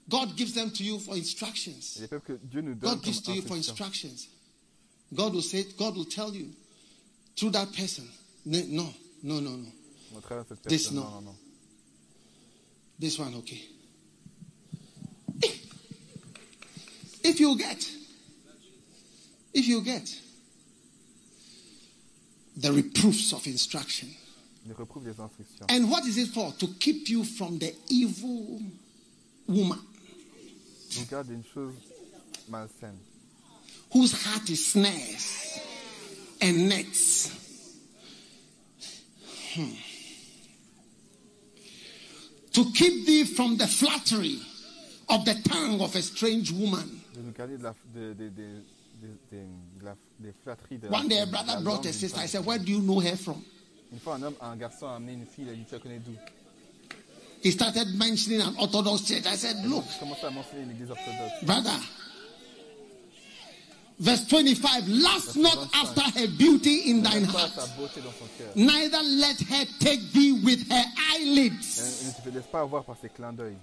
God 0.09 0.37
gives 0.37 0.53
them 0.55 0.71
to 0.71 0.85
you 0.85 0.99
for 0.99 1.17
instructions. 1.17 1.97
Il 1.97 2.03
y 2.03 2.05
a 2.05 2.07
des 2.07 2.09
peuples 2.09 2.27
que 2.27 2.47
Dieu 2.47 2.61
nous 2.61 2.75
donne 2.75 2.95
God 2.95 3.03
gives 3.03 3.21
to 3.23 3.33
you 3.33 3.43
for 3.43 3.57
instructions. 3.57 4.29
God 5.15 5.35
will 5.35 5.43
say, 5.43 5.65
God 5.79 5.97
will 5.97 6.05
tell 6.05 6.35
you 6.35 6.49
through 7.37 7.51
that 7.53 7.73
person. 7.73 8.05
No, 8.45 8.61
no, 8.69 8.95
no, 9.23 9.41
no, 9.41 9.57
no. 9.57 9.69
Au 10.17 10.21
travers 10.21 10.45
de 10.45 10.55
cette 10.55 10.69
This, 10.69 10.89
personne. 10.89 10.97
no. 10.97 11.11
Non, 11.11 11.21
non. 11.25 11.37
This 12.99 13.19
one, 13.19 13.35
okay. 13.37 13.63
If 17.23 17.41
you 17.41 17.57
get, 17.59 17.85
if 19.53 19.67
you 19.67 19.81
get 19.83 20.09
the 22.57 22.73
reproofs 22.73 23.33
of 23.33 23.47
instruction, 23.47 24.09
Il 24.67 24.73
reprouve 24.73 25.05
les 25.07 25.11
instructions. 25.21 25.67
and 25.69 25.89
what 25.91 26.05
is 26.07 26.17
it 26.19 26.29
for? 26.35 26.53
To 26.59 26.67
keep 26.81 27.09
you 27.09 27.23
from 27.25 27.59
the 27.59 27.73
evil 27.89 28.61
woman 29.47 29.79
garde 31.11 31.29
une 31.31 31.45
chose 31.55 31.75
malsaine. 32.49 32.97
whose 33.93 34.13
heart 34.13 34.49
is 34.51 34.67
snares 34.67 35.59
and 36.41 36.69
nets. 36.69 37.31
Hmm. 39.55 39.73
To 42.53 42.65
keep 42.73 43.07
thee 43.07 43.25
from 43.25 43.57
the 43.57 43.67
flattery 43.67 44.39
of 45.09 45.25
the 45.25 45.35
tongue 45.49 45.81
of 45.81 45.95
a 45.95 46.03
strange 46.03 46.51
woman. 46.53 47.01
De 47.15 47.21
nous 47.23 47.33
garder 47.33 47.57
de 47.59 47.63
la, 47.63 47.75
de, 47.95 48.15
de, 48.15 48.29
de, 48.31 48.43
de, 49.01 49.09
de- 49.31 49.47
de 49.79 49.85
la- 49.85 49.95
des 50.19 50.33
flatteries 50.43 50.79
de 50.79 50.89
One 50.89 51.09
day 51.09 51.19
a 51.21 51.27
brother 51.27 51.61
brought 51.63 51.85
a 51.87 51.93
sister. 51.93 52.19
I 52.21 52.27
said, 52.27 52.45
Where 52.45 52.59
do 52.59 52.71
you 52.73 52.81
know 52.81 53.01
her 53.01 53.17
from? 53.17 53.45
Une 53.93 54.01
fois, 54.01 54.17
un 54.17 54.23
homme, 54.23 54.35
un 54.41 54.57
garçon 54.57 54.87
a 54.89 54.97
amené 54.97 55.13
une 55.15 55.27
fille, 55.27 55.45
il 55.47 55.51
a 55.51 55.55
dit 55.55 55.65
Tu 55.65 55.75
la 55.75 55.79
connais 55.81 55.99
d'où 55.99 56.13
He 57.45 57.53
started 57.53 57.95
mentioning 57.97 58.41
an 58.41 58.55
Orthodox 58.59 59.07
church. 59.07 59.25
I 59.27 59.37
said, 59.37 59.65
Look, 59.67 59.85
Je 59.95 60.01
commençais 60.01 60.27
à 60.27 60.31
mentionner 60.31 60.65
l'église 60.65 60.91
orthodoxe. 60.91 61.45
brother. 61.45 61.79
Verse 63.99 64.25
25 64.29 64.89
Last 64.89 65.37
not 65.37 65.69
after 65.75 66.03
her 66.21 66.27
beauty 66.29 66.91
in 66.91 67.03
thine 67.03 67.25
heart, 67.25 67.53
sa 67.55 67.67
beauté 67.79 68.01
dans 68.03 68.13
son 68.13 68.27
cœur. 68.37 68.53
neither 68.55 69.03
let 69.03 69.41
her 69.49 69.65
take 69.81 70.13
thee 70.13 70.33
with 70.45 70.69
her 70.71 70.85
eyelids. 71.15 72.05
Ne 72.05 72.31
te 72.31 72.35
laisse 72.37 72.47
pas 72.51 72.61
avoir 72.61 72.85
par 72.85 72.97
ses 73.01 73.09
clins 73.09 73.33
d'œil. 73.33 73.57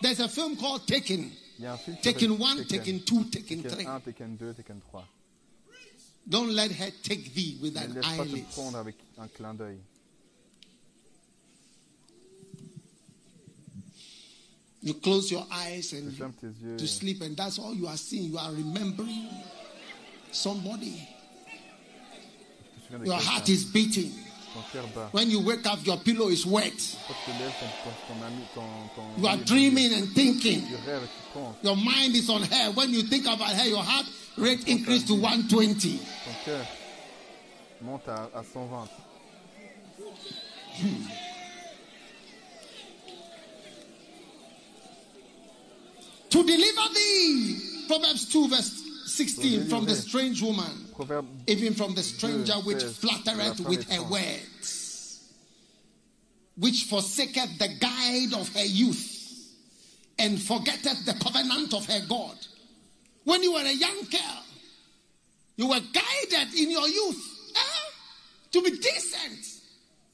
There's 0.00 0.20
a 0.20 0.28
film 0.28 0.56
called 0.56 0.86
Taken. 0.86 1.30
Il 1.58 1.64
y 1.64 1.66
a 1.66 1.74
un 1.74 1.76
film 1.76 1.96
qui 1.96 2.02
Taken 2.02 2.32
1, 2.40 2.64
Taken 2.68 3.00
2, 3.00 3.24
Taken 3.30 3.62
3. 3.62 3.70
Taken 3.70 3.86
1, 3.86 4.00
Taken 4.00 4.36
2, 4.36 4.54
Taken 4.54 4.80
3. 4.90 5.04
Don't 6.26 6.50
let 6.54 6.72
her 6.72 6.90
take 7.02 7.34
thee 7.34 7.58
with 7.60 7.76
an 7.76 7.94
laisse 7.94 8.16
pas 8.16 8.24
te 8.24 8.30
eyelid. 8.30 8.74
avec 8.76 8.96
un 9.18 9.28
clin 9.28 9.54
d'œil. 9.54 9.78
You 14.82 14.94
close 14.94 15.30
your 15.30 15.46
eyes 15.50 15.92
and 15.94 16.12
yeux. 16.12 16.76
to 16.76 16.86
sleep, 16.86 17.22
and 17.22 17.34
that's 17.36 17.58
all 17.58 17.74
you 17.74 17.86
are 17.86 17.96
seeing. 17.96 18.30
You 18.30 18.38
are 18.38 18.52
remembering 18.52 19.28
somebody. 20.30 21.08
Tu 22.74 22.80
te 22.80 22.86
souviens 22.86 22.98
de 23.00 23.06
Your 23.06 23.20
heart 23.20 23.48
is 23.48 23.64
beating. 23.64 24.12
Ton 24.54 24.60
cœur 24.72 24.86
bat. 24.94 25.08
When 25.12 25.30
you 25.30 25.40
wake 25.40 25.66
up, 25.66 25.84
your 25.84 25.96
pillow 25.96 26.28
is 26.28 26.46
wet. 26.46 26.72
You 29.18 29.26
are 29.26 29.36
dreaming 29.38 29.92
and 29.92 30.06
thinking. 30.14 30.60
mouillé. 30.60 30.68
Tu 30.68 30.88
rêves 30.88 31.02
et 31.02 31.08
tu 31.08 31.38
penses. 31.38 31.56
Your 31.64 31.76
mind 31.76 32.14
is 32.14 32.30
on 32.30 32.42
her. 32.42 32.70
When 32.74 32.94
you 32.94 33.02
think 33.02 33.26
about 33.26 33.50
her, 33.52 33.66
your 33.66 33.82
heart 33.82 34.06
rate 34.38 34.68
increase 34.68 35.04
to 35.06 35.14
120. 35.14 35.98
Ton 36.44 36.52
monte 37.82 38.08
à, 38.08 38.30
120. 38.44 38.88
Hmm. 40.80 41.08
To 46.30 46.42
deliver 46.44 46.94
thee, 46.94 47.56
Proverbs 47.88 48.26
2, 48.26 48.48
verse 48.48 48.83
16, 49.06 49.66
from 49.66 49.84
the 49.84 49.94
strange 49.94 50.42
woman, 50.42 50.88
even 51.46 51.74
from 51.74 51.94
the 51.94 52.02
stranger 52.02 52.54
which 52.54 52.82
Yes, 52.82 52.96
flattereth 52.96 53.60
with 53.60 53.90
her 53.90 54.02
words, 54.02 55.30
which 56.56 56.84
forsaketh 56.84 57.58
the 57.58 57.68
guide 57.80 58.32
of 58.38 58.48
her 58.54 58.64
youth, 58.64 59.52
and 60.18 60.40
forgetteth 60.40 61.04
the 61.04 61.14
covenant 61.14 61.74
of 61.74 61.86
her 61.86 62.00
God. 62.08 62.36
When 63.24 63.42
you 63.42 63.52
were 63.54 63.60
a 63.64 63.72
young 63.72 64.02
girl, 64.10 64.42
you 65.56 65.68
were 65.68 65.80
guided 65.80 66.54
in 66.54 66.70
your 66.70 66.88
youth 66.88 67.52
eh, 67.56 67.90
to 68.52 68.62
be 68.62 68.70
decent, 68.70 69.53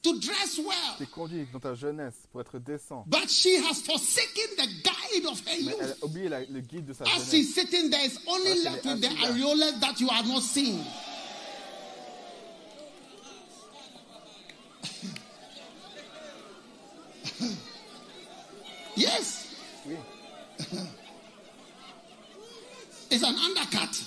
to 0.03 0.19
dress 0.19 0.57
well. 0.57 0.95
t'es 0.97 1.05
conduit 1.05 1.47
dans 1.53 1.59
ta 1.59 1.75
jeunesse 1.75 2.15
pour 2.31 2.41
être 2.41 2.57
décent. 2.59 3.03
But 3.07 3.29
she 3.29 3.57
has 3.63 3.81
forsaken 3.81 4.55
the 4.57 4.67
guide 4.83 5.25
of 5.27 5.39
her 5.41 5.45
Mais 5.63 5.75
elle 5.79 5.87
youth. 5.89 5.97
a 6.01 6.05
oublié 6.05 6.29
la- 6.29 6.39
le 6.41 6.59
guide 6.61 6.85
de 6.87 6.93
sa 6.93 7.03
As 7.05 7.09
jeunesse. 7.13 7.29
she's 7.31 7.53
sitting 7.53 7.89
there, 7.91 8.03
it's 8.05 8.19
only 8.27 8.63
left 8.63 8.83
with 8.85 9.01
the 9.01 9.07
areolas 9.25 9.79
that 9.79 9.99
you 9.99 10.09
are 10.09 10.23
not 10.23 10.41
seeing. 10.41 10.83
yes, 18.95 19.47
Oui. 19.85 19.95
it's 23.09 23.23
an 23.23 23.35
undercut. 23.35 24.03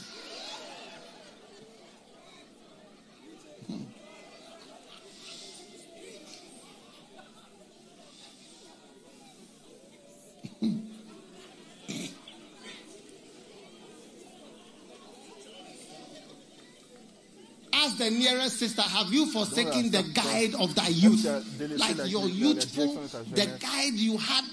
The 17.98 18.10
nearest 18.10 18.58
sister, 18.58 18.82
have 18.82 19.12
you 19.12 19.26
forsaken 19.26 19.90
the 19.90 20.02
guide 20.02 20.54
of 20.58 20.74
thy 20.74 20.88
youth? 20.88 21.22
tu 21.22 21.28
as 21.28 21.40
délaissé 21.58 21.78
Like 21.78 22.10
your 22.10 22.28
youthful, 22.28 22.86
direction 22.94 23.24
de 23.34 23.46
ta 23.46 23.52
the 23.52 23.58
guide 23.58 23.94
you 23.94 24.16
had. 24.18 24.44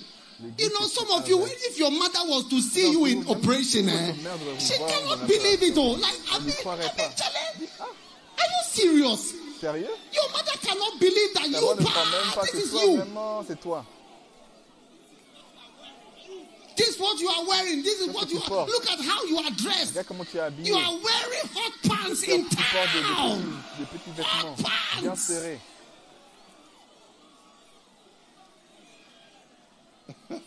You 0.57 0.69
know, 0.73 0.87
some 0.87 1.11
of 1.11 1.27
you, 1.29 1.43
if 1.45 1.77
your 1.77 1.91
mother 1.91 2.19
was 2.25 2.47
to 2.49 2.61
see 2.61 2.91
you 2.91 3.05
in 3.05 3.27
operation, 3.29 3.87
eh, 3.87 3.91
votre 3.91 4.23
mère 4.23 4.37
devrait 4.39 4.53
vous 4.53 4.65
she 4.65 4.77
cannot 4.77 5.27
believe 5.27 5.63
it. 5.63 5.77
all. 5.77 5.97
like, 5.97 6.19
I 6.31 6.39
mean, 6.39 6.53
I 6.65 6.77
mean. 6.77 6.89
Charlie, 7.15 7.69
are 7.79 8.49
you 8.49 8.63
serious? 8.63 9.33
Your 9.61 10.29
mother 10.31 10.57
cannot 10.61 10.99
believe 10.99 11.33
that 11.35 11.47
you, 11.47 11.51
mère 11.51 11.75
ne 11.75 11.83
croit 11.85 12.05
même 12.05 12.33
pas 12.33 12.41
pa, 12.41 12.47
que 12.47 12.57
this 12.57 12.73
is 12.73 12.81
you. 12.81 13.83
Vraiment, 16.71 16.71
c'est 16.71 16.71
toi. 16.71 16.75
This 16.75 16.89
is 16.89 16.99
what 16.99 17.19
you 17.19 17.29
are 17.29 17.45
wearing. 17.47 17.83
This 17.83 17.99
is 18.01 18.07
what 18.09 18.29
you 18.31 18.39
are. 18.39 18.65
Look 18.67 18.89
at 18.89 18.99
how 18.99 19.23
you 19.25 19.37
are 19.37 19.51
dressed. 19.51 19.89
Regarde 19.91 20.07
comment 20.07 20.25
tu 20.25 20.37
es 20.37 20.41
habillé. 20.41 20.65
You 20.67 20.75
are 20.75 20.93
wearing 20.93 21.47
hot 21.53 21.73
pants 21.83 22.23
in 22.23 22.45
tu 22.49 22.55
portes 22.55 22.93
des, 22.93 23.01
des 23.01 23.05
town. 23.05 23.41
petits, 23.41 23.79
des 23.79 23.85
petits 23.85 24.11
vêtements 24.15 24.55
pants. 24.55 25.29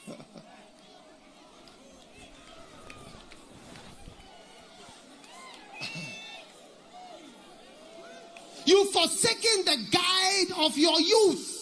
You've 8.66 8.90
forsaken 8.92 9.64
the 9.66 9.76
guide 9.90 10.52
of 10.64 10.78
your 10.78 10.98
youth. 11.00 11.53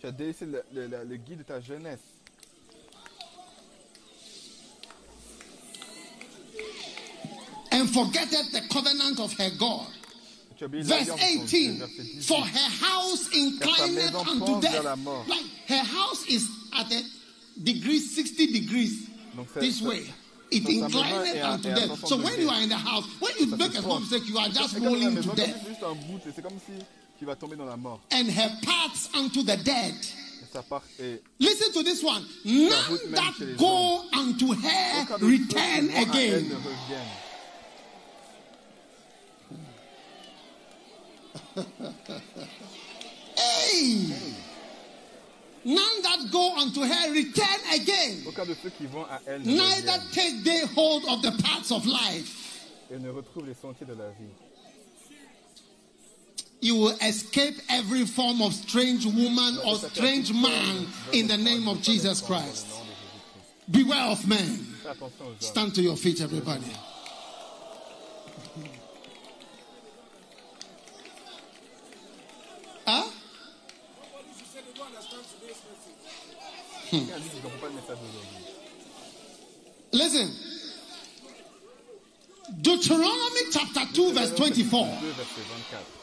Tu 0.00 0.06
as 0.06 0.12
délaissé 0.12 0.46
le, 0.46 0.62
le- 0.72 0.86
le- 0.86 1.04
le 1.04 1.16
guide 1.16 1.38
de 1.38 1.42
ta 1.42 1.60
jeunesse. 1.60 1.98
and 7.72 7.88
forgetteth 7.90 8.52
the 8.52 8.62
covenant 8.70 9.20
of 9.20 9.32
her 9.34 9.50
God. 9.58 9.86
Tu 10.56 10.64
as 10.64 10.68
oublié 10.68 10.82
Verse 10.82 11.08
l'alliance 11.08 11.20
de 11.20 11.36
ton 11.36 11.46
Dieu, 11.46 11.70
18 11.70 12.22
For 12.22 12.40
her 12.40 12.70
house 12.86 13.28
inclineth 13.34 14.14
unto 14.14 14.60
death. 14.60 14.84
Like 15.28 15.46
her 15.68 15.84
house 15.84 16.26
is 16.28 16.48
at 16.76 16.90
a 16.92 17.02
degree 17.62 17.98
60 18.00 18.52
degrees 18.52 19.08
this 19.56 19.80
way. 19.82 20.04
It 20.50 20.64
inclineth 20.68 21.44
unto 21.44 21.68
death. 21.68 22.06
So 22.06 22.16
when 22.16 22.40
you 22.40 22.48
are 22.48 22.60
in 22.62 22.68
the 22.70 22.76
house, 22.76 23.04
when 23.20 23.32
you 23.38 23.46
make 23.56 23.76
a 23.76 23.82
mistake, 23.82 24.28
you 24.28 24.38
are 24.38 24.48
just 24.48 24.78
rolling 24.78 25.14
to 25.16 25.34
death. 25.34 25.66
C'est 27.18 27.26
juste 27.26 27.26
un 27.26 27.26
bout, 27.26 27.26
et 27.26 27.26
c'est 27.26 27.26
comme 27.26 27.26
si 27.26 27.26
tu 27.26 27.26
vas 27.26 27.36
tomber 27.36 27.56
dans 27.56 27.64
la 27.64 27.76
mort. 27.76 28.00
And 28.12 28.28
her 28.28 28.50
paths 28.62 29.10
unto 29.14 29.42
the 29.42 29.56
dead. 29.62 29.94
Et 30.42 30.46
ça 30.52 30.62
part 30.62 30.82
et 31.00 31.22
Listen 31.38 31.72
to 31.72 31.82
this 31.82 32.02
one. 32.02 32.24
None 32.44 33.12
that 33.12 33.34
go 33.58 34.02
unto 34.12 34.52
her 34.52 35.02
aucun 35.02 35.18
de 35.18 35.24
ceux 35.24 35.36
qui 35.36 35.54
return 35.54 35.88
vont 35.88 35.94
à 35.94 36.00
elle 36.00 36.44
again. 36.46 36.56
Hey! 43.36 44.12
None 45.64 46.02
that 46.02 46.30
go 46.32 46.54
unto 46.56 46.80
her 46.82 47.12
return 47.12 47.60
again. 47.72 48.24
De 48.24 48.54
ceux 48.62 48.70
qui 48.70 48.86
vont 48.86 49.04
à 49.04 49.20
elle 49.26 49.42
ne 49.42 49.56
Neither 49.56 49.98
take 50.12 50.42
they 50.44 50.62
hold 50.74 51.04
of 51.08 51.22
the 51.22 51.32
paths 51.42 51.70
of 51.70 51.84
life. 51.86 52.34
et 52.90 52.98
ne 52.98 53.10
retrouvent 53.10 53.46
les 53.46 53.54
sentiers 53.54 53.86
de 53.86 53.92
la 53.94 54.08
vie. 54.10 54.32
You 56.60 56.74
will 56.74 56.96
escape 57.02 57.54
every 57.68 58.04
form 58.04 58.42
of 58.42 58.52
strange 58.52 59.06
woman 59.06 59.58
or 59.64 59.76
strange 59.76 60.32
man 60.32 60.86
in 61.12 61.28
the 61.28 61.36
name 61.36 61.68
of 61.68 61.80
Jesus 61.82 62.20
Christ. 62.20 62.66
Beware 63.70 64.06
of 64.06 64.26
men. 64.26 64.66
Stand 65.38 65.74
to 65.74 65.82
your 65.82 65.96
feet, 65.96 66.20
everybody. 66.20 66.64
Huh? 72.86 73.10
D'aujourd'hui. 76.90 78.48
Listen. 79.92 80.30
Deuteronomy 82.62 83.40
chapter 83.52 83.84
2, 83.92 84.12
verse 84.12 84.34
24. 84.34 84.88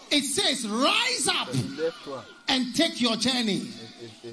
2, 0.10 0.12
verset 0.12 0.12
24. 0.12 0.12
It 0.12 0.24
says, 0.24 0.68
Rise 0.68 1.28
up 1.28 1.48
Ça 1.48 1.52
dit, 1.54 1.78
Lève-toi 1.78 2.24
and 2.48 2.76
take 2.76 3.02
your 3.02 3.16
journey 3.18 3.68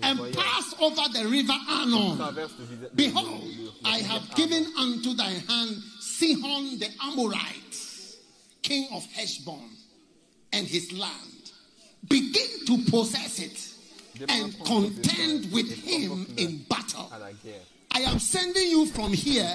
and 0.03 0.19
pass 0.35 0.75
over 0.81 1.03
the 1.13 1.27
river 1.29 1.55
Arnon. 1.69 2.17
Traverse 2.17 2.53
le 2.59 2.65
visa- 2.67 2.83
le- 2.83 2.91
Behold, 2.95 3.43
I 3.85 3.99
have 3.99 4.35
given 4.35 4.67
unto 4.79 5.15
thy 5.15 5.31
hand 5.49 5.83
Sihon 6.01 6.79
the 6.79 6.89
Amorite, 7.03 8.17
king 8.63 8.87
of 8.93 9.05
Heshbon, 9.13 9.71
and 10.53 10.67
his 10.67 10.93
land. 10.93 11.51
Begin 12.09 12.67
to 12.67 12.79
possess 12.91 13.39
it 13.39 13.69
and 14.29 14.53
contend 14.65 15.51
with 15.53 15.71
him 15.85 16.27
in 16.37 16.65
battle. 16.69 17.11
À 17.95 17.99
la 17.99 18.05
guerre. 18.05 18.09
I 18.09 18.13
am 18.13 18.19
sending 18.19 18.71
you 18.71 18.87
from 18.87 19.13
here 19.13 19.49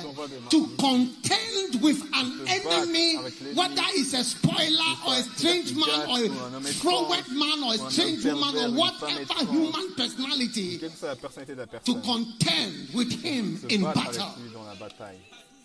to 0.50 0.68
contend 0.78 1.82
with 1.82 2.02
an 2.14 2.48
enemy, 2.48 3.16
whether 3.56 3.84
it's 3.96 4.14
a 4.14 4.24
spoiler 4.24 4.96
or 5.08 5.14
a 5.14 5.24
strange 5.36 5.74
man 5.76 6.10
or 6.10 6.26
a 6.26 6.62
froward 6.74 7.28
man 7.32 7.64
or 7.64 7.74
a 7.74 7.92
strange 7.92 8.24
woman 8.26 8.56
or 8.58 8.72
whatever 8.78 9.46
human 9.52 9.94
personality, 9.96 10.78
Quelle 10.80 10.90
que 10.92 10.98
soit 10.98 11.08
la 11.10 11.16
personnalité 11.16 11.56
de 11.56 11.62
la 11.62 11.80
to 11.80 11.96
contend 12.02 12.74
with 12.94 13.12
him 13.24 13.60
in 13.70 13.82
battle. 13.84 14.22
avec 14.22 14.38
lui 14.44 14.50
dans 14.54 14.66
la 14.66 14.76
bataille. 14.76 15.20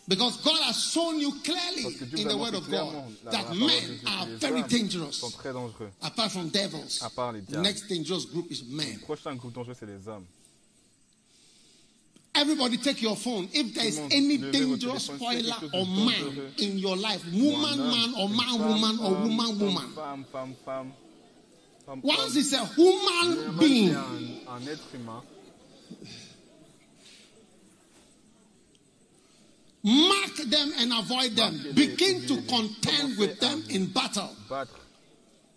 Because 0.09 0.37
God 0.43 0.61
has 0.65 0.83
shown 0.93 1.21
you 1.21 1.31
clearly 1.45 1.83
Parce 1.85 1.95
que 1.95 2.05
Dieu 2.07 2.25
in 2.27 2.29
the 2.29 2.37
Word 2.37 2.55
of 2.55 2.69
God 2.69 2.91
clairement 2.91 3.07
la, 3.25 3.31
la 3.31 3.39
that 3.45 3.55
men 3.55 4.01
are 4.07 4.27
very 4.39 4.63
dangerous. 4.65 5.13
sont 5.21 5.31
très 5.31 5.53
dangereux. 5.53 5.91
Apart 6.03 6.31
from 6.33 6.49
devils, 6.49 6.99
À 7.03 7.09
part 7.11 7.33
les 7.33 7.41
the 7.43 7.59
next 7.59 7.89
dangerous 7.89 8.27
group 8.27 8.51
is 8.51 8.65
men. 8.69 8.95
Le 8.95 8.99
prochain 9.01 9.37
groupe 9.37 9.53
dangereux, 9.55 9.77
c'est 9.79 9.87
les 9.87 10.09
hommes. 10.09 10.27
Everybody 12.35 12.79
take 12.79 13.03
your 13.03 13.17
phone. 13.17 13.49
If 13.53 13.75
there 13.75 13.85
is 13.87 13.97
Tout 13.99 14.09
le 14.09 14.09
monde, 14.09 14.13
any 14.13 14.39
dangerous 14.39 15.05
spoiler 15.05 15.43
c'est 15.43 15.61
quelque 15.61 15.61
chose 15.61 15.75
or 15.75 15.87
man 15.87 16.53
in 16.59 16.79
your 16.79 16.97
life, 16.97 17.23
woman, 17.33 17.79
man, 17.79 18.15
or 18.19 18.29
man, 18.29 18.59
woman, 18.59 18.99
or 19.01 19.15
woman, 19.15 19.59
woman. 19.59 20.95
Once 22.03 22.37
it's 22.37 22.53
a 22.53 22.65
human 22.65 23.59
being, 23.59 23.91
c'est 23.91 24.49
un, 24.49 24.57
un 24.57 24.67
être 24.67 24.89
humain. 24.95 25.23
mark 29.85 30.37
them 30.37 30.73
and 30.79 30.93
avoid 30.93 31.33
them. 31.37 31.61
Begin 31.75 32.23
to 32.27 32.41
contend 32.43 33.19
with 33.19 33.41
them 33.41 33.63
in 33.69 33.87
battle. 33.87 34.31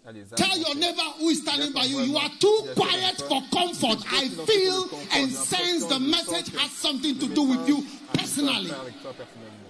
Battre. 0.05 0.07
à 0.07 0.11
les 0.11 0.23
Tell 0.35 0.59
your 0.59 0.75
neighbor 0.75 1.01
who 1.19 1.29
is 1.29 1.41
standing 1.41 1.71
by 1.73 1.83
you, 1.85 1.99
you 2.01 2.17
are 2.17 2.29
too 2.39 2.67
quiet 2.75 3.21
for 3.27 3.41
comfort. 3.51 4.03
I 4.11 4.27
feel 4.29 4.89
and 5.13 5.31
sense 5.31 5.85
the 5.85 5.99
message 5.99 6.55
has 6.55 6.71
something 6.71 7.17
to 7.19 7.27
do 7.27 7.43
with 7.43 7.67
you 7.67 7.83
personally. 8.13 8.71
Avec 8.71 9.01
toi 9.01 9.13
personnellement. 9.13 9.65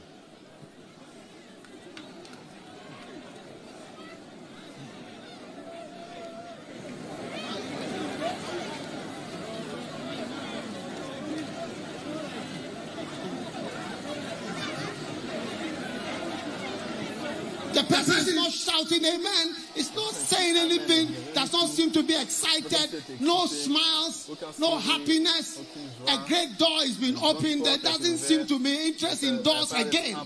The 17.74 17.84
person 17.84 18.16
is 18.16 18.34
not 18.34 18.52
shouting 18.52 19.04
amen. 19.04 19.56
Not 19.96 20.14
saying 20.14 20.58
anything. 20.58 21.08
Does 21.34 21.54
not 21.54 21.70
seem 21.70 21.92
to 21.92 22.04
be 22.04 22.20
excited. 22.20 23.04
No 23.20 23.46
smiles. 23.46 24.30
No 24.60 24.78
happiness. 24.78 25.62
A 26.08 26.18
great 26.28 26.58
door 26.58 26.80
has 26.80 26.98
been 26.98 27.18
opened. 27.18 27.66
There 27.66 27.78
doesn't 27.78 28.18
seem 28.18 28.46
to 28.48 28.60
be 28.60 28.88
interest 28.88 29.24
in 29.24 29.42
doors 29.42 29.72
again. 29.74 30.18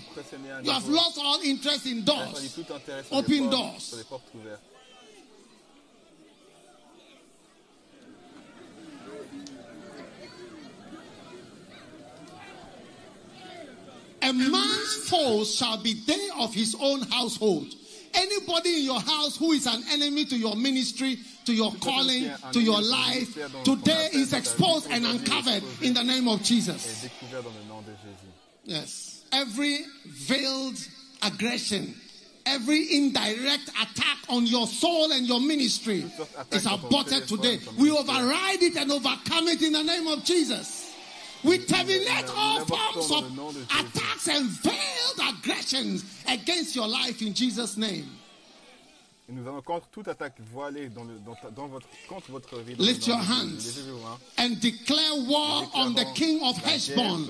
You 0.62 0.70
have 0.70 0.88
lost 0.88 1.18
all 1.22 1.40
interest 1.42 1.86
in 1.86 2.04
doors. 2.04 2.58
Open 3.12 3.50
doors. 3.50 4.04
A 14.22 14.32
man's 14.32 15.08
foes 15.08 15.54
shall 15.56 15.78
be 15.78 15.94
they 15.94 16.28
of 16.38 16.52
his 16.52 16.76
own 16.78 17.00
household. 17.02 17.74
Anybody 18.50 18.78
in 18.80 18.84
your 18.84 19.00
house 19.00 19.36
who 19.36 19.52
is 19.52 19.64
an 19.66 19.80
enemy 19.92 20.24
to 20.24 20.36
your 20.36 20.56
ministry, 20.56 21.18
to 21.44 21.54
your 21.54 21.72
calling, 21.74 22.32
to 22.52 22.60
your 22.60 22.82
life, 22.82 23.38
today 23.62 24.08
is 24.12 24.32
exposed 24.32 24.88
and 24.90 25.06
uncovered 25.06 25.62
in 25.82 25.94
the 25.94 26.02
name 26.02 26.26
of 26.26 26.42
Jesus. 26.42 27.04
découvert 27.04 27.44
dans 27.44 27.52
le 27.54 27.68
nom 27.68 27.80
de 27.82 27.92
Jésus. 27.92 28.26
Yes. 28.64 29.22
Every 29.32 29.84
veiled 30.04 30.84
aggression, 31.22 31.94
every 32.44 32.92
indirect 32.92 33.68
attack 33.80 34.18
on 34.28 34.46
your 34.46 34.66
soul 34.66 35.12
and 35.12 35.28
your 35.28 35.40
ministry 35.40 36.04
is 36.50 36.66
aborted 36.66 37.28
today. 37.28 37.60
We 37.78 37.92
override 37.92 38.62
it 38.62 38.76
and 38.76 38.90
overcome 38.90 39.46
it 39.46 39.62
in 39.62 39.74
the 39.74 39.84
name 39.84 40.08
of 40.08 40.24
Jesus. 40.24 40.92
We 41.44 41.58
terminate 41.58 42.28
all 42.34 42.64
forms 42.64 43.12
of 43.12 43.68
attacks 43.78 44.26
and 44.28 44.48
veiled 44.48 45.34
aggressions 45.36 46.04
against 46.28 46.74
your 46.74 46.88
life 46.88 47.22
in 47.22 47.32
Jesus' 47.32 47.76
name. 47.76 48.08
Et 49.30 49.32
nous 49.32 49.46
allons 49.48 49.62
contre 49.62 49.86
toute 49.92 50.08
attaque 50.08 50.34
voilée 50.52 50.88
dans 50.88 51.04
le, 51.04 51.14
dans, 51.24 51.36
dans 51.54 51.68
votre, 51.68 51.86
contre 52.08 52.32
votre 52.32 52.48
Lift 52.78 53.06
your 53.06 53.16
hands. 53.16 53.64
Levez 53.64 53.90
vos 53.92 53.98
mains. 53.98 54.18
and 54.38 54.60
declare 54.60 55.14
war 55.28 55.70
on 55.74 55.94
the 55.94 56.04
king 56.16 56.42
of 56.42 56.56
Heshbon. 56.64 57.28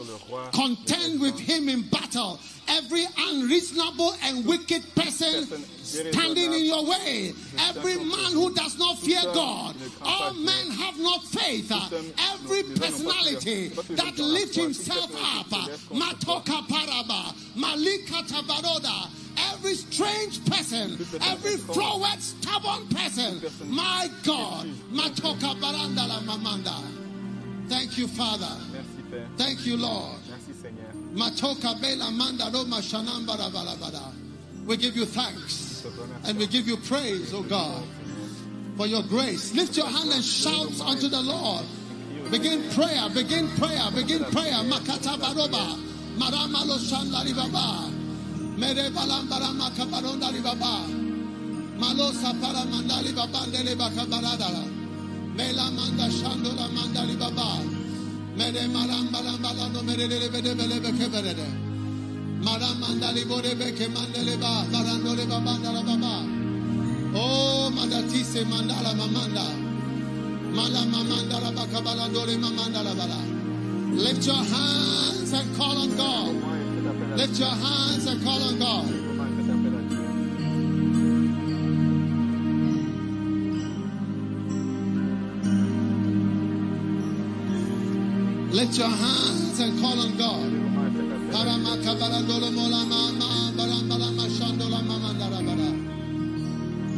Contend 0.53 1.21
with 1.21 1.39
him 1.39 1.69
in 1.69 1.83
battle. 1.91 2.39
Every 2.69 3.05
unreasonable 3.19 4.15
and 4.25 4.47
wicked 4.47 4.83
person 4.95 5.47
standing 5.83 6.55
in 6.55 6.65
your 6.65 6.87
way. 6.89 7.35
Every 7.69 7.97
man 7.97 8.33
who 8.33 8.55
does 8.55 8.79
not 8.79 8.99
fear 9.01 9.21
God. 9.35 9.77
All 10.01 10.33
men 10.33 10.71
have 10.71 10.99
not 10.99 11.23
faith. 11.25 11.71
Every 12.33 12.63
personality 12.63 13.69
that 13.69 14.19
lifts 14.19 14.57
himself 14.57 15.11
up. 15.15 15.51
Matoka 15.93 16.67
Paraba. 16.67 17.35
Malika 17.57 18.23
Tabaroda. 18.25 19.20
Every 19.61 19.75
strange 19.75 20.43
person. 20.47 20.97
Every 21.21 21.59
froward, 21.59 22.19
stubborn 22.23 22.89
person. 22.89 23.43
My 23.67 24.09
God. 24.25 24.67
Matoka 24.91 25.55
Barandala 25.61 26.23
Mamanda. 26.23 26.83
Thank 27.69 27.99
you, 27.99 28.09
Father. 28.09 28.57
Thank 29.37 29.67
you, 29.67 29.77
Lord. 29.77 30.17
Matoka 31.13 31.79
Bela 31.79 32.11
Manda 32.11 32.45
Roma 32.45 32.77
Shanambara. 32.77 34.15
We 34.65 34.79
give 34.79 34.97
you 34.97 35.05
thanks 35.05 35.85
and 36.25 36.39
we 36.39 36.47
give 36.47 36.67
you 36.67 36.79
praise, 36.79 37.35
oh 37.35 37.43
God, 37.43 37.85
for 38.79 38.87
your 38.87 39.03
grace. 39.03 39.53
Lift 39.53 39.77
your 39.77 39.89
hand 39.89 40.11
and 40.11 40.25
shout 40.25 40.81
unto 40.81 41.09
the 41.09 41.21
Lord. 41.21 41.67
Begin 42.31 42.63
prayer, 42.71 43.11
begin 43.11 43.47
prayer, 43.59 43.91
begin 43.95 44.25
prayer. 44.25 44.65
Makata 44.65 45.19
Baroba. 45.19 45.79
Marama 46.17 46.65
lo 46.65 46.79
Shandari 46.79 47.37
Baba. 47.37 48.00
Mere 48.61 48.91
Balambara 48.91 49.51
Makabaronda 49.57 50.29
Baba. 50.45 50.85
Malosa 51.81 52.31
para 52.43 52.63
mandali 52.67 53.11
babandele 53.17 53.75
bakabaradara. 53.75 54.65
Mela 55.35 55.71
manda 55.71 56.07
shandola 56.11 56.69
mandali 56.69 57.17
baba. 57.19 57.65
Mere 58.37 58.69
bede 60.29 60.55
bele 60.55 60.79
berede. 61.09 61.49
Maramandali 62.45 63.25
bore 63.27 63.55
beke 63.57 63.89
mandele 63.89 64.37
ba. 64.39 64.67
Baba. 64.71 66.13
Oh 67.15 67.71
mandala 68.45 68.93
mamanda. 68.95 69.47
Mala 70.53 70.85
bala. 72.95 73.21
Lift 73.93 74.27
your 74.27 74.35
hands 74.35 75.33
and 75.33 75.57
call 75.57 75.79
on 75.79 75.97
God. 75.97 76.60
Lift 76.91 77.39
your 77.39 77.49
hands 77.49 78.07
and 78.07 78.23
call 78.25 78.43
on 78.43 78.59
God. 78.59 78.91
Lift 88.53 88.79
your 88.79 88.89
hands 88.89 89.61
and 89.61 89.81
call 89.81 90.01
on 90.01 90.19
God. 90.19 90.53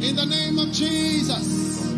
In 0.01 0.15
the 0.15 0.25
name 0.25 0.57
of 0.57 0.71
Jesus. 0.71 1.91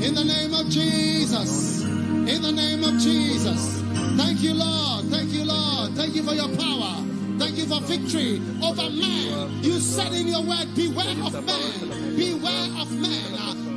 In 0.00 0.14
the 0.14 0.24
name 0.24 0.54
of 0.54 0.70
Jesus. 0.70 1.82
In 1.82 2.40
the 2.40 2.52
name 2.52 2.82
of 2.82 2.98
Jesus. 2.98 3.82
Thank 4.16 4.42
you, 4.42 4.54
Lord. 4.54 5.04
Thank 5.06 5.30
you, 5.32 5.44
Lord. 5.44 5.92
Thank 5.92 6.14
you 6.14 6.22
for 6.22 6.32
your 6.32 6.48
power. 6.56 7.11
Thank 7.42 7.58
you 7.58 7.66
for 7.66 7.80
victory 7.80 8.40
over 8.62 8.88
man. 8.88 9.64
You 9.64 9.80
said 9.80 10.12
in 10.12 10.28
your 10.28 10.42
word, 10.42 10.72
beware 10.76 11.10
of 11.26 11.32
man. 11.44 12.14
Beware 12.14 12.70
of 12.80 12.92
man. 12.92 13.32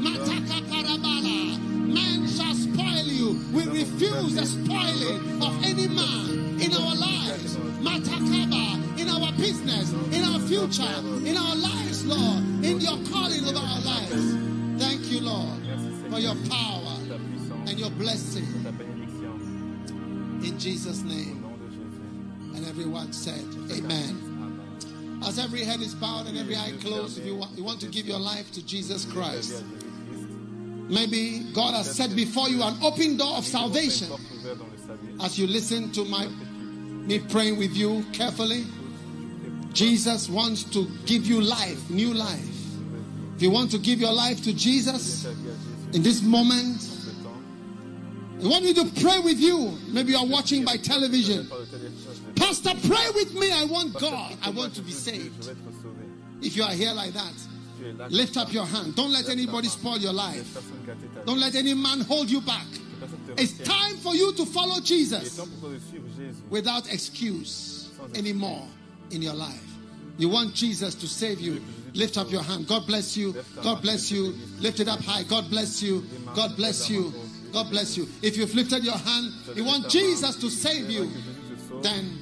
Mataka 0.06 0.62
parabala. 0.70 1.60
Man 1.60 2.28
shall 2.28 2.54
spoil 2.54 3.08
you. 3.10 3.42
We 3.52 3.66
refuse 3.66 4.36
the 4.36 4.46
spoiling 4.46 5.42
of 5.42 5.66
any 5.66 5.88
man 5.88 6.62
in 6.62 6.74
our 6.76 6.96
lives. 6.96 7.58
Matakaba, 7.82 9.00
in 9.00 9.10
our 9.10 9.32
business, 9.32 9.92
in 10.14 10.24
our 10.24 10.40
future, 10.42 11.00
in 11.28 11.36
our 11.36 11.56
lives, 11.56 12.06
Lord, 12.06 12.44
in 12.64 12.80
your 12.80 13.00
calling 13.12 13.46
over 13.48 13.58
our 13.58 13.82
lives. 13.82 14.36
Thank 14.78 15.12
you, 15.12 15.22
Lord, 15.22 15.58
for 16.12 16.20
your 16.20 16.36
power 16.52 17.00
and 17.66 17.80
your 17.80 17.90
blessing 17.90 18.46
in 20.44 20.60
Jesus' 20.60 21.02
name. 21.02 21.45
Everyone 22.76 23.14
said, 23.14 23.40
Amen. 23.72 25.22
As 25.26 25.40
every 25.40 25.64
head 25.64 25.80
is 25.80 25.96
bowed 25.96 26.28
and 26.28 26.38
every 26.38 26.58
eye 26.58 26.74
closed, 26.82 27.18
if 27.18 27.26
you 27.26 27.36
want, 27.38 27.58
you 27.58 27.64
want 27.64 27.80
to 27.80 27.88
give 27.88 28.06
your 28.06 28.20
life 28.20 28.52
to 28.52 28.66
Jesus 28.66 29.06
Christ, 29.06 29.64
maybe 30.90 31.46
God 31.54 31.74
has 31.74 31.96
set 31.96 32.14
before 32.18 32.50
you 32.50 32.62
an 32.64 32.76
open 32.84 33.16
door 33.16 33.38
of 33.38 33.46
salvation 33.46 34.10
porte 34.10 34.22
ouverte 34.34 34.58
dans 34.58 34.68
le 34.68 34.78
salut. 34.78 35.24
as 35.24 35.40
you 35.40 35.48
listen 35.48 35.90
to 35.94 36.04
my 36.06 36.28
me 37.08 37.20
praying 37.20 37.58
with 37.58 37.76
you 37.78 38.04
carefully. 38.12 38.66
Jesus 39.72 40.30
wants 40.30 40.64
to 40.64 40.86
give 41.06 41.26
you 41.26 41.40
life, 41.42 41.90
new 41.90 42.14
life. 42.14 42.50
If 43.38 43.42
you 43.42 43.52
want 43.52 43.72
to 43.72 43.78
give 43.78 44.00
your 44.00 44.14
life 44.14 44.42
to 44.44 44.54
Jesus 44.54 45.24
Ta 45.24 45.30
vie 45.30 45.50
à 45.50 45.54
Jésus. 45.54 45.96
in 45.96 46.04
this 46.04 46.22
moment, 46.22 46.92
I 48.44 48.48
want 48.48 48.66
me 48.66 48.74
to 48.74 48.86
pray 49.02 49.20
with 49.20 49.40
you. 49.40 49.78
Maybe 49.88 50.12
you 50.12 50.18
are 50.18 50.26
watching 50.28 50.66
by 50.66 50.76
television. 50.78 51.48
Par 52.36 52.50
le 52.50 52.56
téléphone, 52.56 52.74
Pastor, 52.74 52.76
pray 52.90 53.10
with 53.16 53.34
me. 53.34 53.52
I 53.52 53.66
want 53.66 53.94
God. 54.00 54.34
I 54.44 54.50
want 54.50 54.74
to 54.76 54.82
be 54.82 54.92
saved. 54.92 55.32
Je 55.42 55.46
veux 55.48 55.52
être 55.52 55.58
sauvé. 55.82 56.06
If 56.42 56.56
you 56.56 56.64
are 56.64 56.72
here 56.74 56.94
like 56.94 57.14
that, 57.14 57.34
Tu 57.80 57.86
es 57.88 57.94
là. 57.94 58.08
lift 58.10 58.38
up 58.38 58.52
your 58.54 58.66
hand. 58.66 58.96
Don't 58.96 59.12
let 59.12 59.30
anybody 59.30 59.68
spoil 59.68 59.98
your 59.98 60.14
life. 60.14 60.54
personne 60.54 60.86
gâter 60.86 61.08
ta 61.14 61.22
vie. 61.22 61.26
Don't 61.26 61.40
let 61.40 61.56
any 61.56 61.74
man 61.74 62.02
hold 62.02 62.30
you 62.30 62.42
back. 62.42 62.66
Que 62.72 63.00
personne 63.08 63.36
te 63.36 63.42
It's 63.42 63.58
time 63.64 63.98
for 63.98 64.16
you 64.16 64.32
to 64.34 64.46
follow 64.46 64.80
Jesus 64.82 65.36
temps 65.38 65.48
pour 65.62 65.70
toi 65.70 65.78
de 65.78 65.80
suivre 65.90 66.08
Jésus. 66.18 66.36
without 66.50 66.88
excuse 66.92 67.90
anymore 68.16 68.66
in 69.12 69.22
your 69.22 69.34
life. 69.36 69.62
You 70.18 70.30
want 70.30 70.54
Jesus 70.54 70.96
to 70.96 71.08
save 71.08 71.42
you. 71.42 71.62
Lift 71.94 72.18
up 72.18 72.32
your 72.32 72.42
hand. 72.44 72.68
God 72.68 72.86
bless 72.88 73.18
you. 73.18 73.36
God 73.62 73.82
bless 73.82 74.10
you. 74.12 74.34
Lift 74.60 74.80
it 74.80 74.88
up 74.88 75.02
high. 75.02 75.24
God 75.24 75.50
bless 75.50 75.82
you. 75.82 76.04
God 76.34 76.56
bless 76.56 76.90
you. 76.90 77.14
God 77.52 77.70
bless 77.70 77.98
you. 77.98 78.08
If 78.22 78.38
you've 78.38 78.54
lifted 78.56 78.84
your 78.84 78.98
hand, 78.98 79.32
you 79.56 79.64
want 79.66 79.90
Jesus 79.90 80.36
to 80.38 80.50
save 80.50 80.90
you, 80.90 81.04
Que 81.04 81.10
Jésus 81.10 81.58
te 81.58 81.70
sauve. 81.70 81.84
then 81.84 82.20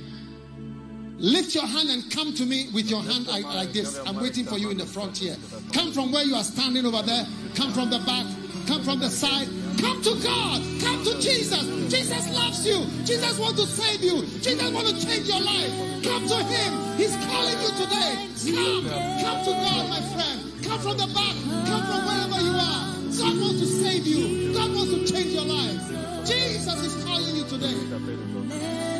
lift 1.23 1.55
your 1.55 1.65
hand 1.65 1.89
and 1.89 2.11
come 2.11 2.33
to 2.33 2.45
me 2.45 2.67
with 2.73 2.89
your 2.89 3.01
hand 3.01 3.27
like, 3.27 3.71
this. 3.71 3.97
I'm 4.05 4.19
waiting 4.21 4.45
for 4.45 4.57
you 4.57 4.69
in 4.69 4.77
the 4.77 4.85
front 4.85 5.17
here. 5.17 5.37
Come 5.71 5.93
from 5.93 6.11
where 6.11 6.23
you 6.23 6.35
are 6.35 6.43
standing 6.43 6.85
over 6.85 7.01
there. 7.01 7.25
Come 7.55 7.71
from 7.71 7.89
the 7.89 7.99
back. 7.99 8.27
Come 8.67 8.83
from 8.83 8.99
the 8.99 9.09
side. 9.09 9.47
Come 9.79 10.01
to 10.03 10.15
God. 10.21 10.61
Come 10.81 11.03
to 11.03 11.19
Jesus. 11.19 11.63
Jesus 11.89 12.29
loves 12.35 12.67
you. 12.67 12.85
Jesus 13.05 13.39
wants 13.39 13.61
to 13.61 13.67
save 13.67 14.03
you. 14.03 14.25
Jesus 14.41 14.71
wants 14.71 14.91
to 14.91 15.07
change 15.07 15.27
your 15.27 15.39
life. 15.41 15.71
Come 16.03 16.27
to 16.27 16.37
Him. 16.43 16.97
He's 16.97 17.15
calling 17.25 17.59
you 17.59 17.71
today. 17.79 18.27
Come. 18.51 18.87
Come 19.23 19.45
to 19.45 19.51
God, 19.51 19.89
my 19.89 20.01
friend. 20.11 20.63
Come 20.63 20.79
from 20.79 20.97
the 20.97 21.07
back. 21.07 21.35
Come 21.67 21.83
from 21.87 22.05
wherever 22.05 22.39
you 22.43 22.51
are. 22.51 22.93
God 23.19 23.39
wants 23.39 23.59
to 23.61 23.67
save 23.67 24.05
you. 24.05 24.53
God 24.53 24.75
wants 24.75 24.91
to 24.91 25.13
change 25.13 25.33
your 25.33 25.45
life. 25.45 26.25
Jesus 26.25 26.75
is 26.83 27.03
calling 27.03 27.35
you 27.35 27.43
today. 27.45 28.92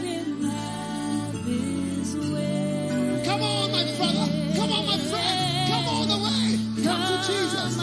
Come 3.26 3.42
on, 3.42 3.72
my 3.72 3.84
brother. 3.98 4.28
Come 4.56 4.72
on, 4.72 4.86
my 4.86 4.98
friend. 5.10 5.72
Come 5.72 5.86
all 5.88 6.06
the 6.06 6.18
way. 6.26 6.60
Come 6.84 7.02
to 7.08 7.16
Jesus. 7.28 7.74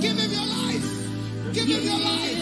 Give 0.00 0.16
him 0.16 0.30
your 0.30 0.46
life. 0.46 0.88
Give 1.54 1.68
him 1.68 1.82
your 1.84 1.98
life. 1.98 2.38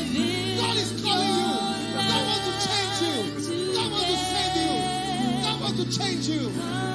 God 0.61 0.77
is 0.77 1.03
calling 1.03 1.29
you. 1.29 1.53
God 1.97 2.23
wants 2.29 2.47
to 2.49 2.55
change 2.69 2.97
you. 3.03 3.75
God 3.75 3.91
wants 3.93 4.11
to 4.11 4.17
save 4.33 4.57
you. 4.63 5.43
God 5.43 5.61
wants 5.61 5.79
to 5.85 5.99
change 5.99 6.29
you. 6.29 6.86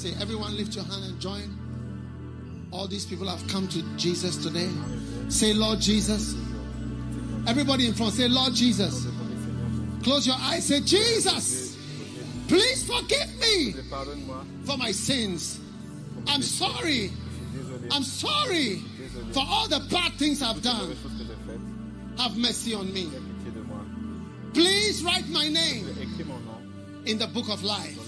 Say, 0.00 0.14
everyone 0.20 0.56
lift 0.56 0.74
your 0.74 0.84
hand 0.84 1.04
and 1.04 1.20
join. 1.20 1.58
All 2.70 2.86
these 2.86 3.04
people 3.04 3.28
have 3.28 3.46
come 3.48 3.68
to 3.68 3.82
Jesus 3.96 4.36
today. 4.36 4.70
Say, 5.28 5.52
Lord 5.52 5.80
Jesus. 5.80 6.34
Everybody 7.46 7.86
in 7.86 7.94
front, 7.94 8.14
say, 8.14 8.26
Lord 8.26 8.54
Jesus. 8.54 9.06
Close 10.02 10.26
your 10.26 10.36
eyes, 10.38 10.66
say, 10.66 10.80
Jesus. 10.80 11.76
Please 12.48 12.82
forgive 12.86 13.28
me 13.40 13.74
for 14.64 14.78
my 14.78 14.90
sins. 14.90 15.60
I'm 16.26 16.42
sorry. 16.42 17.10
I'm 17.90 18.02
sorry 18.02 18.76
for 19.32 19.44
all 19.46 19.68
the 19.68 19.80
bad 19.90 20.12
things 20.14 20.42
I've 20.42 20.62
done. 20.62 20.96
Have 22.18 22.36
mercy 22.38 22.72
on 22.72 22.92
me. 22.92 23.10
Please 24.54 25.02
write 25.02 25.28
my 25.28 25.48
name 25.48 25.86
in 27.04 27.18
the 27.18 27.26
book 27.26 27.50
of 27.50 27.62
life. 27.62 27.99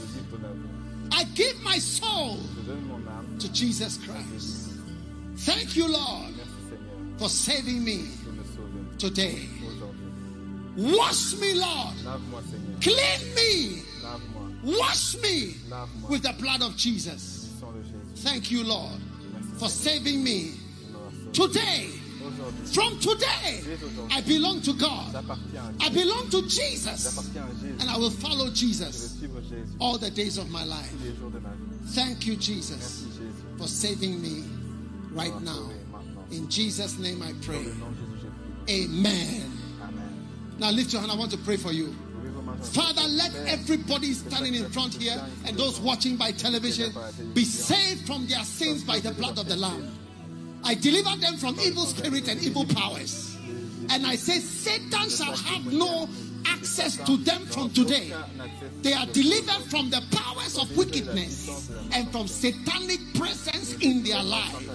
I 1.13 1.25
give 1.35 1.63
my 1.63 1.79
soul 1.79 2.39
to 3.39 3.53
Jesus 3.53 3.99
Christ. 3.99 4.71
Thank 5.37 5.77
you, 5.77 5.93
Lord, 5.93 6.35
for 7.19 7.29
saving 7.29 7.85
me 7.85 8.09
today. 8.99 9.47
Wash 10.77 11.35
me, 11.35 11.55
Lord. 11.55 11.95
Clean 12.81 13.35
me. 13.35 13.83
Wash 14.65 15.17
me 15.17 15.55
with 16.09 16.23
the 16.23 16.35
blood 16.41 16.63
of 16.63 16.77
Jesus. 16.77 17.51
Thank 18.17 18.51
you, 18.51 18.65
Lord, 18.65 19.01
for 19.59 19.69
saving 19.69 20.25
me 20.25 20.53
today. 21.33 21.89
From 22.73 22.99
today, 22.99 23.63
I 24.11 24.21
belong 24.23 24.61
to 24.63 24.73
God. 24.73 25.15
I 25.81 25.89
belong 25.91 26.31
to 26.31 26.43
Jesus. 26.43 27.35
And 27.37 27.89
I 27.89 27.97
will 27.97 28.11
follow 28.11 28.51
Jesus 28.51 29.23
all 29.79 29.99
the 29.99 30.11
days 30.11 30.39
of 30.39 30.51
my 30.51 30.65
life. 30.65 30.93
Thank 31.89 32.27
you, 32.27 32.37
Jesus, 32.37 33.07
for 33.59 33.67
saving 33.67 34.21
me 34.21 34.45
right 35.13 35.39
now. 35.43 35.71
In 36.31 36.49
Jesus' 36.49 36.99
name 36.99 37.23
I 37.23 37.33
pray. 37.43 37.67
Amen. 38.71 39.53
Now 40.59 40.71
lift 40.71 40.93
your 40.93 41.01
hand. 41.01 41.13
I 41.13 41.17
want 41.17 41.31
to 41.33 41.39
pray 41.39 41.57
for 41.57 41.73
you. 41.73 41.95
Father, 42.63 43.03
let 43.09 43.35
everybody 43.47 44.13
standing 44.13 44.55
in 44.55 44.69
front 44.71 44.95
here 44.95 45.21
and 45.47 45.57
those 45.57 45.81
watching 45.81 46.17
by 46.17 46.31
television 46.31 46.93
be 47.35 47.45
saved 47.45 48.07
from 48.07 48.27
their 48.27 48.45
sins 48.45 48.85
by 48.85 48.99
the 49.01 49.13
blood 49.13 49.39
of 49.39 49.49
the 49.49 49.57
Lamb. 49.57 49.91
I 50.65 50.75
deliver 50.75 51.17
them 51.17 51.37
from 51.37 51.59
evil 51.61 51.85
spirits 51.85 52.29
and 52.29 52.43
evil 52.43 52.65
powers. 52.67 53.37
And 53.91 54.07
I 54.07 54.17
say, 54.17 54.39
Satan 54.39 55.11
shall 55.11 55.37
have 55.37 55.73
no 55.73 56.09
access 56.47 56.97
to 57.05 57.17
them 57.17 57.45
from 57.47 57.71
today. 57.71 58.13
They 58.83 58.93
are 58.93 59.07
delivered 59.07 59.65
from 59.71 59.91
the 59.91 60.03
powers 60.13 60.59
of 60.59 60.77
wickedness 60.77 61.71
and 61.93 62.11
from 62.11 62.27
satanic 62.27 63.01
presence 63.15 63.75
in 63.79 64.03
their 64.03 64.23
life. 64.23 64.69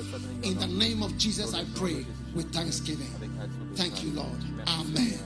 In 0.44 0.58
the 0.60 0.68
name 0.68 1.02
of 1.04 1.18
Jesus, 1.18 1.54
I 1.54 1.64
pray 1.76 2.06
with 2.36 2.54
thanksgiving. 2.54 3.10
Thank 3.76 4.04
you, 4.04 4.12
Lord. 4.12 4.38
Amen. 4.68 5.20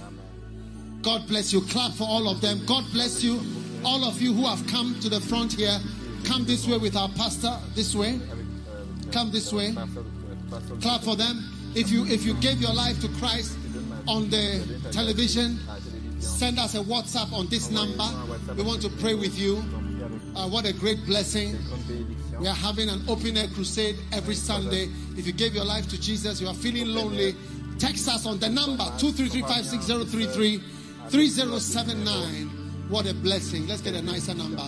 God 1.01 1.27
bless 1.27 1.51
you. 1.51 1.61
Clap 1.61 1.93
for 1.93 2.07
all 2.07 2.29
of 2.29 2.41
them. 2.41 2.61
God 2.67 2.85
bless 2.93 3.23
you. 3.23 3.41
All 3.83 4.05
of 4.05 4.21
you 4.21 4.33
who 4.33 4.45
have 4.45 4.65
come 4.67 4.99
to 4.99 5.09
the 5.09 5.19
front 5.19 5.53
here, 5.53 5.79
come 6.23 6.45
this 6.45 6.67
way 6.67 6.77
with 6.77 6.95
our 6.95 7.09
pastor. 7.09 7.57
This 7.73 7.95
way. 7.95 8.19
Come 9.11 9.31
this 9.31 9.51
way. 9.51 9.75
Clap 10.82 11.02
for 11.02 11.15
them. 11.15 11.44
If 11.76 11.90
you 11.90 12.06
if 12.06 12.26
you 12.26 12.34
gave 12.36 12.60
your 12.60 12.73
life 12.73 12.99
to 13.02 13.07
Christ 13.19 13.57
on 14.07 14.30
the 14.30 14.90
television, 14.91 15.60
send 16.19 16.60
us 16.60 16.76
a 16.76 16.80
WhatsApp 16.80 17.32
on 17.32 17.48
this 17.48 17.72
number. 17.72 18.07
We 18.56 18.64
want 18.64 18.82
to 18.82 18.90
pray 18.90 19.14
with 19.15 19.38
you. 19.40 19.64
Uh, 20.36 20.48
what 20.49 20.65
a 20.65 20.73
great 20.73 21.06
blessing. 21.06 21.56
We 22.40 22.48
are 22.48 22.56
having 22.56 22.90
an 22.90 23.02
open 23.07 23.38
air 23.38 23.48
crusade 23.53 23.98
every 24.11 24.36
Sunday. 24.36 24.90
If 25.18 25.26
you 25.28 25.34
gave 25.34 25.53
your 25.56 25.65
life 25.65 25.88
to 25.90 25.99
Jesus, 26.02 26.41
you 26.41 26.48
are 26.48 26.53
feeling 26.53 26.88
lonely, 26.88 27.36
text 27.80 28.10
us 28.10 28.26
on 28.26 28.40
the 28.40 28.49
number 28.49 28.84
233-56033 28.84 30.61
3079. 31.10 32.49
What 32.90 33.06
a 33.10 33.14
blessing. 33.14 33.68
Let's 33.68 33.82
get 33.82 33.94
a 33.95 34.02
nicer 34.02 34.34
number. 34.34 34.64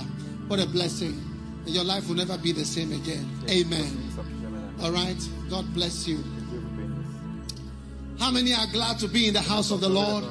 What 0.48 0.60
a 0.60 0.68
blessing. 0.68 1.22
Your 1.66 1.84
life 1.84 2.08
will 2.08 2.16
never 2.16 2.38
be 2.38 2.52
the 2.52 2.66
same 2.66 2.92
again. 2.92 3.28
Amen. 3.50 4.33
All 4.84 4.92
right. 4.92 5.30
God 5.50 5.74
bless 5.74 6.08
you. 6.08 6.22
How 8.20 8.32
many 8.32 8.54
are 8.54 8.68
glad 8.68 9.00
to 9.00 9.08
be 9.08 9.28
in 9.30 9.34
the 9.34 9.42
house 9.42 9.72
of 9.72 9.80
the 9.80 9.88
Lord? 9.88 10.26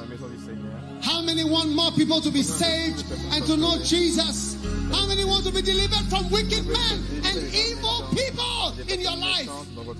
How 1.01 1.21
many 1.23 1.43
want 1.43 1.69
more 1.71 1.91
people 1.91 2.21
to 2.21 2.29
be 2.29 2.43
saved 2.43 3.03
and 3.31 3.43
to 3.45 3.57
know 3.57 3.77
Jesus? 3.83 4.55
How 4.91 5.07
many 5.07 5.25
want 5.25 5.45
to 5.45 5.51
be 5.51 5.63
delivered 5.63 6.05
from 6.07 6.29
wicked 6.29 6.67
men 6.67 7.03
and 7.25 7.53
evil 7.53 8.07
people 8.13 8.73
in 8.87 9.01
your 9.01 9.17
life? 9.17 9.49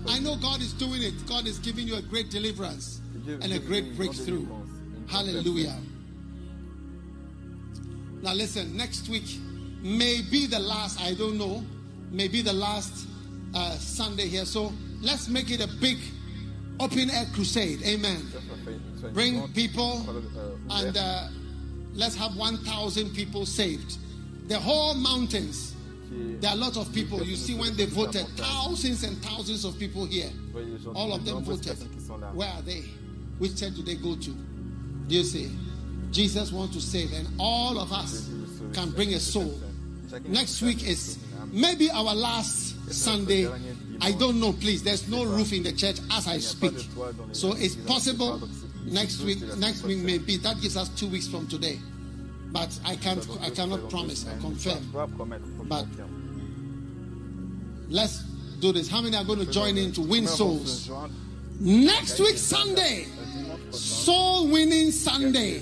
I 0.08 0.20
know 0.20 0.36
God 0.36 0.62
is 0.62 0.72
doing 0.74 1.02
it. 1.02 1.14
God 1.28 1.48
is 1.48 1.58
giving 1.58 1.88
you 1.88 1.96
a 1.96 2.02
great 2.02 2.30
deliverance 2.30 3.02
and 3.28 3.52
a 3.52 3.60
great 3.60 3.98
breakthrough. 3.98 4.48
Hallelujah. 5.08 5.76
Now, 8.22 8.34
listen, 8.34 8.78
next 8.78 9.10
week 9.10 9.40
may 9.82 10.22
be 10.22 10.46
the 10.46 10.60
last, 10.60 11.02
I 11.02 11.16
don't 11.16 11.40
know, 11.40 11.66
may 12.12 12.28
be 12.28 12.42
the 12.42 12.54
last 12.54 13.08
uh, 13.54 13.72
Sunday 13.78 14.28
here. 14.28 14.46
So 14.46 14.72
let's 15.02 15.28
make 15.28 15.52
it 15.52 15.62
a 15.64 15.68
big 15.80 15.98
open 16.80 17.10
air 17.10 17.26
crusade. 17.34 17.82
Amen. 17.84 18.22
Bring 19.14 19.48
people 19.54 20.06
and 20.72 20.98
uh, 20.98 21.28
let's 21.94 22.16
have 22.16 22.36
1,000 22.36 23.10
people 23.14 23.46
saved. 23.46 23.98
The 24.48 24.60
whole 24.60 24.94
mountains. 24.96 25.76
There 26.12 26.52
are 26.52 26.54
a 26.54 26.60
lot 26.60 26.78
of 26.78 26.94
people. 26.94 27.24
You 27.24 27.36
see, 27.36 27.56
when 27.56 27.76
they 27.76 27.86
voted, 27.86 28.28
thousands 28.38 29.04
and 29.04 29.18
thousands 29.24 29.66
of 29.66 29.80
people 29.80 30.06
here. 30.06 30.30
Vous 30.52 30.52
voyez 30.62 30.70
les 30.70 30.78
gens, 30.84 30.94
All 30.96 31.12
of 31.12 31.26
them 31.26 31.44
voted. 31.44 31.76
personnes 31.76 31.90
qui 31.90 32.00
sont 32.06 32.20
là. 32.20 32.32
Where 32.36 32.50
are 32.50 32.62
they? 32.62 32.84
Which 33.40 33.60
church 33.60 33.74
do 33.76 33.82
they 33.82 33.96
go 33.96 34.16
to? 34.16 34.30
Do 35.08 35.16
you 35.16 35.24
see? 35.24 35.50
Jesus 36.12 36.52
wants 36.52 36.76
to 36.76 36.82
save, 36.82 37.12
and 37.14 37.28
all 37.40 37.80
of 37.80 37.92
us 37.92 38.30
can 38.74 38.92
bring 38.92 39.16
a 39.16 39.20
soul. 39.20 39.60
Next 40.28 40.62
week 40.62 40.84
is 40.88 41.18
maybe 41.52 41.90
our 41.90 42.14
last 42.14 42.73
Sunday. 42.94 43.48
I 44.02 44.12
don't 44.14 44.40
know, 44.40 44.54
please. 44.54 44.84
There's 44.84 45.08
no 45.08 45.24
roof 45.26 45.54
in 45.54 45.64
the 45.64 45.72
church 45.74 46.00
as 46.12 46.28
I 46.28 46.38
speak. 46.40 46.74
So 47.32 47.54
it's 47.54 47.76
possible 47.76 48.48
next 48.86 49.22
week, 49.22 49.42
next 49.58 49.84
week 49.84 50.00
maybe. 50.00 50.38
That 50.38 50.60
gives 50.62 50.78
us 50.78 50.90
two 50.90 51.08
weeks 51.08 51.28
from 51.28 51.48
today. 51.48 51.80
But 52.52 52.78
I 52.86 52.96
can't 52.96 53.26
I 53.42 53.50
cannot 53.50 53.90
promise 53.90 54.26
or 54.28 54.38
confirm. 54.40 54.92
But- 55.68 55.88
Let's 57.90 58.20
do 58.60 58.72
this. 58.72 58.88
How 58.90 59.02
many 59.02 59.16
are 59.18 59.24
going 59.26 59.40
to 59.40 59.46
join 59.52 59.78
in 59.78 59.92
to 59.94 60.02
win 60.02 60.26
souls? 60.28 60.90
Next 61.60 62.20
week, 62.20 62.38
Sunday, 62.38 63.06
soul 63.72 64.48
winning 64.48 64.90
Sunday. 64.92 65.62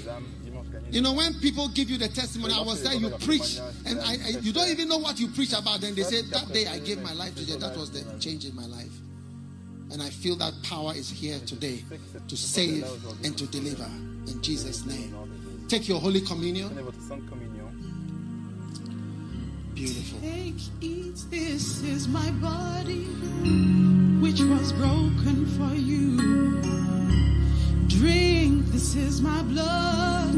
You 0.91 1.01
know, 1.01 1.13
when 1.13 1.33
people 1.35 1.69
give 1.69 1.89
you 1.89 1.97
the 1.97 2.09
testimony, 2.09 2.53
I 2.53 2.61
was 2.61 2.83
there, 2.83 2.93
you 2.93 3.09
preach, 3.11 3.59
and 3.85 3.99
I, 4.01 4.11
I, 4.11 4.29
you 4.41 4.51
don't 4.51 4.67
even 4.67 4.89
know 4.89 4.97
what 4.97 5.19
you 5.19 5.29
preach 5.29 5.53
about. 5.53 5.79
Then 5.79 5.95
they 5.95 6.03
say, 6.03 6.21
That 6.23 6.51
day 6.51 6.67
I 6.67 6.79
gave 6.79 7.01
my 7.01 7.13
life 7.13 7.33
to 7.35 7.45
Jesus. 7.45 7.61
That 7.61 7.77
was 7.77 7.91
the 7.91 8.03
change 8.19 8.45
in 8.45 8.53
my 8.55 8.65
life. 8.65 8.91
And 9.91 10.01
I 10.01 10.09
feel 10.09 10.35
that 10.37 10.53
power 10.63 10.93
is 10.93 11.09
here 11.09 11.39
today 11.45 11.83
to 12.27 12.37
save 12.37 12.85
and 13.23 13.37
to 13.37 13.47
deliver. 13.47 13.85
In 14.27 14.41
Jesus' 14.41 14.85
name. 14.85 15.15
Take 15.69 15.87
your 15.87 16.01
Holy 16.01 16.19
Communion. 16.19 16.67
Beautiful. 19.73 20.19
Take, 20.19 20.55
eat, 20.81 21.15
this 21.29 21.81
is 21.83 22.09
my 22.09 22.29
body, 22.31 23.05
which 24.19 24.41
was 24.41 24.73
broken 24.73 25.45
for 25.57 25.73
you. 25.73 26.61
Drink, 28.01 28.65
this 28.71 28.95
is 28.95 29.21
my 29.21 29.43
blood, 29.43 30.33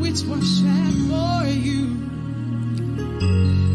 which 0.00 0.22
was 0.22 0.42
shed 0.58 0.92
for 1.06 1.46
you. 1.46 1.86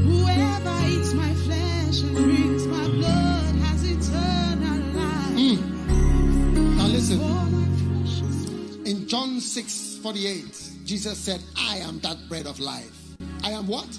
Whoever 0.03 0.75
eats 0.85 1.13
my 1.13 1.33
flesh 1.45 2.01
and 2.01 2.13
drinks 2.17 2.65
my 2.65 2.87
blood 2.89 3.55
has 3.63 3.83
eternal 3.89 4.79
life. 4.99 5.39
Hmm. 5.39 6.75
Now 6.75 6.87
listen. 6.87 7.19
For 7.19 7.25
my 7.25 8.03
flesh 8.03 8.21
is 8.21 8.75
In 8.83 9.07
John 9.07 9.39
6 9.39 9.99
48, 10.03 10.71
Jesus 10.83 11.17
said, 11.17 11.41
I 11.57 11.77
am 11.77 11.99
that 11.99 12.17
bread 12.27 12.47
of 12.47 12.59
life. 12.59 13.15
I 13.45 13.51
am 13.51 13.65
what? 13.67 13.97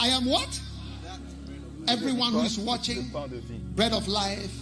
I 0.00 0.06
am 0.06 0.24
what? 0.24 0.58
Everyone 1.88 2.32
who 2.32 2.40
is 2.40 2.58
watching, 2.58 3.10
pain 3.10 3.28
de 3.28 3.40
vie. 3.40 3.60
bread 3.76 3.92
of 3.92 4.08
life 4.08 4.56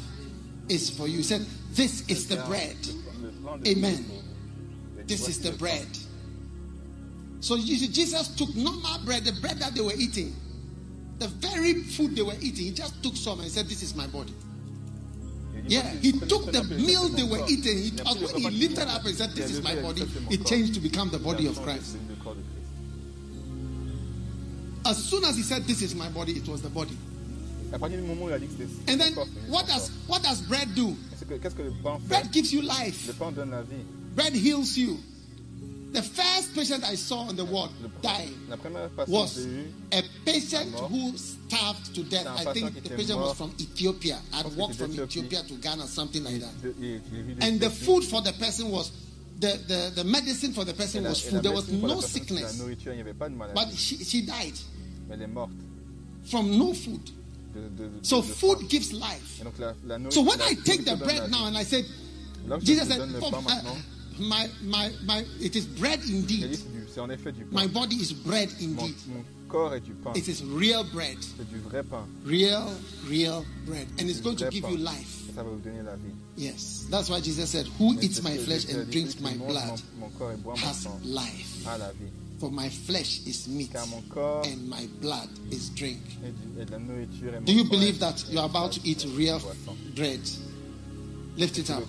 is 0.69 0.91
for 0.91 1.07
you. 1.07 1.19
He 1.19 1.23
said, 1.23 1.47
This 1.71 2.05
is 2.09 2.27
the 2.27 2.39
bread. 2.49 2.75
Amen. 3.67 4.05
This 5.07 5.29
is 5.29 5.41
the 5.41 5.53
bread. 5.53 5.87
So 7.41 7.57
Jesus 7.59 8.29
took 8.37 8.55
normal 8.57 8.99
bread, 9.05 9.25
the 9.25 9.33
bread 9.41 9.59
that 9.59 9.75
they 9.75 9.81
were 9.81 9.95
eating, 9.97 10.35
the 11.19 11.29
very 11.29 11.75
food 11.75 12.17
they 12.17 12.23
were 12.23 12.35
eating. 12.41 12.67
He 12.67 12.73
just 12.73 13.03
took 13.03 13.17
some 13.17 13.41
and 13.41 13.51
said, 13.51 13.67
This 13.67 13.83
is 13.83 13.95
my 13.95 14.07
body. 14.09 14.35
Yeah, 15.69 15.89
he 15.91 16.13
took 16.13 16.53
the 16.53 16.63
meal 16.65 17.09
they 17.09 17.23
were 17.23 17.45
eating. 17.49 17.79
He, 17.79 17.93
uh, 18.05 18.15
when 18.15 18.35
he 18.37 18.51
lifted 18.51 18.89
up 18.89 19.05
and 19.05 19.15
said, 19.15 19.31
This 19.31 19.51
is 19.51 19.63
my 19.63 19.75
body, 19.77 20.03
it 20.31 20.45
changed 20.47 20.75
to 20.75 20.81
become 20.81 21.11
the 21.11 21.19
body 21.19 21.47
of 21.47 21.61
Christ. 21.63 21.97
As 24.85 25.03
soon 25.03 25.25
as 25.25 25.37
he 25.37 25.43
said, 25.43 25.65
This 25.65 25.83
is 25.83 25.95
my 25.95 26.09
body, 26.09 26.33
it 26.33 26.49
was 26.49 26.63
the 26.63 26.71
body. 26.71 26.97
And 27.73 29.01
then 29.01 29.13
what 29.49 29.67
does 29.67 29.91
what 30.07 30.23
does 30.23 30.41
bread 30.43 30.75
do? 30.75 30.97
Que- 31.29 31.35
Qu'est-ce 31.39 31.55
que 31.55 31.63
le 31.63 31.73
pain 31.83 31.99
fait 31.99 32.09
Bread 32.09 32.33
gives 32.33 32.53
you 32.53 32.61
Le 32.63 32.69
life. 32.69 33.11
pain 33.19 33.33
donne 33.33 33.51
la 33.51 33.63
vie. 33.63 33.83
Bread 34.15 34.35
heals 34.35 34.77
you. 34.77 34.97
The 35.93 36.03
first 36.03 36.55
patient 36.55 36.83
I 36.85 36.95
saw 36.97 37.21
on 37.29 37.37
the 37.37 37.45
ward 37.45 37.71
Le- 37.83 37.89
die 38.03 38.29
La 38.51 38.57
première 38.57 38.91
patiente 38.91 39.09
was 39.09 39.35
que 39.35 39.41
j'ai 39.41 39.49
eue, 39.49 39.73
a 39.93 40.03
patient 40.25 40.91
who 40.91 41.17
starved 41.17 41.95
to 41.95 42.03
death. 42.03 42.27
I 42.39 42.53
think 42.53 42.83
the 42.83 42.91
patient 42.91 43.19
was 43.19 43.35
from 43.35 43.53
Ethiopia. 43.59 44.19
I'd 44.35 44.57
walked 44.57 44.75
from. 44.77 44.93
Ethiopia 44.93 45.43
to 45.45 45.55
Ghana, 45.55 45.87
something 45.87 46.23
like 46.25 46.41
that. 46.41 46.63
de- 46.63 46.69
et 46.85 47.01
j'ai 47.11 47.23
vu 47.23 47.35
des 47.35 47.47
And 47.47 47.59
the 47.61 47.71
food 47.71 48.05
for 48.05 48.21
the 48.21 48.33
person 48.33 48.71
was 48.71 48.91
the, 49.41 49.59
the, 49.69 49.93
the 49.97 50.05
medicine 50.05 50.53
for 50.53 50.65
the 50.65 50.75
person 50.75 51.05
was 51.05 51.21
food. 51.23 51.43
There 51.43 51.53
was 51.53 51.65
médecine 51.67 51.81
pour 51.81 51.89
la 51.89 51.95
no 51.95 52.01
personne, 52.01 52.23
c'était 52.23 52.35
La 52.35 52.41
sickness. 52.49 52.59
nourriture, 52.59 52.93
il 52.93 52.97
n'y 52.97 53.03
avait 53.03 53.15
pas 53.15 53.29
de 53.29 53.35
maladie. 53.35 53.55
But 53.59 53.77
she, 53.79 53.97
she 54.05 54.23
died 54.25 54.55
mais 55.09 55.15
elle 55.15 55.23
est 55.23 55.27
morte. 55.29 55.51
from 56.25 56.59
no 56.59 56.75
food. 56.75 57.01
So 58.03 58.23
food 58.23 58.69
gives 58.69 58.93
life. 58.93 59.39
Et 59.41 59.45
donc 59.45 59.59
la, 59.59 59.75
la 59.87 59.99
nourriture, 59.99 60.23
So 60.23 60.29
when 60.29 60.41
I 60.41 60.55
take 60.65 60.85
the 60.85 60.97
bread 60.97 61.31
now 61.31 61.47
and 61.47 61.57
I 61.57 61.65
said, 61.65 61.85
Là 62.47 62.57
où 62.57 62.61
je 62.61 62.67
Jesus 62.67 62.89
said, 62.89 63.01
"Oh, 63.21 63.29
uh, 63.29 64.21
my, 64.21 64.49
my, 64.63 64.91
my, 65.05 65.25
it 65.41 65.57
is 65.57 65.67
bread 65.67 66.01
indeed. 66.09 66.55
c'est 66.57 66.73
du- 66.73 66.87
c'est 66.93 67.01
en 67.01 67.11
effet 67.11 67.33
du 67.33 67.45
pain. 67.45 67.63
My 67.63 67.67
body 67.67 67.97
is 67.97 68.13
bread 68.13 68.49
indeed. 68.61 68.95
mon 69.09 69.25
corps 69.49 69.75
est 69.75 69.81
du 69.81 69.93
pain. 69.93 70.13
It 70.15 70.29
is 70.29 70.43
real 70.45 70.85
bread. 70.93 71.19
C'est 71.21 71.49
du 71.49 71.59
vrai 71.59 71.83
pain. 71.83 72.07
Real, 72.25 72.67
real 73.09 73.45
bread. 73.67 73.87
And 73.99 74.09
it's 74.09 74.21
going 74.21 74.37
to 74.37 74.51
give 74.51 74.69
you 74.69 74.77
life. 74.77 75.25
Et 75.29 75.35
ça 75.35 75.43
va 75.43 75.51
vous 75.51 75.59
donner 75.59 75.83
la 75.85 75.97
vie. 75.97 76.15
Yes. 76.37 76.87
That's 76.91 77.11
why 77.11 77.21
Jesus 77.21 77.51
said, 77.51 77.67
Who 77.79 77.95
eats 78.01 78.23
my 78.23 78.37
flesh 78.37 78.65
and 78.73 78.91
drinks 78.91 79.21
my 79.21 79.35
blood 79.35 79.81
Mon, 79.99 80.07
mon 80.07 80.09
corps 80.19 80.33
et 80.33 80.37
boit 80.37 80.55
mon 80.55 80.67
has 80.67 80.87
life. 81.05 81.67
A 82.41 82.45
la 82.45 82.49
vie. 82.49 82.51
For 82.51 82.51
my 82.51 82.69
flesh 82.69 83.21
is 83.27 83.49
meat 83.49 83.73
Car 83.73 83.87
mon 83.87 84.03
corps 84.09 84.47
and 84.47 84.69
my 84.69 84.87
blood 85.01 85.29
is 85.51 85.71
drink. 85.71 86.01
est, 86.25 86.33
du- 86.33 86.61
est 86.61 86.65
de 86.67 86.71
la 86.73 86.79
nourriture 86.79 87.29
et 87.35 87.41
mon 87.41 87.45
Do 87.45 87.53
you 87.53 87.65
believe 87.65 87.99
that 88.01 88.25
you 88.31 88.39
are 88.39 88.47
about 88.47 88.73
to 88.73 88.81
eat 88.85 89.05
real 89.17 89.41
bread? 89.95 90.21
Lift 91.37 91.59
it 91.59 91.71
up. 91.71 91.83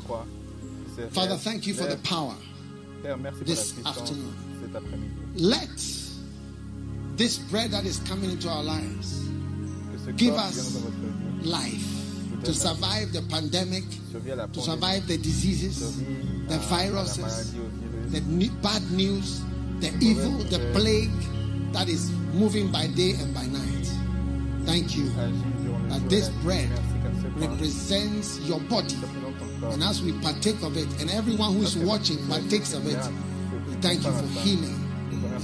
Father, 1.11 1.37
thank 1.37 1.67
you 1.67 1.73
for 1.73 1.85
the 1.85 1.97
power. 1.97 2.35
Père, 3.03 3.17
merci 3.17 3.37
pour 3.37 3.45
this 3.45 3.73
afternoon. 3.85 4.33
Let 5.35 5.69
this 7.17 7.37
bread 7.49 7.71
that 7.71 7.85
is 7.85 7.99
coming 8.07 8.31
into 8.31 8.49
our 8.49 8.63
lives 8.63 9.23
Give 10.17 10.33
us 10.35 10.55
vient 10.55 10.63
dans 10.63 10.79
votre 10.79 10.95
vie 11.43 11.49
life 11.49 12.43
to 12.43 12.53
survive 12.53 13.11
the 13.11 13.21
pandemic, 13.29 13.83
survit 14.11 14.31
à 14.31 14.35
la 14.37 14.47
to 14.47 14.61
survive 14.61 15.05
the 15.07 15.17
diseases, 15.17 15.97
the 16.47 16.53
à- 16.53 16.55
à 16.55 16.57
la 16.57 16.83
viruses, 16.83 17.53
the 18.11 18.21
bad 18.61 18.81
news, 18.91 19.41
the 19.79 19.93
evil, 20.01 20.31
the 20.45 20.59
plague 20.73 21.11
that 21.73 21.87
is 21.87 22.11
moving 22.33 22.71
by 22.71 22.87
day 22.87 23.13
and 23.19 23.33
by 23.33 23.45
night. 23.45 23.91
Thank 24.65 24.97
you 24.97 25.09
that 25.89 26.01
this 26.09 26.29
bread 26.43 26.69
represents 27.35 28.39
your 28.41 28.59
body. 28.61 28.95
And 29.63 29.81
as 29.83 30.01
we 30.01 30.13
partake 30.19 30.61
of 30.63 30.75
it, 30.77 30.87
and 31.01 31.09
everyone 31.11 31.53
who 31.53 31.61
is 31.61 31.77
watching 31.77 32.17
partakes 32.27 32.73
of 32.73 32.85
it, 32.87 32.99
we 33.67 33.75
thank 33.75 34.03
you 34.03 34.11
for 34.11 34.27
healing, 34.39 34.75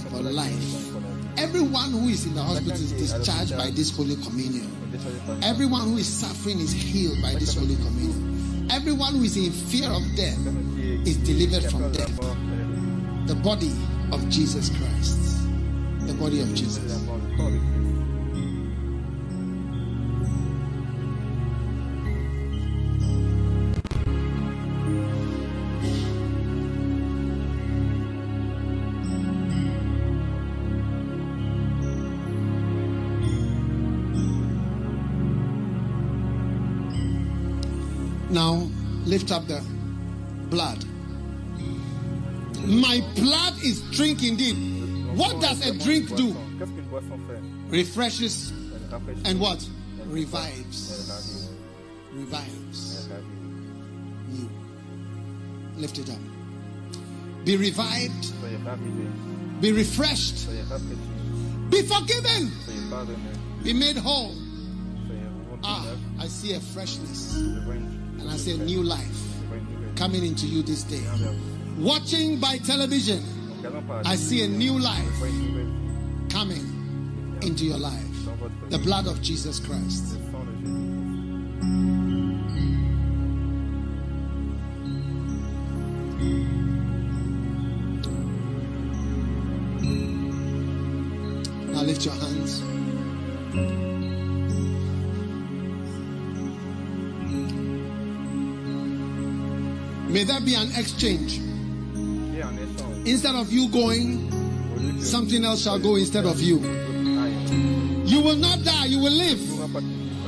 for 0.10 0.18
life. 0.18 0.94
Everyone 1.38 1.92
who 1.92 2.10
is 2.10 2.26
in 2.26 2.36
the 2.36 2.42
hospital 2.42 2.74
is 2.74 2.92
discharged 2.92 3.58
by 3.58 3.72
this 3.72 3.96
Holy 3.96 4.16
Communion. 4.18 4.70
Everyone 5.42 5.82
who 5.82 5.98
is 5.98 6.08
suffering 6.08 6.60
is 6.60 6.72
healed 6.72 7.22
by 7.22 7.34
this 7.34 7.56
Holy 7.56 7.76
Communion. 7.76 8.68
Everyone 8.72 9.16
who 9.16 9.24
is 9.24 9.38
in 9.38 9.52
fear 9.52 9.90
of 9.90 10.04
death 10.16 10.38
is 11.08 11.18
delivered 11.18 11.70
from 11.72 11.92
death. 11.92 12.16
The 13.28 13.36
body 13.36 13.72
of 14.14 14.30
Jesus 14.30 14.69
Christ. 14.77 15.18
The 16.06 16.14
body 16.14 16.41
of 16.41 16.53
Jesus. 16.53 16.84
Now 38.30 38.68
lift 39.06 39.31
up 39.31 39.48
the 39.48 39.64
blood. 40.49 40.84
My 42.64 43.03
blood 43.15 43.53
is 43.64 43.81
drink 43.91 44.23
indeed. 44.23 44.56
What 45.18 45.41
does 45.41 45.65
a 45.68 45.77
drink 45.77 46.15
do? 46.15 46.35
Refreshes 47.68 48.52
and 49.26 49.40
what? 49.40 49.68
Revives. 50.06 51.52
Revives. 52.14 53.10
You. 54.31 54.49
Lift 55.76 55.99
it 55.99 56.10
up. 56.10 56.19
Be 57.45 57.57
revived. 57.57 58.34
Be 59.61 59.72
refreshed. 59.72 60.48
Be 61.69 61.81
forgiven. 61.81 62.52
Be 63.64 63.73
made 63.73 63.98
whole. 63.98 64.35
Ah. 65.64 65.85
I 66.19 66.27
see 66.27 66.53
a 66.53 66.60
freshness 66.60 67.35
and 67.35 68.30
I 68.30 68.38
see 68.38 68.53
a 68.53 68.57
new 68.57 68.84
life 68.84 69.19
coming 69.95 70.26
into 70.26 70.45
you 70.45 70.61
this 70.61 70.84
day. 70.84 71.03
Watching 71.78 72.40
by 72.40 72.58
television, 72.60 73.24
I 74.06 74.16
see 74.16 74.44
a 74.44 74.48
new 74.48 74.78
life 74.80 75.20
coming 76.30 77.40
into 77.41 77.66
your 77.66 77.78
life. 77.78 78.08
The 78.70 78.78
blood 78.78 79.08
of 79.08 79.22
Jesus 79.22 79.60
Christ. 79.60 80.18
Now 91.72 91.82
lift 91.82 92.06
your 92.06 92.14
hands. 92.14 92.62
May 100.10 100.24
there 100.24 100.40
be 100.41 100.54
an 100.54 100.70
exchange. 100.76 101.53
Instead 103.06 103.36
of 103.36 103.52
you 103.52 103.68
going, 103.70 105.02
something 105.02 105.44
else 105.44 105.64
shall 105.64 105.80
go 105.80 105.96
instead 105.96 106.26
of 106.26 106.40
you. 106.42 106.60
You 108.06 108.22
will 108.22 108.36
not 108.38 108.64
die, 108.64 108.86
you 108.86 109.00
will 109.00 109.12
live. 109.12 109.42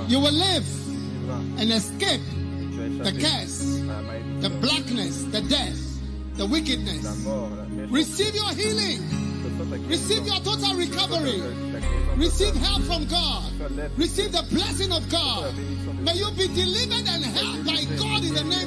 You 0.10 0.20
will 0.20 0.34
live 0.34 0.66
and 1.60 1.72
escape 1.72 2.22
the 3.04 3.12
curse, 3.12 3.80
the 4.42 4.50
blackness, 4.62 5.24
the 5.26 5.42
death, 5.42 5.80
the 6.36 6.46
wickedness. 6.46 7.26
Receive 7.90 8.36
your 8.36 8.52
healing. 8.54 9.26
Receive 9.88 10.26
your 10.26 10.40
total 10.40 10.76
recovery. 10.76 11.42
Receive 12.18 12.56
help 12.56 12.82
from 12.84 13.06
God. 13.06 13.52
Receive 13.98 14.32
the 14.32 14.44
blessing 14.52 14.92
of 14.92 15.08
God. 15.10 15.54
May 16.02 16.14
you 16.16 16.30
be 16.32 16.48
delivered 16.48 17.08
and 17.08 17.24
helped 17.24 17.66
by 17.66 17.84
God 17.98 18.24
in 18.24 18.34
the 18.34 18.44
name 18.44 18.65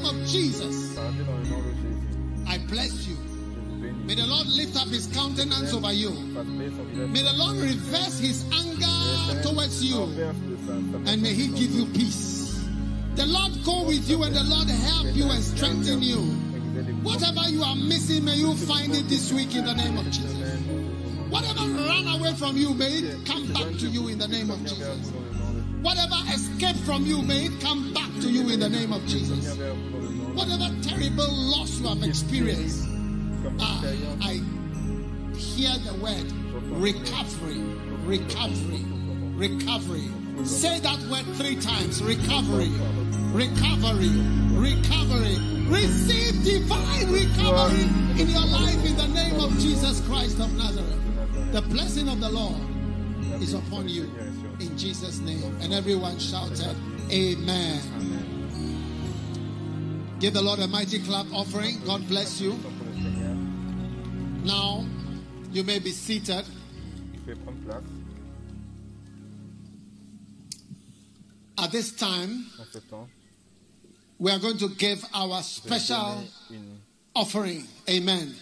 May 4.08 4.14
the 4.14 4.26
Lord 4.26 4.46
lift 4.46 4.74
up 4.74 4.88
his 4.88 5.06
countenance 5.08 5.74
over 5.74 5.92
you. 5.92 6.08
May 6.08 7.22
the 7.22 7.34
Lord 7.36 7.56
reverse 7.56 8.18
his 8.18 8.42
anger 8.50 9.42
towards 9.42 9.84
you. 9.84 10.02
And 11.04 11.20
may 11.20 11.34
he 11.34 11.48
give 11.48 11.72
you 11.72 11.84
peace. 11.92 12.64
The 13.16 13.26
Lord 13.26 13.52
go 13.66 13.84
with 13.84 14.08
you 14.08 14.22
and 14.22 14.34
the 14.34 14.44
Lord 14.44 14.66
help 14.70 15.14
you 15.14 15.24
and 15.24 15.44
strengthen 15.44 16.00
you. 16.00 16.16
Whatever 17.04 17.50
you 17.50 17.62
are 17.62 17.76
missing, 17.76 18.24
may 18.24 18.36
you 18.36 18.54
find 18.54 18.94
it 18.94 19.10
this 19.10 19.30
week 19.30 19.54
in 19.54 19.66
the 19.66 19.74
name 19.74 19.98
of 19.98 20.06
Jesus. 20.06 20.58
Whatever 21.28 21.68
ran 21.68 22.08
away 22.08 22.32
from 22.32 22.56
you, 22.56 22.72
may 22.72 22.88
it 22.88 23.26
come 23.26 23.52
back 23.52 23.76
to 23.76 23.88
you 23.88 24.08
in 24.08 24.16
the 24.16 24.28
name 24.28 24.50
of 24.50 24.58
Jesus. 24.64 25.12
Whatever 25.82 26.16
escaped 26.32 26.80
from 26.80 27.04
you, 27.04 27.20
may 27.20 27.44
it 27.44 27.60
come 27.60 27.92
back 27.92 28.10
to 28.22 28.30
you 28.30 28.48
in 28.48 28.60
the 28.60 28.70
name 28.70 28.94
of 28.94 29.04
Jesus. 29.06 29.54
Whatever 30.32 30.74
terrible 30.80 31.30
loss 31.30 31.78
you 31.78 31.88
have 31.88 32.02
experienced, 32.02 32.88
I 33.58 34.42
hear 35.34 35.72
the 35.78 35.94
word 36.02 36.30
recovery, 36.78 37.60
recovery, 38.04 38.84
recovery. 39.36 40.08
Say 40.44 40.78
that 40.80 40.98
word 41.10 41.24
three 41.36 41.56
times 41.56 42.02
recovery, 42.02 42.70
recovery, 43.32 44.10
recovery. 44.52 45.36
Receive 45.68 46.44
divine 46.44 47.12
recovery 47.12 47.82
in 48.20 48.28
your 48.30 48.46
life 48.46 48.84
in 48.84 48.96
the 48.96 49.08
name 49.08 49.40
of 49.40 49.52
Jesus 49.58 50.00
Christ 50.06 50.40
of 50.40 50.52
Nazareth. 50.54 51.52
The 51.52 51.62
blessing 51.62 52.08
of 52.08 52.20
the 52.20 52.28
Lord 52.28 52.60
is 53.40 53.54
upon 53.54 53.88
you 53.88 54.10
in 54.60 54.76
Jesus' 54.76 55.18
name. 55.20 55.56
And 55.60 55.72
everyone 55.72 56.18
shouted, 56.18 56.76
Amen. 57.10 57.80
Give 60.20 60.34
the 60.34 60.42
Lord 60.42 60.58
a 60.58 60.66
mighty 60.66 60.98
clap 60.98 61.26
offering. 61.32 61.80
God 61.86 62.06
bless 62.08 62.40
you. 62.40 62.58
Now, 64.44 64.84
you 65.52 65.62
may 65.64 65.78
be 65.78 65.90
seated. 65.90 66.44
Vous 66.46 67.34
pouvez 67.34 67.64
place 67.64 67.82
At 71.58 71.72
this 71.72 71.90
time, 71.92 72.46
en 72.60 72.64
ce 72.72 72.78
temps. 72.88 73.08
we 74.18 74.30
are 74.30 74.38
going 74.38 74.58
to 74.58 74.68
give 74.76 75.04
our 75.12 75.42
special 75.42 76.22
offering. 77.16 77.64
Amen. 77.90 78.32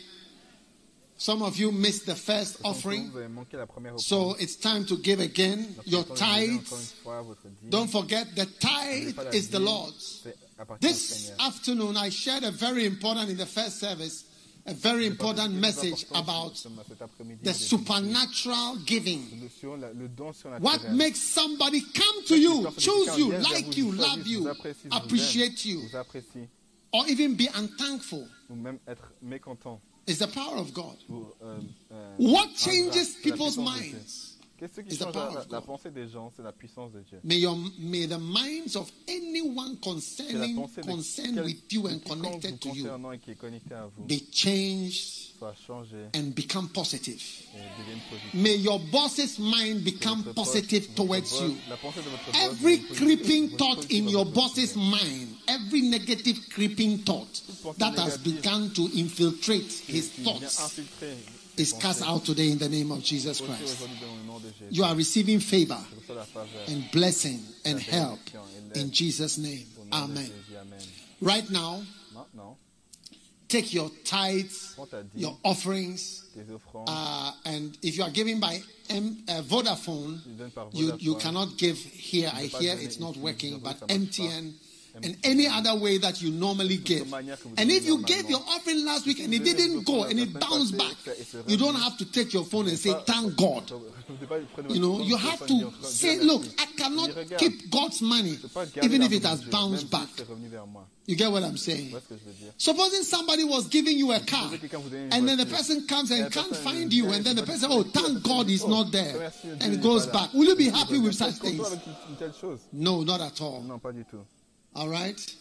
Some 1.18 1.40
of 1.43 1.56
you 1.56 1.73
missed 1.73 2.05
the 2.05 2.14
first 2.14 2.59
Certains 2.59 2.62
d'entre 2.62 2.74
vous, 2.74 2.78
offering, 2.78 3.10
Vous 3.10 3.18
avez 3.18 3.28
manqué 3.28 3.56
la 3.56 3.64
première 3.66 3.94
offrande. 3.94 4.01
so 4.02 4.36
it's 4.39 4.56
time 4.56 4.85
to 4.85 4.98
give 4.98 5.18
again 5.20 5.74
your 5.86 6.05
maintenant, 6.05 6.14
vous 6.14 6.14
donnez 6.14 6.20
encore 6.20 6.44
une 6.51 6.59
tithes. 6.59 6.93
fois 7.02 7.23
votre 7.23 7.43
dîme. 7.62 7.70
Don't 7.70 7.89
forget, 7.90 8.27
the 8.36 8.44
tithe 8.60 9.35
is 9.35 9.48
the 9.48 9.59
Lord's. 9.59 10.20
c'est 10.24 10.36
appartient 10.59 10.85
au 10.86 10.89
This 10.93 11.32
afternoon, 11.40 11.97
I 11.97 12.10
shared 12.10 12.44
a 12.44 12.51
very 12.51 12.85
important 12.85 13.31
in 13.31 13.39
the 13.39 13.47
first 13.47 13.81
service, 13.81 14.24
a 14.66 14.74
very 14.74 15.06
important 15.06 15.55
message 15.55 16.06
about 16.14 16.55
the 17.43 17.55
supernatural 17.55 18.78
giving. 18.84 19.51
What 20.59 20.90
makes 20.90 21.20
somebody 21.20 21.80
come 21.80 22.24
to 22.26 22.36
you, 22.36 22.70
choose 22.76 23.16
you, 23.16 23.32
like 23.32 23.76
you, 23.76 23.93
love 23.93 24.26
you, 24.26 24.52
appreciate 24.90 25.64
you, 25.64 25.82
or 26.93 27.06
even 27.06 27.34
be 27.34 27.48
unthankful 27.55 28.26
is 30.06 30.18
the 30.18 30.28
power 30.28 30.56
of 30.56 30.74
God. 30.74 30.97
What 32.16 32.55
changes 32.56 33.14
people's 33.22 33.59
minds? 33.59 34.25
Qu'est-ce 34.58 34.80
qui 34.80 34.96
change 34.96 35.14
la, 35.14 35.46
la 35.50 35.60
pensée 35.60 35.90
des 35.90 36.08
gens 36.08 36.32
C'est 36.34 36.42
la 36.42 36.52
puissance 36.52 36.92
de 36.92 37.00
Dieu. 37.00 37.18
May, 37.24 37.38
your, 37.38 37.56
may 37.78 38.06
the 38.06 38.18
minds 38.18 38.74
of 38.74 38.90
anyone 39.06 39.76
concerning, 39.82 40.56
concerned 40.82 41.40
with 41.44 41.70
you 41.70 41.86
and 41.88 42.00
connected 42.06 42.58
to 42.60 42.68
you 42.70 42.84
concernant 42.84 43.12
et 43.12 43.18
qui 43.18 43.32
est 43.32 43.34
connecté 43.34 43.74
à 43.74 43.86
vous 43.86 44.04
be 44.06 44.18
changed 44.32 45.34
and 46.14 46.34
become 46.34 46.68
positive. 46.70 47.20
et 47.54 47.58
devienne 47.82 48.00
positif. 48.08 48.34
May 48.34 48.56
your 48.56 48.78
boss's 48.90 49.38
mind 49.38 49.84
become 49.84 50.22
Votre 50.22 50.34
positive 50.34 50.86
votre 50.88 50.94
towards 50.94 51.40
you. 51.42 51.56
La 51.68 51.76
pensée 51.76 52.00
de 52.00 52.08
votre 52.08 52.32
boss 52.32 52.42
Every 52.42 52.78
creeping 52.94 53.50
thought 53.58 53.90
in 53.90 54.08
your 54.08 54.24
boss's 54.24 54.74
mind, 54.74 55.36
every 55.48 55.82
negative 55.82 56.38
creeping 56.50 56.98
thought 56.98 57.42
that 57.78 57.98
has 57.98 58.16
begun 58.18 58.70
to 58.70 58.88
infiltrate 58.94 59.70
his 59.86 60.08
thoughts 60.08 60.80
is 61.56 61.72
cast 61.72 62.02
out 62.02 62.24
today 62.24 62.50
in 62.50 62.58
the 62.58 62.68
name 62.68 62.90
of 62.92 63.02
Jesus 63.02 63.40
Christ. 63.40 63.88
You 64.70 64.84
are 64.84 64.94
receiving 64.94 65.40
favor 65.40 65.78
and 66.68 66.90
blessing 66.92 67.40
and 67.64 67.80
help 67.80 68.18
in 68.74 68.90
Jesus' 68.90 69.38
name. 69.38 69.66
Amen. 69.92 70.30
Right 71.20 71.48
now, 71.50 71.82
take 73.48 73.72
your 73.72 73.90
tithes, 74.04 74.76
your 75.14 75.36
offerings, 75.44 76.24
uh, 76.86 77.32
and 77.44 77.78
if 77.82 77.96
you 77.96 78.02
are 78.04 78.10
giving 78.10 78.40
by 78.40 78.60
M- 78.90 79.18
uh, 79.28 79.42
Vodafone, 79.42 80.20
you, 80.72 80.92
you 80.98 81.14
cannot 81.16 81.56
give 81.56 81.76
here. 81.78 82.30
I 82.34 82.42
hear 82.46 82.76
it's 82.78 83.00
not 83.00 83.16
working, 83.16 83.58
but 83.60 83.80
MTN 83.88 84.52
and 85.05 85.16
any 85.24 85.47
other 85.47 85.74
way 85.78 85.98
that 85.98 86.20
you 86.23 86.31
normally 86.31 86.78
give. 86.78 87.06
manière 87.09 87.36
que 87.39 87.48
vous 87.48 87.55
And 87.59 87.70
if 87.70 87.86
you 87.86 87.98
gave 88.02 88.28
your 88.31 88.40
offering 88.48 88.85
last 88.85 89.06
week 89.06 89.20
and 89.20 89.32
it 89.35 89.43
didn't 89.44 89.85
go 89.85 90.05
and 90.05 90.18
it 90.18 90.32
bounced 90.32 90.77
back, 90.77 90.97
ça- 91.05 91.12
et 91.12 91.24
c'est 91.24 91.48
you 91.51 91.56
don't 91.56 91.74
have 91.77 91.97
to 91.98 92.05
take 92.05 92.32
your 92.32 92.44
phone 92.44 92.68
and 92.68 92.77
say, 92.78 92.93
Thank 93.06 93.36
God. 93.36 93.70
Vous 94.09 94.14
devez 94.14 94.27
pas 94.27 94.39
prendre 94.55 94.74
You 94.74 94.81
know, 94.81 95.01
you 95.02 95.16
have 95.16 95.44
to 95.47 95.73
say, 95.82 96.18
Look. 96.20 96.44
I 96.59 96.66
cannot 96.77 97.10
keep 97.39 97.70
God's 97.70 98.01
money 98.02 98.36
Je 98.36 98.43
peux 98.43 98.48
pas 98.48 98.66
garder 98.66 98.86
even 98.86 99.02
if 99.02 99.12
it 99.12 99.24
has 99.24 99.43
bounced 99.51 99.90
back. 99.90 100.09
c'est 100.16 100.27
revenu 100.28 100.48
vers 100.48 100.66
moi. 100.66 100.86
You 101.09 101.14
get 101.16 101.31
what 101.31 101.43
I'm 101.44 101.56
saying? 101.56 101.86
Tu 101.86 101.90
vois 101.93 102.01
ce 102.01 102.09
que 102.14 102.18
je 102.18 102.24
veux 102.24 102.32
dire 102.32 102.52
Supposing 102.59 103.02
somebody 103.05 103.44
was 103.44 103.68
giving 103.70 103.97
you 103.97 104.10
a 104.12 104.18
car 104.20 104.51
quelqu'un 104.51 104.78
vous 104.78 104.89
donne 104.90 105.06
une 105.06 105.12
and 105.12 105.27
then 105.28 105.36
the 105.39 105.47
person 105.47 105.86
comes 105.86 106.10
and 106.10 106.31
can't 106.32 106.55
find 106.56 106.93
you 106.93 107.06
and 107.12 107.23
then 107.24 107.36
the 107.36 107.44
person, 107.44 107.68
oh, 107.70 107.85
thank 107.85 108.23
God 108.27 108.48
he's 108.48 108.66
not 108.66 108.90
there 108.90 109.31
and 109.60 109.81
goes 109.82 110.06
back. 110.06 110.32
Will 110.35 110.47
you 110.48 110.56
be 110.56 110.68
happy 110.68 110.98
with 110.98 111.14
such 111.14 111.35
things? 111.35 111.60
avec 111.64 111.81
une- 111.86 111.93
une 112.10 112.16
telle 112.16 112.32
chose 112.40 112.59
No, 112.73 113.02
not 113.05 113.20
at 113.20 113.40
all. 113.40 113.62
Non, 114.76 114.90
pas 114.92 115.08
du 115.08 115.12
tout. 115.14 115.16
All 115.16 115.16
right? 115.16 115.36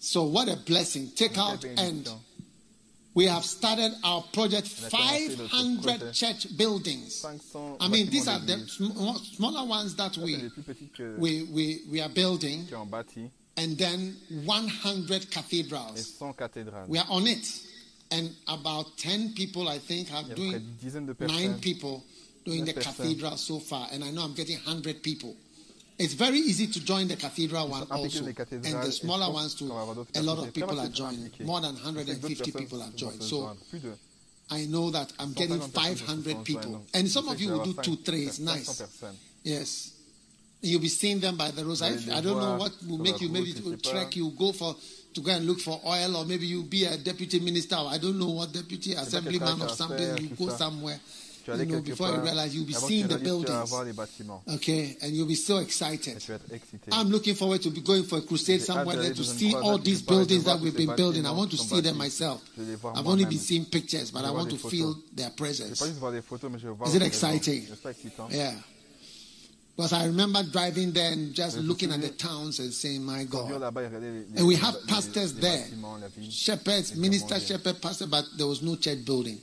So, 0.00 0.24
what 0.24 0.48
a 0.48 0.56
blessing. 0.56 1.10
Take 1.16 1.38
out 1.38 1.64
and 1.64 2.08
we 3.14 3.26
have 3.26 3.44
started 3.44 3.92
our 4.02 4.22
project 4.32 4.68
On 4.82 4.86
a 4.86 4.90
commencé 4.90 5.36
notre 5.38 5.48
500 5.48 6.12
church 6.12 6.56
buildings. 6.56 7.24
I 7.80 7.88
mean, 7.88 8.10
these 8.10 8.28
are 8.28 8.38
the 8.40 8.58
sm- 8.68 9.16
smaller 9.36 9.64
ones 9.66 9.94
that 9.96 10.16
we, 10.18 10.36
les 10.36 10.50
plus 10.50 10.62
petites 10.62 10.92
que 10.96 11.16
we, 11.18 11.42
we, 11.44 11.82
we 11.90 12.00
are 12.00 12.08
building, 12.10 12.66
qui 12.66 12.74
ont 12.74 12.86
bâti 12.86 13.30
and 13.56 13.78
then 13.78 14.16
100 14.44 15.30
cathedrals. 15.30 16.18
We 16.88 16.98
are 16.98 17.06
on 17.08 17.26
it. 17.26 17.46
And 18.10 18.30
about 18.48 18.96
10 18.98 19.32
people, 19.34 19.68
I 19.68 19.78
think, 19.78 20.08
have 20.08 20.34
doing 20.34 20.52
d'une 20.52 20.76
dizaine 20.82 21.06
de 21.06 21.14
nine 21.26 21.58
people 21.60 22.02
doing 22.44 22.64
the 22.64 22.72
cathedral 22.74 23.36
so 23.36 23.58
far. 23.58 23.88
And 23.92 24.04
I 24.04 24.10
know 24.10 24.22
I'm 24.24 24.34
getting 24.34 24.58
100 24.66 25.02
people. 25.02 25.34
It's 25.96 26.14
very 26.14 26.38
easy 26.38 26.66
to 26.66 26.84
join 26.84 27.06
the 27.06 27.16
cathedral 27.16 27.68
one 27.68 27.86
also. 27.90 28.24
And 28.24 28.82
the 28.82 28.90
smaller 28.90 29.32
ones 29.32 29.54
too. 29.54 29.68
qu'on 29.68 29.74
va 29.74 29.82
avoir 29.82 29.94
d'autres 29.94 30.18
A 30.18 30.22
lot 30.22 30.38
of 30.38 30.52
people 30.52 30.78
are 30.80 30.88
joining. 30.88 31.30
More 31.44 31.60
than 31.60 31.76
Je 31.76 31.82
sais 31.82 31.94
que 31.94 32.14
d'autres 32.14 32.50
150 32.50 32.52
people 32.52 32.80
have 32.80 32.90
vont 32.90 32.96
joined. 32.98 33.22
So 33.22 33.36
joindre. 33.36 33.56
Plus 33.70 33.80
de 33.80 33.96
I 34.50 34.66
know 34.66 34.90
that 34.90 35.12
I'm 35.18 35.32
getting 35.32 35.60
500 35.60 36.44
people. 36.44 36.84
And 36.94 37.08
some 37.08 37.28
of 37.28 37.40
you 37.40 37.50
will 37.52 37.64
do 37.64 37.74
two, 37.82 37.96
three. 37.96 38.24
It's 38.24 38.40
nice. 38.40 38.82
Yes. 39.42 39.92
You'll 40.60 40.80
be 40.80 40.88
seeing 40.88 41.20
them 41.20 41.36
by 41.36 41.50
the 41.50 41.64
roadside. 41.64 42.08
I 42.10 42.20
don't 42.20 42.40
know 42.40 42.56
what 42.56 42.72
will 42.88 42.98
make 42.98 43.20
you 43.20 43.28
maybe 43.28 43.52
to 43.52 43.62
sais 43.62 43.82
trek 43.82 44.16
you 44.16 44.30
go 44.30 44.52
for 44.52 44.74
to 45.14 45.20
go 45.20 45.30
and 45.30 45.46
look 45.46 45.60
for 45.60 45.80
oil 45.86 46.16
or 46.16 46.24
maybe 46.24 46.46
you'll 46.46 46.64
be 46.64 46.84
a 46.84 46.96
deputy 46.96 47.38
minister. 47.38 47.76
I 47.76 47.98
don't 47.98 48.18
know 48.18 48.30
what 48.30 48.52
deputy 48.52 48.94
assemblyman 48.94 49.60
or 49.62 49.68
something. 49.68 50.16
You 50.18 50.28
go 50.34 50.48
somewhere 50.48 50.98
tu 51.44 51.52
you 51.52 51.66
know, 51.66 51.80
before 51.80 52.08
you 52.08 52.20
realize, 52.20 52.54
you'll 52.54 52.66
be 52.66 52.72
seeing 52.72 53.06
the 53.06 53.18
buildings. 53.18 53.72
Okay, 54.54 54.96
and 55.02 55.12
you'll 55.12 55.26
be 55.26 55.34
so 55.34 55.58
excited. 55.58 56.22
I'm 56.92 57.08
looking 57.08 57.34
forward 57.34 57.62
to 57.62 57.70
be 57.70 57.80
going 57.80 58.04
for 58.04 58.18
a 58.18 58.22
crusade 58.22 58.62
somewhere 58.62 58.96
there 58.96 59.14
to 59.14 59.24
see 59.24 59.54
all 59.54 59.78
these 59.78 60.02
buildings 60.02 60.44
that 60.44 60.60
we've 60.60 60.76
been 60.76 60.94
building. 60.96 61.26
I 61.26 61.32
want 61.32 61.50
to 61.52 61.56
see 61.56 61.80
them 61.80 61.98
myself. 61.98 62.42
I've 62.94 63.06
only 63.06 63.24
been 63.24 63.38
seeing 63.38 63.64
pictures, 63.64 64.10
but 64.10 64.24
I 64.24 64.30
want 64.30 64.50
to 64.50 64.56
feel 64.56 64.94
their 65.14 65.30
presence. 65.30 65.80
Is 65.82 66.94
it 66.94 67.02
exciting? 67.02 67.66
Yeah. 68.30 68.54
Because 69.76 69.92
I 69.92 70.06
remember 70.06 70.40
driving 70.44 70.92
there 70.92 71.10
and 71.12 71.34
just 71.34 71.58
looking 71.58 71.90
at 71.90 72.00
the 72.00 72.10
towns 72.10 72.60
and 72.60 72.72
saying, 72.72 73.02
My 73.02 73.24
God. 73.24 73.50
And 74.36 74.46
we 74.46 74.54
have 74.54 74.76
pastors 74.86 75.34
there, 75.34 75.64
shepherds, 76.30 76.94
minister, 76.96 77.40
shepherd, 77.40 77.82
pastor, 77.82 78.06
but 78.06 78.24
there 78.36 78.46
was 78.46 78.62
no 78.62 78.76
church 78.76 79.04
building. 79.04 79.38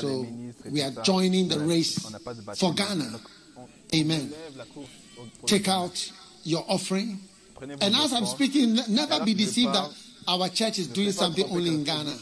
So 0.00 0.26
we 0.70 0.82
are 0.82 0.92
joining 1.02 1.48
the 1.48 1.58
race 1.58 1.98
for 2.56 2.72
Ghana. 2.72 3.18
Amen. 3.94 4.32
Take 5.44 5.66
out 5.66 6.12
your 6.44 6.64
offering. 6.68 7.18
And 7.60 7.94
as 7.96 8.12
I'm 8.12 8.26
speaking, 8.26 8.78
never 8.88 9.24
be 9.24 9.34
deceived 9.34 9.74
that 9.74 9.90
our 10.28 10.48
church 10.48 10.78
is 10.78 10.86
doing 10.86 11.10
something 11.10 11.46
only 11.50 11.74
in 11.74 11.82
Ghana. 11.82 12.12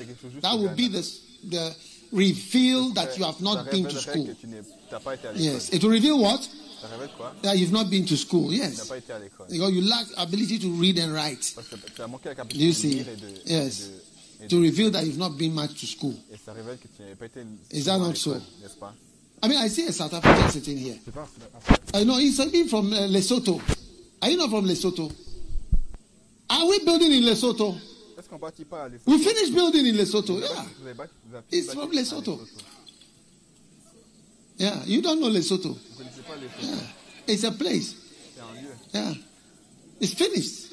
That 0.40 0.54
will 0.54 0.74
be 0.74 0.88
the, 0.88 1.02
the 1.50 1.76
reveal 2.12 2.90
that 2.94 3.18
you 3.18 3.24
have 3.24 3.40
not 3.42 3.70
been 3.70 3.84
to 3.84 3.96
school. 3.96 4.34
Yes, 5.34 5.70
it 5.70 5.82
will 5.84 5.90
reveal 5.90 6.18
what? 6.18 6.48
That 7.42 7.58
you've 7.58 7.72
not 7.72 7.90
been 7.90 8.04
to 8.06 8.16
school, 8.16 8.52
yes. 8.52 8.88
Because 8.88 9.72
you 9.72 9.82
lack 9.88 10.06
ability 10.16 10.58
to 10.60 10.70
read 10.70 10.98
and 10.98 11.12
write. 11.12 11.54
Do 12.48 12.58
you 12.58 12.72
see? 12.72 13.04
Yes. 13.44 13.90
To 14.48 14.60
reveal 14.60 14.90
that 14.92 15.04
you've 15.04 15.18
not 15.18 15.36
been 15.36 15.52
much 15.54 15.80
to 15.80 15.86
school. 15.86 16.14
Is 17.70 17.84
that 17.86 17.98
not 17.98 18.16
so? 18.16 18.40
I 19.42 19.48
mean, 19.48 19.58
I 19.58 19.68
see 19.68 19.86
a 19.86 19.92
South 19.92 20.14
African 20.14 20.50
sitting 20.50 20.76
here. 20.78 20.96
I 21.94 22.04
know 22.04 22.16
he's 22.18 22.36
from 22.70 22.92
uh, 22.92 22.96
Lesotho. 23.06 23.60
Are 24.20 24.30
you 24.30 24.36
not 24.36 24.50
from 24.50 24.64
Lesotho? 24.64 25.12
Are 26.50 26.66
we 26.66 26.84
building 26.84 27.12
in 27.12 27.22
Lesotho? 27.22 27.78
We 29.06 29.18
finished 29.22 29.54
building 29.54 29.86
in 29.86 29.94
Lesotho. 29.94 30.40
Yeah. 30.40 30.64
It's 31.52 31.72
from 31.72 31.92
Lesotho. 31.92 32.48
Yeah, 34.56 34.82
you 34.84 35.00
don't 35.02 35.20
know 35.20 35.28
Lesotho. 35.28 35.78
It's 37.26 37.44
a 37.44 37.52
place. 37.52 37.94
Yeah. 38.92 39.14
It's 40.00 40.14
finished. 40.14 40.68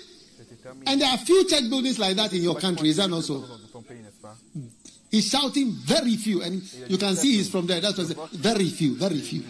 And 0.85 1.01
there 1.01 1.09
are 1.09 1.17
few 1.17 1.47
church 1.47 1.69
buildings 1.69 1.99
like 1.99 2.15
that 2.15 2.33
in 2.33 2.41
your 2.41 2.55
country, 2.55 2.89
is 2.89 2.97
that 2.97 3.09
not 3.09 3.23
so? 3.23 3.39
Hmm. 3.39 4.67
He's 5.11 5.29
shouting 5.29 5.71
very 5.71 6.15
few, 6.17 6.41
and 6.41 6.61
you 6.87 6.97
can 6.97 7.15
see 7.15 7.37
he's 7.37 7.49
from 7.49 7.67
there. 7.67 7.79
That's 7.79 7.97
what 7.97 8.29
very 8.31 8.69
few, 8.69 8.95
very 8.95 9.19
few. 9.19 9.43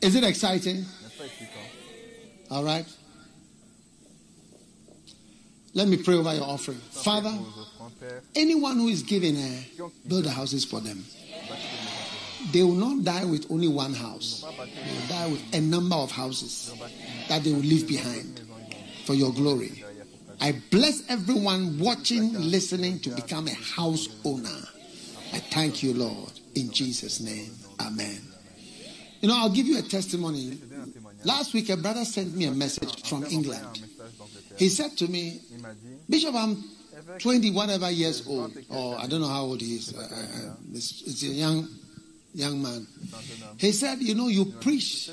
Is 0.00 0.14
it 0.14 0.24
exciting? 0.24 0.84
All 2.50 2.64
right. 2.64 2.86
Let 5.74 5.88
me 5.88 5.96
pray 5.96 6.14
over 6.16 6.34
your 6.34 6.44
offering. 6.44 6.78
Father, 6.78 7.30
Vos 7.30 7.66
offrandes, 7.66 7.92
Père, 8.02 8.20
anyone 8.34 8.76
who 8.78 8.88
is 8.88 9.02
giving, 9.02 9.36
uh, 9.36 9.88
build 10.08 10.24
the 10.24 10.30
houses 10.30 10.64
for 10.64 10.80
them. 10.80 11.04
They 12.52 12.62
will 12.62 12.72
not 12.72 13.04
die 13.04 13.24
with 13.24 13.46
only 13.50 13.68
one 13.68 13.94
house. 13.94 14.42
They 14.42 14.92
will 14.92 15.08
die 15.08 15.28
with 15.28 15.54
a 15.54 15.60
number 15.60 15.96
of 15.96 16.10
houses 16.10 16.72
that 17.28 17.44
they 17.44 17.52
will 17.52 17.60
leave 17.60 17.86
behind 17.86 18.40
for 19.04 19.14
your 19.14 19.32
glory. 19.32 19.84
I 20.40 20.60
bless 20.70 21.08
everyone 21.08 21.78
watching, 21.78 22.32
listening 22.32 22.98
to 23.00 23.10
become 23.10 23.46
a 23.46 23.54
house 23.54 24.08
owner. 24.24 24.48
I 25.32 25.38
thank 25.38 25.82
you, 25.82 25.94
Lord, 25.94 26.32
in 26.54 26.72
Jesus' 26.72 27.20
name. 27.20 27.52
Amen. 27.78 28.20
You 29.20 29.28
know, 29.28 29.36
I'll 29.36 29.50
give 29.50 29.66
you 29.66 29.78
a 29.78 29.82
testimony. 29.82 30.58
Last 31.24 31.52
week, 31.54 31.68
a 31.70 31.76
brother 31.76 32.04
sent 32.04 32.34
me 32.34 32.46
a 32.46 32.50
message 32.52 33.06
from 33.08 33.24
England. 33.26 33.66
He 34.56 34.68
said 34.68 34.96
to 34.98 35.08
me, 35.08 35.40
Il 35.52 35.60
m'a 35.60 35.74
dit 35.74 35.98
Bishop, 36.08 36.34
I'm 36.34 36.62
20 37.18 37.50
whatever 37.52 37.90
years 37.90 38.26
old, 38.26 38.52
or 38.68 38.98
I 38.98 39.06
don't 39.06 39.20
know 39.20 39.28
how 39.28 39.42
old 39.42 39.60
he 39.60 39.76
is. 39.76 39.94
Uh, 39.94 40.00
uh, 40.00 40.54
it's, 40.72 41.02
it's 41.06 41.22
a 41.22 41.26
young, 41.26 41.66
young 42.34 42.62
man. 42.62 42.86
He 43.58 43.72
said, 43.72 44.00
You 44.00 44.14
know, 44.14 44.28
you 44.28 44.46
preach 44.46 45.10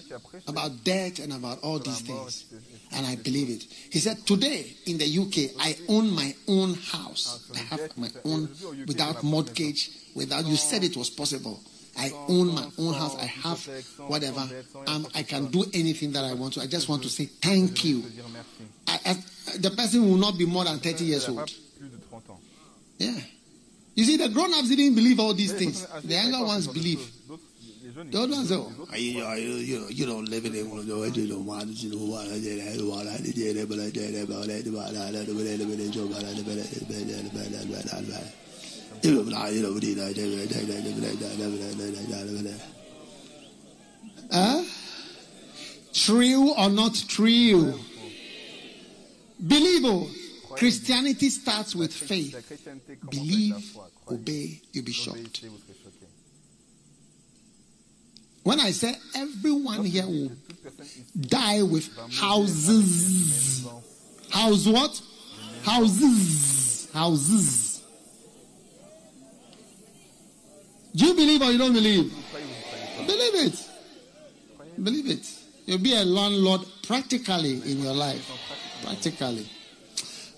about 0.48 0.84
death 0.84 1.20
and 1.20 1.34
about 1.34 1.60
all 1.64 1.80
these 1.80 2.02
things. 2.02 2.46
And 2.94 3.06
I 3.06 3.16
believe 3.16 3.50
it. 3.50 3.64
He 3.92 4.00
said, 4.00 4.26
Today 4.26 4.66
in 4.86 4.98
the 4.98 5.06
UK, 5.06 5.56
I 5.60 5.76
own 5.90 6.10
my 6.12 6.34
own 6.48 6.74
house. 6.76 7.50
I 7.56 7.60
have 7.60 7.98
my 7.98 8.10
own, 8.26 8.50
without 8.88 9.24
mortgage, 9.24 9.90
without, 10.16 10.46
you 10.46 10.56
said 10.56 10.84
it 10.84 10.96
was 10.96 11.10
possible. 11.10 11.60
I 11.98 12.12
own 12.28 12.54
my 12.54 12.68
own 12.78 12.94
house. 12.94 13.16
I 13.18 13.26
have 13.26 13.60
whatever. 14.08 14.48
I 15.16 15.24
can 15.24 15.48
do 15.48 15.66
anything 15.74 16.12
that 16.14 16.24
I 16.24 16.34
want 16.34 16.54
to. 16.54 16.62
I 16.62 16.68
just 16.68 16.88
want 16.90 17.04
to 17.04 17.10
say 17.10 17.26
thank 17.26 17.84
you. 17.84 18.04
I, 18.88 19.00
I, 19.06 19.14
the 19.58 19.72
person 19.72 20.08
will 20.08 20.18
not 20.18 20.38
be 20.38 20.46
more 20.46 20.64
than 20.64 20.80
30 20.80 21.06
years 21.06 21.28
old. 21.28 21.52
Yeah. 22.98 23.20
You 23.96 24.04
see, 24.04 24.18
the 24.18 24.30
grown 24.30 24.54
ups 24.54 24.70
didn't 24.70 24.94
believe 24.96 25.20
all 25.20 25.34
these 25.34 25.54
things. 25.54 25.86
The 26.04 26.14
younger 26.14 26.46
ones 26.46 26.68
believe. 26.68 27.00
You, 28.96 30.06
don't 30.06 30.30
live 30.30 30.46
in 30.46 30.54
England. 30.54 30.88
You 30.88 31.28
don't 31.28 31.46
want 31.46 31.76
to 31.76 32.08
Huh? 44.32 44.64
True 45.94 46.54
or 46.54 46.70
not 46.70 46.94
true? 47.08 47.74
Believable. 49.40 50.10
Oh. 50.10 50.56
Christianity 50.56 51.30
starts 51.30 51.76
with 51.76 51.94
faith. 51.94 52.36
Believe, 53.10 53.78
obey, 54.10 54.62
you'll 54.72 54.86
be 54.86 54.92
shocked. 54.92 55.44
When 58.44 58.60
I 58.60 58.72
say 58.72 58.96
everyone 59.16 59.84
here 59.86 60.06
will 60.06 60.32
die 61.20 61.64
with 61.64 61.90
houses. 62.14 63.68
House 64.32 64.68
what? 64.68 65.02
Houses. 65.64 66.90
Houses. 66.94 67.67
Do 70.98 71.06
you 71.06 71.14
believe 71.14 71.42
or 71.44 71.52
you 71.52 71.60
don't 71.60 71.74
believe? 71.74 72.12
Believe 73.06 73.36
it. 73.36 73.70
Believe 74.82 75.10
it. 75.12 75.32
You'll 75.68 75.78
be 75.78 75.94
a 75.94 76.04
landlord 76.04 76.62
practically 76.88 77.62
in 77.72 77.84
your 77.84 77.94
life. 77.94 78.28
Practically. 78.84 79.48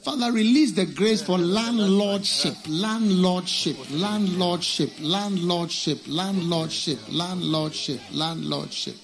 Father, 0.04 0.34
release 0.34 0.74
the 0.74 0.86
grace 0.86 1.22
for 1.22 1.38
landlordship, 1.38 2.58
landlordship, 2.68 3.78
landlordship, 3.92 4.90
landlordship, 5.00 6.00
landlordship, 6.08 7.00
landlordship, 7.08 8.00
landlordship 8.12 8.98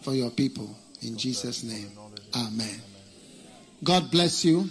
for 0.00 0.14
your 0.14 0.30
people. 0.30 0.74
In 1.02 1.18
Jesus' 1.18 1.64
name. 1.64 1.90
Amen. 2.34 2.80
God 3.84 4.10
bless 4.10 4.42
you. 4.42 4.70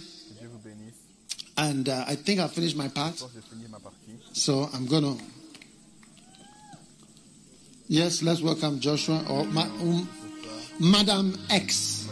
And 1.56 1.88
uh, 1.88 2.06
I 2.08 2.16
think 2.16 2.40
I 2.40 2.48
finished 2.48 2.76
my 2.76 2.88
part. 2.88 3.22
So 4.32 4.68
I'm 4.74 4.86
going 4.86 5.16
to. 5.16 5.24
Yes, 7.92 8.22
let's 8.22 8.40
welcome 8.40 8.80
Joshua 8.80 9.22
or 9.28 9.44
Ma- 9.52 9.68
um, 9.82 10.08
Madam 10.80 11.34
X. 11.50 12.08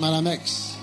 Madam 0.00 0.26
X. 0.26 0.78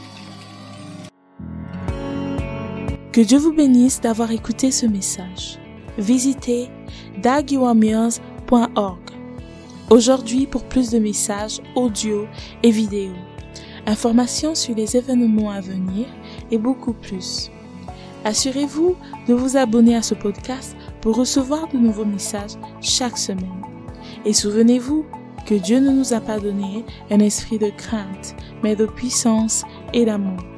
Que 3.12 3.22
Dieu 3.22 3.40
vous 3.40 3.52
bénisse 3.52 4.00
d'avoir 4.00 4.30
écouté 4.32 4.70
ce 4.70 4.86
message. 4.86 5.58
Visitez 5.98 6.70
dagiwamirs.org. 7.24 9.00
Aujourd'hui 9.90 10.46
pour 10.46 10.66
plus 10.66 10.92
de 10.92 11.00
messages 11.00 11.60
audio 11.76 12.28
et 12.62 12.70
vidéo. 12.70 13.14
Informations 13.88 14.54
sur 14.54 14.76
les 14.76 14.96
événements 14.96 15.50
à 15.50 15.62
venir 15.62 16.06
et 16.52 16.60
beaucoup 16.60 16.94
plus. 16.94 17.50
Assurez-vous 18.24 18.96
de 19.28 19.34
vous 19.34 19.58
abonner 19.58 19.96
à 19.96 20.04
ce 20.04 20.14
podcast 20.14 20.76
pour 21.02 21.16
recevoir 21.16 21.68
de 21.70 21.78
nouveaux 21.80 22.06
messages 22.06 22.52
chaque 22.82 23.18
semaine. 23.18 23.71
Et 24.26 24.34
souvenez-vous 24.34 25.06
que 25.46 25.56
Dieu 25.56 25.80
ne 25.80 25.90
nous 25.90 26.14
a 26.14 26.22
pas 26.22 26.40
donné 26.40 26.86
un 27.10 27.20
esprit 27.20 27.58
de 27.58 27.70
crainte, 27.70 28.36
mais 28.64 28.76
de 28.76 28.86
puissance 28.86 29.64
et 29.94 30.06
d'amour. 30.06 30.51